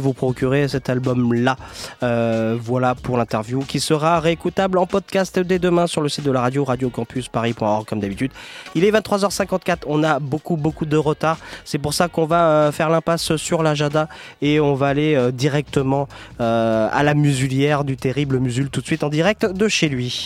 vous 0.00 0.12
procurer 0.12 0.68
cet 0.68 0.88
album-là. 0.88 1.56
Voilà 2.00 2.94
pour 2.94 3.16
l'interview 3.16 3.60
qui 3.60 3.80
sera 3.80 4.20
réécoutable 4.20 4.78
en 4.78 4.86
podcast 4.86 5.38
dès 5.38 5.58
demain 5.58 5.86
sur 5.86 6.00
le 6.00 6.08
site 6.08 6.24
de 6.24 6.30
la 6.30 6.40
radio, 6.40 6.64
radiocampusparis.org 6.64 7.86
comme 7.86 8.00
d'habitude. 8.00 8.32
Il 8.74 8.84
est 8.84 8.90
23h54, 8.90 9.82
on 9.86 10.02
a 10.02 10.18
beaucoup 10.18 10.56
beaucoup 10.56 10.86
de 10.86 10.96
retard. 10.96 11.38
C'est 11.64 11.78
pour 11.78 11.94
ça 11.94 12.08
qu'on 12.08 12.26
va 12.26 12.70
faire 12.72 12.90
l'impasse 12.90 13.36
sur 13.36 13.62
l'agenda 13.62 14.08
et 14.42 14.60
on 14.60 14.74
va 14.74 14.88
aller 14.88 15.30
directement 15.32 16.08
à 16.38 17.02
la 17.02 17.14
musulière 17.14 17.84
du 17.84 17.96
terrible 17.96 18.38
Musul 18.38 18.70
tout 18.70 18.80
de 18.80 18.86
suite 18.86 19.04
en 19.04 19.08
direct 19.08 19.46
de 19.46 19.68
chez 19.68 19.88
lui. 19.88 20.19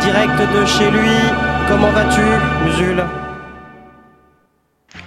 Direct 0.00 0.38
de 0.54 0.64
chez 0.66 0.90
lui. 0.90 1.10
Comment 1.68 1.90
vas-tu, 1.90 2.20
Musul 2.64 3.04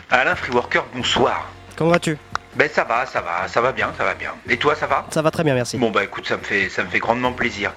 Alain 0.09 0.35
Freeworker, 0.35 0.83
bonsoir. 0.95 1.49
Comment 1.75 1.91
vas-tu? 1.91 2.17
Ben 2.55 2.69
ça 2.71 2.83
va, 2.83 3.05
ça 3.07 3.21
va, 3.21 3.47
ça 3.47 3.61
va 3.61 3.71
bien, 3.71 3.91
ça 3.97 4.03
va 4.03 4.13
bien. 4.13 4.31
Et 4.47 4.57
toi, 4.57 4.75
ça 4.75 4.85
va? 4.85 5.05
Ça 5.09 5.21
va 5.23 5.31
très 5.31 5.43
bien, 5.43 5.55
merci. 5.55 5.77
Bon 5.77 5.89
bah 5.89 6.03
écoute, 6.03 6.27
ça 6.27 6.37
me 6.37 6.43
fait, 6.43 6.69
ça 6.69 6.83
me 6.83 6.89
fait 6.89 6.99
grandement 6.99 7.31
plaisir. 7.33 7.73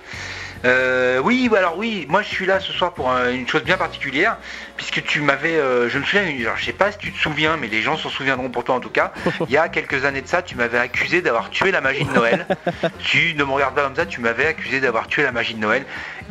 Euh, 0.64 1.18
oui, 1.22 1.48
bah 1.50 1.58
alors 1.58 1.76
oui, 1.78 2.06
moi 2.08 2.22
je 2.22 2.28
suis 2.28 2.46
là 2.46 2.60
ce 2.60 2.72
soir 2.72 2.92
pour 2.94 3.10
un- 3.10 3.30
une 3.30 3.46
chose 3.46 3.62
bien 3.62 3.76
particulière, 3.76 4.38
puisque 4.76 5.02
tu 5.04 5.20
m'avais, 5.20 5.54
euh, 5.56 5.88
je 5.88 5.98
me 5.98 6.04
souviens, 6.04 6.22
alors, 6.40 6.56
je 6.56 6.64
sais 6.64 6.72
pas 6.72 6.90
si 6.92 6.98
tu 6.98 7.12
te 7.12 7.18
souviens, 7.18 7.56
mais 7.58 7.68
les 7.68 7.82
gens 7.82 7.96
s'en 7.96 8.08
souviendront 8.08 8.48
pour 8.48 8.64
toi 8.64 8.74
en 8.74 8.80
tout 8.80 8.90
cas. 8.90 9.12
Il 9.48 9.52
y 9.52 9.58
a 9.58 9.68
quelques 9.68 10.04
années 10.06 10.22
de 10.22 10.26
ça, 10.28 10.42
tu 10.42 10.56
m'avais 10.56 10.78
accusé 10.78 11.20
d'avoir 11.22 11.50
tué 11.50 11.70
la 11.70 11.80
magie 11.82 12.04
de 12.04 12.12
Noël. 12.12 12.46
tu 12.98 13.34
ne 13.34 13.44
me 13.44 13.50
regardes 13.52 13.74
pas 13.74 13.82
comme 13.82 13.96
ça, 13.96 14.06
tu 14.06 14.20
m'avais 14.20 14.46
accusé 14.46 14.80
d'avoir 14.80 15.06
tué 15.06 15.22
la 15.22 15.32
magie 15.32 15.54
de 15.54 15.60
Noël. 15.60 15.84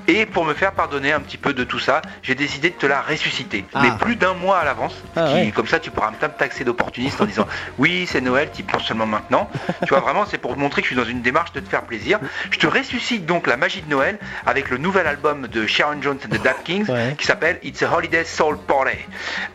Et 0.07 0.25
pour 0.25 0.45
me 0.45 0.53
faire 0.53 0.71
pardonner 0.73 1.11
un 1.13 1.19
petit 1.19 1.37
peu 1.37 1.53
de 1.53 1.63
tout 1.63 1.79
ça, 1.79 2.01
j'ai 2.21 2.35
décidé 2.35 2.69
de 2.69 2.75
te 2.75 2.85
la 2.85 3.01
ressusciter, 3.01 3.65
Ah. 3.73 3.81
mais 3.81 3.91
plus 3.99 4.15
d'un 4.15 4.33
mois 4.33 4.57
à 4.59 4.65
l'avance. 4.65 4.93
Ah 5.15 5.33
ouais. 5.33 5.51
Comme 5.55 5.67
ça, 5.67 5.79
tu 5.79 5.89
pourras 5.91 6.11
me 6.11 6.15
taxer 6.37 6.63
d'opportuniste 6.63 7.19
en 7.21 7.25
disant 7.25 7.47
oui, 7.77 8.05
c'est 8.09 8.21
Noël, 8.21 8.49
tu 8.53 8.63
penses 8.63 8.83
seulement 8.83 9.05
maintenant. 9.07 9.49
tu 9.83 9.89
vois, 9.89 9.99
vraiment, 10.01 10.25
c'est 10.25 10.37
pour 10.37 10.55
montrer 10.57 10.81
que 10.81 10.87
je 10.87 10.93
suis 10.93 11.01
dans 11.01 11.09
une 11.09 11.21
démarche 11.21 11.53
de 11.53 11.59
te 11.59 11.69
faire 11.69 11.81
plaisir. 11.83 12.19
Je 12.51 12.59
te 12.59 12.67
ressuscite 12.67 13.25
donc 13.25 13.47
la 13.47 13.57
magie 13.57 13.81
de 13.81 13.89
Noël 13.89 14.19
avec 14.45 14.69
le 14.69 14.77
nouvel 14.77 15.07
album 15.07 15.47
de 15.47 15.65
Sharon 15.65 16.01
Jones 16.01 16.19
and 16.25 16.35
the 16.35 16.41
Dap 16.41 16.63
Kings 16.63 16.87
qui 17.17 17.25
s'appelle 17.25 17.59
It's 17.63 17.81
a 17.83 17.91
Holiday 17.91 18.23
Soul 18.25 18.57
Party. 18.59 18.97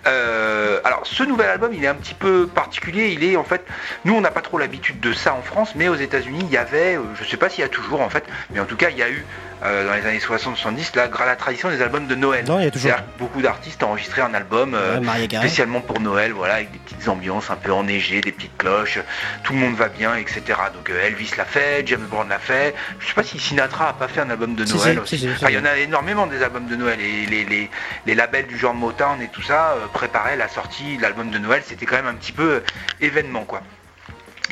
Euh, 0.07 0.81
alors, 0.85 1.01
ce 1.05 1.23
nouvel 1.23 1.49
album, 1.49 1.73
il 1.73 1.85
est 1.85 1.89
un 1.89 1.95
petit 1.95 2.15
peu 2.15 2.47
particulier. 2.47 3.09
Il 3.13 3.25
est 3.25 3.37
en 3.37 3.45
fait, 3.45 3.65
nous, 4.05 4.15
on 4.15 4.21
n'a 4.21 4.31
pas 4.31 4.41
trop 4.41 4.59
l'habitude 4.59 5.01
de 5.01 5.13
ça 5.13 5.35
en 5.35 5.43
France, 5.43 5.73
mais 5.77 5.89
aux 5.89 5.95
États-Unis, 5.95 6.41
il 6.49 6.51
y 6.53 6.57
avait, 6.57 6.97
euh, 6.97 7.03
je 7.21 7.25
sais 7.29 7.37
pas 7.37 7.49
s'il 7.49 7.61
y 7.63 7.65
a 7.65 7.69
toujours 7.69 8.01
en 8.01 8.11
fait, 8.11 8.25
mais 8.51 8.61
en 8.61 8.65
tout 8.65 8.77
cas, 8.77 8.91
il 8.91 8.99
y 8.99 9.03
a 9.03 9.11
eu 9.11 9.25
euh, 9.63 9.87
dans 9.87 9.95
les 9.95 10.07
années 10.07 10.19
60-70 10.19 10.97
la, 10.97 11.09
la 11.27 11.37
tradition 11.37 11.69
des 11.69 11.83
albums 11.83 12.07
de 12.07 12.15
Noël. 12.15 12.45
Non, 12.47 12.59
il 12.59 12.65
y 12.65 12.69
a 12.69 12.71
toujours. 12.71 12.93
Beaucoup 13.19 13.43
d'artistes 13.43 13.83
ont 13.83 13.89
enregistré 13.89 14.23
un 14.23 14.33
album 14.33 14.75
euh, 14.75 14.99
Ouais, 15.01 15.29
spécialement 15.29 15.81
pour 15.81 16.01
Noël, 16.01 16.33
voilà, 16.33 16.55
avec 16.55 16.73
des 16.73 16.79
petites 16.79 17.09
ambiances 17.09 17.51
un 17.51 17.57
peu 17.57 17.73
enneigées, 17.73 18.21
des 18.21 18.33
petites 18.33 18.57
cloches, 18.57 18.99
tout 19.45 19.53
le 19.53 19.59
monde 19.59 19.75
va 19.75 19.89
bien, 19.89 20.15
etc. 20.17 20.43
Donc 20.75 20.89
euh, 20.89 21.07
Elvis 21.07 21.33
l'a 21.37 21.45
fait, 21.45 21.87
James 21.87 22.07
Brown 22.09 22.29
l'a 22.29 22.39
fait. 22.39 22.75
Je 23.01 23.07
sais 23.09 23.15
pas 23.15 23.23
si 23.23 23.39
Sinatra 23.39 23.89
a 23.89 23.93
pas 23.93 24.09
fait 24.09 24.21
un 24.21 24.31
album 24.31 24.55
de 24.55 24.65
Noël 24.65 24.95
si, 24.95 24.99
aussi. 24.99 25.19
si, 25.19 25.29
si, 25.29 25.29
si. 25.29 25.35
Enfin, 25.35 25.51
il 25.51 25.57
y 25.57 25.59
en 25.59 25.65
a 25.65 25.77
énormément 25.77 26.27
des 26.27 26.43
albums 26.43 26.67
de 26.67 26.77
Noël 26.77 26.99
et 27.01 27.27
les, 27.27 27.45
les, 27.45 27.71
les 28.07 28.15
labels 28.15 28.47
du 28.47 28.57
genre 28.57 28.75
Motown 28.75 29.21
et 29.21 29.29
tout 29.29 29.43
ça 29.43 29.75
préparaient 29.93 30.37
la 30.37 30.49
sortie 30.49 30.97
de 30.97 31.03
l'album 31.03 31.31
de 31.31 31.39
Noël. 31.39 31.63
C'était 31.67 31.87
quand 31.87 31.97
même 31.97 32.07
un 32.07 32.15
petit 32.15 32.33
peu 32.33 32.63
événement 33.01 33.45
quoi. 33.45 33.63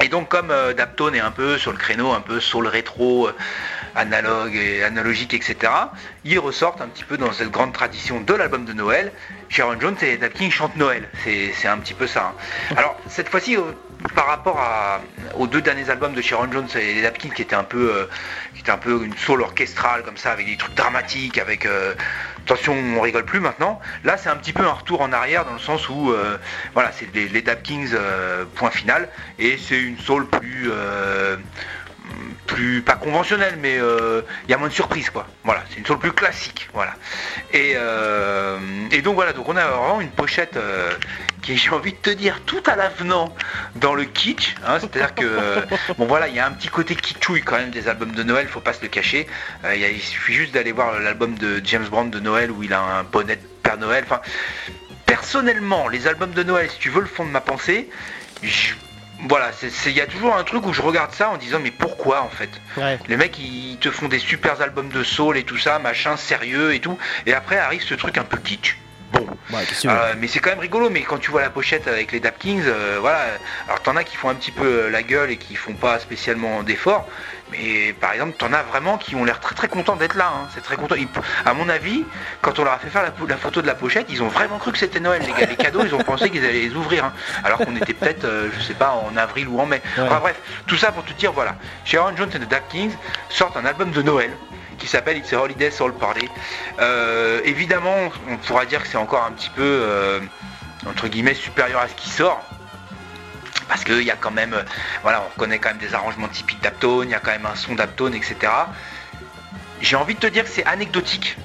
Et 0.03 0.09
donc 0.09 0.29
comme 0.29 0.51
euh, 0.51 0.75
Daptone 0.75 1.15
est 1.17 1.21
un 1.21 1.33
peu 1.33 1.59
sur 1.59 1.73
le 1.73 1.79
créneau, 1.79 2.13
un 2.13 2.21
peu 2.21 2.39
soul 2.39 2.69
rétro, 2.69 3.29
euh, 3.29 3.35
analogue 3.99 4.55
et 4.55 4.83
analogique, 4.85 5.35
etc. 5.35 5.73
Ils 6.25 6.39
ressortent 6.39 6.81
un 6.81 6.89
petit 6.89 7.05
peu 7.05 7.17
dans 7.17 7.33
cette 7.33 7.51
grande 7.51 7.73
tradition 7.73 8.21
de 8.21 8.33
l'album 8.35 8.65
de 8.65 8.73
Noël. 8.73 9.13
Sharon 9.49 9.81
Jones 9.81 9.97
et 10.03 10.17
Dap 10.19 10.35
King 10.35 10.51
chantent 10.51 10.77
Noël. 10.77 11.09
C'est 11.25 11.69
un 11.69 11.79
petit 11.79 11.95
peu 11.95 12.07
ça. 12.07 12.33
hein. 12.71 12.75
Alors 12.77 12.97
cette 13.09 13.29
fois-ci, 13.29 13.57
par 14.15 14.27
rapport 14.27 14.59
à- 14.61 15.01
aux 15.37 15.47
deux 15.47 15.61
derniers 15.63 15.89
albums 15.91 16.15
de 16.15 16.23
Sharon 16.23 16.51
Jones 16.53 16.69
et 16.77 16.95
les 16.95 17.03
Dap 17.03 17.19
King, 17.19 17.33
qui 17.33 17.43
étaient 17.43 17.57
un 17.57 17.65
peu, 17.65 17.91
euh, 17.93 18.05
qui 18.55 18.61
étaient 18.61 18.71
un 18.71 18.79
peu 18.79 19.03
une 19.05 19.17
soul 19.17 19.43
orchestrale 19.43 20.03
comme 20.05 20.17
ça, 20.17 20.33
avec 20.33 20.47
des 20.47 20.57
trucs 20.57 20.75
dramatiques, 20.75 21.39
avec 21.39 21.65
euh, 21.67 21.95
attention, 22.45 22.75
on 22.97 23.01
rigole 23.01 23.25
plus 23.25 23.41
maintenant. 23.41 23.81
Là, 24.05 24.17
c'est 24.19 24.29
un 24.29 24.37
petit 24.37 24.53
peu 24.53 24.63
un 24.65 24.73
retour 24.73 25.01
en 25.01 25.13
arrière 25.13 25.45
dans 25.47 25.55
le 25.55 25.59
sens 25.59 25.89
où, 25.89 26.13
euh, 26.13 26.37
voilà, 26.75 26.93
c'est 26.93 27.13
les, 27.15 27.29
les 27.29 27.43
Dap 27.43 27.63
Kings 27.63 27.91
euh, 27.95 28.45
point 28.55 28.71
final, 28.71 29.09
et 29.39 29.57
c'est 29.59 29.81
une 29.81 29.99
soul 29.99 30.27
plus 30.27 30.71
plus 32.47 32.83
pas 32.83 32.95
conventionnelle 32.97 33.59
mais 33.61 33.77
euh, 33.79 34.23
il 34.47 34.51
y 34.51 34.55
a 34.55 34.59
moins 34.59 34.69
de 34.69 34.73
surprises 34.73 35.11
quoi. 35.11 35.27
Voilà 35.45 35.63
c'est 35.71 35.79
une 35.79 35.87
soul 35.87 35.99
plus 35.99 36.13
classique 36.13 36.69
voilà. 36.73 36.95
Et, 37.53 37.73
euh, 37.77 38.59
et 38.91 39.03
donc 39.03 39.15
voilà 39.17 39.33
donc 39.33 39.49
on 39.49 39.57
a 39.57 39.67
vraiment 39.67 40.01
une 40.01 40.11
pochette 40.11 40.57
euh, 40.57 40.91
qui 41.43 41.57
j'ai 41.59 41.71
envie 41.71 41.93
de 41.93 41.99
te 41.99 42.11
dire 42.11 42.41
tout 42.47 42.63
à 42.67 42.77
l'avenant 42.77 43.35
dans 43.77 43.95
le 43.95 44.05
kitsch 44.05 44.55
hein, 44.67 44.79
c'est 44.81 44.97
à 44.97 45.07
dire 45.07 45.15
que 45.15 45.61
bon 45.99 46.07
voilà 46.07 46.29
il 46.29 46.35
y 46.35 46.39
a 46.41 46.47
un 46.47 46.53
petit 46.53 46.69
côté 46.69 46.95
kitschouille 46.97 47.43
quand 47.43 47.57
même 47.59 47.71
des 47.71 47.87
albums 47.89 48.13
de 48.13 48.23
Noël 48.23 48.49
faut 48.49 48.61
pas 48.61 48.73
se 48.73 48.83
le 48.83 48.89
cacher. 48.89 49.27
Il 49.75 49.81
y 49.81 49.85
a- 49.85 49.89
il 49.91 50.01
suffit 50.01 50.35
juste 50.35 50.53
d'aller 50.55 50.73
voir 50.73 50.99
l'album 51.01 51.35
de 51.37 51.61
James 51.65 51.87
Brown 51.89 52.11
de 52.11 52.21
Noël 52.21 52.51
où 52.51 52.63
il 52.63 52.73
a 52.73 52.81
un 52.81 53.03
bonnet 53.03 53.37
de 53.37 53.43
Père 53.63 53.77
Noël. 53.79 54.05
Enfin 54.07 54.21
personnellement, 55.07 55.89
les 55.89 56.07
albums 56.07 56.33
de 56.33 56.43
Noël, 56.43 56.69
si 56.71 56.79
tu 56.79 56.91
veux 56.91 57.01
le 57.01 57.07
fond 57.07 57.25
de 57.25 57.31
ma 57.31 57.41
pensée, 57.41 57.89
je- 58.43 58.75
voilà, 59.21 59.51
il 59.87 59.93
y 59.93 60.01
a 60.01 60.07
toujours 60.07 60.35
un 60.37 60.45
truc 60.45 60.67
où 60.67 60.73
je 60.73 60.83
regarde 60.83 61.13
ça 61.13 61.31
en 61.31 61.37
disant 61.37 61.59
mais 61.61 61.71
pourquoi 61.71 62.23
en 62.23 62.29
fait? 62.29 62.51
Ouais. 62.77 62.99
Les 63.09 63.17
mecs 63.17 63.39
ils 63.39 63.77
te 63.79 63.91
font 63.91 64.09
des 64.09 64.19
super 64.19 64.61
albums 64.61 64.91
de 64.91 65.03
soul 65.03 65.37
et 65.37 65.45
tout 65.45 65.59
ça, 65.59 65.79
machin 65.79 66.17
sérieux 66.17 66.75
et 66.75 66.81
tout, 66.81 66.99
et 67.27 67.35
après 67.35 67.59
arrive 67.59 67.83
ce 67.83 67.95
truc 67.95 68.17
un 68.19 68.25
peu 68.25 68.39
kitsch. 68.39 68.77
Bon, 69.13 69.27
Euh, 69.91 70.15
mais 70.19 70.29
c'est 70.29 70.39
quand 70.39 70.51
même 70.51 70.59
rigolo. 70.59 70.91
Mais 70.91 71.03
quand 71.03 71.19
tu 71.19 71.31
vois 71.31 71.41
la 71.41 71.51
pochette 71.51 71.89
avec 71.89 72.13
les 72.13 72.21
Dap 72.21 72.39
Kings, 72.39 72.63
euh, 72.67 72.99
voilà. 73.01 73.21
Alors 73.67 73.81
t'en 73.81 73.97
as 73.97 74.05
qui 74.05 74.17
font 74.17 74.29
un 74.29 74.35
petit 74.35 74.51
peu 74.51 74.67
euh, 74.67 74.91
la 74.91 75.03
gueule 75.03 75.31
et 75.31 75.37
qui 75.39 75.55
font 75.57 75.73
pas 75.73 75.99
spécialement 75.99 76.63
d'efforts. 76.63 77.09
Mais 77.51 77.95
par 77.95 78.13
exemple, 78.13 78.35
t'en 78.37 78.53
as 78.53 78.63
vraiment 78.63 78.99
qui 78.99 79.15
ont 79.15 79.25
l'air 79.25 79.41
très 79.41 79.55
très 79.55 79.69
contents 79.69 79.97
d'être 79.97 80.15
là. 80.17 80.27
hein. 80.35 80.49
C'est 80.55 80.61
très 80.63 80.77
content. 80.77 80.95
Ils- 80.95 81.09
à 81.47 81.55
mon 81.55 81.71
avis, 81.71 82.05
quand 82.43 82.59
on 82.59 82.65
leur 82.65 82.75
a 82.75 82.79
fait 82.79 82.91
faire 82.91 83.03
la, 83.03 83.13
la 83.27 83.37
photo 83.39 83.63
de 83.63 83.67
la 83.67 83.75
pochette, 83.75 84.07
ils 84.11 84.23
ont 84.23 84.29
vraiment 84.29 84.59
cru 84.59 84.73
que 84.73 84.79
c'était 84.79 85.01
Noël. 85.01 85.23
Les, 85.23 85.33
gars. 85.33 85.47
les 85.49 85.57
cadeaux, 85.57 85.83
ils 85.87 85.95
ont 85.95 85.99
pensé 86.05 86.29
qu'ils 86.29 86.45
allaient 86.45 86.61
les 86.69 86.75
ouvrir. 86.75 87.07
hein. 87.07 87.13
Alors 87.45 87.59
qu'on 87.61 87.75
était 87.77 87.95
peut-être, 87.95 88.25
euh, 88.27 88.51
je 88.59 88.63
sais 88.63 88.75
pas, 88.75 88.91
en 88.93 89.17
avril 89.17 89.49
ou 89.49 89.59
en 89.59 89.65
mai. 89.65 89.81
Enfin 89.99 90.19
bref, 90.21 90.37
tout 90.67 90.77
ça 90.77 90.93
pour 90.93 91.05
te 91.07 91.13
dire, 91.15 91.33
voilà. 91.33 91.55
Sharon 91.87 92.15
Jones 92.15 92.31
et 92.35 92.39
the 92.39 92.49
Dap 92.49 92.69
Kings 92.69 92.93
sortent 93.31 93.57
un 93.57 93.65
album 93.65 93.91
de 93.93 94.03
Noël 94.03 94.31
qui 94.79 94.87
s'appelle 94.87 95.19
It's 95.19 95.33
a 95.33 95.41
Holiday 95.41 95.71
Soul 95.71 95.95
Party. 95.95 96.29
Euh, 96.81 97.41
évidemment, 97.45 98.11
on 98.29 98.37
pourra 98.39 98.65
dire 98.65 98.83
que 98.83 98.89
c'est 98.89 98.97
encore 98.97 99.25
un 99.25 99.33
petit 99.33 99.51
peu, 99.51 99.63
euh, 99.63 100.21
entre 100.87 101.09
guillemets, 101.09 101.35
supérieur 101.35 101.81
à 101.81 101.89
ce 101.89 101.95
qui 101.95 102.09
sort. 102.09 102.43
Parce 103.69 103.85
qu'il 103.85 104.03
y 104.03 104.11
a 104.11 104.17
quand 104.17 104.31
même, 104.31 104.57
voilà, 105.03 105.23
on 105.27 105.35
reconnaît 105.35 105.59
quand 105.59 105.69
même 105.69 105.79
des 105.79 105.95
arrangements 105.95 106.29
typiques 106.29 106.63
d'Aptone, 106.63 107.09
il 107.09 107.13
y 107.13 107.15
a 107.15 107.21
quand 107.21 107.33
même 107.33 107.47
un 107.47 107.55
son 107.55 107.75
d'Aptone, 107.75 108.15
etc. 108.15 108.37
J'ai 109.81 109.97
envie 109.97 110.15
de 110.15 110.21
te 110.21 110.27
dire 110.27 110.45
que 110.45 110.51
c'est 110.51 110.65
anecdotique. 110.65 111.37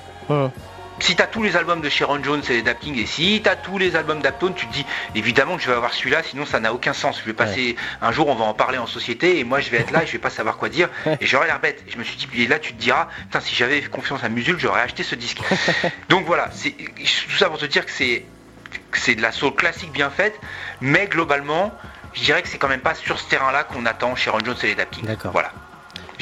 Si 1.00 1.16
t'as 1.16 1.28
tous 1.28 1.44
les 1.44 1.56
albums 1.56 1.82
de 1.82 1.90
Sharon 1.90 2.24
Jones 2.24 2.42
et 2.50 2.54
les 2.54 2.62
Dap 2.62 2.80
King, 2.80 2.98
et 2.98 3.06
si 3.06 3.42
t'as 3.44 3.56
tous 3.56 3.78
les 3.78 3.96
albums 3.96 4.22
d'Aptone, 4.22 4.54
tu 4.56 4.68
te 4.68 4.74
dis 4.74 4.86
évidemment 5.16 5.58
que 5.58 5.64
je 5.64 5.68
vais 5.68 5.76
avoir 5.76 5.94
celui-là, 5.94 6.24
sinon 6.24 6.46
ça 6.46 6.60
n'a 6.60 6.74
aucun 6.74 6.94
sens. 6.94 7.20
Je 7.20 7.26
vais 7.26 7.34
passer 7.34 7.76
un 8.02 8.12
jour, 8.12 8.28
on 8.28 8.36
va 8.36 8.46
en 8.46 8.54
parler 8.54 8.78
en 8.78 8.88
société, 8.88 9.40
et 9.40 9.44
moi 9.44 9.60
je 9.60 9.70
vais 9.70 9.78
être 9.78 9.92
là 9.92 10.04
et 10.04 10.08
je 10.08 10.12
vais 10.12 10.20
pas 10.20 10.30
savoir 10.30 10.58
quoi 10.58 10.70
dire, 10.70 10.90
et 11.22 11.26
j'aurais 11.26 11.48
l'air 11.48 11.60
bête. 11.60 11.84
Et 11.88 11.92
je 11.92 11.98
me 11.98 12.04
suis 12.04 12.16
dit, 12.16 12.28
et 12.42 12.48
là 12.48 12.60
tu 12.60 12.74
te 12.74 12.80
diras, 12.80 13.08
putain, 13.24 13.40
si 13.40 13.56
j'avais 13.56 13.82
confiance 13.82 14.24
à 14.24 14.30
Musul, 14.30 14.58
j'aurais 14.60 14.82
acheté 14.82 15.04
ce 15.04 15.16
disque. 15.16 15.40
Donc 16.10 16.26
voilà, 16.26 16.50
c'est 16.54 16.72
tout 16.72 17.38
ça 17.38 17.50
pour 17.50 17.58
te 17.58 17.66
dire 17.66 17.86
que 17.86 17.92
c'est 17.92 19.16
de 19.16 19.22
la 19.22 19.32
soul 19.32 19.54
classique 19.56 19.92
bien 19.92 20.10
faite, 20.10 20.40
mais 20.82 21.08
globalement, 21.08 21.74
je 22.14 22.22
dirais 22.22 22.42
que 22.42 22.48
c'est 22.48 22.58
quand 22.58 22.70
même 22.70 22.82
pas 22.82 22.96
sur 22.96 23.20
ce 23.20 23.30
terrain-là 23.30 23.64
qu'on 23.64 23.86
attend 23.86 24.16
Sharon 24.16 24.40
Jones 24.46 24.56
et 24.64 24.76
les 24.76 24.86
King. 24.92 25.08
Voilà. 25.32 25.52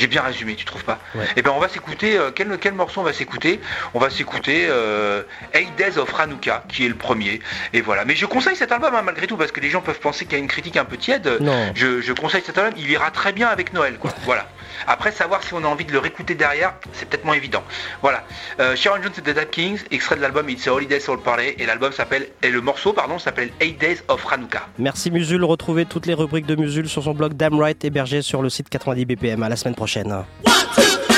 J'ai 0.02 0.08
bien 0.08 0.24
résumé, 0.24 0.56
tu 0.56 0.66
trouves 0.66 0.84
pas 0.84 0.98
Et 1.38 1.44
ben 1.44 1.52
on 1.56 1.60
va 1.60 1.70
s'écouter, 1.70 2.18
euh, 2.18 2.32
quel, 2.34 2.58
quel 2.58 2.74
morceau 2.74 3.02
on 3.02 3.04
va 3.04 3.14
s'écouter? 3.14 3.60
On 3.94 4.00
va 4.00 4.10
s'écouter 4.10 4.66
euh, 4.68 5.22
Eight 5.54 5.76
Days 5.78 6.00
of 6.00 6.12
Hanukkah, 6.20 6.64
qui 6.70 6.88
est 6.88 6.90
le 6.90 6.96
premier. 6.96 7.40
Et 7.74 7.82
voilà. 7.82 8.04
Mais 8.04 8.16
je 8.16 8.26
conseille 8.26 8.56
cet 8.56 8.72
album 8.72 8.96
hein, 8.96 9.04
malgré 9.04 9.28
tout, 9.28 9.38
parce 9.38 9.52
que 9.52 9.60
les 9.60 9.70
gens 9.70 9.82
peuvent 9.82 10.00
penser 10.00 10.26
qu'il 10.26 10.34
y 10.34 10.36
a 10.38 10.40
une 10.40 10.48
critique 10.48 10.76
un 10.76 10.86
peu 10.86 10.98
tiède. 10.98 11.38
Non. 11.40 11.72
Je, 11.76 12.02
je 12.02 12.14
conseille 12.14 12.42
cet 12.44 12.58
album, 12.58 12.74
il 12.78 12.90
ira 12.90 13.12
très 13.12 13.32
bien 13.32 13.48
avec 13.48 13.74
Noël. 13.74 14.00
Quoi. 14.00 14.12
voilà. 14.26 14.48
Après, 14.88 15.12
savoir 15.12 15.44
si 15.44 15.54
on 15.54 15.64
a 15.64 15.68
envie 15.68 15.86
de 15.86 15.92
le 15.92 16.00
réécouter 16.00 16.34
derrière, 16.34 16.74
c'est 16.94 17.08
peut-être 17.08 17.26
moins 17.26 17.36
évident. 17.36 17.62
Voilà. 18.02 18.24
Euh, 18.60 18.76
Sharon 18.76 19.04
Jones 19.04 19.12
et 19.16 19.22
The 19.22 19.36
Dap 19.36 19.52
Kings, 19.52 19.82
extrait 19.92 20.16
de 20.16 20.22
l'album 20.22 20.50
It's 20.50 20.68
a 20.68 20.74
Holiday 20.74 21.00
Soul 21.00 21.22
Party, 21.22 21.54
et 21.60 21.66
l'album 21.68 21.92
s'appelle, 21.92 22.28
et 22.42 22.50
le 22.50 22.62
morceau, 22.62 22.92
pardon, 22.92 23.20
s'appelle 23.20 23.52
Eight 23.60 23.80
Days 23.80 23.98
of 24.08 24.26
Hanukkah. 24.32 24.68
Merci 24.80 25.12
Musul, 25.12 25.44
retrouvez 25.44 25.86
toutes 25.86 26.08
les 26.08 26.16
rubriques 26.16 26.48
de 26.48 26.56
Musul 26.56 26.90
sur 26.90 27.04
son 27.04 27.14
blog 27.14 27.34
Damn 27.34 27.60
Right 27.60 27.86
hébergé 27.86 28.24
sur 28.24 28.42
le 28.42 28.50
site 28.50 28.70
90 28.70 29.06
BPM. 29.06 29.44
À 29.44 29.50
la 29.50 29.56
semaine 29.56 29.76
prochaine. 29.76 29.91
Days 29.94 31.11